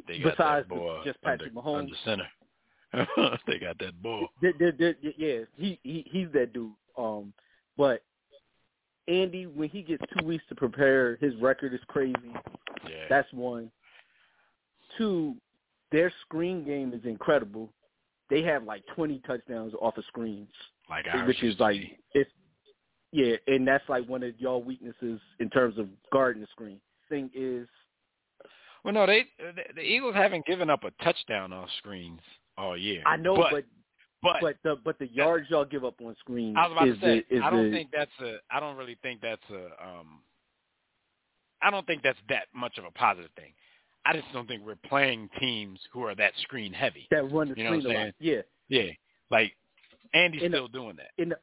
They 0.06 0.18
besides 0.18 0.68
boy 0.68 1.00
just 1.04 1.20
Patrick 1.22 1.52
under, 1.56 1.60
Mahomes, 1.60 1.78
under 1.78 1.94
center. 2.04 3.38
they 3.46 3.58
got 3.58 3.78
that 3.78 4.00
ball. 4.02 4.28
Th- 4.40 4.56
th- 4.58 4.78
th- 4.78 5.00
th- 5.02 5.14
yeah, 5.18 5.38
he, 5.56 5.78
he 5.82 6.06
he's 6.10 6.28
that 6.34 6.52
dude. 6.52 6.72
Um, 6.96 7.32
but 7.76 8.02
Andy, 9.08 9.46
when 9.46 9.68
he 9.68 9.82
gets 9.82 10.02
two 10.16 10.24
weeks 10.24 10.44
to 10.48 10.54
prepare, 10.54 11.16
his 11.16 11.34
record 11.36 11.74
is 11.74 11.80
crazy. 11.88 12.16
Yeah. 12.88 13.04
That's 13.08 13.32
one. 13.32 13.70
Two, 14.98 15.36
their 15.92 16.12
screen 16.22 16.64
game 16.64 16.92
is 16.92 17.04
incredible. 17.04 17.70
They 18.30 18.42
have 18.42 18.64
like 18.64 18.82
20 18.94 19.20
touchdowns 19.26 19.74
off 19.80 19.96
of 19.98 20.04
screens, 20.06 20.48
Like 20.88 21.06
ours 21.12 21.26
which 21.26 21.42
is 21.42 21.58
like 21.58 21.80
be. 21.80 21.98
it's 22.14 22.30
yeah, 23.12 23.36
and 23.46 23.66
that's 23.66 23.88
like 23.88 24.06
one 24.08 24.22
of 24.22 24.38
y'all 24.38 24.62
weaknesses 24.62 25.20
in 25.40 25.48
terms 25.50 25.78
of 25.78 25.88
guarding 26.12 26.42
the 26.42 26.48
screen. 26.50 26.80
Thing 27.08 27.30
is, 27.34 27.68
Well, 28.84 28.94
no, 28.94 29.06
they 29.06 29.24
the, 29.38 29.62
the 29.74 29.80
Eagles 29.80 30.14
haven't 30.14 30.44
given 30.44 30.70
up 30.70 30.84
a 30.84 30.90
touchdown 31.02 31.52
off 31.52 31.68
screens 31.78 32.20
all 32.58 32.76
year. 32.76 33.02
I 33.06 33.16
know, 33.16 33.36
but 33.36 33.50
but 33.52 33.64
but, 34.22 34.36
but 34.40 34.56
the 34.64 34.76
but 34.84 34.98
the 34.98 35.08
yards 35.08 35.48
y'all 35.50 35.64
give 35.64 35.84
up 35.84 35.94
on 36.04 36.16
screens 36.20 36.56
I 36.58 36.66
was 36.66 36.72
about 36.72 36.88
is 36.88 36.94
to 36.96 37.00
say 37.00 37.24
the 37.30 37.44
I 37.44 37.50
don't 37.50 37.70
the, 37.70 37.76
think 37.76 37.90
that's 37.92 38.10
a 38.20 38.36
I 38.50 38.60
don't 38.60 38.76
really 38.76 38.98
think 39.02 39.20
that's 39.20 39.42
a 39.50 39.64
um 39.82 40.20
I 41.62 41.70
don't 41.70 41.86
think 41.86 42.02
that's 42.02 42.18
that 42.28 42.46
much 42.54 42.76
of 42.78 42.84
a 42.84 42.90
positive 42.90 43.30
thing. 43.36 43.52
I 44.04 44.12
just 44.12 44.26
don't 44.32 44.46
think 44.46 44.62
we're 44.64 44.76
playing 44.88 45.28
teams 45.40 45.80
who 45.92 46.02
are 46.02 46.14
that 46.14 46.32
screen 46.42 46.72
heavy. 46.72 47.08
that 47.10 47.30
run 47.32 47.48
the 47.48 47.54
You 47.56 47.64
know 47.64 47.70
what 47.70 47.80
screen 47.80 47.96
I'm 47.96 48.02
a 48.02 48.04
lot. 48.06 48.14
Yeah, 48.20 48.40
Yeah, 48.68 48.90
like 49.30 49.52
Andy's 50.14 50.42
And 50.42 50.52
the- 50.52 50.58
still 50.58 50.68
doing 50.68 50.96
that. 50.96 51.10
the, 51.16 51.36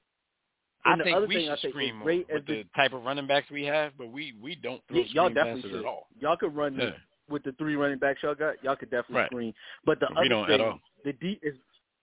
I 0.85 0.98
the 0.98 1.03
think 1.03 1.27
we 1.30 1.45
should 1.45 1.69
screen 1.72 1.95
more 1.95 2.07
with 2.07 2.27
the 2.27 2.40
the 2.56 2.64
type 2.76 2.94
of 2.94 3.03
running 3.03 3.26
backs 3.27 3.49
we 3.49 3.64
have, 3.65 3.94
but 3.98 4.07
we 4.11 4.34
we 4.41 4.56
don't 4.56 4.81
throw 4.88 4.98
Y- 4.99 5.07
y'all 5.11 5.30
definitely 5.30 5.61
should. 5.72 5.76
at 5.80 5.85
all. 5.85 6.07
Y'all 6.19 6.35
could 6.38 6.56
run 6.56 6.76
Yeah. 6.77 6.91
with 7.30 7.44
the 7.44 7.53
three 7.53 7.76
running 7.76 7.99
backs 7.99 8.22
y'all 8.22 8.35
got. 8.35 8.61
Y'all 8.64 8.76
could 8.76 8.90
definitely 8.90 9.22
Right. 9.22 9.30
screen. 9.31 9.53
But 9.85 9.99
the 10.02 10.07
other 10.11 10.30
thing, 10.48 10.81
the 11.06 11.14
de- 11.14 11.40
is 11.41 11.56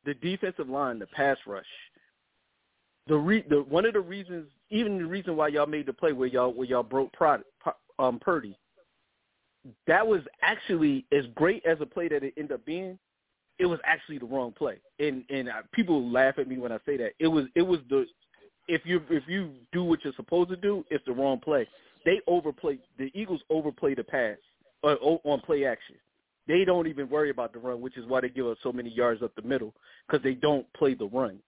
the 0.04 0.14
defensive 0.14 0.68
line, 0.70 0.98
the 0.98 1.06
pass 1.08 1.36
rush. 1.46 1.66
The 3.06 3.16
re- 3.16 3.42
the 3.48 3.62
one 3.64 3.84
of 3.84 3.92
the 3.92 4.00
reasons, 4.00 4.50
even 4.70 4.96
the 4.98 5.04
reason 5.06 5.36
why 5.36 5.48
y'all 5.48 5.66
made 5.66 5.84
the 5.86 5.92
play 5.92 6.12
where 6.12 6.28
y'all 6.28 6.52
where 6.52 6.66
y'all 6.66 6.82
broke 6.82 7.12
Prod, 7.12 7.44
um 7.98 8.18
Purdy. 8.18 8.56
That 9.86 10.06
was 10.06 10.22
actually 10.40 11.04
as 11.12 11.26
great 11.34 11.64
as 11.66 11.78
a 11.82 11.86
play 11.86 12.08
that 12.08 12.22
it 12.24 12.32
ended 12.38 12.52
up 12.52 12.64
being. 12.64 12.98
It 13.60 13.66
was 13.66 13.78
actually 13.84 14.16
the 14.16 14.24
wrong 14.24 14.52
play, 14.52 14.80
and 14.98 15.22
and 15.28 15.50
uh, 15.50 15.62
people 15.72 16.10
laugh 16.10 16.38
at 16.38 16.48
me 16.48 16.56
when 16.56 16.72
I 16.72 16.78
say 16.86 16.96
that. 16.96 17.12
It 17.18 17.28
was 17.28 17.44
it 17.54 17.62
was 17.62 17.80
the 17.90 18.06
if 18.68 18.80
you 18.86 19.02
if 19.10 19.22
you 19.28 19.52
do 19.70 19.84
what 19.84 20.02
you're 20.02 20.14
supposed 20.16 20.48
to 20.48 20.56
do, 20.56 20.82
it's 20.90 21.04
the 21.04 21.12
wrong 21.12 21.38
play. 21.38 21.68
They 22.06 22.20
overplay 22.26 22.78
the 22.98 23.10
Eagles 23.14 23.42
overplay 23.50 23.94
the 23.94 24.02
pass 24.02 24.38
uh, 24.82 24.96
o- 25.02 25.20
on 25.24 25.40
play 25.40 25.66
action. 25.66 25.96
They 26.48 26.64
don't 26.64 26.86
even 26.86 27.10
worry 27.10 27.28
about 27.28 27.52
the 27.52 27.58
run, 27.58 27.82
which 27.82 27.98
is 27.98 28.06
why 28.06 28.22
they 28.22 28.30
give 28.30 28.46
us 28.46 28.56
so 28.62 28.72
many 28.72 28.88
yards 28.88 29.22
up 29.22 29.34
the 29.34 29.42
middle 29.42 29.74
because 30.08 30.24
they 30.24 30.34
don't 30.34 30.66
play 30.72 30.94
the 30.94 31.06
run. 31.06 31.38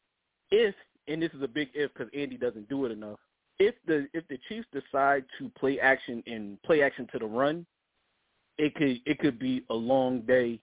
If 0.50 0.74
and 1.08 1.22
this 1.22 1.32
is 1.32 1.42
a 1.42 1.48
big 1.48 1.70
if 1.72 1.94
because 1.94 2.10
Andy 2.14 2.36
doesn't 2.36 2.68
do 2.68 2.84
it 2.84 2.92
enough. 2.92 3.18
If 3.58 3.74
the 3.86 4.06
if 4.12 4.28
the 4.28 4.38
Chiefs 4.50 4.68
decide 4.70 5.24
to 5.38 5.48
play 5.58 5.80
action 5.80 6.22
and 6.26 6.60
play 6.62 6.82
action 6.82 7.08
to 7.12 7.18
the 7.18 7.26
run, 7.26 7.64
it 8.58 8.74
could 8.74 9.00
it 9.06 9.18
could 9.18 9.38
be 9.38 9.64
a 9.70 9.74
long 9.74 10.20
day 10.20 10.60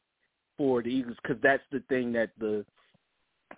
for 0.60 0.84
the 0.84 0.90
Eagles 0.90 1.16
because 1.24 1.42
that's 1.42 1.64
the 1.72 1.80
thing 1.88 2.12
that 2.12 2.32
the 2.38 2.66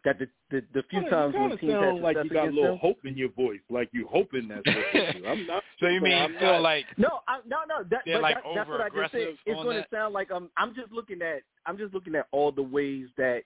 that 0.05 0.17
the 0.19 0.27
the, 0.51 0.63
the 0.73 0.83
few 0.89 1.01
Well, 1.01 1.09
times 1.09 1.33
you 1.33 1.39
when 1.41 1.49
kind 1.49 1.53
of 1.53 1.59
teams 1.59 1.73
had 1.73 1.95
like 2.01 2.17
you 2.23 2.29
got 2.29 2.47
a 2.47 2.51
little 2.51 2.63
them, 2.71 2.77
hope 2.79 2.97
in 3.05 3.17
your 3.17 3.29
voice, 3.29 3.59
like 3.69 3.89
you 3.91 4.07
hoping 4.09 4.47
that's 4.47 4.61
what 4.65 4.75
they 4.93 5.19
do. 5.19 5.25
I'm 5.27 5.47
not. 5.47 5.63
So 5.79 5.87
you 5.87 5.99
mean 5.99 6.13
I'm 6.13 6.33
you 6.33 6.39
feel 6.39 6.53
not- 6.53 6.61
like 6.61 6.85
No, 6.97 7.19
I, 7.27 7.39
no, 7.47 7.57
no. 7.67 7.83
That, 7.89 8.01
They're, 8.05 8.21
like, 8.21 8.35
that, 8.35 8.43
that's 8.55 8.69
what 8.69 8.81
I 8.81 8.89
just 8.89 9.11
said. 9.11 9.21
over-aggressive 9.21 9.37
It's 9.47 9.63
going 9.63 9.77
to 9.81 9.87
sound 9.91 10.13
like 10.13 10.29
I'm. 10.31 10.49
I'm 10.57 10.75
just 10.75 10.91
looking 10.91 11.23
at. 11.23 11.41
I'm 11.65 11.75
just 11.77 11.91
looking 11.93 12.13
at 12.13 12.27
all 12.31 12.51
the 12.51 12.61
ways 12.61 13.07
that 13.17 13.41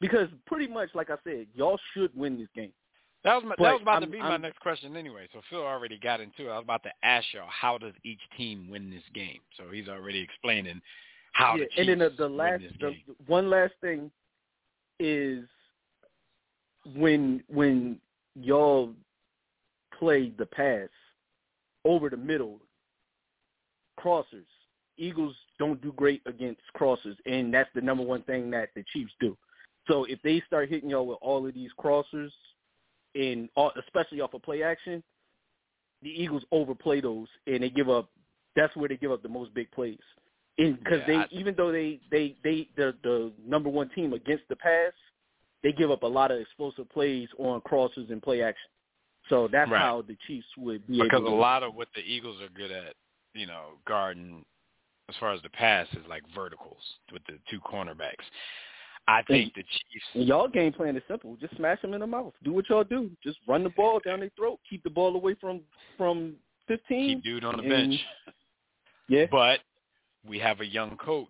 because 0.00 0.28
pretty 0.46 0.72
much, 0.72 0.90
like 0.94 1.10
I 1.10 1.16
said, 1.24 1.46
y'all 1.54 1.78
should 1.92 2.16
win 2.16 2.38
this 2.38 2.48
game. 2.54 2.72
That 3.24 3.34
was 3.34 3.44
my, 3.44 3.54
But 3.58 3.64
that 3.64 3.72
was 3.74 3.82
about 3.82 3.98
to 4.00 4.06
I'm- 4.06 4.10
be 4.12 4.18
my 4.18 4.30
I'm- 4.30 4.42
next 4.42 4.60
question 4.60 4.96
anyway. 4.96 5.28
So 5.32 5.40
Phil 5.50 5.60
already 5.62 5.98
got 5.98 6.20
into 6.20 6.48
it. 6.48 6.50
I 6.52 6.56
was 6.56 6.64
about 6.64 6.82
to 6.84 6.90
ask 7.02 7.26
y'all 7.34 7.48
how 7.48 7.78
does 7.78 7.94
each 8.04 8.20
team 8.36 8.68
win 8.70 8.90
this 8.90 9.02
game? 9.14 9.40
So 9.56 9.64
he's 9.72 9.88
already 9.88 10.20
explaining 10.20 10.80
how 11.32 11.56
yeah, 11.56 11.64
the 11.74 11.80
and 11.80 11.88
then 11.88 11.98
the, 11.98 12.14
the 12.16 12.28
last, 12.28 12.62
the, 12.80 12.94
one 13.26 13.48
last 13.50 13.72
thing 13.80 14.10
is 15.00 15.44
when 16.94 17.42
when 17.48 17.98
y'all 18.34 18.92
play 19.98 20.32
the 20.38 20.46
pass 20.46 20.88
over 21.84 22.08
the 22.10 22.16
middle, 22.16 22.60
crossers. 23.98 24.46
Eagles 24.98 25.34
don't 25.58 25.80
do 25.80 25.92
great 25.92 26.20
against 26.26 26.60
crossers, 26.76 27.16
and 27.24 27.52
that's 27.52 27.70
the 27.74 27.80
number 27.80 28.04
one 28.04 28.22
thing 28.22 28.50
that 28.50 28.68
the 28.76 28.84
Chiefs 28.92 29.12
do. 29.20 29.36
So 29.88 30.04
if 30.04 30.20
they 30.22 30.42
start 30.46 30.68
hitting 30.68 30.90
y'all 30.90 31.06
with 31.06 31.18
all 31.22 31.46
of 31.46 31.54
these 31.54 31.70
crossers, 31.82 32.30
and 33.14 33.48
all, 33.56 33.72
especially 33.84 34.20
off 34.20 34.34
of 34.34 34.42
play 34.42 34.62
action, 34.62 35.02
the 36.02 36.10
Eagles 36.10 36.44
overplay 36.50 37.00
those, 37.00 37.28
and 37.46 37.62
they 37.62 37.70
give 37.70 37.88
up. 37.88 38.08
That's 38.54 38.74
where 38.76 38.88
they 38.88 38.96
give 38.96 39.12
up 39.12 39.22
the 39.22 39.28
most 39.28 39.54
big 39.54 39.70
plays. 39.70 39.98
Because 40.56 41.00
Yeah, 41.00 41.06
they, 41.06 41.16
I- 41.16 41.28
even 41.30 41.54
though 41.56 41.72
they 41.72 41.98
they 42.10 42.36
they 42.44 42.68
the 42.76 42.94
the 43.02 43.32
number 43.44 43.68
one 43.68 43.88
team 43.90 44.12
against 44.12 44.44
the 44.48 44.56
pass, 44.56 44.92
they 45.62 45.72
give 45.72 45.90
up 45.90 46.02
a 46.02 46.06
lot 46.06 46.30
of 46.30 46.38
explosive 46.40 46.88
plays 46.90 47.28
on 47.38 47.60
crosses 47.62 48.10
and 48.10 48.20
play 48.22 48.42
action. 48.42 48.68
So 49.28 49.48
that's 49.50 49.70
Right. 49.70 49.80
how 49.80 50.02
the 50.02 50.16
Chiefs 50.26 50.46
would 50.58 50.86
be 50.86 51.00
because 51.00 51.22
a 51.22 51.28
lot 51.30 51.62
of 51.62 51.74
what 51.74 51.88
the 51.94 52.00
Eagles 52.02 52.40
are 52.42 52.48
good 52.48 52.70
at, 52.72 52.94
you 53.34 53.46
know, 53.46 53.78
guarding 53.86 54.44
as 55.08 55.14
far 55.16 55.32
as 55.32 55.40
the 55.42 55.48
pass 55.50 55.86
is 55.92 56.04
like 56.08 56.22
verticals 56.34 56.82
with 57.12 57.22
the 57.26 57.38
two 57.48 57.60
cornerbacks. 57.60 58.24
I 59.08 59.22
think 59.22 59.54
the 59.54 59.62
Chiefs 59.62 60.04
And 60.14 60.24
y'all 60.26 60.48
game 60.48 60.72
plan 60.72 60.96
is 60.96 61.02
simple. 61.08 61.36
Just 61.36 61.56
smash 61.56 61.80
them 61.82 61.94
in 61.94 62.00
the 62.00 62.06
mouth. 62.06 62.34
Do 62.44 62.52
what 62.52 62.68
y'all 62.68 62.84
do. 62.84 63.10
Just 63.22 63.38
run 63.48 63.62
the 63.64 63.70
ball 63.70 64.00
down 64.04 64.20
their 64.20 64.30
throat. 64.36 64.60
Keep 64.68 64.82
the 64.84 64.90
ball 64.90 65.14
away 65.16 65.34
from 65.40 65.60
from 65.96 66.34
15. 66.68 67.08
keep 67.16 67.24
dude 67.24 67.44
on 67.44 67.56
the 67.56 67.62
and- 67.62 67.70
bench. 67.70 68.00
Yeah. 69.08 69.26
But 69.30 69.60
we 70.26 70.38
have 70.38 70.60
a 70.60 70.66
young 70.66 70.96
coach 70.96 71.28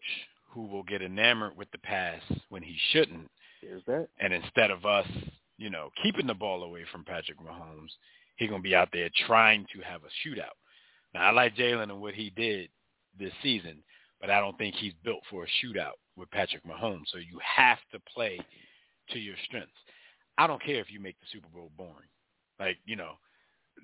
who 0.50 0.66
will 0.66 0.82
get 0.82 1.02
enamored 1.02 1.56
with 1.56 1.70
the 1.70 1.78
pass 1.78 2.20
when 2.48 2.62
he 2.62 2.76
shouldn't. 2.90 3.30
There's 3.62 3.82
that. 3.86 4.08
And 4.20 4.32
instead 4.32 4.70
of 4.70 4.84
us, 4.84 5.06
you 5.56 5.70
know, 5.70 5.90
keeping 6.02 6.26
the 6.26 6.34
ball 6.34 6.62
away 6.62 6.84
from 6.90 7.04
Patrick 7.04 7.38
Mahomes, 7.38 7.90
he's 8.36 8.50
gonna 8.50 8.62
be 8.62 8.74
out 8.74 8.88
there 8.92 9.08
trying 9.26 9.66
to 9.74 9.80
have 9.80 10.02
a 10.02 10.28
shootout. 10.28 10.56
Now 11.14 11.28
I 11.28 11.30
like 11.30 11.56
Jalen 11.56 11.84
and 11.84 12.00
what 12.00 12.14
he 12.14 12.30
did 12.30 12.68
this 13.18 13.32
season, 13.42 13.82
but 14.20 14.30
I 14.30 14.40
don't 14.40 14.56
think 14.58 14.74
he's 14.74 14.94
built 15.04 15.22
for 15.30 15.44
a 15.44 15.64
shootout 15.64 15.98
with 16.16 16.30
Patrick 16.30 16.64
Mahomes. 16.64 17.08
So 17.12 17.18
you 17.18 17.38
have 17.56 17.78
to 17.92 18.00
play 18.14 18.38
to 19.10 19.18
your 19.18 19.36
strengths. 19.46 19.72
I 20.38 20.46
don't 20.46 20.62
care 20.62 20.80
if 20.80 20.90
you 20.90 21.00
make 21.00 21.18
the 21.20 21.26
Super 21.32 21.48
Bowl 21.48 21.70
boring. 21.76 22.08
Like, 22.58 22.78
you 22.84 22.96
know, 22.96 23.12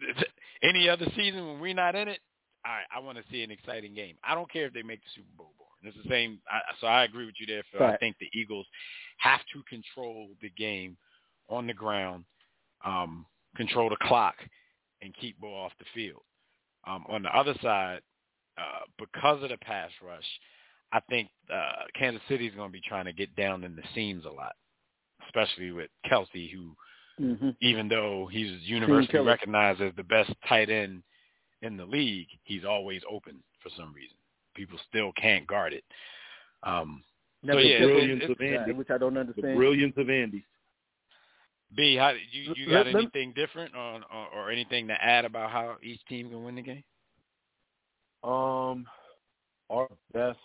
any 0.63 0.89
other 0.89 1.07
season 1.17 1.47
when 1.47 1.61
we're 1.61 1.75
not 1.75 1.95
in 1.95 2.09
it, 2.09 2.21
I, 2.65 2.83
I 2.97 3.01
want 3.01 3.19
to 3.19 3.25
see 3.31 3.43
an 3.43 3.51
exciting 3.51 3.95
game. 3.95 4.17
I 4.25 4.35
don't 4.35 4.51
care 4.51 4.67
if 4.67 4.73
they 4.73 4.83
make 4.83 5.01
the 5.01 5.11
Super 5.15 5.29
Bowl 5.37 5.53
boring. 5.59 5.95
It's 5.95 6.05
the 6.05 6.11
same. 6.11 6.41
I, 6.51 6.61
so 6.81 6.87
I 6.87 7.05
agree 7.05 7.27
with 7.27 7.37
you 7.39 7.47
there, 7.47 7.63
Phil. 7.73 7.81
I 7.87 7.97
think 7.99 8.17
the 8.19 8.29
Eagles 8.39 8.67
have 9.19 9.41
to 9.53 9.63
control 9.69 10.29
the 10.43 10.51
game 10.51 10.97
on 11.49 11.67
the 11.67 11.75
ground, 11.75 12.25
um, 12.85 13.27
control 13.57 13.89
the 13.89 13.97
clock, 14.03 14.35
and 15.03 15.15
keep 15.21 15.41
ball 15.41 15.65
off 15.67 15.73
the 15.79 15.87
field. 15.95 16.23
Um, 16.87 17.05
on 17.09 17.23
the 17.23 17.37
other 17.37 17.55
side, 17.63 18.01
uh, 18.59 18.85
because 18.99 19.43
of 19.43 19.51
the 19.51 19.59
pass 19.59 19.91
rush, 20.05 20.25
I 20.93 21.01
think 21.09 21.29
uh, 21.53 21.85
Kansas 21.99 22.23
City 22.29 22.47
is 22.47 22.55
going 22.55 22.69
to 22.69 22.73
be 22.73 22.83
trying 22.87 23.05
to 23.05 23.13
get 23.13 23.35
down 23.37 23.63
in 23.65 23.77
the 23.77 23.83
seams 23.95 24.25
a 24.25 24.31
lot, 24.31 24.55
especially 25.27 25.71
with 25.71 25.91
Kelce, 26.11 26.53
who 26.53 26.75
Mm-hmm. 27.21 27.51
even 27.61 27.89
though 27.89 28.29
he's 28.31 28.61
universally 28.63 29.19
recognized 29.19 29.81
as 29.81 29.93
the 29.97 30.05
best 30.05 30.33
tight 30.49 30.71
end 30.71 31.03
in 31.63 31.77
the 31.77 31.85
league, 31.85 32.29
he's 32.45 32.65
always 32.65 33.03
open 33.11 33.43
for 33.63 33.71
some 33.77 33.93
reason. 33.93 34.17
People 34.55 34.79
still 34.89 35.13
can't 35.13 35.47
guard 35.47 35.73
it. 35.73 35.85
Um, 36.63 37.03
so 37.43 37.49
Never 37.49 37.61
yeah, 37.61 37.79
killed 37.79 37.91
it- 37.93 38.23
it- 38.23 38.31
of 38.31 38.41
Andy. 38.41 38.73
which 38.73 38.91
I 38.91 38.99
don't 38.99 39.15
The 39.15 39.21
understand. 39.21 39.57
brilliance 39.57 39.97
of 39.97 40.11
Andy. 40.11 40.45
B, 41.77 41.97
how 41.97 42.11
you 42.11 42.55
you 42.57 42.67
got 42.71 42.87
let- 42.87 42.95
anything 42.97 43.33
different 43.35 43.75
or, 43.77 44.01
or 44.11 44.27
or 44.35 44.51
anything 44.51 44.89
to 44.89 44.95
add 45.05 45.25
about 45.25 45.51
how 45.51 45.77
each 45.83 46.03
team 46.07 46.31
can 46.31 46.43
win 46.43 46.55
the 46.57 46.63
game? 46.63 46.83
Um, 48.25 48.87
our 49.71 49.89
best, 50.13 50.39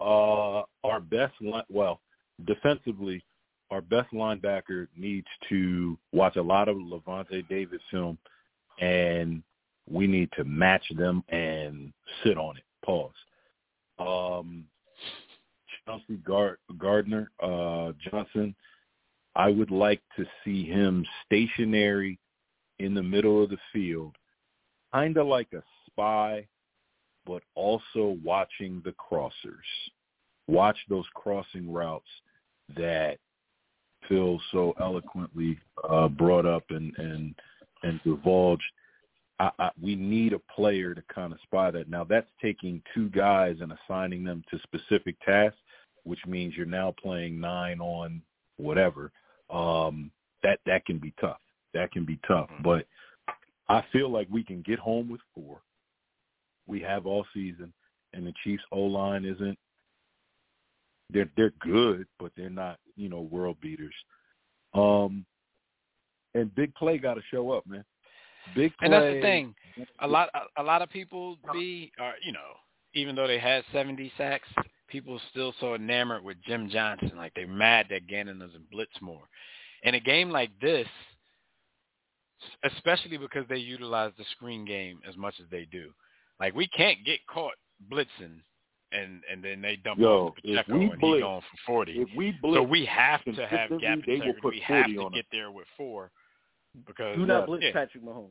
uh, 0.00 0.62
our 0.82 1.00
best, 1.00 1.34
li- 1.40 1.62
well, 1.68 2.00
defensively, 2.46 3.22
our 3.70 3.80
best 3.82 4.10
linebacker 4.12 4.88
needs 4.96 5.26
to 5.50 5.96
watch 6.12 6.36
a 6.36 6.42
lot 6.42 6.68
of 6.68 6.76
Lavonte 6.78 7.46
Davis 7.48 7.82
film, 7.90 8.18
and 8.80 9.42
we 9.90 10.06
need 10.06 10.30
to 10.36 10.44
match 10.44 10.84
them 10.96 11.24
and 11.28 11.92
sit 12.24 12.36
on 12.36 12.56
it. 12.56 12.64
Pause. 12.84 13.12
Um, 13.98 14.64
Chauncey 15.86 16.16
Gar- 16.24 16.58
Gardner 16.78 17.30
uh, 17.42 17.92
Johnson, 18.10 18.54
I 19.34 19.48
would 19.50 19.70
like 19.70 20.00
to 20.16 20.24
see 20.44 20.64
him 20.66 21.04
stationary 21.26 22.18
in 22.78 22.94
the 22.94 23.02
middle 23.02 23.42
of 23.42 23.50
the 23.50 23.58
field, 23.72 24.14
kind 24.92 25.16
of 25.16 25.26
like 25.26 25.48
a 25.52 25.62
spy 25.86 26.46
but 27.26 27.42
also 27.54 28.16
watching 28.24 28.82
the 28.84 28.92
crossers. 28.92 29.90
Watch 30.48 30.76
those 30.88 31.04
crossing 31.14 31.72
routes 31.72 32.08
that 32.76 33.18
Phil 34.08 34.40
so 34.50 34.74
eloquently 34.80 35.58
uh, 35.88 36.08
brought 36.08 36.46
up 36.46 36.64
and 36.70 36.92
and 36.98 37.34
and 37.84 38.00
divulged. 38.04 38.62
I, 39.42 39.50
I, 39.58 39.70
we 39.80 39.94
need 39.94 40.32
a 40.32 40.38
player 40.54 40.94
to 40.94 41.02
kind 41.14 41.32
of 41.32 41.38
spy 41.42 41.70
that. 41.70 41.88
Now 41.88 42.04
that's 42.04 42.26
taking 42.40 42.82
two 42.94 43.08
guys 43.10 43.56
and 43.60 43.72
assigning 43.72 44.24
them 44.24 44.42
to 44.50 44.58
specific 44.62 45.16
tasks, 45.24 45.58
which 46.04 46.20
means 46.26 46.54
you're 46.56 46.66
now 46.66 46.94
playing 47.02 47.40
nine 47.40 47.80
on 47.80 48.22
whatever. 48.56 49.10
Um, 49.50 50.10
that 50.42 50.60
that 50.66 50.84
can 50.86 50.98
be 50.98 51.12
tough. 51.20 51.40
That 51.74 51.92
can 51.92 52.04
be 52.04 52.18
tough. 52.26 52.50
But 52.62 52.86
I 53.68 53.84
feel 53.92 54.10
like 54.10 54.28
we 54.30 54.44
can 54.44 54.62
get 54.62 54.78
home 54.78 55.08
with 55.08 55.20
four 55.34 55.60
we 56.66 56.80
have 56.80 57.06
all 57.06 57.26
season, 57.34 57.72
and 58.12 58.26
the 58.26 58.32
Chiefs 58.44 58.62
O 58.72 58.80
line 58.80 59.24
isn't. 59.24 59.58
They're 61.10 61.30
they're 61.36 61.52
good, 61.60 62.06
but 62.18 62.32
they're 62.36 62.50
not 62.50 62.78
you 62.96 63.08
know 63.08 63.20
world 63.20 63.58
beaters. 63.60 63.94
Um, 64.74 65.26
and 66.34 66.54
big 66.54 66.74
play 66.74 66.96
got 66.98 67.14
to 67.14 67.20
show 67.30 67.50
up, 67.50 67.66
man. 67.66 67.84
Big 68.54 68.72
play. 68.78 68.86
And 68.86 68.92
that's 68.92 69.14
the 69.14 69.20
thing. 69.20 69.54
A 70.00 70.06
lot 70.06 70.28
a, 70.34 70.62
a 70.62 70.64
lot 70.64 70.82
of 70.82 70.90
people 70.90 71.38
be 71.52 71.90
are 71.98 72.14
you 72.24 72.32
know 72.32 72.40
even 72.94 73.14
though 73.14 73.26
they 73.26 73.38
had 73.38 73.64
70 73.72 74.12
sacks, 74.18 74.48
people 74.88 75.18
still 75.30 75.54
so 75.60 75.74
enamored 75.74 76.22
with 76.22 76.36
Jim 76.46 76.68
Johnson. 76.70 77.12
Like 77.16 77.32
they're 77.34 77.46
mad 77.46 77.86
that 77.90 78.06
Gannon 78.06 78.38
doesn't 78.38 78.70
blitz 78.70 78.92
more. 79.00 79.22
In 79.82 79.94
a 79.94 80.00
game 80.00 80.30
like 80.30 80.50
this, 80.60 80.86
especially 82.64 83.16
because 83.16 83.44
they 83.48 83.56
utilize 83.56 84.12
the 84.18 84.24
screen 84.32 84.64
game 84.64 85.00
as 85.08 85.16
much 85.16 85.34
as 85.40 85.46
they 85.50 85.66
do, 85.70 85.90
like 86.38 86.54
we 86.54 86.68
can't 86.68 86.98
get 87.04 87.20
caught 87.26 87.54
blitzing 87.90 88.40
and 88.92 89.22
and 89.30 89.42
then 89.42 89.62
they 89.62 89.76
dump 89.76 89.98
Yo, 89.98 90.28
off 90.28 90.34
Pacheco 90.36 90.72
and 90.74 90.82
he 90.82 90.98
going 90.98 91.22
for 91.22 91.42
40. 91.66 91.92
If 91.92 92.08
we 92.16 92.32
blitz, 92.42 92.56
so 92.56 92.62
we 92.62 92.84
have 92.84 93.24
to 93.24 93.46
have 93.46 93.70
gap 93.80 93.98
integrity. 93.98 94.38
We 94.44 94.62
have 94.66 94.86
40 94.94 94.96
to 94.96 95.10
get 95.14 95.26
there 95.32 95.50
with 95.50 95.66
four 95.76 96.10
because 96.86 97.16
Do 97.16 97.26
not 97.26 97.46
blitz 97.46 97.64
yeah. 97.64 97.72
Patrick 97.72 98.04
Mahomes. 98.04 98.30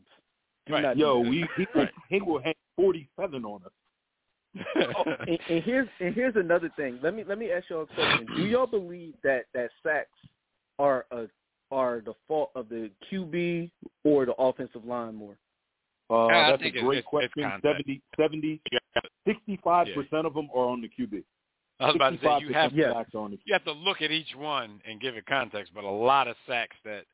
Do 0.67 0.73
Right. 0.73 0.83
not 0.83 0.97
Yo, 0.97 1.19
we 1.19 1.47
he 1.57 1.65
will, 1.73 1.87
he 2.09 2.21
will 2.21 2.39
hang 2.41 2.53
forty 2.75 3.07
seven 3.19 3.45
on 3.45 3.61
us. 3.65 3.71
and, 5.27 5.39
and 5.49 5.63
here's 5.63 5.87
and 5.99 6.13
here's 6.13 6.35
another 6.35 6.69
thing. 6.75 6.99
Let 7.01 7.15
me 7.15 7.23
let 7.27 7.37
me 7.37 7.51
ask 7.51 7.69
y'all 7.69 7.83
a 7.83 7.85
question. 7.87 8.27
Do 8.35 8.43
y'all 8.45 8.67
believe 8.67 9.13
that 9.23 9.45
that 9.53 9.69
sacks 9.83 10.09
are 10.77 11.05
a 11.11 11.27
are 11.71 12.01
the 12.05 12.13
fault 12.27 12.51
of 12.53 12.67
the 12.67 12.91
QB 13.11 13.71
or 14.03 14.25
the 14.25 14.33
offensive 14.33 14.83
line 14.85 15.15
more? 15.15 15.37
Uh, 16.09 16.25
I 16.25 16.49
that's 16.51 16.55
a 16.55 16.63
think 16.63 16.75
it's- 16.75 16.85
great 16.85 16.97
it's- 16.99 17.23
it's 17.23 17.33
question. 17.33 17.43
contact. 17.43 17.83
70, 17.87 18.01
70, 18.19 18.61
65% 19.25 20.25
of 20.25 20.33
them 20.33 20.49
are 20.53 20.65
on 20.65 20.81
the 20.81 20.89
QB. 20.89 21.23
I 21.79 21.87
was 21.87 21.95
about 21.95 22.09
to 22.11 22.17
say 22.19 22.39
you 22.45 22.53
have 22.53 22.73
Yeah. 22.73 22.91
on 23.15 23.31
the 23.31 23.39
you 23.45 23.53
have 23.53 23.63
to 23.63 23.71
look 23.71 24.01
at 24.01 24.11
each 24.11 24.35
one 24.35 24.81
and 24.85 24.99
give 24.99 25.15
it 25.15 25.25
context, 25.25 25.73
but 25.73 25.83
a 25.85 25.89
lot 25.89 26.27
of 26.27 26.35
sacks 26.45 26.75
that 26.83 27.05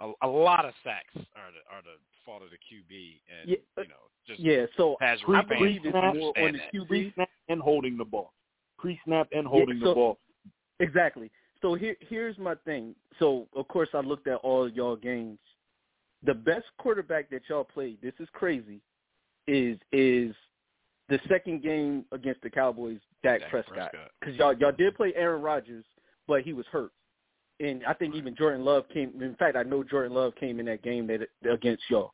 a, 0.00 0.12
a 0.22 0.28
lot 0.28 0.64
of 0.64 0.72
sacks 0.84 1.14
are 1.14 1.50
the 1.52 1.74
are 1.74 1.82
the 1.82 1.98
fault 2.24 2.42
of 2.42 2.48
the 2.50 2.56
QB 2.56 3.20
and 3.40 3.50
Yeah, 3.50 3.56
uh, 3.76 3.82
you 3.82 3.88
know 3.88 3.94
just 4.26 4.40
Yeah, 4.40 4.66
so 4.76 4.96
casual 5.00 5.36
I 5.36 5.42
believe 5.42 5.80
it's 5.84 5.92
more 5.92 6.04
on 6.38 6.52
the. 6.52 6.78
QB. 6.78 6.86
pre-snap 6.88 7.28
and 7.48 7.60
holding 7.60 7.96
the 7.98 8.04
ball. 8.04 8.32
Pre-snap 8.78 9.28
and 9.32 9.46
holding 9.46 9.80
so- 9.80 9.88
the 9.88 9.94
ball. 9.94 10.18
Exactly. 10.80 11.30
So 11.60 11.74
here 11.74 11.96
here's 12.00 12.38
my 12.38 12.54
thing. 12.64 12.94
So 13.18 13.46
of 13.54 13.68
course 13.68 13.88
I 13.94 14.00
looked 14.00 14.26
at 14.26 14.36
all 14.36 14.68
y'all 14.68 14.96
games. 14.96 15.38
The 16.24 16.34
best 16.34 16.66
quarterback 16.78 17.30
that 17.30 17.42
y'all 17.48 17.64
played, 17.64 17.98
this 18.00 18.14
is 18.20 18.28
crazy, 18.32 18.80
is 19.46 19.78
is 19.92 20.34
the 21.08 21.18
second 21.28 21.62
game 21.62 22.04
against 22.12 22.40
the 22.42 22.50
Cowboys, 22.50 22.98
Dak, 23.22 23.40
Dak 23.40 23.50
Prescott. 23.50 23.74
Prescott. 23.90 24.10
Because 24.20 24.36
y'all 24.36 24.54
y'all 24.58 24.72
did 24.72 24.96
play 24.96 25.12
Aaron 25.16 25.42
Rodgers, 25.42 25.84
but 26.26 26.42
he 26.42 26.52
was 26.52 26.64
hurt. 26.66 26.92
And 27.62 27.82
I 27.86 27.94
think 27.94 28.14
even 28.14 28.34
Jordan 28.34 28.64
Love 28.64 28.84
came. 28.92 29.12
In 29.22 29.36
fact, 29.36 29.56
I 29.56 29.62
know 29.62 29.82
Jordan 29.84 30.12
Love 30.12 30.34
came 30.38 30.58
in 30.60 30.66
that 30.66 30.82
game 30.82 31.06
that 31.06 31.20
against 31.48 31.84
y'all. 31.88 32.12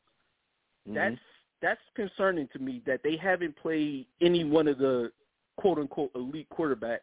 Mm-hmm. 0.87 0.95
That's 0.95 1.21
that's 1.61 1.81
concerning 1.95 2.47
to 2.53 2.59
me 2.59 2.81
that 2.85 3.01
they 3.03 3.17
haven't 3.17 3.57
played 3.57 4.05
any 4.21 4.43
one 4.43 4.67
of 4.67 4.77
the 4.77 5.11
quote 5.57 5.77
unquote 5.79 6.11
elite 6.15 6.47
quarterbacks 6.55 6.99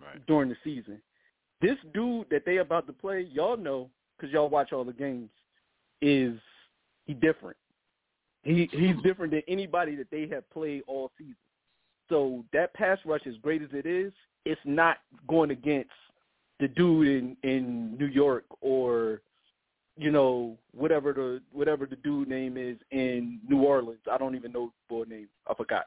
Right. 0.00 0.24
during 0.26 0.48
the 0.48 0.56
season. 0.62 1.00
This 1.60 1.76
dude 1.92 2.26
that 2.30 2.44
they 2.46 2.58
about 2.58 2.86
to 2.86 2.92
play, 2.92 3.28
y'all 3.32 3.56
know 3.56 3.90
because 4.16 4.32
y'all 4.32 4.48
watch 4.48 4.72
all 4.72 4.84
the 4.84 4.92
games, 4.92 5.30
is 6.00 6.34
he 7.06 7.14
different. 7.14 7.56
He 8.44 8.68
he's 8.70 8.94
different 9.02 9.32
than 9.32 9.42
anybody 9.48 9.96
that 9.96 10.10
they 10.10 10.28
have 10.28 10.48
played 10.50 10.82
all 10.86 11.10
season. 11.18 11.34
So 12.08 12.44
that 12.52 12.72
pass 12.74 12.98
rush, 13.04 13.26
as 13.26 13.34
great 13.42 13.60
as 13.62 13.70
it 13.72 13.86
is, 13.86 14.12
it's 14.44 14.60
not 14.64 14.98
going 15.26 15.50
against 15.50 15.90
the 16.60 16.68
dude 16.68 17.08
in 17.08 17.36
in 17.42 17.96
New 17.98 18.06
York 18.06 18.44
or 18.60 19.20
you 19.96 20.10
know 20.10 20.56
whatever 20.72 21.12
the 21.12 21.40
whatever 21.52 21.86
the 21.86 21.96
dude 21.96 22.28
name 22.28 22.56
is 22.56 22.76
in 22.90 23.40
New 23.48 23.62
Orleans. 23.62 24.00
I 24.10 24.18
don't 24.18 24.34
even 24.34 24.52
know 24.52 24.66
the 24.88 24.94
boy 24.94 25.04
name. 25.08 25.28
I 25.46 25.54
forgot. 25.54 25.86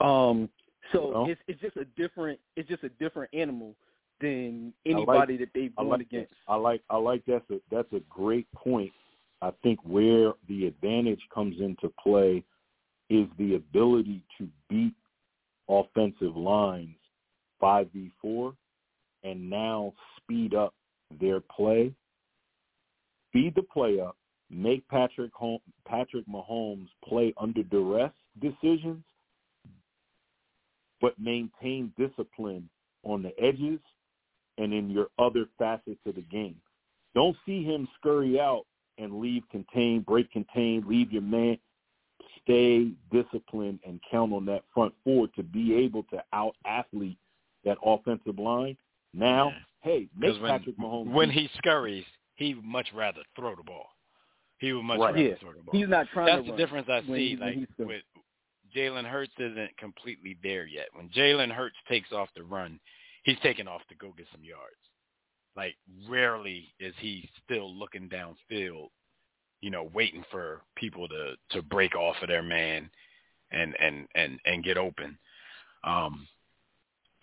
Um. 0.00 0.48
So 0.92 1.10
Well. 1.10 1.26
it's 1.28 1.40
it's 1.48 1.60
just 1.60 1.76
a 1.76 1.84
different 2.00 2.38
it's 2.56 2.68
just 2.68 2.84
a 2.84 2.88
different 3.00 3.30
animal 3.34 3.74
than 4.20 4.72
I 4.86 4.90
like- 4.90 4.96
anybody 4.96 5.36
that 5.38 5.48
they've 5.54 5.72
I 5.76 5.82
gone 5.82 5.90
like 5.90 6.00
against. 6.02 6.32
I 6.48 6.56
like 6.56 6.82
I 6.90 6.96
like 6.96 7.22
that's 7.26 7.48
a 7.50 7.60
that's 7.70 7.92
a 7.92 8.00
great 8.08 8.46
point. 8.52 8.92
I 9.42 9.50
think 9.62 9.78
where 9.84 10.32
the 10.48 10.66
advantage 10.66 11.20
comes 11.34 11.60
into 11.60 11.92
play 12.02 12.42
is 13.10 13.26
the 13.38 13.54
ability 13.56 14.22
to 14.38 14.48
beat 14.68 14.94
offensive 15.68 16.36
lines 16.36 16.96
five 17.60 17.88
v 17.92 18.10
four 18.22 18.54
and 19.26 19.50
now 19.50 19.92
speed 20.16 20.54
up 20.54 20.74
their 21.20 21.40
play, 21.40 21.92
speed 23.28 23.54
the 23.56 23.62
play 23.62 24.00
up, 24.00 24.16
make 24.50 24.86
Patrick 24.88 25.32
Patrick 25.86 26.24
Mahomes 26.28 26.88
play 27.04 27.34
under 27.36 27.62
duress 27.64 28.12
decisions, 28.40 29.02
but 31.00 31.18
maintain 31.18 31.92
discipline 31.98 32.68
on 33.02 33.22
the 33.22 33.32
edges 33.42 33.80
and 34.58 34.72
in 34.72 34.88
your 34.90 35.08
other 35.18 35.46
facets 35.58 36.00
of 36.06 36.14
the 36.14 36.22
game. 36.22 36.56
Don't 37.14 37.36
see 37.44 37.64
him 37.64 37.88
scurry 37.98 38.40
out 38.40 38.64
and 38.98 39.20
leave 39.20 39.42
contained, 39.50 40.06
break 40.06 40.30
contained, 40.30 40.86
leave 40.86 41.12
your 41.12 41.22
man. 41.22 41.58
Stay 42.42 42.92
disciplined 43.10 43.80
and 43.84 44.00
count 44.08 44.32
on 44.32 44.46
that 44.46 44.62
front 44.72 44.94
four 45.02 45.26
to 45.34 45.42
be 45.42 45.74
able 45.74 46.04
to 46.04 46.22
out 46.32 46.54
athlete 46.64 47.18
that 47.64 47.76
offensive 47.84 48.38
line. 48.38 48.76
Now, 49.16 49.52
hey, 49.82 50.08
make 50.16 50.40
when 50.42 50.50
Patrick 50.50 50.76
Mahomes 50.78 51.10
when 51.10 51.30
he 51.30 51.48
scurries, 51.56 52.04
he 52.34 52.54
would 52.54 52.64
much 52.64 52.88
rather 52.94 53.22
throw 53.34 53.54
the 53.56 53.62
ball. 53.62 53.88
He 54.58 54.72
would 54.72 54.82
much 54.82 54.98
Right. 55.00 55.14
rather 55.14 55.28
Yeah. 55.28 55.34
throw 55.36 55.52
the 55.54 55.62
ball. 55.62 55.74
He's 55.78 55.88
not 55.88 56.06
trying 56.08 56.26
That's 56.26 56.40
to 56.40 56.44
the 56.44 56.50
run 56.50 56.58
difference 56.58 56.88
I 56.88 57.00
when 57.00 57.18
see. 57.18 57.28
he- 57.30 57.36
like 57.36 57.68
with 57.78 58.04
Jalen 58.74 59.06
Hurts 59.08 59.32
isn't 59.38 59.76
completely 59.78 60.34
there 60.42 60.66
yet. 60.66 60.88
When 60.94 61.08
Jalen 61.08 61.50
Hurts 61.50 61.76
takes 61.88 62.12
off 62.12 62.32
the 62.34 62.44
run, 62.44 62.78
he's 63.24 63.38
taking 63.40 63.66
off 63.66 63.86
to 63.88 63.94
go 63.94 64.12
get 64.12 64.28
some 64.28 64.44
yards. 64.44 64.76
Like 65.54 65.76
rarely 66.06 66.74
is 66.78 66.94
he 66.98 67.30
still 67.42 67.72
looking 67.74 68.10
downfield, 68.10 68.90
you 69.62 69.70
know, 69.70 69.84
waiting 69.84 70.24
for 70.24 70.62
people 70.74 71.08
to 71.08 71.38
to 71.50 71.62
break 71.62 71.94
off 71.94 72.20
of 72.20 72.28
their 72.28 72.42
man 72.42 72.90
and 73.50 73.74
and 73.80 74.06
and 74.14 74.38
and 74.44 74.62
get 74.62 74.76
open. 74.76 75.18
Um, 75.84 76.28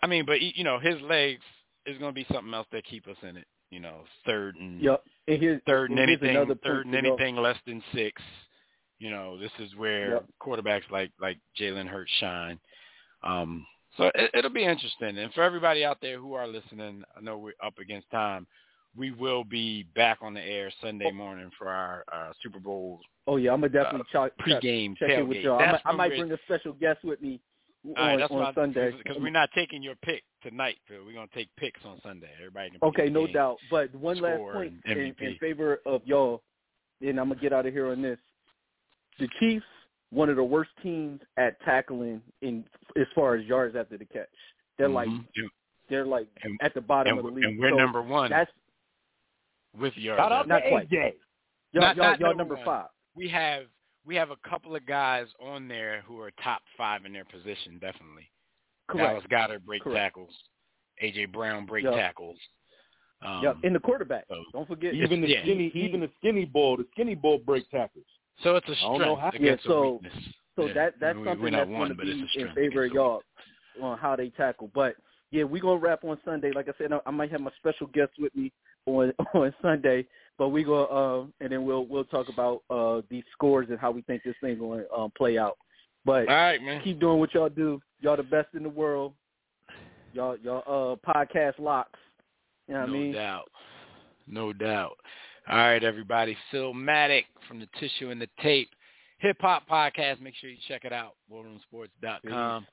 I 0.02 0.08
mean, 0.08 0.24
but 0.24 0.40
you 0.42 0.64
know, 0.64 0.78
his 0.80 1.00
legs 1.02 1.44
is 1.86 1.98
going 1.98 2.10
to 2.10 2.14
be 2.14 2.26
something 2.32 2.52
else 2.54 2.66
that 2.72 2.84
keep 2.84 3.06
us 3.06 3.16
in 3.22 3.36
it. 3.36 3.46
You 3.70 3.80
know, 3.80 4.04
third 4.26 4.56
and 4.56 4.80
Yep. 4.80 5.02
And 5.26 5.40
here's 5.40 5.60
third 5.66 5.90
and 5.90 5.98
and 5.98 6.08
anything 6.08 6.54
third 6.62 6.86
and 6.86 6.94
anything 6.94 7.36
less 7.36 7.56
than 7.66 7.82
six. 7.92 8.22
You 8.98 9.10
know, 9.10 9.38
this 9.38 9.50
is 9.58 9.74
where 9.76 10.10
Yep. 10.12 10.24
quarterbacks 10.40 10.90
like 10.90 11.10
like 11.20 11.38
Jalen 11.58 11.88
Hurts 11.88 12.12
shine. 12.20 12.60
Um, 13.22 13.66
so 13.96 14.10
it, 14.14 14.30
it'll 14.34 14.50
be 14.50 14.64
interesting. 14.64 15.18
And 15.18 15.32
for 15.32 15.42
everybody 15.42 15.84
out 15.84 15.98
there 16.00 16.18
who 16.18 16.34
are 16.34 16.46
listening, 16.46 17.02
I 17.16 17.20
know 17.20 17.38
we're 17.38 17.52
up 17.64 17.78
against 17.78 18.10
time. 18.10 18.46
we 18.96 19.10
will 19.10 19.42
be 19.42 19.84
back 19.96 20.18
on 20.20 20.34
the 20.34 20.40
air 20.40 20.70
Sunday 20.80 21.10
morning 21.10 21.50
for 21.58 21.68
our, 21.68 22.04
our 22.12 22.32
Super 22.42 22.60
Bowl 22.60 23.00
Oh 23.26 23.36
yeah, 23.36 23.52
I'm 23.52 23.60
gonna 23.60 23.72
definitely 23.72 24.06
uh, 24.14 24.28
check 24.28 24.32
pregame 24.38 24.96
check 24.96 25.10
in 25.10 25.28
with 25.28 25.38
y'all. 25.38 25.58
I 25.58 25.72
might, 25.72 25.80
I 25.86 25.92
might 25.92 26.08
bring 26.10 26.30
a 26.30 26.38
special 26.44 26.74
guest 26.74 27.02
with 27.04 27.22
me 27.22 27.40
on, 27.86 27.94
right, 27.96 28.18
that's 28.18 28.32
on 28.32 28.54
Sunday. 28.54 28.92
because 28.92 29.16
we're 29.20 29.30
not 29.30 29.48
taking 29.54 29.82
your 29.82 29.94
pick 29.96 30.22
tonight, 30.48 30.76
Phil. 30.86 31.04
We're 31.04 31.14
gonna 31.14 31.26
take 31.34 31.48
picks 31.56 31.80
on 31.84 32.00
Sunday. 32.02 32.30
Everybody 32.38 32.70
can. 32.70 32.80
pick 32.80 32.88
Okay, 33.00 33.08
no 33.10 33.24
game. 33.26 33.34
doubt. 33.34 33.56
But 33.70 33.92
one 33.94 34.18
last 34.20 34.38
point 34.38 34.54
point 34.54 34.74
in, 34.86 35.14
in 35.20 35.36
favor 35.40 35.80
of 35.86 36.02
y'all, 36.06 36.42
and 37.00 37.18
I'm 37.18 37.28
gonna 37.28 37.40
get 37.40 37.52
out 37.52 37.66
of 37.66 37.72
here 37.72 37.88
on 37.88 38.00
this. 38.02 38.18
The 39.18 39.28
Chiefs, 39.40 39.64
one 40.10 40.28
of 40.28 40.36
the 40.36 40.44
worst 40.44 40.70
teams 40.82 41.20
at 41.36 41.60
tackling 41.64 42.22
in 42.42 42.64
as 42.96 43.06
far 43.14 43.34
as 43.34 43.44
yards 43.46 43.74
after 43.76 43.96
the 43.98 44.04
catch. 44.04 44.28
They're 44.78 44.88
like 44.88 45.08
Mhm. 45.08 45.26
And- 45.36 45.50
they're 45.88 46.06
like 46.06 46.28
and- 46.42 46.58
at 46.62 46.72
the 46.74 46.80
bottom 46.80 47.18
and, 47.18 47.18
of 47.18 47.24
the 47.26 47.30
league. 47.40 47.44
and 47.44 47.58
we're 47.58 47.70
So 47.70 47.76
number 47.76 48.02
one 48.02 48.30
That's 48.30 48.50
with 49.76 49.96
yards. 49.96 50.18
Shout 50.20 50.32
out 50.32 50.50
after 50.50 50.54
to 50.54 50.60
catch. 50.60 50.62
Not 50.64 50.70
quite. 50.70 50.92
y'all, 50.92 51.12
Not- 51.82 51.96
y'all, 51.96 52.06
not 52.06 52.20
y'all 52.20 52.28
number 52.30 52.54
number 52.54 52.54
one. 52.56 52.64
five. 52.64 52.88
We 53.14 53.28
have 53.28 53.66
we 54.06 54.14
have 54.16 54.30
a 54.30 54.36
couple 54.36 54.76
of 54.76 54.84
guys 54.84 55.32
on 55.40 55.66
there 55.66 56.02
who 56.02 56.20
are 56.20 56.30
top 56.32 56.62
five 56.76 57.06
in 57.06 57.12
their 57.14 57.24
position, 57.24 57.78
definitely. 57.78 58.28
Correct. 58.88 59.28
Dallas 59.30 59.48
Goedert 59.50 59.64
break 59.64 59.82
Correct. 59.82 59.98
tackles. 59.98 60.34
AJ 61.02 61.32
Brown 61.32 61.66
break 61.66 61.84
Yep. 61.84 61.94
tackles. 61.94 62.38
Um, 63.22 63.42
yep. 63.42 63.56
And 63.64 63.74
the 63.74 63.80
quarterback. 63.80 64.24
so- 64.28 64.44
Don't 64.52 64.68
forget 64.68 64.94
Even 64.94 65.20
the 65.22 65.28
Yeah. 65.28 65.42
skinny, 65.42 65.68
He- 65.70 65.82
even 65.84 66.00
the 66.00 66.10
skinny 66.18 66.44
ball 66.44 66.76
the 66.76 66.86
skinny 66.92 67.14
ball 67.14 67.38
break 67.38 67.68
tackles. 67.70 68.04
So 68.42 68.56
it's 68.56 68.68
a 68.68 68.72
I 68.72 68.74
don't 68.80 68.98
know 68.98 69.04
strength 69.16 69.20
how- 69.20 69.28
against 69.30 69.64
Yeah, 69.64 69.68
so- 69.70 69.82
a 69.82 69.92
weakness. 69.92 70.34
So 70.56 70.66
Yeah. 70.66 70.72
that 70.74 71.00
that's 71.00 71.18
We- 71.18 71.24
something 71.24 71.52
that's 71.52 71.70
going 71.70 71.88
to 71.88 71.94
be 71.94 72.10
in 72.40 72.54
favor 72.54 72.84
of 72.84 72.92
y'all 72.92 73.22
on 73.80 73.98
how 73.98 74.14
they 74.14 74.30
tackle. 74.30 74.68
But 74.74 74.96
yeah, 75.30 75.42
we're 75.44 75.62
gonna 75.62 75.78
wrap 75.80 76.04
on 76.04 76.20
Sunday. 76.24 76.52
Like 76.52 76.68
I 76.68 76.72
said, 76.78 76.92
I 76.92 77.10
might 77.10 77.30
have 77.32 77.40
my 77.40 77.50
special 77.56 77.86
guest 77.88 78.12
with 78.18 78.34
me 78.36 78.52
on 78.86 79.12
on 79.34 79.52
Sunday. 79.62 80.06
But 80.36 80.50
we 80.50 80.62
go 80.62 80.84
uh, 80.86 81.26
and 81.40 81.50
then 81.52 81.64
we'll 81.64 81.86
we'll 81.86 82.04
talk 82.04 82.28
about 82.28 82.62
uh 82.70 83.02
these 83.08 83.24
scores 83.32 83.68
and 83.70 83.80
how 83.80 83.90
we 83.90 84.02
think 84.02 84.22
this 84.22 84.36
thing 84.40 84.58
going 84.58 84.80
to 84.84 84.92
um, 84.92 85.10
play 85.12 85.38
out. 85.38 85.56
But 86.04 86.28
All 86.28 86.34
right, 86.34 86.62
man. 86.62 86.82
keep 86.82 87.00
doing 87.00 87.18
what 87.18 87.32
y'all 87.34 87.48
do. 87.48 87.80
Y'all 88.00 88.16
the 88.16 88.22
best 88.22 88.48
in 88.54 88.62
the 88.62 88.68
world. 88.68 89.14
Y'all 90.12 90.36
y'all 90.42 90.62
uh 91.06 91.12
podcast 91.14 91.58
locks. 91.58 91.98
You 92.68 92.74
know 92.74 92.80
what 92.80 92.88
no 92.90 92.94
I 92.94 92.98
mean? 92.98 93.12
doubt. 93.12 93.50
No 94.26 94.52
doubt. 94.52 94.96
All 95.48 95.56
right, 95.56 95.82
everybody. 95.84 96.36
Phil 96.50 96.72
Maddock 96.72 97.24
from 97.48 97.60
the 97.60 97.68
Tissue 97.78 98.10
and 98.10 98.20
the 98.20 98.28
Tape 98.42 98.70
Hip 99.18 99.36
Hop 99.40 99.68
Podcast. 99.68 100.20
Make 100.20 100.34
sure 100.36 100.48
you 100.50 100.56
check 100.68 100.84
it 100.84 100.92
out. 100.92 101.14
WarroomSports.com. 101.32 102.66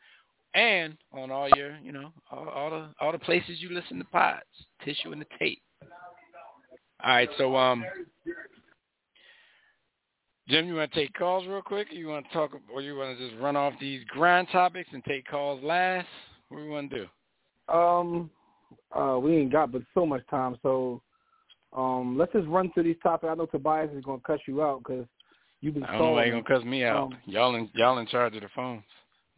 And 0.54 0.98
on 1.14 1.32
all 1.32 1.48
your, 1.56 1.78
you 1.82 1.92
know, 1.94 2.12
all, 2.30 2.48
all 2.50 2.70
the 2.70 2.90
all 3.00 3.12
the 3.14 3.20
places 3.20 3.62
you 3.62 3.70
listen 3.74 3.98
to 4.00 4.06
pods. 4.06 4.44
Tissue 4.84 5.12
and 5.14 5.22
the 5.22 5.26
Tape. 5.40 5.62
All 7.04 7.10
right, 7.10 7.30
so 7.38 7.56
um 7.56 7.84
Jim, 10.52 10.68
you 10.68 10.76
want 10.76 10.92
to 10.92 11.00
take 11.00 11.14
calls 11.14 11.48
real 11.48 11.62
quick? 11.62 11.88
Or 11.92 11.96
you 11.96 12.10
want 12.10 12.28
to 12.28 12.34
talk, 12.34 12.52
or 12.74 12.82
you 12.82 12.98
want 12.98 13.18
to 13.18 13.30
just 13.30 13.42
run 13.42 13.56
off 13.56 13.74
these 13.80 14.04
grind 14.10 14.50
topics 14.52 14.90
and 14.92 15.02
take 15.06 15.26
calls 15.26 15.64
last? 15.64 16.08
What 16.50 16.58
do 16.58 16.64
you 16.66 16.72
want 16.72 16.92
to 16.92 16.98
do? 16.98 17.74
Um, 17.74 18.30
uh, 18.94 19.18
we 19.18 19.38
ain't 19.38 19.54
got 19.54 19.72
but 19.72 19.82
so 19.94 20.06
much 20.06 20.24
time, 20.30 20.58
so 20.62 21.02
um, 21.72 22.18
let's 22.18 22.34
just 22.34 22.50
run 22.50 22.70
through 22.74 22.84
these 22.84 22.98
topics. 23.02 23.30
I 23.32 23.36
know 23.36 23.46
Tobias 23.46 23.92
is 23.96 24.04
gonna 24.04 24.22
cuss 24.28 24.40
you 24.46 24.62
out 24.62 24.84
because 24.84 25.06
you've 25.62 25.76
been 25.76 25.86
I 25.86 25.94
don't 25.94 26.02
know 26.02 26.12
why 26.12 26.30
gonna 26.30 26.44
cuss 26.44 26.66
me 26.66 26.84
out. 26.84 27.04
Um, 27.04 27.18
y'all 27.26 27.56
in 27.56 27.70
y'all 27.74 28.00
in 28.00 28.08
charge 28.08 28.36
of 28.36 28.42
the 28.42 28.50
phones. 28.54 28.84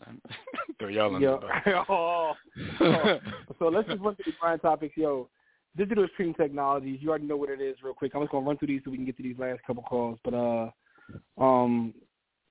Throw 0.80 0.88
y'all 0.88 1.16
in 1.16 1.22
Yeah. 1.22 1.38
the 1.64 1.84
oh. 1.90 2.34
oh. 2.82 3.20
So 3.60 3.68
let's 3.68 3.88
just 3.88 4.02
run 4.02 4.16
through 4.16 4.32
the 4.32 4.38
grind 4.40 4.64
topics, 4.64 4.98
yo. 4.98 5.30
Digital 5.78 6.08
stream 6.14 6.34
technologies. 6.34 6.98
You 7.02 7.10
already 7.10 7.26
know 7.26 7.38
what 7.38 7.52
it 7.52 7.62
is, 7.62 7.76
real 7.84 7.94
quick. 7.94 8.14
I'm 8.16 8.22
just 8.24 8.32
gonna 8.32 8.48
run 8.48 8.58
through 8.58 8.70
these 8.70 8.82
so 8.84 8.90
we 8.90 8.98
can 8.98 9.06
get 9.06 9.18
to 9.18 9.24
these 9.24 9.38
last 9.38 9.60
couple 9.68 9.84
calls. 9.84 10.18
But 10.24 10.34
uh, 10.34 10.72
um, 11.38 11.94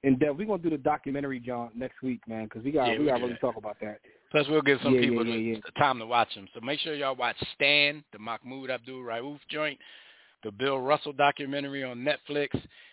in 0.02 0.18
depth, 0.18 0.36
we're 0.39 0.47
gonna 0.47 0.62
do 0.62 0.70
the 0.70 0.78
documentary, 0.78 1.39
John, 1.39 1.70
next 1.74 2.02
week, 2.02 2.20
man, 2.26 2.44
because 2.44 2.64
we 2.64 2.72
got 2.72 2.89
Yeah, 2.89 2.98
we 2.98 3.06
got 3.06 3.18
do 3.18 3.24
really 3.24 3.39
talk 3.40 3.56
about 3.56 3.76
that. 3.80 4.01
Plus, 4.30 4.47
we'll 4.48 4.62
give 4.62 4.80
some 4.82 4.94
Yeah, 4.94 5.01
people 5.01 5.24
yeah, 5.26 5.59
the, 5.64 5.70
time 5.72 5.98
to 5.98 6.06
watch 6.06 6.34
them. 6.34 6.48
So 6.55 6.60
make 6.60 6.80
sure 6.80 6.94
y'all 6.94 7.14
watch 7.14 7.36
Stan, 7.55 8.02
the 8.12 8.18
Mahmoud 8.18 8.70
Abdul 8.70 9.01
Rauf 9.02 9.39
joint, 9.48 9.78
the 10.43 10.51
Bill 10.51 10.78
Russell 10.78 11.12
documentary 11.12 11.84
on 11.84 11.98
Netflix, 11.98 12.48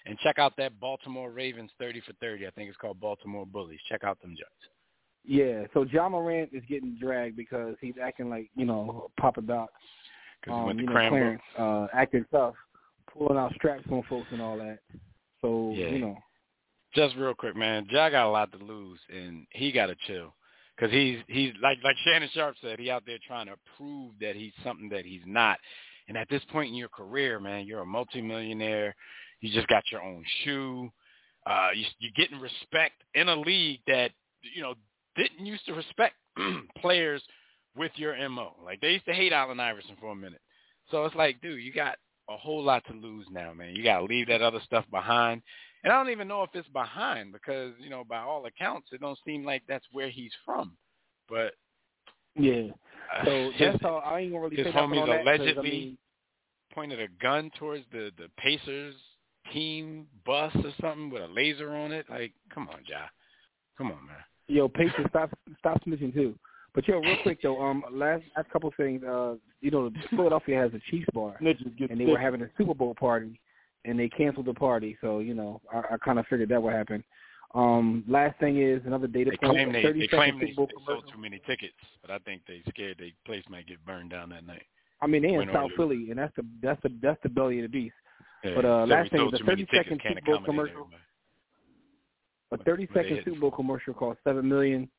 and 0.06 0.18
check 0.20 0.38
out 0.38 0.54
that 0.58 0.80
Baltimore 0.80 1.32
Ravens 1.32 1.72
30 1.80 2.02
for 2.02 2.14
30. 2.20 2.46
I 2.46 2.52
think 2.52 2.70
it's 2.70 2.78
called 2.78 3.00
Baltimore 3.00 3.46
Bullies. 3.46 3.80
Check 3.88 4.04
out 4.04 4.22
them 4.22 4.32
joints. 4.32 4.70
Yeah. 5.26 5.66
So 5.74 5.84
Ja 5.84 6.10
Morant 6.10 6.50
is 6.54 6.64
getting 6.70 6.98
dragged 7.00 7.36
because 7.36 7.76
he's 7.82 7.96
acting 8.02 8.30
like 8.30 8.50
you 8.56 8.66
know 8.66 9.10
Papa 9.20 9.42
Doc. 9.42 9.70
um, 10.48 10.66
went 10.66 10.80
to 10.80 10.84
you 10.84 10.90
know, 10.90 11.10
Clarence, 11.10 11.42
uh, 11.58 11.88
acting 11.94 12.26
tough, 12.32 12.56
pulling 13.12 13.38
out 13.38 13.54
straps 13.56 13.84
on 13.92 14.04
folks 14.10 14.28
and 14.32 14.42
all 14.42 14.58
that. 14.58 14.80
So 15.42 15.74
Yeah. 15.76 15.90
you 15.90 16.00
know, 16.00 16.18
Just 16.96 17.16
real 17.16 17.36
quick, 17.36 17.56
man. 17.56 17.86
Ja 17.90 18.10
got 18.10 18.28
a 18.28 18.30
lot 18.30 18.52
to 18.52 18.58
lose, 18.58 19.00
and 19.10 19.46
he 19.52 19.72
got 19.72 19.88
to 19.88 19.96
chill. 20.08 20.34
Because 20.76 20.92
he's 20.92 21.20
he's 21.28 21.54
like 21.62 21.78
like 21.84 21.96
Shannon 22.04 22.30
Sharpe 22.34 22.56
said, 22.62 22.80
he 22.80 22.90
out 22.90 23.04
there 23.06 23.20
trying 23.28 23.48
to 23.48 23.56
prove 23.78 24.14
that 24.22 24.36
he's 24.36 24.54
something 24.64 24.90
that 24.90 25.06
he's 25.06 25.22
not. 25.26 25.60
And 26.08 26.18
at 26.18 26.28
this 26.30 26.44
point 26.52 26.70
in 26.70 26.76
your 26.76 26.90
career, 26.90 27.40
man, 27.40 27.68
you're 27.68 27.82
a 27.82 27.86
multimillionaire. 27.86 28.96
You 29.42 29.52
just 29.54 29.68
got 29.68 29.84
your 29.92 30.02
own 30.02 30.24
shoe. 30.44 30.90
Uh, 31.46 31.70
you, 31.76 31.86
you're 32.00 32.12
getting 32.16 32.40
respect 32.40 33.04
in 33.14 33.30
a 33.30 33.36
league 33.36 33.82
that 33.88 34.12
you 34.42 34.62
know 34.62 34.74
didn't 35.16 35.46
used 35.46 35.66
to 35.66 35.74
respect 35.74 36.16
players 36.80 37.22
with 37.76 37.92
your 37.96 38.16
mo. 38.30 38.56
Like 38.64 38.82
they 38.82 38.94
used 38.94 39.06
to 39.06 39.14
hate 39.14 39.34
Allen 39.34 39.60
Iverson 39.60 39.96
for 40.00 40.12
a 40.12 40.16
minute. 40.16 40.42
So 40.92 41.06
it's 41.06 41.16
like, 41.16 41.40
dude, 41.42 41.62
you 41.62 41.72
got 41.72 41.98
a 42.30 42.38
whole 42.38 42.64
lot 42.64 42.86
to 42.88 42.94
lose 42.94 43.26
now, 43.32 43.54
man. 43.54 43.76
You 43.76 43.84
got 43.84 44.00
to 44.00 44.06
leave 44.06 44.28
that 44.28 44.42
other 44.42 44.60
stuff 44.64 44.86
behind. 44.92 45.42
And 45.84 45.92
I 45.94 46.02
don't 46.02 46.12
even 46.12 46.28
know 46.28 46.44
if 46.44 46.50
it's 46.54 46.68
behind 46.70 47.32
because, 47.32 47.74
you 47.80 47.90
know, 47.90 48.04
by 48.04 48.20
all 48.20 48.46
accounts, 48.46 48.90
it 48.92 49.02
don't 49.02 49.18
seem 49.26 49.46
like 49.46 49.64
that's 49.68 49.86
where 49.92 50.10
he's 50.10 50.32
from. 50.46 50.74
But 51.28 51.54
yeah. 52.36 52.68
uh, 53.16 53.26
So 53.26 53.52
his, 53.52 53.54
that's 53.60 53.82
how 53.82 53.98
I 53.98 54.20
ain't 54.20 54.32
gonna 54.32 54.44
really 54.44 54.58
his 54.58 54.74
homies 54.74 55.02
on 55.02 55.10
that 55.10 55.22
allegedly 55.22 55.58
I 55.58 55.64
mean, 55.64 55.98
pointed 56.74 57.02
a 57.02 57.08
gun 57.22 57.50
towards 57.58 57.84
the 57.92 58.12
the 58.18 58.28
Pacers 58.38 58.96
team 59.54 60.06
bus 60.26 60.54
or 60.56 60.74
something 60.82 61.10
with 61.10 61.24
a 61.24 61.28
laser 61.28 61.74
on 61.74 61.92
it. 61.92 62.06
Like, 62.10 62.34
come 62.54 62.68
on, 62.68 62.80
Ja. 62.88 63.06
Come 63.78 63.88
on, 63.88 64.06
man. 64.06 64.18
Yo, 64.48 64.68
Pacers, 64.68 65.06
stop 65.10 65.32
stop 65.60 65.82
snitching 65.86 66.14
too. 66.14 66.36
But 66.76 66.88
yo, 66.88 67.00
real 67.00 67.18
quick 67.24 67.42
though, 67.42 67.62
um, 67.62 67.84
last 67.92 68.24
last 68.38 68.50
couple 68.52 68.72
things. 68.78 69.04
Uh, 69.04 69.36
you 69.62 69.72
know, 69.72 69.90
Philadelphia 70.12 70.58
has 70.58 70.72
a 70.74 70.80
Chiefs 70.92 71.08
bar, 71.14 71.36
and 71.40 72.00
they 72.00 72.06
were 72.06 72.18
having 72.20 72.42
a 72.42 72.50
Super 72.58 72.74
Bowl 72.74 72.94
party, 72.96 73.40
and 73.86 74.00
they 74.00 74.08
canceled 74.10 74.46
the 74.46 74.54
party. 74.54 74.98
So 75.02 75.20
you 75.20 75.34
know, 75.34 75.62
I, 75.74 75.96
I 75.96 75.98
kind 75.98 76.20
of 76.20 76.26
figured 76.28 76.50
that 76.50 76.62
would 76.62 76.74
happen. 76.74 77.04
Um, 77.56 78.04
last 78.08 78.40
thing 78.40 78.62
is 78.62 78.82
another 78.86 79.08
data 79.08 79.32
They 79.32 79.38
point. 79.38 79.58
claim 79.58 79.74
they, 79.74 79.82
they 80.00 80.08
claim 80.08 80.40
they, 80.40 80.48
they 80.48 80.54
sold 80.54 80.72
too 81.12 81.20
many 81.20 81.42
tickets, 81.48 81.74
but 82.02 82.12
I 82.12 82.20
think 82.20 82.44
they 82.48 82.62
scared 82.70 82.98
their 83.00 83.10
place 83.26 83.44
might 83.50 83.68
get 83.68 83.84
burned 83.86 84.12
down 84.12 84.30
that 84.30 84.46
night. 84.46 84.62
I 85.02 85.08
mean, 85.08 85.24
they 85.24 85.34
in 85.34 85.50
South. 85.52 85.72
Philly, 85.76 86.08
and 86.12 86.20
that's 86.20 86.36
the 86.36 86.46
that's 86.62 86.82
the 86.84 86.92
that's 87.02 87.20
the 87.24 87.30
belly 87.30 87.58
of 87.60 87.64
the 87.64 87.70
beast. 87.70 87.96
Yeah, 88.44 88.52
But 88.56 88.66
uh, 88.66 88.84
said 88.84 88.90
last 88.90 89.12
thing 89.12 89.20
sold 89.22 89.34
is 89.34 89.42
a 89.42 89.44
30 89.46 89.68
second 89.74 90.02
Super 90.08 90.22
Bowl 90.22 90.42
commercial. 90.46 90.76
everybody. 90.82 91.04
A 92.52 92.58
30 92.58 92.86
But 92.86 92.94
they 92.94 93.00
second 93.02 93.16
hit- 93.18 93.26
Super 93.26 93.40
Bowl 93.40 93.52
commercial 93.52 93.94
cost 93.96 94.20
seven 94.24 94.48
million, 94.48 94.90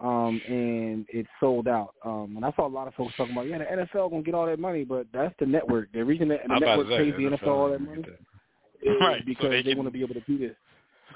um, 0.00 0.40
and 0.48 1.06
it 1.10 1.26
sold 1.38 1.68
out. 1.68 1.94
Um, 2.04 2.34
and 2.36 2.44
I 2.44 2.52
saw 2.56 2.66
a 2.66 2.68
lot 2.68 2.88
of 2.88 2.94
folks 2.94 3.14
talking 3.16 3.32
about, 3.32 3.46
yeah, 3.48 3.58
the 3.58 3.64
NFL 3.64 4.10
gonna 4.10 4.22
get 4.22 4.34
all 4.34 4.46
that 4.46 4.58
money, 4.58 4.84
but 4.84 5.06
that's 5.12 5.34
the 5.38 5.46
network. 5.46 5.92
The 5.92 6.04
reason 6.04 6.28
that 6.28 6.40
the 6.46 6.52
I 6.52 6.54
was 6.54 6.62
about 6.62 6.78
network 6.78 6.98
say, 6.98 7.10
pays 7.12 7.14
the 7.16 7.36
NFL 7.36 7.42
NFL 7.42 7.48
all 7.48 7.70
that 7.70 7.80
money 7.80 8.00
is 8.02 8.06
Right, 9.00 9.20
so 9.20 9.24
because 9.26 9.50
they 9.50 9.62
they, 9.62 9.74
want 9.74 9.86
to 9.88 9.90
be 9.92 10.02
able 10.02 10.14
to 10.14 10.20
do 10.22 10.38
this. 10.38 10.56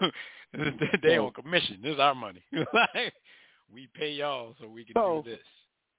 they 1.02 1.16
So- 1.16 1.26
on 1.26 1.32
commission. 1.32 1.78
This 1.82 1.94
is 1.94 2.00
our 2.00 2.14
money. 2.14 2.42
Like, 2.52 3.12
we 3.72 3.88
pay 3.94 4.12
y'all 4.12 4.54
so 4.60 4.68
we 4.68 4.84
can 4.84 4.94
So, 4.94 5.22
do 5.24 5.30
this. 5.30 5.40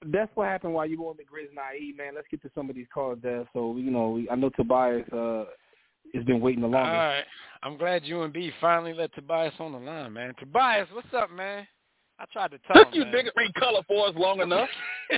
That's 0.08 0.30
what 0.36 0.48
happened 0.48 0.74
while 0.74 0.86
you 0.86 1.02
were 1.02 1.10
on 1.10 1.16
the 1.18 1.24
Grizz 1.24 1.54
naive, 1.56 1.98
man. 1.98 2.14
Let's 2.16 2.28
get 2.30 2.42
to 2.44 2.52
some 2.54 2.70
of 2.70 2.76
these 2.76 2.86
calls 2.94 3.18
there. 3.24 3.48
So 3.54 3.76
you 3.78 3.90
know, 3.90 4.10
we, 4.12 4.30
I 4.30 4.36
know 4.36 4.50
Tobias 4.50 5.08
uh, 5.12 5.46
has 6.14 6.24
been 6.26 6.40
waiting 6.42 6.62
the 6.62 6.68
All 6.68 6.74
longest. 6.74 6.94
right. 6.94 7.24
I'm 7.64 7.78
glad 7.78 8.04
you 8.06 8.22
and 8.22 8.32
B 8.32 8.52
finally 8.62 8.94
let 8.94 9.14
Tobias 9.16 9.54
on 9.60 9.72
the 9.72 9.80
line, 9.80 10.14
man. 10.14 10.34
Tobias, 10.40 10.88
what's 10.94 11.08
up, 11.14 11.32
man? 11.32 11.66
I 12.20 12.26
tried 12.32 12.52
to 12.52 12.60
tell 12.60 12.84
him. 12.86 12.94
you 12.94 13.06
man. 13.06 13.26
read 13.36 13.54
color 13.56 13.82
for 13.88 14.08
us 14.08 14.14
long 14.16 14.40
enough. 14.40 14.70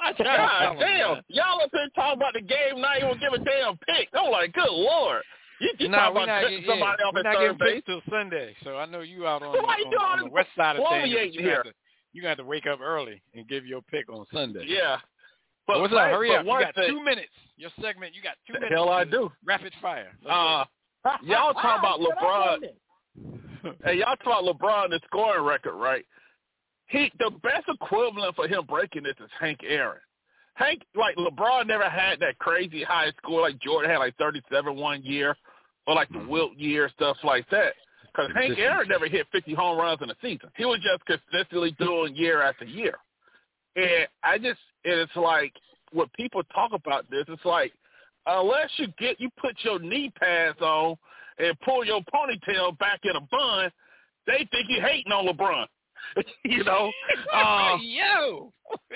I 0.00 0.12
tried 0.12 0.16
to 0.16 0.24
tell 0.24 0.36
God 0.36 0.72
him, 0.72 0.78
damn. 0.80 1.22
Y'all 1.28 1.62
up 1.62 1.70
here 1.72 1.88
talking 1.94 2.18
about 2.20 2.34
the 2.34 2.42
game, 2.42 2.80
not 2.80 2.98
even 2.98 3.18
give 3.18 3.32
a 3.32 3.38
damn 3.38 3.76
pick. 3.78 4.08
I'm 4.12 4.30
like, 4.30 4.52
good 4.52 4.68
lord. 4.70 5.22
You, 5.60 5.70
you 5.78 5.88
Nah, 5.88 6.10
talking 6.12 6.16
about 6.16 6.26
not, 6.26 6.42
cutting 6.42 6.60
yeah, 6.62 6.68
somebody 6.68 7.02
off 7.02 7.16
at 7.16 7.24
not 7.24 7.34
third 7.36 7.58
getting 7.58 7.74
base? 7.76 7.82
till 7.86 8.02
Sunday, 8.10 8.54
so 8.62 8.76
I 8.76 8.84
know 8.84 9.00
you 9.00 9.26
out 9.26 9.42
on, 9.42 9.52
the, 9.52 9.58
you 9.58 9.96
on, 9.98 10.20
on 10.20 10.24
the 10.28 10.30
west 10.30 10.48
side 10.54 10.76
of 10.76 10.84
things. 10.90 11.08
You 11.34 11.48
got, 11.48 11.64
to, 11.64 11.72
you 12.12 12.20
got 12.22 12.36
to 12.36 12.44
wake 12.44 12.66
up 12.66 12.80
early 12.82 13.22
and 13.34 13.48
give 13.48 13.64
your 13.64 13.80
pick 13.90 14.10
on 14.12 14.26
Sunday. 14.32 14.64
Yeah. 14.66 14.98
But 15.66 15.80
what's 15.80 15.94
up? 15.94 16.10
Hurry 16.10 16.34
up. 16.36 16.44
You 16.44 16.50
got 16.60 16.74
thing- 16.74 16.90
two 16.90 17.02
minutes. 17.02 17.30
Your 17.56 17.70
segment, 17.80 18.14
you 18.14 18.20
got 18.22 18.34
two 18.46 18.52
The 18.52 18.60
minutes. 18.60 18.74
hell 18.76 18.90
I 18.90 19.04
do. 19.04 19.32
Rapid 19.46 19.72
fire. 19.80 20.12
Uh, 20.28 20.64
y'all 21.24 21.54
talking 21.54 21.78
about 21.78 22.00
LeBron. 22.00 22.58
Hey, 23.82 23.94
y'all 23.98 24.14
talk 24.22 24.42
about 24.42 24.44
LeBron 24.44 24.90
the 24.90 25.00
scoring 25.06 25.42
record, 25.42 25.74
right? 25.74 26.04
He 26.88 27.10
the 27.18 27.30
best 27.42 27.64
equivalent 27.68 28.36
for 28.36 28.46
him 28.46 28.64
breaking 28.68 29.02
this 29.02 29.16
is 29.22 29.30
Hank 29.40 29.60
Aaron. 29.66 29.98
Hank, 30.54 30.82
like 30.94 31.16
LeBron, 31.16 31.66
never 31.66 31.88
had 31.88 32.18
that 32.20 32.38
crazy 32.38 32.82
high 32.82 33.12
score 33.18 33.42
like 33.42 33.58
Jordan 33.60 33.90
had, 33.90 33.98
like 33.98 34.16
37 34.16 34.74
one 34.74 35.02
year, 35.02 35.36
or 35.86 35.94
like 35.94 36.08
the 36.08 36.18
mm-hmm. 36.18 36.28
Wilt 36.28 36.56
year, 36.56 36.90
stuff 36.94 37.16
like 37.24 37.48
that. 37.50 37.74
Because 38.02 38.30
Hank 38.34 38.58
Aaron 38.58 38.88
never 38.88 39.06
hit 39.06 39.26
50 39.32 39.52
home 39.52 39.78
runs 39.78 40.00
in 40.00 40.08
a 40.08 40.14
season. 40.22 40.48
He 40.56 40.64
was 40.64 40.80
just 40.80 41.04
consistently 41.04 41.72
doing 41.78 42.16
year 42.16 42.40
after 42.40 42.64
year. 42.64 42.94
And 43.74 44.08
I 44.24 44.38
just, 44.38 44.60
and 44.86 45.00
it's 45.00 45.16
like 45.16 45.52
when 45.92 46.06
people 46.16 46.42
talk 46.54 46.72
about 46.72 47.10
this, 47.10 47.24
it's 47.28 47.44
like 47.44 47.72
unless 48.26 48.70
you 48.76 48.86
get 48.98 49.20
you 49.20 49.28
put 49.40 49.56
your 49.62 49.78
knee 49.78 50.10
pads 50.18 50.60
on 50.60 50.96
and 51.38 51.58
pull 51.60 51.84
your 51.84 52.00
ponytail 52.12 52.78
back 52.78 53.00
in 53.04 53.14
a 53.16 53.20
bun, 53.20 53.70
they 54.26 54.38
think 54.50 54.68
you 54.68 54.80
hating 54.80 55.12
on 55.12 55.26
LeBron. 55.26 55.66
you 56.44 56.64
know, 56.64 56.90
uh, 57.34 57.76
yo, 57.80 58.52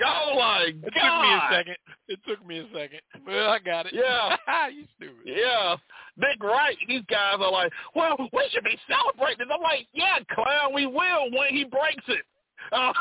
y'all 0.00 0.38
like 0.38 0.74
it 0.74 0.84
took 0.84 0.94
me 0.94 1.32
a 1.32 1.48
second. 1.50 1.76
It 2.08 2.20
took 2.26 2.46
me 2.46 2.58
a 2.58 2.66
second. 2.74 3.00
Well, 3.26 3.50
I 3.50 3.58
got 3.58 3.86
it. 3.86 3.94
Yeah. 3.94 4.36
you 4.68 4.84
stupid. 4.96 5.22
Yeah, 5.24 5.76
Nick 6.16 6.42
Wright. 6.42 6.76
These 6.88 7.02
guys 7.08 7.36
are 7.40 7.50
like, 7.50 7.72
well, 7.94 8.16
we 8.18 8.48
should 8.52 8.64
be 8.64 8.78
celebrating. 8.88 9.46
I'm 9.52 9.62
like, 9.62 9.86
yeah, 9.92 10.18
clown, 10.34 10.74
we 10.74 10.86
will 10.86 11.30
when 11.32 11.50
he 11.50 11.64
breaks 11.64 12.04
it. 12.08 12.24
Uh, 12.72 12.92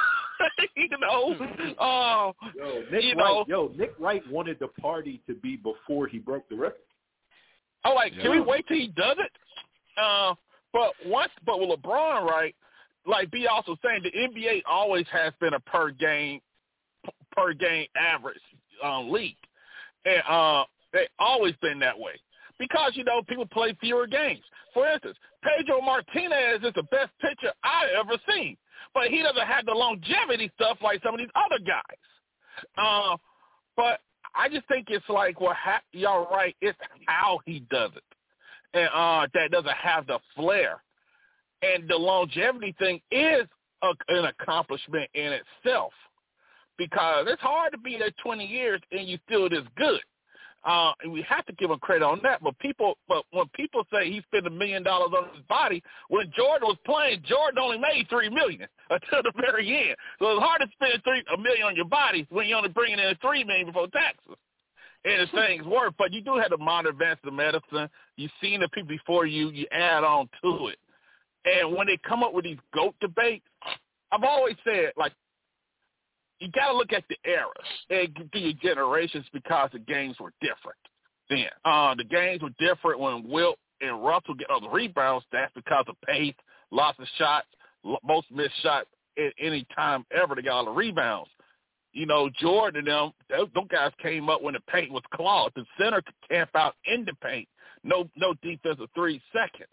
you 0.75 0.89
know, 0.99 1.35
uh, 1.79 2.31
Yo, 2.55 2.83
Nick 2.91 3.03
you 3.03 3.13
Wright, 3.15 3.17
know, 3.17 3.45
yo, 3.47 3.71
Nick 3.77 3.93
Wright 3.99 4.21
wanted 4.29 4.57
the 4.59 4.67
party 4.67 5.21
to 5.27 5.35
be 5.35 5.55
before 5.55 6.07
he 6.07 6.17
broke 6.19 6.47
the 6.49 6.55
record. 6.55 6.81
I'm 7.85 7.95
like, 7.95 8.13
can 8.21 8.31
we 8.31 8.39
wait 8.41 8.67
till 8.67 8.77
he 8.77 8.87
does 8.87 9.17
it? 9.19 9.31
Uh, 10.01 10.33
but 10.71 10.93
once, 11.05 11.31
but 11.45 11.59
with 11.59 11.69
LeBron, 11.69 12.23
right? 12.23 12.55
Like 13.05 13.31
B 13.31 13.47
also 13.47 13.75
saying, 13.83 14.03
the 14.03 14.11
NBA 14.11 14.61
always 14.65 15.05
has 15.11 15.33
been 15.39 15.53
a 15.53 15.59
per 15.59 15.91
game, 15.91 16.39
per 17.31 17.53
game 17.53 17.87
average 17.95 18.39
um, 18.83 19.11
league, 19.11 19.35
and 20.05 20.21
uh, 20.29 20.63
they 20.93 21.07
always 21.19 21.53
been 21.61 21.79
that 21.79 21.97
way 21.97 22.13
because 22.59 22.93
you 22.95 23.03
know 23.03 23.21
people 23.23 23.45
play 23.45 23.75
fewer 23.81 24.07
games. 24.07 24.41
For 24.73 24.87
instance, 24.89 25.17
Pedro 25.43 25.81
Martinez 25.81 26.63
is 26.63 26.73
the 26.75 26.83
best 26.83 27.11
pitcher 27.21 27.51
I 27.63 27.87
ever 27.99 28.17
seen, 28.31 28.57
but 28.93 29.07
he 29.09 29.21
doesn't 29.21 29.47
have 29.47 29.65
the 29.65 29.73
longevity 29.73 30.51
stuff 30.55 30.77
like 30.81 31.01
some 31.03 31.13
of 31.13 31.19
these 31.19 31.29
other 31.35 31.63
guys. 31.63 31.97
Uh, 32.77 33.17
but 33.75 33.99
I 34.35 34.49
just 34.49 34.67
think 34.67 34.87
it's 34.89 35.07
like, 35.09 35.41
well, 35.41 35.55
ha- 35.57 35.81
y'all 35.91 36.27
right. 36.31 36.55
It's 36.61 36.77
how 37.05 37.39
he 37.45 37.65
does 37.69 37.91
it, 37.95 38.03
and 38.73 38.89
uh, 38.93 39.27
that 39.33 39.51
doesn't 39.51 39.75
have 39.75 40.07
the 40.07 40.19
flair. 40.35 40.81
And 41.63 41.87
the 41.89 41.95
longevity 41.95 42.75
thing 42.77 43.01
is 43.11 43.47
a, 43.81 43.91
an 44.09 44.25
accomplishment 44.25 45.09
in 45.13 45.33
itself, 45.33 45.93
because 46.77 47.25
it's 47.29 47.41
hard 47.41 47.71
to 47.71 47.77
be 47.77 47.97
there 47.97 48.11
20 48.23 48.45
years 48.45 48.81
and 48.91 49.07
you 49.07 49.17
still 49.25 49.49
this 49.49 49.63
good. 49.77 50.01
Uh, 50.65 50.93
and 51.03 51.11
we 51.11 51.21
have 51.23 51.45
to 51.45 51.53
give 51.53 51.69
him 51.69 51.79
credit 51.79 52.05
on 52.05 52.21
that. 52.23 52.41
But 52.41 52.57
people, 52.59 52.97
but 53.07 53.25
when 53.31 53.47
people 53.53 53.83
say 53.91 54.09
he 54.09 54.21
spent 54.21 54.47
a 54.47 54.49
million 54.49 54.81
dollars 54.81 55.11
on 55.15 55.35
his 55.35 55.43
body, 55.49 55.83
when 56.07 56.31
Jordan 56.35 56.69
was 56.69 56.77
playing, 56.85 57.21
Jordan 57.27 57.59
only 57.59 57.77
made 57.77 58.07
three 58.09 58.29
million 58.29 58.67
until 58.89 59.23
the 59.23 59.33
very 59.35 59.89
end. 59.89 59.97
So 60.19 60.31
it's 60.31 60.43
hard 60.43 60.61
to 60.61 60.67
spend 60.71 61.03
three 61.03 61.23
a 61.33 61.37
million 61.37 61.67
on 61.67 61.75
your 61.75 61.85
body 61.85 62.25
when 62.29 62.47
you're 62.47 62.57
only 62.57 62.69
bringing 62.69 62.99
in 62.99 63.13
three 63.21 63.43
million 63.43 63.67
before 63.67 63.87
taxes. 63.89 64.35
And 65.05 65.27
the 65.27 65.31
things 65.35 65.65
work, 65.65 65.95
but 65.97 66.13
you 66.13 66.21
do 66.21 66.37
have 66.37 66.51
the 66.51 66.57
modern 66.57 66.93
advances 66.93 67.25
of 67.25 67.33
medicine. 67.33 67.89
You've 68.15 68.31
seen 68.41 68.61
the 68.61 68.69
people 68.69 68.87
before 68.87 69.25
you. 69.25 69.49
You 69.49 69.67
add 69.73 70.05
on 70.05 70.29
to 70.41 70.67
it. 70.67 70.77
And 71.45 71.75
when 71.75 71.87
they 71.87 71.97
come 72.07 72.23
up 72.23 72.33
with 72.33 72.45
these 72.45 72.59
GOAT 72.73 72.95
debates, 73.01 73.45
I've 74.11 74.23
always 74.23 74.55
said, 74.63 74.93
like, 74.97 75.13
you 76.39 76.49
got 76.51 76.71
to 76.71 76.77
look 76.77 76.93
at 76.93 77.03
the 77.09 77.17
eras 77.25 77.49
and 77.89 78.29
your 78.33 78.53
generations 78.61 79.25
because 79.33 79.69
the 79.71 79.79
games 79.79 80.17
were 80.19 80.33
different 80.41 80.77
then. 81.29 81.47
Uh, 81.65 81.95
the 81.95 82.03
games 82.03 82.41
were 82.41 82.51
different 82.59 82.99
when 82.99 83.27
Wilt 83.27 83.57
and 83.81 84.03
Russell 84.03 84.35
get 84.35 84.49
other 84.49 84.69
rebounds. 84.69 85.25
That's 85.31 85.53
because 85.53 85.85
of 85.87 85.95
pace, 86.05 86.35
lots 86.71 86.99
of 86.99 87.07
shots, 87.17 87.47
most 88.03 88.29
missed 88.31 88.61
shots 88.61 88.87
at 89.17 89.33
any 89.39 89.65
time 89.75 90.05
ever. 90.11 90.35
They 90.35 90.41
got 90.41 90.57
all 90.57 90.65
the 90.65 90.71
rebounds. 90.71 91.29
You 91.93 92.07
know, 92.07 92.29
Jordan 92.39 92.79
and 92.79 92.87
them, 92.87 93.11
those, 93.29 93.47
those 93.53 93.67
guys 93.71 93.91
came 94.01 94.29
up 94.29 94.41
when 94.41 94.55
the 94.55 94.61
paint 94.61 94.91
was 94.91 95.03
clogged. 95.13 95.55
The 95.55 95.65
center 95.79 96.01
could 96.01 96.29
camp 96.29 96.49
out 96.55 96.75
in 96.85 97.05
the 97.05 97.13
paint. 97.23 97.47
No, 97.83 98.09
no 98.15 98.33
defensive 98.41 98.89
three 98.95 99.21
seconds 99.31 99.69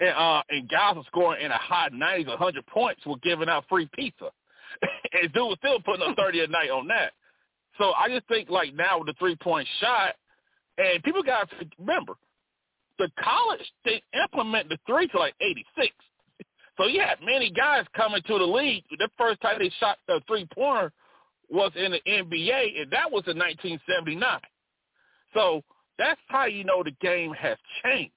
and 0.00 0.10
uh 0.10 0.42
and 0.50 0.68
guys 0.68 0.96
were 0.96 1.02
scoring 1.06 1.44
in 1.44 1.50
a 1.50 1.58
high 1.58 1.88
nineties, 1.92 2.26
a 2.28 2.36
hundred 2.36 2.66
points 2.66 3.04
were 3.06 3.16
giving 3.22 3.48
out 3.48 3.64
free 3.68 3.88
pizza. 3.94 4.30
and 5.12 5.32
dude 5.32 5.42
was 5.42 5.56
still 5.58 5.80
putting 5.80 6.06
up 6.06 6.16
thirty 6.18 6.40
a 6.40 6.46
night 6.46 6.70
on 6.70 6.86
that. 6.88 7.12
So 7.78 7.92
I 7.92 8.08
just 8.08 8.26
think 8.28 8.50
like 8.50 8.74
now 8.74 8.98
with 8.98 9.08
the 9.08 9.14
three 9.18 9.36
point 9.36 9.68
shot 9.80 10.14
and 10.78 11.02
people 11.02 11.22
gotta 11.22 11.46
remember, 11.78 12.14
the 12.98 13.10
college 13.22 13.60
they 13.84 14.02
implement 14.22 14.68
the 14.68 14.78
three 14.86 15.08
to 15.08 15.18
like 15.18 15.34
eighty 15.40 15.64
six. 15.78 15.94
So 16.76 16.86
you 16.86 17.00
had 17.00 17.16
many 17.24 17.50
guys 17.50 17.86
coming 17.96 18.20
to 18.26 18.38
the 18.38 18.44
league. 18.44 18.84
The 18.90 19.08
first 19.16 19.40
time 19.40 19.56
they 19.58 19.70
shot 19.80 19.96
the 20.06 20.20
three 20.26 20.46
pointer 20.54 20.92
was 21.48 21.72
in 21.74 21.92
the 21.92 22.00
NBA 22.06 22.82
and 22.82 22.90
that 22.90 23.10
was 23.10 23.24
in 23.26 23.38
nineteen 23.38 23.80
seventy 23.88 24.16
nine. 24.16 24.40
So 25.32 25.62
that's 25.98 26.20
how 26.28 26.46
you 26.46 26.64
know 26.64 26.82
the 26.82 26.92
game 27.00 27.32
has 27.32 27.56
changed. 27.82 28.12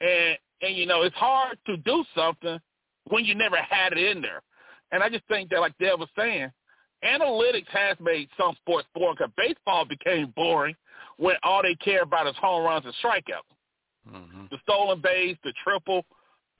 And 0.00 0.36
and 0.62 0.76
you 0.76 0.86
know, 0.86 1.02
it's 1.02 1.16
hard 1.16 1.58
to 1.66 1.76
do 1.78 2.04
something 2.16 2.58
when 3.08 3.24
you 3.24 3.34
never 3.34 3.56
had 3.56 3.92
it 3.92 3.98
in 3.98 4.22
there. 4.22 4.42
And 4.92 5.02
I 5.02 5.08
just 5.08 5.26
think 5.28 5.50
that, 5.50 5.60
like 5.60 5.76
Deb 5.78 5.98
was 5.98 6.08
saying, 6.16 6.50
analytics 7.04 7.68
has 7.68 7.96
made 8.00 8.28
some 8.38 8.54
sports 8.56 8.88
boring 8.94 9.16
because 9.18 9.32
baseball 9.36 9.84
became 9.84 10.32
boring 10.36 10.74
when 11.16 11.36
all 11.42 11.62
they 11.62 11.74
care 11.76 12.02
about 12.02 12.26
is 12.26 12.34
home 12.40 12.64
runs 12.64 12.84
and 12.84 12.94
strikeouts. 13.02 14.12
Mm-hmm. 14.12 14.44
The 14.50 14.58
stolen 14.62 15.00
base, 15.00 15.36
the 15.44 15.52
triple, 15.62 16.04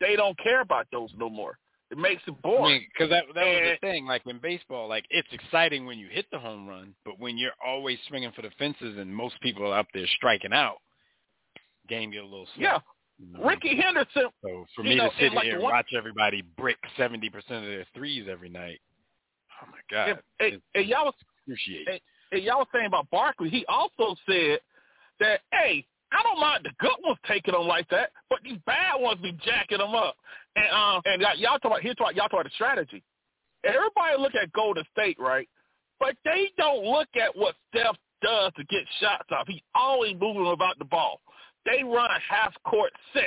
they 0.01 0.17
don't 0.17 0.39
care 0.39 0.61
about 0.61 0.87
those 0.93 1.11
no 1.17 1.29
more. 1.29 1.59
It 1.91 1.99
makes 1.99 2.23
it 2.27 2.35
I 2.39 2.41
boring. 2.43 2.73
mean, 2.79 2.87
because 2.93 3.11
that 3.11 3.25
that 3.35 3.45
was 3.45 3.77
the 3.81 3.87
thing. 3.87 4.07
Like 4.07 4.23
in 4.27 4.39
baseball, 4.39 4.89
like 4.89 5.05
it's 5.11 5.29
exciting 5.33 5.87
when 5.87 5.99
you 5.99 6.09
hit 6.09 6.27
the 6.33 6.39
home 6.39 6.67
run, 6.67 6.95
but 7.05 7.21
when 7.21 7.39
you're 7.39 7.53
always 7.65 7.99
swinging 8.09 8.33
for 8.35 8.43
the 8.43 8.51
fences 8.59 8.97
and 8.99 9.15
most 9.15 9.41
people 9.41 9.71
are 9.71 9.79
up 9.79 9.87
there 9.95 10.07
striking 10.17 10.53
out, 10.53 10.79
game 11.89 12.11
get 12.11 12.23
a 12.23 12.27
little 12.27 12.49
slow. 12.57 12.65
yeah. 12.65 12.79
You? 13.19 13.45
Rickey 13.47 13.77
Henderson, 13.81 14.29
So 14.43 14.67
for 14.75 14.83
me 14.83 14.97
know, 14.97 15.09
to 15.11 15.17
sit 15.21 15.33
like 15.33 15.45
here 15.45 15.53
the 15.53 15.57
and 15.59 15.63
one- 15.65 15.73
watch 15.73 15.89
everybody 15.97 16.43
brick 16.57 16.79
seventy 16.97 17.31
percent 17.31 17.65
of 17.65 17.71
their 17.71 17.87
threes 17.95 18.27
every 18.31 18.49
night, 18.49 18.81
oh 19.63 19.67
my 19.71 19.79
god, 19.91 20.09
and, 20.41 20.53
and, 20.55 20.63
and 20.75 20.87
y'all 20.87 21.05
was 21.07 21.15
appreciate. 21.45 21.87
and, 21.89 22.01
and 22.33 22.43
y'all 22.43 22.59
was 22.59 22.67
saying 22.73 22.87
about 22.87 23.09
Barkley, 23.11 23.51
he 23.51 23.65
also 23.67 24.17
said 24.29 24.59
that, 25.21 25.41
hey, 25.53 25.87
I 26.13 26.23
don't 26.25 26.41
mind 26.41 26.65
the 26.65 26.71
good 26.81 26.97
ones 27.05 27.19
taking 27.29 27.55
them 27.55 27.67
like 27.69 27.89
that, 27.91 28.11
but 28.29 28.41
these 28.43 28.59
bad 28.67 28.97
ones 29.01 29.21
be 29.23 29.33
jacking 29.45 29.79
them 29.79 29.95
up. 29.95 30.17
And 30.57 30.67
um, 30.73 31.01
and 31.05 31.23
y'all- 31.39 31.59
talk 31.59 31.67
about 31.67 31.83
here's 31.83 31.97
what 31.99 32.17
y'all 32.17 32.25
talk 32.29 32.41
about 32.41 32.45
the 32.47 32.51
strategy. 32.55 33.03
Everybody 33.65 34.19
look 34.19 34.35
at 34.35 34.53
Golden 34.53 34.85
State, 34.93 35.17
right? 35.21 35.49
But 36.01 36.17
they 36.25 36.51
don't 36.59 36.85
look 36.85 37.09
at 37.15 37.35
what 37.37 37.55
Steph 37.71 37.97
does 38.23 38.53
to 38.57 38.65
get 38.65 38.83
shots 39.01 39.29
off. 39.31 39.47
He's 39.47 39.63
always 39.75 40.15
moving 40.21 40.47
about 40.53 40.79
the 40.79 40.85
ball. 40.85 41.21
They 41.65 41.83
run 41.83 42.11
a 42.11 42.21
half 42.35 42.55
court 42.65 42.93
sets. 43.13 43.27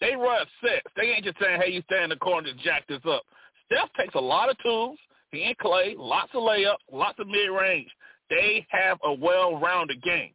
They 0.00 0.14
run 0.16 0.46
sets. 0.62 0.86
They 0.96 1.10
ain't 1.10 1.24
just 1.24 1.38
saying, 1.40 1.60
hey, 1.60 1.70
you 1.72 1.82
stand 1.82 2.04
in 2.04 2.10
the 2.10 2.16
corner 2.16 2.48
and 2.48 2.58
jack 2.60 2.86
this 2.88 3.00
up. 3.08 3.22
Steph 3.66 3.90
takes 3.98 4.14
a 4.14 4.20
lot 4.20 4.48
of 4.48 4.56
tools. 4.62 4.98
He 5.30 5.44
and 5.44 5.58
Klay, 5.58 5.94
lots 5.96 6.30
of 6.34 6.42
layups, 6.42 6.76
lots 6.90 7.18
of 7.20 7.28
mid-range. 7.28 7.88
They 8.30 8.66
have 8.70 8.98
a 9.04 9.12
well-rounded 9.12 10.02
game. 10.02 10.32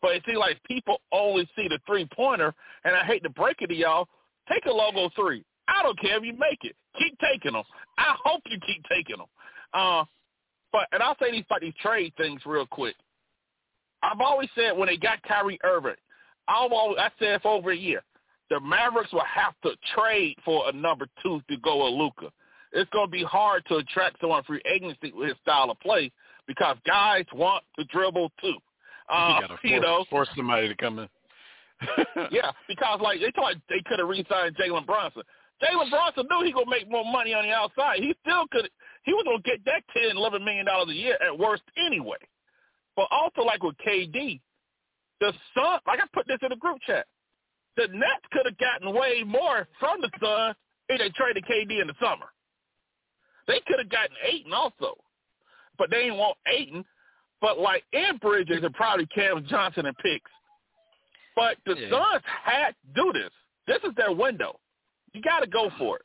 But 0.00 0.12
it 0.12 0.22
seems 0.26 0.38
like 0.38 0.62
people 0.64 1.00
only 1.12 1.48
see 1.56 1.68
the 1.68 1.78
three-pointer, 1.86 2.54
and 2.84 2.96
I 2.96 3.04
hate 3.04 3.22
to 3.24 3.30
break 3.30 3.60
it 3.60 3.66
to 3.66 3.74
y'all, 3.74 4.08
take 4.50 4.64
a 4.66 4.70
logo 4.70 5.10
three. 5.14 5.44
I 5.68 5.82
don't 5.82 5.98
care 6.00 6.16
if 6.16 6.24
you 6.24 6.32
make 6.32 6.60
it. 6.62 6.74
Keep 6.98 7.18
taking 7.18 7.52
them. 7.52 7.64
I 7.98 8.14
hope 8.24 8.42
you 8.46 8.58
keep 8.66 8.82
taking 8.90 9.18
them. 9.18 9.26
Uh, 9.72 10.04
but 10.72 10.86
and 10.92 11.02
I'll 11.02 11.16
say 11.20 11.30
these 11.30 11.44
these 11.60 11.74
trade 11.80 12.12
things 12.16 12.40
real 12.46 12.66
quick. 12.66 12.96
I've 14.02 14.20
always 14.20 14.48
said 14.54 14.76
when 14.76 14.88
they 14.88 14.96
got 14.96 15.22
Kyrie 15.22 15.58
Irving, 15.62 15.94
I've 16.50 16.72
I 16.72 17.10
said 17.18 17.42
for 17.42 17.52
over 17.52 17.70
a 17.70 17.76
year, 17.76 18.02
the 18.50 18.58
Mavericks 18.60 19.12
will 19.12 19.22
have 19.24 19.54
to 19.62 19.70
trade 19.94 20.36
for 20.44 20.68
a 20.68 20.72
number 20.72 21.06
two 21.22 21.40
to 21.48 21.56
go 21.58 21.84
with 21.84 21.94
Luka. 21.94 22.32
It's 22.72 22.90
going 22.90 23.06
to 23.06 23.10
be 23.10 23.22
hard 23.22 23.64
to 23.68 23.76
attract 23.76 24.20
someone 24.20 24.42
free 24.44 24.62
agency 24.70 25.12
with 25.14 25.28
his 25.28 25.38
style 25.42 25.70
of 25.70 25.78
play 25.80 26.10
because 26.46 26.76
guys 26.86 27.24
want 27.32 27.64
to 27.78 27.84
dribble 27.84 28.32
too. 28.40 28.56
Uh, 29.08 29.40
you 29.40 29.46
force, 29.48 29.60
you 29.64 29.80
know, 29.80 30.04
force 30.10 30.28
somebody 30.36 30.68
to 30.68 30.74
come 30.76 30.98
in. 30.98 31.08
yeah, 32.30 32.50
because 32.68 33.00
like 33.00 33.20
they 33.20 33.32
thought 33.34 33.54
they 33.68 33.82
could 33.86 33.98
have 33.98 34.08
re-signed 34.08 34.56
Jalen 34.56 34.84
Brunson. 34.84 35.22
Jalen 35.62 35.90
Brunson 35.90 36.26
knew 36.30 36.44
he 36.44 36.52
gonna 36.52 36.68
make 36.68 36.90
more 36.90 37.04
money 37.10 37.32
on 37.32 37.44
the 37.44 37.52
outside. 37.52 38.00
He 38.00 38.14
still 38.20 38.46
could. 38.52 38.68
He 39.04 39.12
was 39.14 39.24
gonna 39.24 39.40
get 39.42 39.64
that 39.64 39.82
ten, 39.94 40.16
eleven 40.16 40.44
million 40.44 40.66
dollars 40.66 40.90
a 40.90 40.94
year 40.94 41.16
at 41.26 41.38
worst 41.38 41.62
anyway. 41.78 42.18
But 42.96 43.06
also 43.10 43.42
like 43.42 43.62
with 43.62 43.76
KD, 43.86 44.40
the 45.20 45.32
Sun. 45.54 45.80
Like 45.86 46.00
I 46.00 46.04
put 46.12 46.26
this 46.26 46.38
in 46.42 46.48
the 46.50 46.56
group 46.56 46.78
chat. 46.86 47.06
The 47.76 47.86
Nets 47.88 48.26
could 48.32 48.46
have 48.46 48.58
gotten 48.58 48.92
way 48.94 49.22
more 49.24 49.68
from 49.78 50.00
the 50.00 50.10
Sun 50.20 50.54
if 50.88 50.98
they 50.98 51.08
traded 51.10 51.44
KD 51.44 51.80
in 51.80 51.86
the 51.86 51.94
summer. 52.02 52.26
They 53.46 53.60
could 53.66 53.78
have 53.78 53.88
gotten 53.90 54.16
Ayton 54.26 54.52
also. 54.52 54.94
but 55.78 55.88
they 55.90 56.02
ain't 56.04 56.16
want 56.16 56.36
Ayton. 56.46 56.84
But 57.40 57.58
like 57.58 57.84
in 57.92 58.18
Bridges 58.18 58.62
and 58.62 58.74
probably 58.74 59.06
Cam 59.06 59.46
Johnson 59.48 59.86
and 59.86 59.96
picks. 59.98 60.30
But 61.34 61.56
the 61.64 61.74
Yeah. 61.74 61.90
Suns 61.90 62.22
had 62.26 62.70
to 62.72 63.02
do 63.02 63.12
this. 63.12 63.30
This 63.66 63.78
is 63.84 63.94
their 63.96 64.12
window. 64.12 64.60
You 65.14 65.22
got 65.22 65.40
to 65.40 65.46
go 65.46 65.70
for 65.78 65.96
it. 65.96 66.04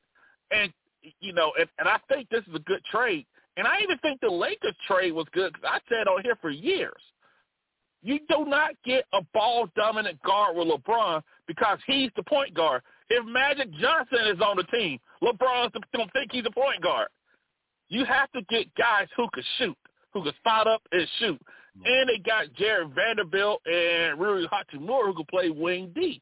And 0.52 0.74
you 1.20 1.34
know, 1.34 1.52
and, 1.60 1.68
and 1.78 1.88
I 1.90 1.98
think 2.10 2.30
this 2.30 2.44
is 2.48 2.56
a 2.56 2.60
good 2.60 2.84
trade. 2.86 3.26
And 3.58 3.68
I 3.68 3.82
even 3.82 3.98
think 4.00 4.22
the 4.22 4.30
Lakers 4.30 4.76
trade 4.88 5.12
was 5.12 5.28
good 5.34 5.54
because 5.54 5.70
I 5.70 5.80
said 5.90 6.08
on 6.08 6.24
here 6.24 6.38
for 6.42 6.50
years. 6.50 7.02
You 8.06 8.20
do 8.30 8.46
not 8.46 8.76
get 8.86 9.06
a 9.14 9.22
ball 9.34 9.68
dominant 9.76 10.22
guard 10.22 10.56
with 10.56 10.68
LeBron 10.68 11.24
because 11.48 11.80
he's 11.88 12.12
the 12.16 12.22
point 12.22 12.54
guard. 12.54 12.84
If 13.10 13.26
Magic 13.26 13.74
Johnson 13.82 14.20
is 14.28 14.40
on 14.42 14.58
the 14.58 14.64
team, 14.66 15.00
LeBron's 15.24 15.74
going 15.92 16.08
to 16.08 16.12
think 16.14 16.32
he's 16.32 16.46
a 16.46 16.52
point 16.52 16.84
guard. 16.84 17.08
You 17.90 18.06
have 18.06 18.32
to 18.34 18.44
get 18.44 18.74
guys 18.76 19.08
who 19.18 19.28
can 19.34 19.44
shoot, 19.58 19.78
who 20.14 20.22
can 20.22 20.34
spot 20.36 20.68
up 20.68 20.84
and 20.92 21.08
shoot. 21.18 21.42
Mm-hmm. 21.42 21.82
And 21.84 22.10
they 22.10 22.20
got 22.20 22.54
Jarred 22.54 22.94
Vanderbilt 22.94 23.62
and 23.66 24.20
Rui 24.20 24.46
Hachimura 24.46 25.08
who 25.08 25.16
can 25.16 25.26
play 25.26 25.50
wing 25.50 25.92
D. 25.96 26.22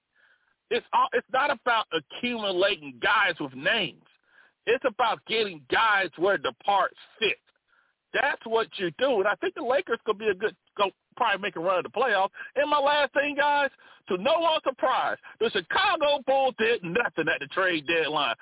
It's 0.70 0.86
all, 0.94 1.10
it's 1.12 1.28
not 1.34 1.52
about 1.52 1.88
accumulating 1.92 2.94
guys 3.04 3.34
with 3.42 3.54
names. 3.56 4.04
It's 4.66 4.86
about 4.88 5.20
getting 5.28 5.62
guys 5.70 6.08
where 6.16 6.38
the 6.38 6.54
parts 6.66 6.96
fit. 7.20 7.36
That's 8.14 8.42
what 8.46 8.68
you 8.78 8.90
do, 8.98 9.16
and 9.16 9.28
I 9.28 9.36
think 9.42 9.56
the 9.56 9.64
Lakers 9.64 10.00
could 10.06 10.20
be 10.20 10.30
a 10.30 10.36
good 10.36 10.56
go 10.78 10.92
probably 11.16 11.42
make 11.42 11.56
a 11.56 11.60
run 11.60 11.78
at 11.78 11.84
the 11.84 11.90
playoffs. 11.90 12.30
And 12.56 12.70
my 12.70 12.80
last 12.80 13.14
thing, 13.14 13.36
guys, 13.36 13.70
to 14.10 14.18
no 14.18 14.40
one's 14.40 14.64
surprise, 14.64 15.18
the 15.40 15.50
Chicago 15.52 16.22
Bulls 16.26 16.56
did 16.58 16.84
nothing 16.84 17.26
at 17.34 17.40
the 17.40 17.48
trade 17.52 17.88
deadline. 17.88 18.36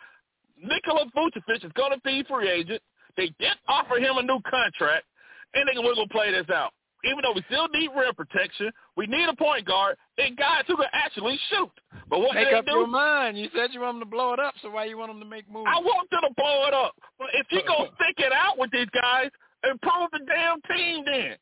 Nikola 0.62 1.06
Vucevic 1.16 1.66
is 1.66 1.72
going 1.74 1.92
to 1.92 2.00
be 2.04 2.24
free 2.28 2.50
agent. 2.50 2.82
They 3.18 3.34
did 3.40 3.58
offer 3.68 3.98
him 3.98 4.18
a 4.18 4.22
new 4.22 4.40
contract, 4.50 5.06
and 5.54 5.68
they 5.68 5.78
we're 5.80 5.96
going 5.96 6.08
to 6.08 6.14
play 6.14 6.32
this 6.32 6.50
out. 6.50 6.72
Even 7.04 7.20
though 7.24 7.34
we 7.34 7.42
still 7.48 7.68
need 7.70 7.90
rim 7.98 8.14
protection, 8.14 8.70
we 8.96 9.08
need 9.08 9.28
a 9.28 9.36
point 9.36 9.66
guard 9.66 9.98
and 10.20 10.38
guys 10.38 10.64
who 10.68 10.78
can 10.78 10.86
actually 10.94 11.40
shoot. 11.50 11.72
But 12.10 12.20
what 12.20 12.36
Make 12.36 12.50
they 12.50 12.54
up 12.54 12.66
do? 12.66 12.72
your 12.72 12.88
mind. 12.88 13.40
You 13.40 13.50
said 13.56 13.72
you 13.74 13.82
want 13.82 13.96
them 13.96 14.08
to 14.08 14.12
blow 14.12 14.34
it 14.34 14.40
up, 14.40 14.54
so 14.62 14.70
why 14.70 14.86
you 14.86 14.98
want 14.98 15.10
them 15.10 15.20
to 15.20 15.26
make 15.26 15.50
moves? 15.50 15.68
I 15.68 15.80
want 15.80 16.10
them 16.12 16.22
to 16.28 16.34
blow 16.36 16.66
it 16.68 16.76
up. 16.76 16.94
But 17.18 17.30
if 17.34 17.48
you 17.50 17.62
go 17.66 17.88
stick 17.96 18.24
it 18.24 18.32
out 18.32 18.60
with 18.60 18.70
these 18.72 18.90
guys, 18.94 19.32
improve 19.64 20.12
the 20.12 20.20
damn 20.28 20.62
team. 20.70 21.04
Then 21.06 21.36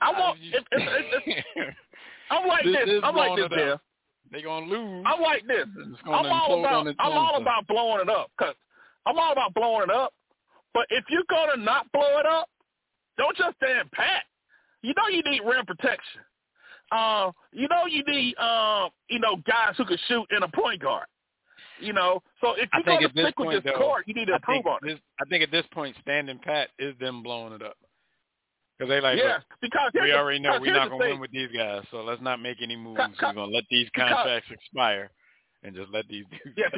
I 0.00 0.10
want. 0.12 0.38
If, 0.42 0.64
if, 0.72 0.82
if, 1.26 1.44
if, 1.56 1.74
I'm 2.30 2.46
like 2.48 2.64
This 2.64 2.76
this. 2.86 3.00
I'm 3.02 3.16
like 3.16 3.36
this. 3.36 3.48
Dale. 3.56 3.80
They 4.32 4.42
gonna 4.42 4.66
lose. 4.66 5.04
I'm 5.06 5.20
like 5.20 5.46
this. 5.46 5.66
I'm 6.06 6.26
all 6.26 6.58
about. 6.60 6.86
I'm 6.98 7.12
all 7.12 7.36
about 7.40 7.66
blowing 7.66 8.00
it 8.00 8.08
up. 8.08 8.30
Cause 8.38 8.54
I'm 9.06 9.18
all 9.18 9.32
about 9.32 9.54
blowing 9.54 9.84
it 9.84 9.90
up. 9.90 10.12
But 10.72 10.86
if 10.90 11.04
you're 11.08 11.22
gonna 11.30 11.62
not 11.62 11.90
blow 11.92 12.18
it 12.18 12.26
up, 12.26 12.48
don't 13.16 13.36
just 13.36 13.56
stand 13.62 13.90
pat. 13.92 14.24
You 14.82 14.92
know 14.96 15.08
you 15.08 15.22
need 15.30 15.40
rim 15.44 15.64
protection. 15.66 16.20
Uh, 16.90 17.30
you 17.52 17.68
know 17.68 17.86
you 17.86 18.02
need 18.06 18.36
um, 18.36 18.90
you 19.08 19.18
know, 19.18 19.36
guys 19.46 19.74
who 19.76 19.84
can 19.84 19.98
shoot 20.08 20.26
in 20.36 20.42
a 20.42 20.48
point 20.48 20.82
guard. 20.82 21.06
You 21.80 21.92
know, 21.92 22.22
so 22.40 22.54
if 22.54 22.68
you're 22.72 22.82
think 22.84 23.14
gonna 23.14 23.26
stick 23.26 23.38
with 23.38 23.62
this 23.64 23.72
though, 23.72 23.78
court, 23.78 24.04
you 24.06 24.14
need 24.14 24.26
to 24.26 24.34
I 24.34 24.36
improve 24.36 24.66
on 24.66 24.78
it. 24.82 24.94
this, 24.94 24.98
I 25.20 25.24
think 25.28 25.42
at 25.42 25.50
this 25.50 25.64
point, 25.72 25.96
standing 26.00 26.38
pat 26.38 26.70
is 26.78 26.94
them 26.98 27.22
blowing 27.22 27.52
it 27.52 27.62
up. 27.62 27.76
Because 28.86 28.88
they 28.88 29.00
like, 29.00 29.18
yeah, 29.18 29.38
because 29.60 29.90
we 29.94 30.12
already 30.12 30.38
know 30.38 30.58
we're 30.60 30.72
not 30.74 30.88
going 30.90 31.00
to 31.00 31.08
win 31.10 31.20
with 31.20 31.30
these 31.30 31.48
guys, 31.56 31.82
so 31.90 32.02
let's 32.02 32.22
not 32.22 32.40
make 32.40 32.58
any 32.62 32.76
moves. 32.76 32.98
Ca- 32.98 33.08
ca- 33.18 33.28
we're 33.28 33.34
going 33.34 33.50
to 33.50 33.54
let 33.56 33.64
these 33.70 33.88
because- 33.92 34.10
contracts 34.12 34.48
expire 34.50 35.10
and 35.62 35.74
just 35.74 35.90
let 35.90 36.06
these 36.08 36.24
dudes 36.30 36.56
Yeah, 36.56 36.68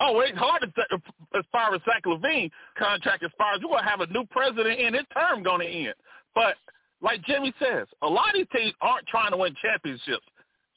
oh, 0.00 0.20
it's 0.20 0.38
hard 0.38 0.62
to 0.62 0.72
say 0.76 0.96
as 1.38 1.44
far 1.52 1.74
as 1.74 1.80
Zach 1.84 2.04
LaVine 2.04 2.50
contract 2.78 3.24
far 3.38 3.54
as 3.54 3.60
we're 3.62 3.70
gonna 3.76 3.88
have 3.88 4.00
a 4.00 4.06
new 4.08 4.24
president 4.30 4.78
and 4.80 4.94
his 4.94 5.04
term 5.12 5.42
gonna 5.42 5.64
end. 5.64 5.94
But 6.34 6.56
like 7.00 7.22
Jimmy 7.22 7.52
says, 7.58 7.86
a 8.02 8.06
lot 8.06 8.28
of 8.30 8.34
these 8.34 8.46
teams 8.54 8.74
aren't 8.80 9.06
trying 9.06 9.30
to 9.30 9.36
win 9.36 9.54
championships. 9.62 10.24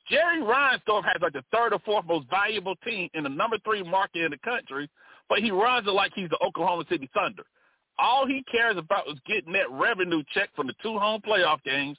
Jerry 0.10 0.42
Reinsdorf 0.42 1.04
has 1.06 1.22
like 1.22 1.34
the 1.34 1.44
third 1.52 1.74
or 1.74 1.80
fourth 1.80 2.06
most 2.06 2.30
valuable 2.30 2.76
team 2.78 3.10
in 3.14 3.24
the 3.24 3.30
number 3.30 3.58
three 3.64 3.84
market 3.84 4.24
in 4.24 4.32
the 4.32 4.38
country, 4.38 4.90
but 5.30 5.40
he 5.40 5.52
runs 5.52 5.88
it 5.88 5.92
like 5.92 6.12
he's 6.16 6.30
the 6.30 6.40
Oklahoma 6.46 6.84
City 6.90 7.10
Thunder. 7.14 7.44
All 8.00 8.26
he 8.26 8.44
cares 8.52 8.78
about 8.78 9.08
is 9.08 9.20
getting 9.26 9.54
that 9.54 9.70
revenue 9.72 10.24
check 10.34 10.50
from 10.56 10.68
the 10.68 10.74
two 10.82 10.98
home 10.98 11.22
playoff 11.22 11.62
games 11.64 11.98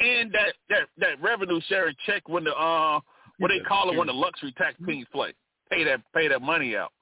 and 0.00 0.32
that 0.32 0.54
that 0.68 0.88
that 0.98 1.20
revenue 1.20 1.60
sharing 1.68 1.94
check 2.06 2.28
when 2.28 2.44
the 2.44 2.54
uh 2.54 3.00
what 3.38 3.48
they 3.48 3.60
call 3.60 3.90
it 3.90 3.96
when 3.96 4.06
the 4.06 4.12
luxury 4.12 4.52
tax 4.56 4.76
teams 4.86 5.06
play. 5.12 5.32
Pay 5.70 5.84
that 5.84 6.00
pay 6.14 6.28
that 6.28 6.42
money 6.42 6.76
out. 6.76 6.92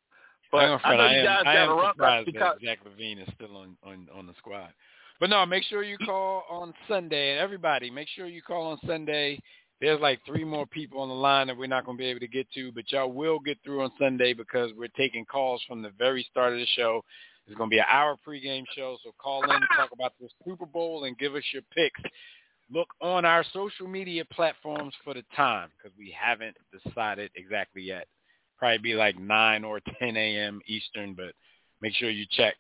But 0.52 0.58
I 0.58 0.96
know 0.96 1.02
I 1.02 1.16
you 1.16 1.24
guys 1.24 1.42
I 1.46 1.54
got 1.54 1.56
am 1.56 1.68
to 1.68 1.74
run 1.74 1.94
surprised 1.94 2.26
because 2.26 2.56
that 2.60 2.66
Zach 2.66 2.78
LaVine 2.84 3.22
is 3.22 3.28
still 3.34 3.56
on, 3.56 3.76
on, 3.82 4.08
on 4.14 4.26
the 4.26 4.34
squad. 4.38 4.68
But 5.18 5.30
no, 5.30 5.44
make 5.46 5.64
sure 5.64 5.82
you 5.82 5.98
call 5.98 6.44
on 6.50 6.74
Sunday. 6.88 7.32
And 7.32 7.40
everybody, 7.40 7.90
make 7.90 8.08
sure 8.08 8.26
you 8.26 8.42
call 8.42 8.66
on 8.66 8.78
Sunday. 8.86 9.40
There's 9.80 10.00
like 10.00 10.20
three 10.26 10.44
more 10.44 10.66
people 10.66 11.00
on 11.00 11.08
the 11.08 11.14
line 11.14 11.48
that 11.48 11.56
we're 11.56 11.66
not 11.66 11.84
going 11.84 11.98
to 11.98 12.02
be 12.02 12.06
able 12.06 12.20
to 12.20 12.28
get 12.28 12.50
to, 12.54 12.72
but 12.72 12.90
y'all 12.90 13.12
will 13.12 13.38
get 13.38 13.58
through 13.62 13.82
on 13.82 13.90
Sunday 13.98 14.32
because 14.32 14.70
we're 14.76 14.88
taking 14.96 15.24
calls 15.26 15.62
from 15.68 15.82
the 15.82 15.92
very 15.98 16.26
start 16.30 16.54
of 16.54 16.58
the 16.58 16.66
show. 16.76 17.02
It's 17.46 17.56
going 17.56 17.70
to 17.70 17.74
be 17.74 17.78
an 17.78 17.86
hour 17.90 18.16
pregame 18.26 18.64
show, 18.74 18.96
so 19.04 19.12
call 19.18 19.44
in 19.44 19.60
talk 19.76 19.90
about 19.92 20.14
the 20.20 20.28
Super 20.44 20.66
Bowl 20.66 21.04
and 21.04 21.16
give 21.16 21.36
us 21.36 21.44
your 21.52 21.62
picks. 21.74 22.00
Look 22.72 22.88
on 23.00 23.24
our 23.24 23.44
social 23.52 23.86
media 23.86 24.24
platforms 24.24 24.92
for 25.04 25.14
the 25.14 25.22
time 25.36 25.68
because 25.76 25.96
we 25.96 26.14
haven't 26.18 26.56
decided 26.84 27.30
exactly 27.36 27.82
yet. 27.82 28.08
Probably 28.58 28.78
be 28.78 28.94
like 28.94 29.18
9 29.20 29.64
or 29.64 29.80
10 30.00 30.16
a.m. 30.16 30.60
Eastern, 30.66 31.14
but 31.14 31.34
make 31.80 31.94
sure 31.94 32.10
you 32.10 32.26
check 32.32 32.54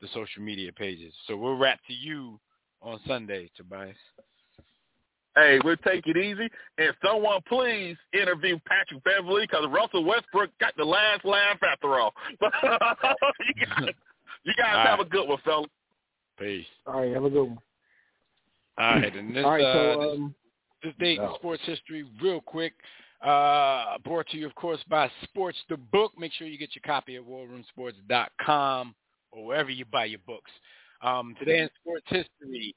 the 0.00 0.06
social 0.14 0.42
media 0.42 0.72
pages. 0.72 1.12
So 1.26 1.36
we'll 1.36 1.56
wrap 1.56 1.80
to 1.88 1.92
you 1.92 2.38
on 2.82 3.00
Sunday, 3.08 3.50
Tobias. 3.56 3.96
hey, 5.34 5.58
we'll 5.64 5.76
take 5.78 6.06
it 6.06 6.16
easy. 6.16 6.48
And 6.78 6.94
someone 7.04 7.40
please 7.48 7.96
interview 8.12 8.60
Patrick 8.66 9.02
Beverley 9.02 9.48
because 9.50 9.66
Russell 9.70 10.04
Westbrook 10.04 10.50
got 10.60 10.76
the 10.76 10.84
last 10.84 11.24
laugh 11.24 11.58
after 11.64 11.98
all. 11.98 12.14
you 14.44 14.52
guys, 14.56 14.74
All 14.74 14.84
have 14.84 14.98
right. 14.98 15.06
a 15.06 15.10
good 15.10 15.28
one, 15.28 15.38
fellas. 15.44 15.70
Peace. 16.38 16.66
All 16.86 17.00
right, 17.00 17.12
have 17.12 17.24
a 17.24 17.30
good 17.30 17.44
one. 17.44 17.58
All 18.78 18.94
right, 18.94 19.14
and 19.14 19.36
this, 19.36 19.44
All 19.44 19.50
right, 19.50 19.64
uh, 19.64 19.94
so 19.94 20.00
this, 20.00 20.18
um, 20.18 20.34
this 20.82 20.94
date 20.98 21.18
in 21.18 21.28
sports 21.34 21.62
history, 21.66 22.04
real 22.22 22.40
quick, 22.40 22.72
uh, 23.22 23.98
brought 24.04 24.26
to 24.28 24.38
you, 24.38 24.46
of 24.46 24.54
course, 24.54 24.80
by 24.88 25.10
Sports 25.24 25.58
the 25.68 25.76
Book. 25.76 26.12
Make 26.18 26.32
sure 26.32 26.46
you 26.46 26.58
get 26.58 26.74
your 26.74 26.82
copy 26.86 27.16
at 27.16 27.22
warroomsports.com 27.22 28.94
or 29.32 29.46
wherever 29.46 29.70
you 29.70 29.84
buy 29.84 30.06
your 30.06 30.20
books. 30.26 30.50
Um, 31.02 31.34
today 31.38 31.60
in 31.60 31.70
sports 31.80 32.06
history, 32.08 32.74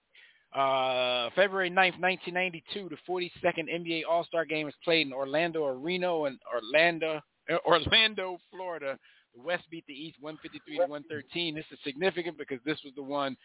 uh, 0.53 1.29
February 1.35 1.69
9th, 1.69 1.99
1992, 1.99 2.89
the 2.89 2.97
42nd 3.09 3.69
NBA 3.73 4.03
All-Star 4.09 4.45
Game 4.45 4.65
was 4.65 4.75
played 4.83 5.07
in 5.07 5.13
Orlando 5.13 5.65
Arena 5.65 6.25
in 6.25 6.37
Orlando, 6.53 7.21
uh, 7.49 7.57
Orlando, 7.65 8.37
Florida. 8.51 8.99
The 9.35 9.41
West 9.41 9.63
beat 9.71 9.85
the 9.87 9.93
East 9.93 10.17
153 10.19 10.77
to 10.77 10.81
113. 10.81 11.55
This 11.55 11.65
is 11.71 11.79
significant 11.83 12.37
because 12.37 12.59
this 12.65 12.79
was 12.83 12.93
the 12.95 13.03
one 13.03 13.35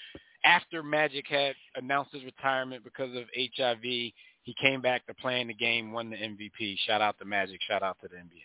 after 0.45 0.83
Magic 0.83 1.27
had 1.29 1.55
announced 1.77 2.13
his 2.13 2.25
retirement 2.25 2.85
because 2.85 3.15
of 3.17 3.25
HIV. 3.35 3.83
He 3.83 4.55
came 4.61 4.81
back 4.81 5.07
to 5.07 5.15
playing 5.15 5.49
the 5.49 5.55
game, 5.55 5.93
won 5.93 6.11
the 6.11 6.17
MVP. 6.17 6.77
Shout 6.87 7.01
out 7.01 7.19
to 7.19 7.25
Magic. 7.25 7.61
Shout 7.67 7.83
out 7.83 7.97
to 8.03 8.09
the 8.09 8.17
NBA. 8.17 8.45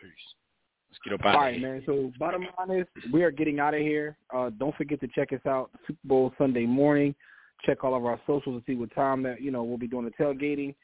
Peace. 0.00 0.10
Let's 0.90 0.98
get 1.04 1.12
up 1.14 1.26
out 1.26 1.34
All 1.34 1.42
right, 1.42 1.60
man. 1.60 1.82
So 1.86 2.12
bottom 2.18 2.46
line 2.58 2.80
is 2.80 2.86
we 3.12 3.22
are 3.22 3.30
getting 3.30 3.58
out 3.58 3.74
of 3.74 3.80
here. 3.80 4.16
Uh, 4.34 4.50
don't 4.58 4.74
forget 4.76 5.00
to 5.00 5.08
check 5.08 5.32
us 5.32 5.44
out 5.46 5.70
Super 5.86 5.98
Bowl 6.04 6.32
Sunday 6.38 6.66
morning. 6.66 7.14
Check 7.64 7.84
all 7.84 7.94
of 7.94 8.04
our 8.04 8.20
socials 8.26 8.62
to 8.62 8.62
see 8.66 8.76
what 8.76 8.94
time 8.94 9.22
that 9.22 9.40
you 9.40 9.50
know 9.50 9.62
we'll 9.62 9.78
be 9.78 9.88
doing 9.88 10.04
the 10.04 10.22
tailgating. 10.22 10.74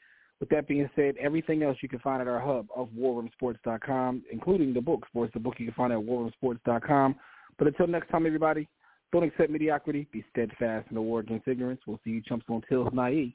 With 0.43 0.49
that 0.49 0.67
being 0.67 0.89
said, 0.93 1.15
everything 1.21 1.63
else 1.63 1.77
you 1.79 1.87
can 1.87 1.99
find 1.99 2.21
at 2.21 2.27
our 2.27 2.41
hub 2.41 2.67
of 2.75 2.89
warroomsports.com, 2.89 4.23
including 4.29 4.73
the 4.73 4.81
book, 4.81 5.05
Sports 5.07 5.31
the 5.33 5.39
Book 5.39 5.53
you 5.57 5.67
can 5.67 5.73
find 5.73 5.93
at 5.93 5.99
warroomsports.com. 5.99 7.15
But 7.57 7.67
until 7.67 7.87
next 7.87 8.09
time, 8.09 8.25
everybody, 8.25 8.67
don't 9.13 9.23
accept 9.23 9.51
mediocrity. 9.51 10.05
Be 10.11 10.21
steadfast 10.31 10.87
in 10.89 10.95
the 10.95 11.01
war 11.01 11.21
against 11.21 11.47
ignorance. 11.47 11.79
We'll 11.87 12.01
see 12.03 12.09
you 12.09 12.21
chumps 12.21 12.45
on 12.49 12.61
Tills 12.67 12.89
Naive. 12.91 13.31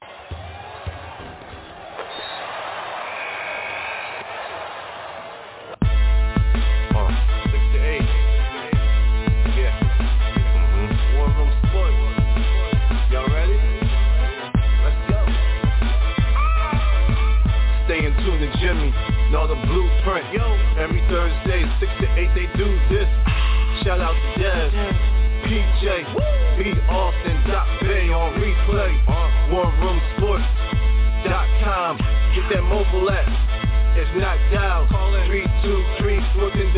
Know 19.39 19.47
the 19.47 19.55
blueprint. 19.55 20.35
Yo. 20.35 20.43
Every 20.75 20.99
Thursday, 21.07 21.63
six 21.79 21.87
to 22.03 22.11
eight, 22.19 22.27
they 22.35 22.51
do 22.59 22.67
this. 22.91 23.07
Shout 23.87 24.03
out 24.03 24.11
to 24.11 24.29
Dev. 24.35 24.67
PJ. 25.47 25.87
B. 26.59 26.75
Austin. 26.91 27.39
Dot 27.47 27.63
Bay 27.79 28.11
on 28.11 28.35
replay. 28.35 28.91
Uh-huh. 29.07 29.55
WarRoomSports.com. 29.55 32.03
Get 32.35 32.51
that 32.51 32.67
mobile 32.67 33.07
app. 33.09 33.31
If 33.95 34.11
not 34.19 34.35
dial, 34.51 34.91
call 34.91 35.15
in 35.15 35.31
323 35.31 36.19
14 36.35 36.75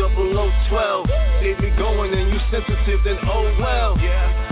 0012. 0.70 1.10
They 1.42 1.58
be 1.58 1.74
going 1.74 2.14
and 2.14 2.30
you 2.30 2.38
sensitive, 2.52 3.02
then 3.02 3.18
oh 3.26 3.42
well. 3.58 3.98
Yeah. 3.98 4.51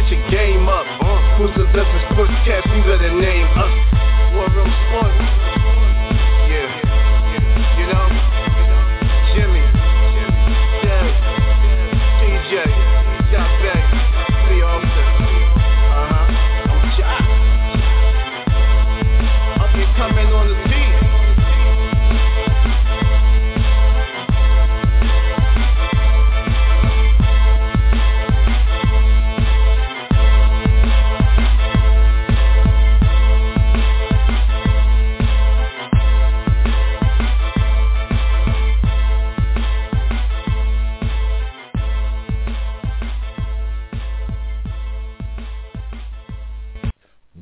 get 0.00 0.12
your 0.12 0.30
game 0.30 0.68
up. 0.68 0.86
Who's 1.38 1.50
the 1.56 1.64
best 1.74 1.90
in 1.90 2.02
sportscast? 2.14 2.66
You 2.70 2.82
better 2.86 3.20
name 3.20 3.46
us. 3.58 4.07